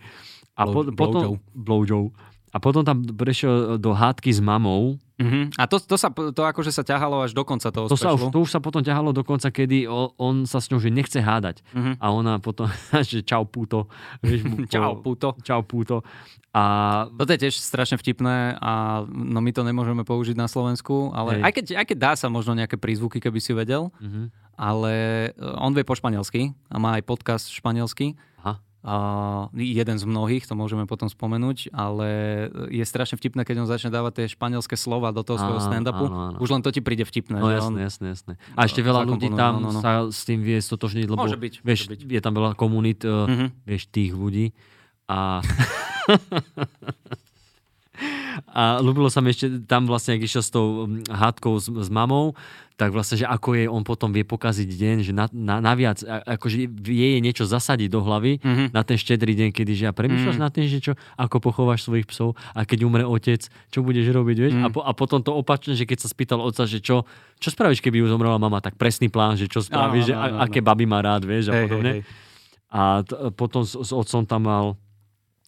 A 0.54 0.62
po, 0.64 0.82
Blow- 0.82 0.94
potom... 0.94 1.22
Blowjob. 1.50 2.14
A 2.50 2.58
potom 2.58 2.82
tam 2.82 3.06
prešiel 3.06 3.78
do 3.78 3.94
hádky 3.94 4.26
s 4.28 4.42
mamou. 4.42 4.98
Mhm. 5.18 5.54
A 5.54 5.68
to, 5.68 5.78
to, 5.78 5.94
sa, 5.94 6.10
to 6.10 6.42
akože 6.42 6.72
sa 6.72 6.82
ťahalo 6.82 7.22
až 7.22 7.30
do 7.30 7.44
konca 7.44 7.68
toho 7.68 7.86
To, 7.86 7.94
sa 7.94 8.10
už, 8.10 8.32
to 8.32 8.40
už 8.40 8.50
sa 8.50 8.58
potom 8.58 8.82
ťahalo 8.82 9.12
do 9.12 9.22
konca, 9.22 9.52
kedy 9.52 9.84
o, 9.84 10.16
on 10.16 10.48
sa 10.48 10.58
s 10.58 10.66
ňou 10.66 10.78
že 10.78 10.88
nechce 10.88 11.14
hádať. 11.14 11.62
Mhm. 11.70 11.92
A 11.96 12.06
ona 12.10 12.38
potom, 12.38 12.66
že 13.06 13.22
čau 13.22 13.44
púto. 13.44 13.86
Vieš, 14.18 14.40
mu 14.44 14.56
po- 14.62 14.66
Čau, 14.66 14.98
puto. 14.98 15.28
Čau 15.42 15.62
púto. 15.62 16.02
A 16.52 16.62
Toto 17.08 17.30
je 17.30 17.40
tiež 17.40 17.54
strašne 17.54 17.94
vtipné 17.94 18.56
a 18.56 18.72
no 19.06 19.38
my 19.38 19.48
to 19.48 19.62
nemôžeme 19.62 20.02
použiť 20.02 20.34
na 20.34 20.44
Slovensku, 20.44 21.10
ale 21.10 21.36
Hej. 21.36 21.42
aj 21.42 21.52
keď, 21.52 21.66
aj 21.76 21.86
keď 21.86 21.98
dá 22.00 22.12
sa 22.14 22.26
možno 22.26 22.52
nejaké 22.52 22.74
prízvuky, 22.74 23.18
keby 23.18 23.38
si 23.38 23.52
vedel, 23.52 23.94
Mhm. 23.96 24.34
ale 24.56 24.92
e, 25.28 25.56
on 25.56 25.70
vie 25.70 25.82
po 25.82 25.94
španielsky 25.94 26.50
a 26.66 26.76
má 26.76 26.98
aj 26.98 27.04
podcast 27.04 27.46
španielsky. 27.48 28.18
Aha. 28.36 28.58
A 28.82 28.94
jeden 29.52 29.94
z 29.94 30.04
mnohých, 30.04 30.42
to 30.42 30.52
môžeme 30.52 30.84
potom 30.84 31.06
spomenúť, 31.06 31.70
ale 31.70 32.08
je 32.68 32.82
strašne 32.82 33.14
vtipné, 33.14 33.44
keď 33.44 33.56
on 33.60 33.68
začne 33.68 33.88
dávať 33.88 34.12
tie 34.18 34.26
španielské 34.30 34.74
slova 34.74 35.12
do 35.12 35.20
toho 35.20 35.36
svojho 35.36 35.62
stand-upu. 35.62 36.02
áno, 36.02 36.34
áno. 36.34 36.36
Už 36.36 36.50
len 36.50 36.60
to 36.60 36.68
ti 36.68 36.80
príde 36.80 37.04
vtipné. 37.04 37.36
No 37.36 37.46
jasné, 37.46 37.68
on, 37.70 37.76
jasné, 37.78 38.06
jasné. 38.10 38.32
A 38.52 38.64
ešte 38.64 38.80
veľa 38.80 39.06
ľudí 39.06 39.30
tam 39.30 39.60
no, 39.60 39.68
no, 39.68 39.70
no. 39.70 39.78
sa 39.78 40.02
s 40.02 40.24
tým 40.24 40.40
vie 40.40 40.58
stotožniť, 40.58 41.06
lebo 41.06 41.20
Môže 41.20 41.36
byť, 41.36 41.54
vieš, 41.60 41.80
môže 41.86 41.94
byť. 41.94 42.00
je 42.10 42.20
tam 42.20 42.34
veľa 42.34 42.50
komunít, 42.54 43.00
uh, 43.02 43.28
Mhm. 43.28 43.46
vieš, 43.62 43.86
tých 43.86 44.10
ľudí. 44.12 44.50
A... 45.10 45.42
A 48.48 48.80
ľúbilo 48.80 49.06
sa 49.06 49.20
mi 49.20 49.28
ešte 49.28 49.60
tam 49.62 49.84
vlastne, 49.84 50.16
ak 50.16 50.22
išiel 50.22 50.40
s 50.40 50.48
tou 50.48 50.66
hádkou 51.04 51.52
s, 51.54 51.68
s 51.68 51.88
mamou, 51.88 52.32
tak 52.74 52.90
vlastne, 52.90 53.14
že 53.14 53.28
ako 53.28 53.52
jej 53.52 53.68
on 53.68 53.84
potom 53.84 54.08
vie 54.08 54.24
pokaziť 54.24 54.64
deň, 54.66 54.96
že 55.02 55.12
na, 55.12 55.28
na, 55.28 55.60
naviac, 55.60 56.00
a- 56.02 56.24
akože 56.34 56.64
vie 56.64 57.06
jej 57.10 57.20
niečo 57.20 57.44
zasadiť 57.44 57.86
do 57.86 58.00
hlavy 58.00 58.40
Mhm. 58.40 58.64
na 58.72 58.80
ten 58.80 58.96
štedrý 58.96 59.36
deň, 59.36 59.50
kedy 59.52 59.72
že 59.74 59.84
a 59.84 59.92
premýšľaš 59.92 60.32
Mhm. 60.32 60.42
nad 60.42 60.48
tým, 60.48 60.66
že 60.66 60.80
čo, 60.80 60.92
ako 61.14 61.36
pochováš 61.42 61.84
svojich 61.84 62.08
psov 62.08 62.32
a 62.48 62.64
keď 62.64 62.78
umre 62.82 63.04
otec, 63.04 63.44
čo 63.68 63.84
budeš 63.84 64.08
robiť, 64.08 64.36
vieš? 64.38 64.54
Mhm. 64.54 64.64
A, 64.64 64.68
po, 64.70 64.80
a 64.80 64.90
potom 64.90 65.20
to 65.20 65.30
opačne, 65.30 65.74
že 65.74 65.84
keď 65.84 65.98
sa 66.00 66.08
spýtal 66.08 66.40
otca, 66.40 66.64
že 66.64 66.80
čo, 66.80 67.04
čo 67.36 67.52
spravíš, 67.52 67.84
keby 67.84 68.00
už 68.00 68.08
zomrela 68.10 68.40
mama, 68.40 68.58
tak 68.58 68.74
presný 68.74 69.06
plán, 69.06 69.36
že 69.36 69.44
čo 69.44 69.60
spravíš, 69.60 69.76
Áno, 70.00 70.08
že 70.08 70.14
áno, 70.14 70.24
a, 70.24 70.26
áno, 70.30 70.38
aké 70.40 70.58
baby 70.58 70.88
má 70.88 70.98
rád, 70.98 71.22
vieš, 71.22 71.52
a 71.52 71.52
Hej, 71.52 71.58
hej, 71.58 71.64
podobne. 71.68 71.92
hej. 71.92 72.02
A 72.70 72.80
t- 73.02 73.18
potom 73.30 73.60
s, 73.60 73.76
s 73.76 73.92
otcom 73.92 74.24
tam 74.24 74.40
mal 74.42 74.66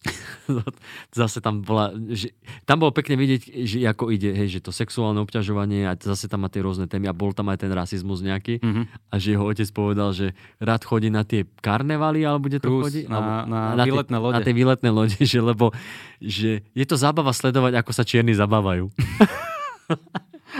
zase 1.13 1.39
tam 1.39 1.59
bola, 1.59 1.89
že, 2.09 2.35
tam 2.63 2.77
bolo 2.77 2.91
pekne 2.91 3.15
vidieť, 3.15 3.41
že 3.63 3.77
ako 3.83 4.09
ide, 4.09 4.31
hej, 4.31 4.49
že 4.49 4.59
to 4.59 4.69
sexuálne 4.69 5.19
obťažovanie 5.19 5.83
a 5.83 5.95
zase 5.95 6.25
tam 6.25 6.41
má 6.41 6.49
tie 6.49 6.59
rôzne 6.59 6.85
témy 6.85 7.05
a 7.05 7.13
bol 7.13 7.31
tam 7.31 7.47
aj 7.47 7.59
ten 7.59 7.69
rasizmus 7.69 8.19
nejaký 8.19 8.59
Mhm. 8.59 8.83
a 9.07 9.15
že 9.15 9.27
jeho 9.31 9.43
otec 9.43 9.69
povedal, 9.69 10.11
že 10.11 10.31
rád 10.57 10.81
chodí 10.81 11.07
na 11.07 11.21
tie 11.21 11.43
karnevaly, 11.57 12.21
alebo 12.21 12.45
kde 12.45 12.59
to 12.59 12.69
chodí? 12.81 13.01
na- 13.05 13.47
na 13.73 13.83
tie- 13.83 13.89
výletné 13.89 14.17
lode. 14.17 14.33
Na 14.33 14.41
tie 14.41 14.53
výletné 14.53 14.89
lode, 14.89 15.17
že 15.25 15.39
lebo 15.39 15.71
že 16.17 16.49
je 16.71 16.85
to 16.85 16.95
zábava 16.95 17.31
sledovať, 17.31 17.75
ako 17.75 17.91
sa 17.91 18.03
čierni 18.03 18.31
zabávajú. 18.31 18.87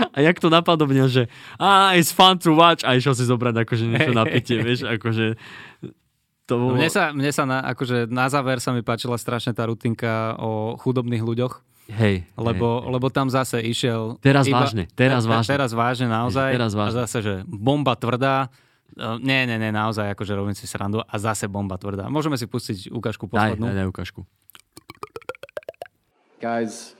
A 0.09 0.17
jak 0.19 0.37
to 0.37 0.49
napodobnil, 0.49 1.05
že 1.05 1.29
ah, 1.55 1.93
it's 1.93 2.09
fun 2.09 2.33
to 2.35 2.49
watch 2.51 2.81
a 2.81 2.97
išiel 2.97 3.13
si 3.13 3.23
zobrať 3.23 3.61
akože 3.61 3.85
niečo 3.85 4.09
na 4.11 4.25
pitie, 4.25 4.57
vieš, 4.57 4.89
akože 4.89 5.37
to 6.47 6.53
bolo... 6.59 6.75
Mne 6.75 6.89
sa, 6.91 7.15
mne 7.15 7.31
sa 7.31 7.43
na, 7.47 7.63
akože 7.71 8.11
na 8.11 8.27
záver 8.27 8.59
sa 8.59 8.75
mi 8.75 8.83
páčila 8.83 9.15
strašne 9.15 9.55
tá 9.55 9.67
rutinka 9.67 10.35
o 10.39 10.75
chudobných 10.79 11.23
ľuďoch, 11.23 11.63
Hej, 11.91 12.23
lebo, 12.39 12.79
hej, 12.79 12.95
lebo 12.95 13.07
tam 13.11 13.27
zase 13.27 13.59
išiel... 13.59 14.15
Teraz 14.23 14.47
vážne, 14.47 14.87
teraz 14.95 15.27
te- 15.27 15.29
vážne. 15.29 15.51
Teraz 15.51 15.71
vážne, 15.75 16.07
naozaj. 16.07 16.55
Teraz 16.55 16.71
vážne. 16.71 16.95
A 16.95 17.03
zase, 17.03 17.17
že 17.19 17.33
bomba 17.43 17.99
tvrdá. 17.99 18.47
Uh, 18.95 19.19
nie, 19.19 19.43
nie, 19.43 19.59
nie, 19.59 19.67
naozaj, 19.67 20.15
akože 20.15 20.31
robím 20.31 20.55
si 20.55 20.63
srandu. 20.63 21.03
A 21.03 21.15
zase 21.19 21.51
bomba 21.51 21.75
tvrdá. 21.75 22.07
Môžeme 22.07 22.39
si 22.39 22.47
pustiť 22.47 22.87
ukážku 22.87 23.27
daj, 23.27 23.59
poslednú. 23.59 23.67
daj, 23.67 23.75
daj 23.83 23.87
ukážku. 23.91 24.21
Guys, 26.39 26.95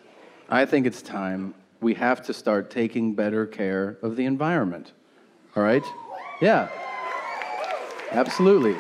I 0.51 0.67
think 0.67 0.83
it's 0.83 0.99
time 0.99 1.55
we 1.79 1.95
have 1.95 2.23
to 2.27 2.33
start 2.35 2.71
taking 2.71 3.15
better 3.15 3.47
care 3.47 3.99
of 4.03 4.15
the 4.15 4.25
environment. 4.27 4.91
All 5.55 5.63
right? 5.63 5.83
Yeah. 6.41 6.67
Absolutely. 8.11 8.75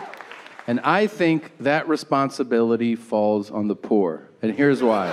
And 0.67 0.79
I 0.81 1.07
think 1.07 1.51
that 1.59 1.87
responsibility 1.87 2.95
falls 2.95 3.51
on 3.51 3.67
the 3.67 3.75
poor. 3.75 4.29
And 4.41 4.53
here's 4.53 4.81
why. 4.81 5.09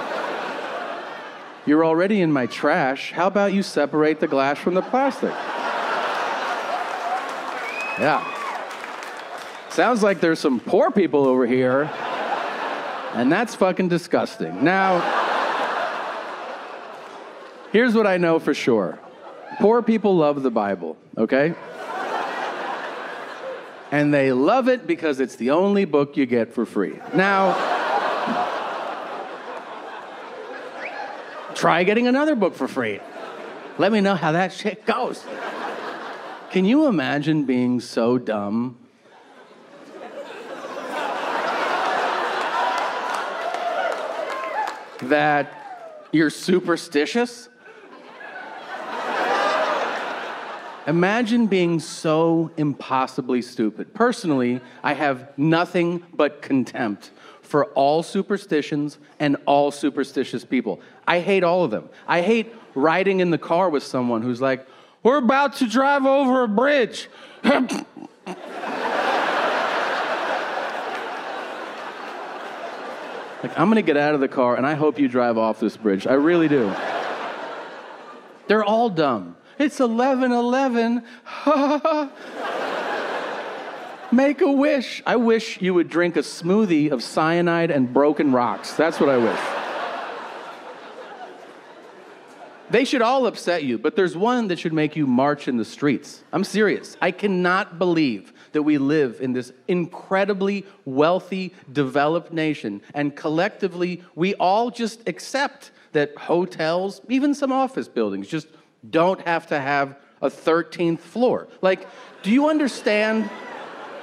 You're 1.66 1.84
already 1.84 2.20
in 2.20 2.32
my 2.32 2.46
trash. 2.46 3.12
How 3.12 3.26
about 3.26 3.52
you 3.52 3.62
separate 3.62 4.20
the 4.20 4.28
glass 4.28 4.58
from 4.58 4.74
the 4.74 4.82
plastic? 4.82 5.34
Yeah. 7.98 8.24
Sounds 9.68 10.02
like 10.02 10.20
there's 10.20 10.38
some 10.38 10.58
poor 10.58 10.90
people 10.90 11.26
over 11.26 11.46
here, 11.46 11.90
and 13.14 13.30
that's 13.30 13.54
fucking 13.54 13.88
disgusting. 13.88 14.64
Now, 14.64 15.20
Here's 17.72 17.94
what 17.94 18.06
I 18.06 18.16
know 18.16 18.38
for 18.38 18.54
sure 18.54 18.98
poor 19.60 19.82
people 19.82 20.16
love 20.16 20.42
the 20.42 20.50
Bible, 20.50 20.96
okay? 21.16 21.54
And 23.92 24.14
they 24.14 24.32
love 24.32 24.68
it 24.68 24.86
because 24.86 25.18
it's 25.20 25.36
the 25.36 25.50
only 25.50 25.84
book 25.84 26.16
you 26.16 26.24
get 26.24 26.54
for 26.54 26.64
free. 26.64 26.98
Now, 27.12 27.54
try 31.54 31.82
getting 31.82 32.06
another 32.06 32.36
book 32.36 32.54
for 32.54 32.68
free. 32.68 33.00
Let 33.78 33.90
me 33.90 34.00
know 34.00 34.14
how 34.14 34.32
that 34.32 34.52
shit 34.52 34.86
goes. 34.86 35.24
Can 36.50 36.64
you 36.64 36.86
imagine 36.86 37.44
being 37.44 37.80
so 37.80 38.16
dumb? 38.18 38.76
That 45.02 46.08
you're 46.12 46.30
superstitious? 46.30 47.49
Imagine 50.90 51.46
being 51.46 51.78
so 51.78 52.50
impossibly 52.56 53.42
stupid. 53.42 53.94
Personally, 53.94 54.60
I 54.82 54.94
have 54.94 55.38
nothing 55.38 56.02
but 56.12 56.42
contempt 56.42 57.12
for 57.42 57.66
all 57.76 58.02
superstitions 58.02 58.98
and 59.20 59.36
all 59.46 59.70
superstitious 59.70 60.44
people. 60.44 60.80
I 61.06 61.20
hate 61.20 61.44
all 61.44 61.62
of 61.62 61.70
them. 61.70 61.90
I 62.08 62.22
hate 62.22 62.52
riding 62.74 63.20
in 63.20 63.30
the 63.30 63.38
car 63.38 63.70
with 63.70 63.84
someone 63.84 64.22
who's 64.22 64.40
like, 64.40 64.66
We're 65.04 65.18
about 65.18 65.54
to 65.58 65.68
drive 65.68 66.06
over 66.06 66.42
a 66.42 66.48
bridge. 66.48 67.08
like, 67.44 67.86
I'm 73.56 73.68
gonna 73.68 73.82
get 73.82 73.96
out 73.96 74.14
of 74.14 74.20
the 74.20 74.26
car 74.26 74.56
and 74.56 74.66
I 74.66 74.74
hope 74.74 74.98
you 74.98 75.06
drive 75.06 75.38
off 75.38 75.60
this 75.60 75.76
bridge. 75.76 76.08
I 76.08 76.14
really 76.14 76.48
do. 76.48 76.74
They're 78.48 78.64
all 78.64 78.90
dumb. 78.90 79.36
It's 79.60 79.78
11 79.78 80.32
11. 80.32 81.02
Make 84.10 84.40
a 84.40 84.50
wish. 84.50 85.02
I 85.04 85.16
wish 85.16 85.60
you 85.60 85.74
would 85.74 85.90
drink 85.90 86.16
a 86.16 86.20
smoothie 86.20 86.90
of 86.90 87.02
cyanide 87.02 87.70
and 87.70 87.92
broken 87.92 88.32
rocks. 88.32 88.72
That's 88.72 88.98
what 88.98 89.10
I 89.10 89.18
wish. 89.18 89.38
They 92.70 92.86
should 92.86 93.02
all 93.02 93.26
upset 93.26 93.62
you, 93.64 93.76
but 93.76 93.96
there's 93.96 94.16
one 94.16 94.48
that 94.48 94.58
should 94.58 94.72
make 94.72 94.96
you 94.96 95.06
march 95.06 95.46
in 95.46 95.58
the 95.58 95.64
streets. 95.66 96.24
I'm 96.32 96.44
serious. 96.44 96.96
I 97.02 97.10
cannot 97.10 97.78
believe 97.78 98.32
that 98.52 98.62
we 98.62 98.78
live 98.78 99.20
in 99.20 99.34
this 99.34 99.52
incredibly 99.68 100.64
wealthy, 100.86 101.52
developed 101.70 102.32
nation, 102.32 102.80
and 102.94 103.14
collectively 103.14 104.02
we 104.14 104.34
all 104.36 104.70
just 104.70 105.06
accept 105.06 105.70
that 105.92 106.16
hotels, 106.16 107.00
even 107.08 107.34
some 107.34 107.52
office 107.52 107.88
buildings, 107.88 108.28
just 108.28 108.46
don't 108.88 109.20
have 109.26 109.48
to 109.48 109.60
have 109.60 109.96
a 110.22 110.28
13th 110.28 111.00
floor. 111.00 111.48
Like, 111.60 111.86
do 112.22 112.30
you 112.30 112.48
understand 112.48 113.30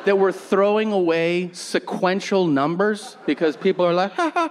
that 0.05 0.17
we're 0.17 0.31
throwing 0.31 0.93
away 0.93 1.49
sequential 1.51 2.47
numbers 2.47 3.17
because 3.25 3.57
people 3.57 3.85
are 3.85 3.93
like, 3.93 4.13
ha, 4.13 4.31
ha. 4.33 4.49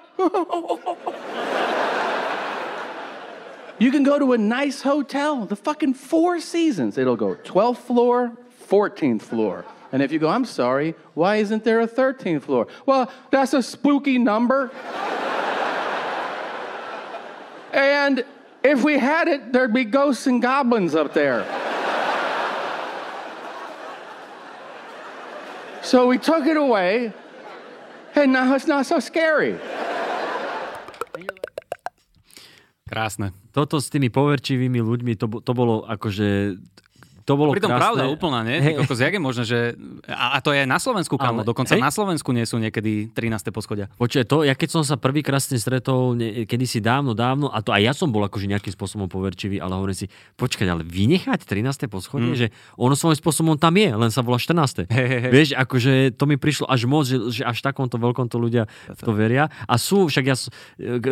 you 3.78 3.90
can 3.90 4.02
go 4.02 4.18
to 4.18 4.34
a 4.34 4.38
nice 4.38 4.82
hotel, 4.82 5.46
the 5.46 5.56
fucking 5.56 5.94
Four 5.94 6.40
Seasons. 6.40 6.98
It'll 6.98 7.16
go 7.16 7.36
12th 7.36 7.78
floor, 7.78 8.32
14th 8.68 9.22
floor. 9.22 9.64
And 9.92 10.02
if 10.02 10.12
you 10.12 10.18
go, 10.18 10.28
I'm 10.28 10.44
sorry, 10.44 10.94
why 11.14 11.36
isn't 11.36 11.64
there 11.64 11.80
a 11.80 11.88
13th 11.88 12.42
floor? 12.42 12.66
Well, 12.84 13.10
that's 13.30 13.54
a 13.54 13.62
spooky 13.62 14.18
number. 14.18 14.70
and 17.72 18.24
if 18.66 18.82
we 18.82 18.98
had 18.98 19.28
it, 19.30 19.52
there'd 19.54 19.72
be 19.72 19.86
ghosts 19.86 20.26
and 20.26 20.42
goblins 20.42 20.94
up 20.94 21.14
there. 21.14 21.46
So 25.86 26.10
we 26.10 26.18
took 26.18 26.50
it 26.50 26.58
away, 26.58 27.14
and 28.18 28.34
now 28.34 28.58
it's 28.58 28.66
not 28.66 28.90
so 28.90 28.98
scary. 28.98 29.54
Krásne. 32.90 33.30
Toto 33.54 33.78
s 33.78 33.86
tými 33.86 34.10
poverčivými 34.10 34.82
ľuďmi, 34.82 35.14
to, 35.14 35.26
to 35.42 35.52
bolo 35.54 35.86
akože... 35.86 36.58
To 37.26 37.34
bolo 37.34 37.50
Pritom 37.50 37.68
krásne. 37.68 37.82
pravda 37.82 38.02
úplná, 38.06 38.40
nie? 38.40 38.62
Hey. 38.62 38.78
Kokos, 38.78 38.96
jak 38.96 39.10
je 39.10 39.18
možné, 39.18 39.42
že... 39.42 39.58
A, 40.06 40.38
a 40.38 40.40
to 40.40 40.54
je 40.54 40.62
aj 40.62 40.70
na 40.70 40.78
Slovensku, 40.78 41.18
kamo. 41.18 41.42
Ale- 41.42 41.46
Dokonca 41.46 41.74
hej. 41.74 41.82
na 41.82 41.90
Slovensku 41.90 42.30
nie 42.30 42.46
sú 42.46 42.54
niekedy 42.56 43.10
13. 43.10 43.50
poschodia. 43.50 43.90
Počuj, 43.92 44.22
to, 44.24 44.42
ja 44.42 44.54
keď 44.54 44.68
som 44.70 44.82
sa 44.82 44.94
prvýkrát 44.94 45.38
s 45.38 45.50
tým 45.50 45.58
stretol 45.58 46.14
ne, 46.14 46.46
kedysi 46.46 46.78
dávno, 46.78 47.12
dávno, 47.12 47.50
a 47.50 47.58
to 47.60 47.74
aj 47.74 47.82
ja 47.82 47.90
som 47.90 48.08
bol 48.08 48.22
akože 48.22 48.46
nejakým 48.46 48.70
spôsobom 48.70 49.06
poverčivý, 49.06 49.58
ale 49.58 49.74
hovorím 49.74 49.98
si, 49.98 50.06
počkať, 50.34 50.66
ale 50.68 50.82
vynechať 50.82 51.42
13. 51.42 51.86
poschodie, 51.86 52.26
Mm. 52.26 52.38
že 52.38 52.46
ono 52.74 52.94
svojím 52.94 53.18
spôsobom 53.18 53.54
tam 53.56 53.74
je, 53.74 53.90
len 53.90 54.08
sa 54.08 54.20
volá 54.20 54.38
14. 54.38 54.86
Hej, 54.86 55.06
hej, 55.06 55.20
hej. 55.20 55.30
Vieš, 55.30 55.48
akože 55.56 55.92
to 56.14 56.24
mi 56.24 56.36
prišlo 56.36 56.66
až 56.66 56.86
moc, 56.86 57.04
že, 57.04 57.18
že 57.32 57.42
až 57.42 57.58
takomto 57.60 57.96
veľkom 57.96 58.26
to 58.26 58.38
ľudia 58.38 58.70
v 58.86 59.00
to 59.00 59.10
veria. 59.10 59.50
A 59.64 59.74
sú, 59.76 60.06
však 60.06 60.24
ja, 60.24 60.38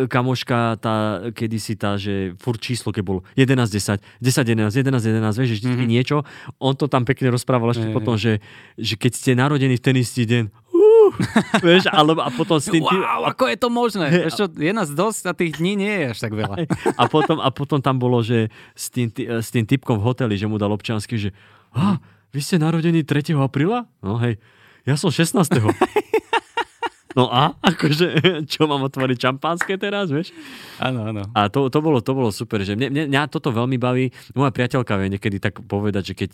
kamoška, 0.07 0.77
tá, 0.79 0.95
kedysi 1.31 1.75
tá, 1.75 1.95
že 1.95 2.33
furt 2.37 2.59
číslo, 2.59 2.89
keď 2.89 3.03
bolo 3.03 3.19
11, 3.35 3.67
10, 3.67 3.99
10, 4.21 4.21
11, 4.21 4.71
11, 4.71 5.03
11, 5.03 5.35
vieš, 5.35 5.49
že 5.49 5.57
vždy 5.57 5.67
mm-hmm. 5.67 5.89
niečo, 5.89 6.04
on 6.61 6.73
to 6.77 6.85
tam 6.85 7.07
pekne 7.07 7.33
rozprával 7.33 7.73
ešte 7.73 7.89
Hej, 7.89 7.95
potom, 7.95 8.13
že, 8.19 8.43
že 8.77 8.93
keď 8.99 9.11
ste 9.15 9.31
narodení 9.33 9.79
v 9.79 9.83
ten 9.83 9.95
istý 9.97 10.27
deň, 10.29 10.43
uh, 10.51 11.09
vieš, 11.65 11.89
alebo 11.89 12.21
a 12.21 12.29
potom 12.29 12.61
s 12.61 12.69
tým... 12.69 12.85
Wow, 12.85 13.25
a, 13.25 13.33
ako 13.33 13.43
je 13.49 13.57
to 13.57 13.69
možné? 13.73 14.05
Hey, 14.11 14.29
čo, 14.29 14.45
je 14.45 14.71
nás 14.75 14.89
dosť 14.93 15.23
a 15.29 15.33
tých 15.33 15.57
dní 15.57 15.79
nie 15.79 15.93
je 15.93 16.05
až 16.13 16.19
tak 16.21 16.33
veľa. 16.37 16.55
a, 16.97 17.03
potom, 17.09 17.37
a 17.41 17.49
potom 17.49 17.79
tam 17.81 17.97
bolo, 17.97 18.21
že 18.21 18.53
s 18.77 18.93
tým, 18.93 19.09
s 19.17 19.49
tým 19.49 19.65
typkom 19.65 19.97
v 19.97 20.05
hoteli, 20.05 20.35
že 20.37 20.45
mu 20.45 20.61
dal 20.61 20.69
občansky, 20.73 21.17
že 21.17 21.29
ah, 21.73 21.97
vy 22.35 22.39
ste 22.43 22.59
narodení 22.59 23.07
3. 23.07 23.33
apríla? 23.39 23.87
No 24.03 24.19
hej, 24.19 24.37
ja 24.85 24.99
som 24.99 25.09
16. 25.09 25.39
No 27.15 27.31
a? 27.31 27.55
Akože, 27.63 28.19
čo 28.51 28.67
mám 28.67 28.83
otvoriť 28.85 29.17
čampánske 29.17 29.79
teraz, 29.79 30.11
vieš? 30.11 30.35
Áno, 30.83 31.07
áno. 31.07 31.23
A 31.31 31.47
to, 31.47 31.71
to, 31.71 31.79
bolo, 31.79 32.03
to 32.03 32.11
bolo 32.11 32.29
super, 32.29 32.61
že 32.61 32.75
mne, 32.75 32.91
mne, 32.91 33.03
mňa 33.07 33.31
toto 33.31 33.55
veľmi 33.55 33.79
baví. 33.79 34.11
Moja 34.35 34.51
priateľka 34.51 34.99
vie 34.99 35.15
niekedy 35.15 35.39
tak 35.39 35.63
povedať, 35.65 36.11
že 36.11 36.13
keď, 36.13 36.31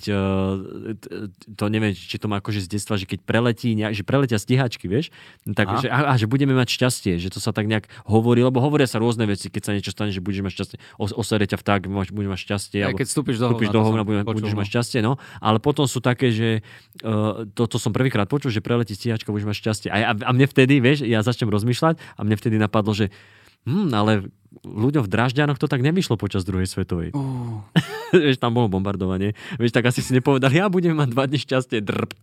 t- 0.97 1.11
to 1.53 1.63
neviem, 1.69 1.93
či 1.93 2.17
to 2.17 2.27
má 2.27 2.43
akože 2.43 2.65
z 2.65 2.67
detstva, 2.67 2.99
že 2.99 3.05
keď 3.05 3.23
preletí, 3.23 3.77
nejak, 3.77 3.93
že 3.95 4.03
preletia 4.03 4.41
stíhačky, 4.41 4.89
vieš, 4.89 5.13
tak, 5.53 5.69
A? 5.69 5.79
že, 5.79 5.88
a, 5.88 5.99
a, 6.11 6.13
že 6.19 6.25
budeme 6.25 6.57
mať 6.57 6.73
šťastie, 6.73 7.21
že 7.21 7.29
to 7.29 7.38
sa 7.38 7.53
tak 7.53 7.69
nejak 7.69 7.88
hovorí, 8.09 8.41
lebo 8.41 8.59
hovoria 8.59 8.89
sa 8.89 8.97
rôzne 8.97 9.29
veci, 9.29 9.53
keď 9.53 9.61
sa 9.61 9.71
niečo 9.77 9.93
stane, 9.93 10.09
že 10.09 10.19
budeš 10.19 10.41
mať 10.41 10.53
šťastie, 10.57 10.77
o, 10.97 11.05
osere 11.15 11.45
ťa 11.45 11.61
vták, 11.61 11.82
máš, 11.88 12.09
budeš 12.09 12.29
mať 12.34 12.41
šťastie. 12.49 12.79
Alebo 12.82 12.99
keď 12.99 13.07
vstúpiš 13.07 13.38
do 13.38 13.51
vstúpiš 13.61 13.69
do 13.69 13.82
hovna, 13.86 14.01
budeš, 14.07 14.23
budeš 14.25 14.53
no. 14.55 14.59
mať 14.63 14.67
šťastie, 14.73 14.99
no. 15.05 15.13
Ale 15.38 15.57
potom 15.61 15.86
sú 15.86 15.99
také, 16.01 16.34
že 16.34 16.65
uh, 17.05 17.45
to, 17.53 17.69
to 17.69 17.77
som 17.77 17.93
prvýkrát 17.93 18.25
počul, 18.25 18.49
že 18.49 18.63
preletí 18.63 18.95
stíhačka, 18.95 19.29
budeš 19.29 19.47
mať 19.47 19.57
šťastie. 19.61 19.89
A, 19.91 19.97
a, 20.09 20.13
a 20.15 20.32
mne 20.32 20.47
vtedy 20.47 20.70
vtedy, 20.72 20.80
vieš, 20.80 21.03
ja 21.03 21.19
začnem 21.19 21.51
rozmýšľať 21.51 21.99
a 21.99 22.19
mne 22.24 22.39
vtedy 22.39 22.55
napadlo, 22.55 22.95
že 22.95 23.11
hm, 23.67 23.91
ale 23.91 24.32
ľuďom 24.63 25.03
v 25.03 25.11
Dražďanoch 25.11 25.59
to 25.59 25.67
tak 25.67 25.84
nevyšlo 25.84 26.15
počas 26.15 26.47
druhej 26.47 26.63
svetovej. 26.63 27.11
Uh, 27.11 27.59
vieš, 28.15 28.39
tam 28.39 28.55
bolo 28.55 28.72
bombardovanie. 28.72 29.36
Vieš, 29.59 29.76
tak 29.76 29.91
asi 29.91 29.99
si 29.99 30.15
nepovedal, 30.15 30.47
ja 30.47 30.72
budem 30.72 30.95
mať 30.95 31.11
dva 31.11 31.28
dní 31.28 31.43
šťastie, 31.43 31.84
drb. 31.84 32.15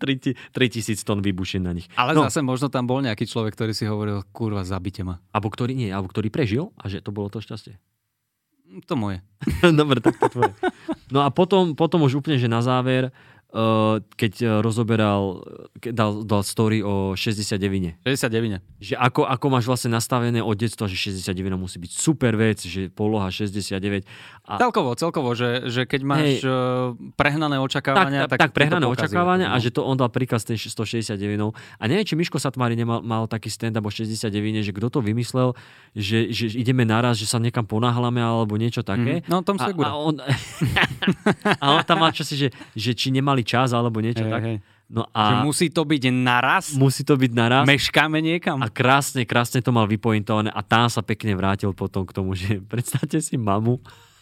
3000 0.00 0.96
tón 1.06 1.20
vybušen 1.20 1.62
na 1.62 1.76
nich. 1.76 1.86
ale 1.94 2.16
No. 2.16 2.24
zase 2.26 2.40
možno 2.40 2.72
tam 2.72 2.88
bol 2.88 3.04
nejaký 3.04 3.28
človek, 3.28 3.52
ktorý 3.52 3.72
si 3.76 3.84
hovoril, 3.84 4.24
kurva, 4.32 4.64
zabite 4.64 5.04
ma. 5.04 5.20
Alebo 5.30 5.52
ktorý 5.52 5.76
nie, 5.76 5.92
alebo 5.92 6.08
ktorý 6.08 6.32
prežil 6.32 6.72
a 6.80 6.88
že 6.88 7.04
to 7.04 7.12
bolo 7.12 7.28
to 7.28 7.38
šťastie. 7.38 7.76
To 8.86 8.94
moje. 8.94 9.22
Dobre, 9.62 9.98
tak 10.02 10.18
to 10.18 10.26
tvoje. 10.26 10.54
No 11.10 11.22
a 11.22 11.30
potom, 11.30 11.74
potom 11.74 12.02
už 12.02 12.22
úplne, 12.22 12.38
že 12.38 12.46
na 12.46 12.62
záver, 12.62 13.10
keď 14.14 14.32
uh, 14.46 14.48
rozoberal, 14.62 15.42
keď 15.82 15.92
dal, 15.92 16.12
dal 16.22 16.42
story 16.46 16.86
o 16.86 17.18
69 17.18 17.98
69. 18.06 18.62
že 18.78 18.94
ako, 18.94 19.26
ako 19.26 19.46
máš 19.50 19.66
vlastne 19.66 19.90
nastavené 19.90 20.38
od 20.38 20.54
detstva, 20.54 20.86
že 20.86 20.94
69 20.94 21.58
musí 21.58 21.82
byť 21.82 21.90
super 21.90 22.38
vec, 22.38 22.62
že 22.62 22.86
poloha 22.94 23.26
69 23.26 24.06
a 24.46 24.58
Celkovo, 24.58 24.94
celkovo, 24.94 25.34
že, 25.34 25.66
že 25.66 25.82
keď 25.82 26.00
máš 26.06 26.42
Hej. 26.42 26.46
uh, 26.46 26.94
prehnané 27.18 27.58
očakávania, 27.58 28.30
tak, 28.30 28.38
tak, 28.38 28.40
tak 28.46 28.50
prehnané 28.54 28.86
očakávania 28.86 29.50
a 29.50 29.56
že 29.58 29.74
to 29.74 29.82
on 29.82 29.98
dal 29.98 30.10
príkaz 30.10 30.46
tej 30.46 30.58
169 30.70 31.18
a 31.50 31.82
neviem, 31.90 32.06
či 32.06 32.14
Miško 32.14 32.38
Satmári 32.38 32.78
nemal, 32.78 33.02
mal 33.02 33.26
taký 33.26 33.50
stand-up 33.50 33.82
o 33.82 33.90
69, 33.90 34.30
že 34.62 34.70
kto 34.70 34.88
to 34.94 35.00
vymyslel, 35.02 35.58
že, 35.94 36.30
že 36.30 36.54
ideme 36.54 36.86
naraz, 36.86 37.18
že 37.18 37.26
sa 37.26 37.42
niekam 37.42 37.66
ponáhľame 37.66 38.22
alebo 38.22 38.54
niečo 38.54 38.86
také. 38.86 39.26
Mhm. 39.26 39.30
No, 39.30 39.42
Tom 39.42 39.58
A, 39.58 39.70
a, 39.70 39.90
on, 39.98 40.14
a 41.62 41.64
on 41.74 41.82
tam 41.82 41.98
mal 42.02 42.14
čosi, 42.14 42.34
že, 42.34 42.48
že 42.74 42.94
či 42.94 43.10
nemali 43.10 43.39
čas 43.42 43.70
alebo 43.70 43.98
niečo 43.98 44.22
Hej, 44.22 44.30
tak. 44.30 44.42
hej. 44.42 44.56
No 44.86 45.06
Že 45.06 45.14
a 45.14 45.42
musí 45.42 45.66
to 45.68 45.82
byť 45.82 46.02
naraz? 46.10 46.64
musí 46.74 47.02
to 47.02 47.14
byť 47.14 47.30
naraz. 47.30 47.62
Meškáme 47.64 48.18
niekam? 48.18 48.58
A 48.58 48.66
krásne, 48.66 49.22
krásne 49.22 49.58
to 49.58 49.70
mal 49.70 49.86
vypointované 49.86 50.48
a 50.48 50.60
tam 50.60 50.86
sa 50.86 51.00
pekne 51.00 51.32
vrátil 51.32 51.70
potom 51.70 52.02
k 52.02 52.10
tomu, 52.10 52.34
že 52.34 52.58
predstavte 52.70 53.16
si 53.16 53.34
mamu 53.34 53.78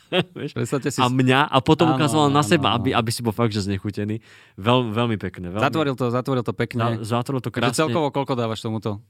Predstavte 0.54 0.88
si, 0.88 0.96
a 0.96 1.06
mňa 1.06 1.46
a 1.46 1.58
potom 1.58 1.84
Áno, 1.86 1.94
ukazoval 1.94 2.28
na 2.28 2.40
áno, 2.40 2.48
seba, 2.48 2.68
áno. 2.70 2.80
aby, 2.80 2.92
aby 2.92 3.10
si 3.10 3.20
bol 3.20 3.28
fakt, 3.30 3.50
že 3.50 3.60
znechutený. 3.62 4.24
Veľ, 4.56 4.88
veľmi 4.88 5.16
pekné. 5.16 5.48
Veľmi, 5.48 5.60
zatvoril 5.62 5.94
to, 5.94 6.08
zatvoril 6.08 6.40
to 6.40 6.52
pekne. 6.52 6.96
za- 6.98 7.20
zatvoril 7.20 7.40
to 7.40 7.48
Takže 7.50 7.60
krásne. 7.62 7.76
celkovo 7.78 8.08
koľko 8.08 8.32
dávaš 8.32 8.60
tomuto? 8.60 9.04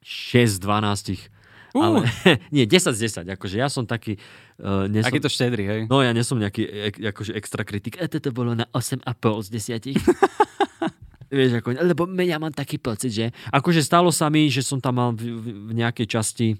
6 0.00 0.52
z 0.52 0.58
12. 0.60 1.32
Uh. 1.76 1.84
Ale, 1.84 1.98
nie, 2.54 2.64
10 2.64 2.94
z 2.94 3.24
10. 3.24 3.34
Akože 3.36 3.56
ja 3.60 3.68
som 3.68 3.84
taký... 3.84 4.16
Uh, 4.58 4.88
nie 4.90 5.04
som, 5.04 5.12
Aký 5.12 5.20
to 5.20 5.30
štedrý, 5.30 5.64
hej? 5.66 5.80
No 5.86 6.00
ja 6.00 6.10
nie 6.16 6.24
som 6.24 6.40
nejaký 6.40 6.64
ek, 6.64 6.94
akože 7.14 7.32
extra 7.36 7.62
kritik. 7.62 8.00
E, 8.00 8.08
toto 8.08 8.32
bolo 8.32 8.56
na 8.56 8.66
8,5 8.72 9.04
z 9.46 9.48
10. 9.94 9.96
Vieš, 11.28 11.60
ako, 11.60 11.76
lebo 11.84 12.08
ja 12.24 12.40
mám 12.40 12.56
taký 12.56 12.80
pocit, 12.80 13.12
že 13.12 13.26
akože 13.52 13.84
stalo 13.84 14.08
sa 14.08 14.32
mi, 14.32 14.48
že 14.48 14.64
som 14.64 14.80
tam 14.80 14.96
mal 14.96 15.10
v, 15.12 15.28
v, 15.36 15.46
v 15.68 15.72
nejakej 15.76 16.06
časti 16.08 16.56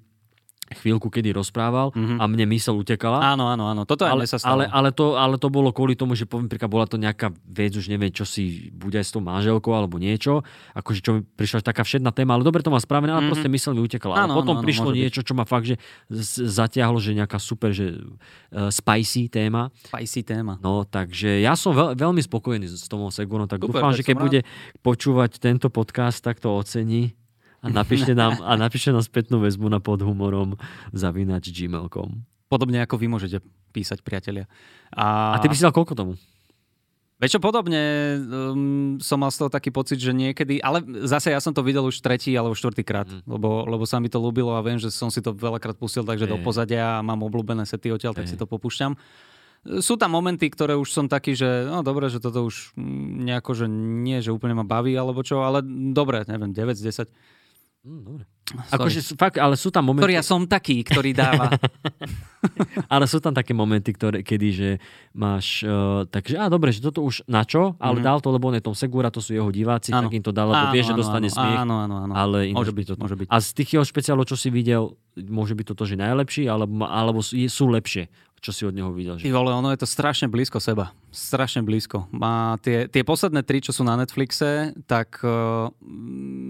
chvíľku, 0.71 1.09
kedy 1.09 1.33
rozprával 1.33 1.91
Mhm. 1.91 2.17
a 2.17 2.25
mne 2.25 2.45
mysel 2.51 2.75
utekala. 2.75 3.25
Áno, 3.25 3.47
áno, 3.47 3.67
áno. 3.67 3.83
Toto 3.83 4.03
ale, 4.03 4.25
sa 4.25 4.37
stalo. 4.37 4.61
ale, 4.61 4.65
ale, 4.67 4.91
to, 4.91 5.15
ale 5.15 5.35
to 5.35 5.49
bolo 5.49 5.71
kvôli 5.71 5.93
tomu, 5.93 6.13
že 6.13 6.25
poviem, 6.25 6.47
príklad, 6.47 6.69
bola 6.69 6.85
to 6.85 6.97
nejaká 6.97 7.29
vec, 7.43 7.73
už 7.73 7.87
neviem, 7.87 8.09
čo 8.09 8.23
si 8.23 8.69
bude 8.71 8.95
aj 8.95 9.05
s 9.05 9.13
tou 9.13 9.21
manželkou 9.21 9.71
alebo 9.71 9.97
niečo, 9.97 10.45
akože 10.73 11.01
čo 11.01 11.11
mi 11.11 11.21
prišla 11.25 11.61
taká 11.63 11.83
všedná 11.83 12.11
téma, 12.11 12.33
ale 12.33 12.43
dobre 12.43 12.61
to 12.61 12.69
má 12.69 12.77
spravené, 12.77 13.11
ale 13.11 13.25
Mhm. 13.25 13.31
proste 13.31 13.49
mysel 13.49 13.73
mi 13.73 13.81
utekala. 13.81 14.15
Áno, 14.19 14.33
ale 14.33 14.39
potom 14.39 14.55
áno, 14.55 14.61
áno, 14.61 14.67
prišlo 14.67 14.91
byť. 14.91 14.97
niečo, 14.99 15.21
čo 15.23 15.33
ma 15.33 15.45
fakt, 15.45 15.67
že 15.67 15.77
zatiahlo, 16.47 16.99
že 16.99 17.15
nejaká 17.15 17.39
super, 17.39 17.71
že 17.71 17.97
uh, 18.51 18.69
spicy 18.69 19.29
téma. 19.29 19.73
Spicy 19.85 20.21
téma. 20.23 20.59
No, 20.59 20.83
takže 20.83 21.39
ja 21.39 21.55
som 21.55 21.73
veľ, 21.73 21.95
veľmi 21.95 22.21
spokojný 22.21 22.67
s 22.67 22.87
Tomom 22.87 23.09
Segurom, 23.09 23.45
tak 23.45 23.59
Super, 23.59 23.81
dúfam, 23.81 23.93
že 23.93 24.03
keď 24.03 24.15
rád. 24.15 24.23
bude 24.23 24.41
počúvať 24.81 25.39
tento 25.39 25.69
podcast, 25.69 26.21
tak 26.21 26.39
to 26.39 26.51
ocení 26.51 27.17
a 27.59 27.67
napíšte 27.69 28.15
nám, 28.15 28.39
a 28.39 28.55
napíšte 28.55 28.95
nám 28.95 29.03
spätnú 29.03 29.43
väzbu 29.43 29.67
na 29.67 29.83
podhumorom 29.83 30.55
zavinač 30.95 31.51
gmail.com. 31.51 32.23
Podobne 32.49 32.81
ako 32.81 32.97
vy 32.97 33.07
môžete 33.11 33.39
písať, 33.75 34.01
priatelia. 34.01 34.49
A, 34.95 35.37
A 35.37 35.43
ty 35.43 35.51
dal 35.53 35.75
koľko 35.75 35.93
tomu? 35.93 36.13
Vieš 37.19 37.35
čo, 37.35 37.41
podobne 37.43 37.83
um, 38.31 38.95
som 39.03 39.19
mal 39.19 39.35
z 39.35 39.43
toho 39.43 39.51
taký 39.51 39.75
pocit, 39.75 39.99
že 39.99 40.15
niekedy, 40.15 40.63
ale 40.63 40.87
zase 41.03 41.35
ja 41.35 41.43
som 41.43 41.51
to 41.51 41.67
videl 41.67 41.83
už 41.83 41.99
tretí 41.99 42.31
alebo 42.39 42.55
štvrtýkrát, 42.55 43.11
Mm. 43.11 43.27
lebo, 43.27 43.67
lebo 43.67 43.83
sa 43.91 43.99
mi 43.99 44.07
to 44.07 44.23
ľúbilo 44.23 44.55
a 44.55 44.63
viem, 44.63 44.79
že 44.79 44.95
som 44.95 45.11
si 45.11 45.19
to 45.19 45.35
veľakrát 45.35 45.75
pustil, 45.75 46.07
takže 46.07 46.31
Hej. 46.31 46.33
do 46.33 46.39
pozadia 46.47 47.03
a 47.03 47.03
mám 47.03 47.19
obľúbené 47.27 47.67
sety 47.67 47.91
odtiaľ, 47.91 48.15
tak 48.15 48.31
Hej. 48.31 48.33
si 48.33 48.37
to 48.39 48.47
popúšťam. 48.47 48.95
Sú 49.83 49.99
tam 49.99 50.15
momenty, 50.15 50.47
ktoré 50.47 50.79
už 50.79 50.95
som 50.95 51.11
taký, 51.11 51.35
že 51.35 51.67
no 51.67 51.83
dobre, 51.83 52.07
že 52.07 52.23
toto 52.23 52.47
už 52.47 52.79
nejako, 53.27 53.51
že 53.59 53.67
nie, 53.67 54.23
že 54.23 54.31
úplne 54.31 54.55
ma 54.55 54.63
baví 54.63 54.95
alebo 54.95 55.27
čo, 55.27 55.43
ale 55.43 55.67
dobre, 55.91 56.23
neviem, 56.31 56.55
9 56.55 56.79
z 56.79 57.11
10. 57.11 57.11
Mm, 57.87 58.03
dobre. 58.03 58.25
Akože 58.73 59.05
fakt, 59.15 59.37
ale 59.37 59.55
sú 59.55 59.69
tam 59.69 59.87
momenty, 59.87 60.03
Ktorý 60.03 60.17
ja 60.17 60.25
som 60.25 60.41
taký, 60.43 60.81
ktorý 60.81 61.13
dáva. 61.13 61.53
ale 62.95 63.05
sú 63.05 63.21
tam 63.21 63.31
také 63.31 63.53
momenty, 63.53 63.93
ktoré, 63.93 64.25
kedy, 64.25 64.49
že 64.51 64.69
máš, 65.13 65.63
uh, 65.63 66.03
takže, 66.05 66.35
á, 66.35 66.49
dobre, 66.49 66.73
že 66.73 66.81
toto 66.81 67.05
už 67.05 67.29
na 67.29 67.45
čo, 67.45 67.77
ale 67.77 68.01
Mhm. 68.01 68.05
dal 68.05 68.19
to, 68.19 68.33
lebo 68.33 68.49
on 68.49 68.57
je 68.57 68.65
Tom 68.65 68.73
Segura, 68.73 69.13
to 69.13 69.21
sú 69.21 69.31
jeho 69.31 69.53
diváci, 69.53 69.93
Áno. 69.93 70.09
tak 70.09 70.17
im 70.17 70.25
to 70.25 70.33
dal, 70.33 70.49
lebo 70.49 70.73
vie, 70.73 70.81
že 70.81 70.97
dostane 70.97 71.29
áno, 71.29 71.37
smiech. 71.37 71.59
Áno, 71.61 71.75
áno, 71.79 71.95
áno. 72.09 72.13
Ale 72.17 72.51
Môže 72.51 72.73
by 72.73 72.81
byť, 72.83 72.87
to 72.89 72.95
môže 72.97 73.17
byť. 73.17 73.27
A 73.29 73.37
z 73.37 73.49
tých 73.53 73.71
jeho 73.77 73.85
špeciálov, 73.85 74.25
čo 74.25 74.35
si 74.35 74.49
videl, 74.49 74.97
môže 75.19 75.53
byť 75.53 75.67
toto, 75.69 75.85
že 75.85 75.95
najlepší, 75.95 76.49
alebo, 76.49 76.83
alebo 76.83 77.21
sú 77.23 77.65
lepšie, 77.69 78.09
čo 78.39 78.51
si 78.55 78.63
od 78.65 78.75
neho 78.75 78.91
videl. 78.95 79.19
Ty 79.19 79.29
Že... 79.29 79.35
vole, 79.35 79.51
ono 79.51 79.71
je 79.75 79.79
to 79.83 79.89
strašne 79.89 80.31
blízko 80.31 80.63
seba. 80.63 80.95
Strašne 81.11 81.67
blízko. 81.67 82.07
Má 82.15 82.57
tie, 82.63 82.87
tie 82.87 83.03
posledné 83.03 83.43
tri, 83.43 83.59
čo 83.59 83.75
sú 83.75 83.83
na 83.83 83.99
Netflixe, 83.99 84.73
tak 84.87 85.19
uh, 85.27 85.69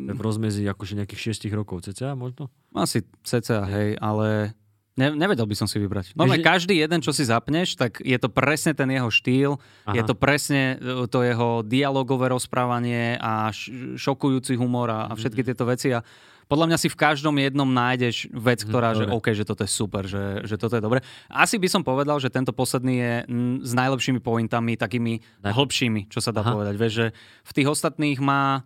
V 0.08 0.20
rozmezi 0.20 0.64
akože 0.68 0.98
nejakých 1.00 1.34
6 1.34 1.48
rokov 1.56 1.88
cca 1.88 2.12
možno? 2.12 2.52
asi 2.76 3.02
cca, 3.24 3.64
hej, 3.66 3.96
ale 3.98 4.54
ne, 4.94 5.08
nevedel 5.16 5.48
by 5.48 5.56
som 5.56 5.66
si 5.66 5.80
vybrať. 5.80 6.14
No 6.14 6.28
Takže- 6.28 6.44
každý 6.44 6.74
jeden, 6.78 7.00
čo 7.00 7.10
si 7.10 7.24
zapneš, 7.26 7.74
tak 7.74 7.98
je 8.04 8.14
to 8.20 8.28
presne 8.28 8.76
ten 8.76 8.86
jeho 8.92 9.08
štýl, 9.08 9.56
Aha. 9.88 9.96
je 9.96 10.02
to 10.04 10.14
presne 10.14 10.76
uh, 10.78 11.08
to 11.08 11.24
jeho 11.24 11.64
dialogové 11.66 12.30
rozprávanie 12.30 13.16
a 13.18 13.50
šokujúci 13.96 14.54
humor 14.60 14.92
a, 14.92 15.10
a 15.10 15.12
všetky 15.16 15.42
tieto 15.42 15.64
veci 15.66 15.90
a 15.90 16.04
podľa 16.48 16.66
mňa 16.72 16.78
si 16.80 16.88
v 16.88 16.96
každom 16.96 17.36
jednom 17.36 17.68
nájdeš 17.68 18.26
vec, 18.32 18.64
ktorá, 18.64 18.96
že 18.96 19.04
dobre. 19.04 19.20
OK, 19.20 19.26
že 19.36 19.44
toto 19.44 19.62
je 19.62 19.70
super, 19.70 20.08
že, 20.08 20.48
že 20.48 20.56
toto 20.56 20.80
je 20.80 20.82
dobre. 20.82 21.04
Asi 21.28 21.60
by 21.60 21.68
som 21.68 21.84
povedal, 21.84 22.16
že 22.18 22.32
tento 22.32 22.56
posledný 22.56 22.94
je 22.96 23.14
mm, 23.28 23.56
s 23.68 23.72
najlepšími 23.76 24.20
pointami, 24.24 24.80
takými 24.80 25.20
Naj- 25.44 25.52
hĺbšími, 25.52 26.08
čo 26.08 26.24
sa 26.24 26.32
dá 26.32 26.40
Aha. 26.40 26.56
povedať. 26.56 26.74
Vieš, 26.80 26.92
že 26.96 27.06
v 27.44 27.52
tých 27.52 27.68
ostatných 27.68 28.18
má 28.24 28.64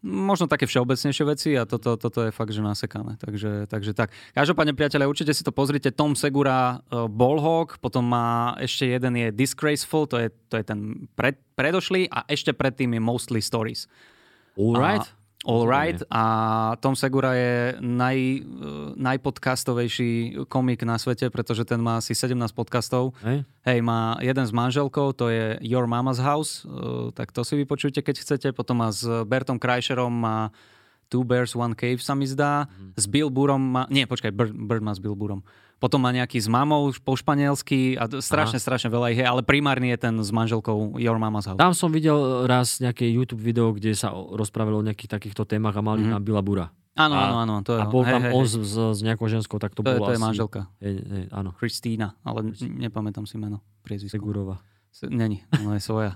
možno 0.00 0.48
také 0.48 0.64
všeobecnejšie 0.64 1.24
veci 1.28 1.50
a 1.60 1.68
toto, 1.68 2.00
toto 2.00 2.24
je 2.24 2.32
fakt, 2.32 2.56
že 2.56 2.64
nasekané. 2.64 3.20
Takže, 3.20 3.68
takže 3.68 3.92
tak. 3.92 4.16
Každopádne, 4.32 4.72
priatelia, 4.72 5.04
určite 5.04 5.36
si 5.36 5.44
to 5.44 5.52
pozrite. 5.52 5.92
Tom 5.92 6.16
Segura 6.16 6.80
uh, 6.80 7.04
Ballhawk, 7.04 7.76
potom 7.84 8.08
má 8.08 8.56
ešte 8.56 8.88
jeden 8.88 9.12
je 9.20 9.28
Disgraceful, 9.28 10.08
to 10.08 10.16
je, 10.16 10.32
to 10.48 10.56
je 10.56 10.64
ten 10.64 11.04
pred, 11.12 11.36
predošlý 11.52 12.08
a 12.08 12.24
ešte 12.32 12.56
predtým 12.56 12.96
je 12.96 13.00
Mostly 13.04 13.44
Stories. 13.44 13.84
All 14.56 14.80
right? 14.80 15.04
A, 15.04 15.19
all 15.44 15.64
right. 15.64 15.96
A 16.12 16.24
Tom 16.84 16.92
Segura 16.92 17.32
je 17.32 17.80
naj, 17.80 18.18
uh, 18.44 18.92
najpodcastovejší 18.96 20.44
komik 20.48 20.84
na 20.84 21.00
svete, 21.00 21.32
pretože 21.32 21.64
ten 21.64 21.80
má 21.80 22.00
asi 22.00 22.12
17 22.12 22.52
podcastov. 22.52 23.16
Hej? 23.24 23.48
Hej, 23.64 23.78
má 23.80 24.20
jeden 24.20 24.44
s 24.44 24.52
manželkou, 24.52 25.16
to 25.16 25.32
je 25.32 25.56
Your 25.64 25.88
Mama's 25.88 26.20
House, 26.20 26.64
uh, 26.68 27.08
tak 27.16 27.32
to 27.32 27.40
si 27.40 27.56
vypočujte, 27.56 28.04
keď 28.04 28.16
chcete. 28.20 28.48
Potom 28.52 28.84
má 28.84 28.92
s 28.92 29.04
Bertom 29.24 29.56
Kreischerom 29.56 30.12
má 30.12 30.52
Two 31.10 31.26
Bears, 31.26 31.58
One 31.58 31.74
Cave 31.74 31.98
sa 31.98 32.14
mi 32.14 32.24
zdá. 32.24 32.70
S 32.94 33.10
Bill 33.10 33.34
Burom 33.34 33.58
má... 33.58 33.82
Nie, 33.90 34.06
počkaj, 34.06 34.30
Bird, 34.30 34.54
Bird 34.54 34.82
má 34.84 34.94
s 34.94 35.02
Bill 35.02 35.18
Burom. 35.18 35.42
Potom 35.80 36.04
má 36.04 36.12
nejaký 36.12 36.36
s 36.36 36.44
mamou 36.44 36.92
po 37.00 37.16
španielsky 37.16 37.96
a 37.96 38.04
strašne, 38.20 38.60
strašne 38.60 38.92
veľa 38.92 39.16
ich 39.16 39.18
je, 39.18 39.24
ale 39.24 39.40
primárny 39.40 39.96
je 39.96 39.98
ten 40.04 40.14
s 40.20 40.28
manželkou 40.28 41.00
Your 41.00 41.16
Mama's 41.16 41.48
House. 41.48 41.56
Tam 41.56 41.72
som 41.72 41.88
videl 41.88 42.44
raz 42.44 42.84
nejaké 42.84 43.08
YouTube 43.08 43.40
video, 43.40 43.72
kde 43.72 43.96
sa 43.96 44.12
rozprávalo 44.12 44.84
o 44.84 44.86
nejakých 44.86 45.16
takýchto 45.16 45.48
témach 45.48 45.72
a 45.72 45.80
mali 45.80 46.04
mm-hmm. 46.04 46.14
na 46.14 46.20
Billa 46.20 46.44
Bura. 46.44 46.68
Áno, 47.00 47.16
áno, 47.16 47.36
áno, 47.40 47.54
to 47.64 47.78
je 47.78 47.80
A 47.80 47.88
bol 47.88 48.04
Hej, 48.04 48.12
tam 48.12 48.22
hej, 48.28 48.32
on 48.36 48.44
s, 48.44 48.54
s, 48.76 49.00
nejakou 49.00 49.24
ženskou, 49.30 49.56
tak 49.56 49.72
to, 49.72 49.80
To 49.80 49.88
je, 49.88 49.96
bolo 49.96 50.06
to 50.10 50.12
je 50.12 50.20
asi... 50.20 50.26
manželka. 50.28 50.60
Hej, 50.84 50.94
hej, 51.00 51.24
áno, 51.32 51.50
Kristýna, 51.56 52.12
ale 52.20 52.52
nepamätám 52.60 53.24
si 53.24 53.40
meno, 53.40 53.64
priezvisko. 53.80 54.20
Segurova. 54.20 54.60
Není, 55.08 55.40
ona 55.64 55.80
je 55.80 55.82
svoja. 55.86 56.12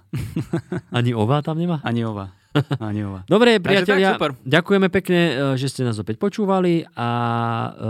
Ani 0.99 1.17
Ova 1.17 1.41
tam 1.41 1.57
nemá? 1.57 1.81
Ani 1.87 2.05
ova. 2.05 2.37
Ani 2.79 3.03
ova. 3.03 3.27
Dobre, 3.27 3.59
tak, 3.59 3.67
priatelia, 3.67 4.15
super. 4.15 4.39
ďakujeme 4.47 4.89
pekne, 4.89 5.21
e, 5.21 5.33
že 5.59 5.67
ste 5.71 5.83
nás 5.83 5.99
opäť 5.99 6.23
počúvali 6.23 6.87
a 6.95 7.09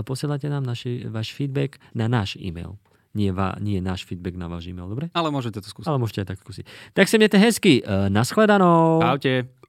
e, 0.00 0.06
posielate 0.06 0.48
nám 0.48 0.64
naši, 0.64 1.04
váš 1.08 1.36
feedback 1.36 1.76
na 1.92 2.08
náš 2.08 2.40
e-mail. 2.40 2.80
Nie, 3.14 3.30
va, 3.30 3.54
nie 3.62 3.78
náš 3.78 4.02
feedback 4.02 4.34
na 4.34 4.50
váš 4.50 4.66
e-mail, 4.66 4.90
dobre? 4.90 5.06
Ale 5.14 5.30
môžete 5.30 5.62
to 5.62 5.68
skúsiť. 5.70 5.86
Ale 5.86 6.02
môžete 6.02 6.26
aj 6.26 6.28
tak 6.34 6.38
skúsiť. 6.42 6.64
Tak 6.98 7.06
sa 7.06 7.16
mnete 7.20 7.38
hezky. 7.38 7.84
E, 7.84 8.10
Naschledanou. 8.10 8.98
Čaute. 9.04 9.63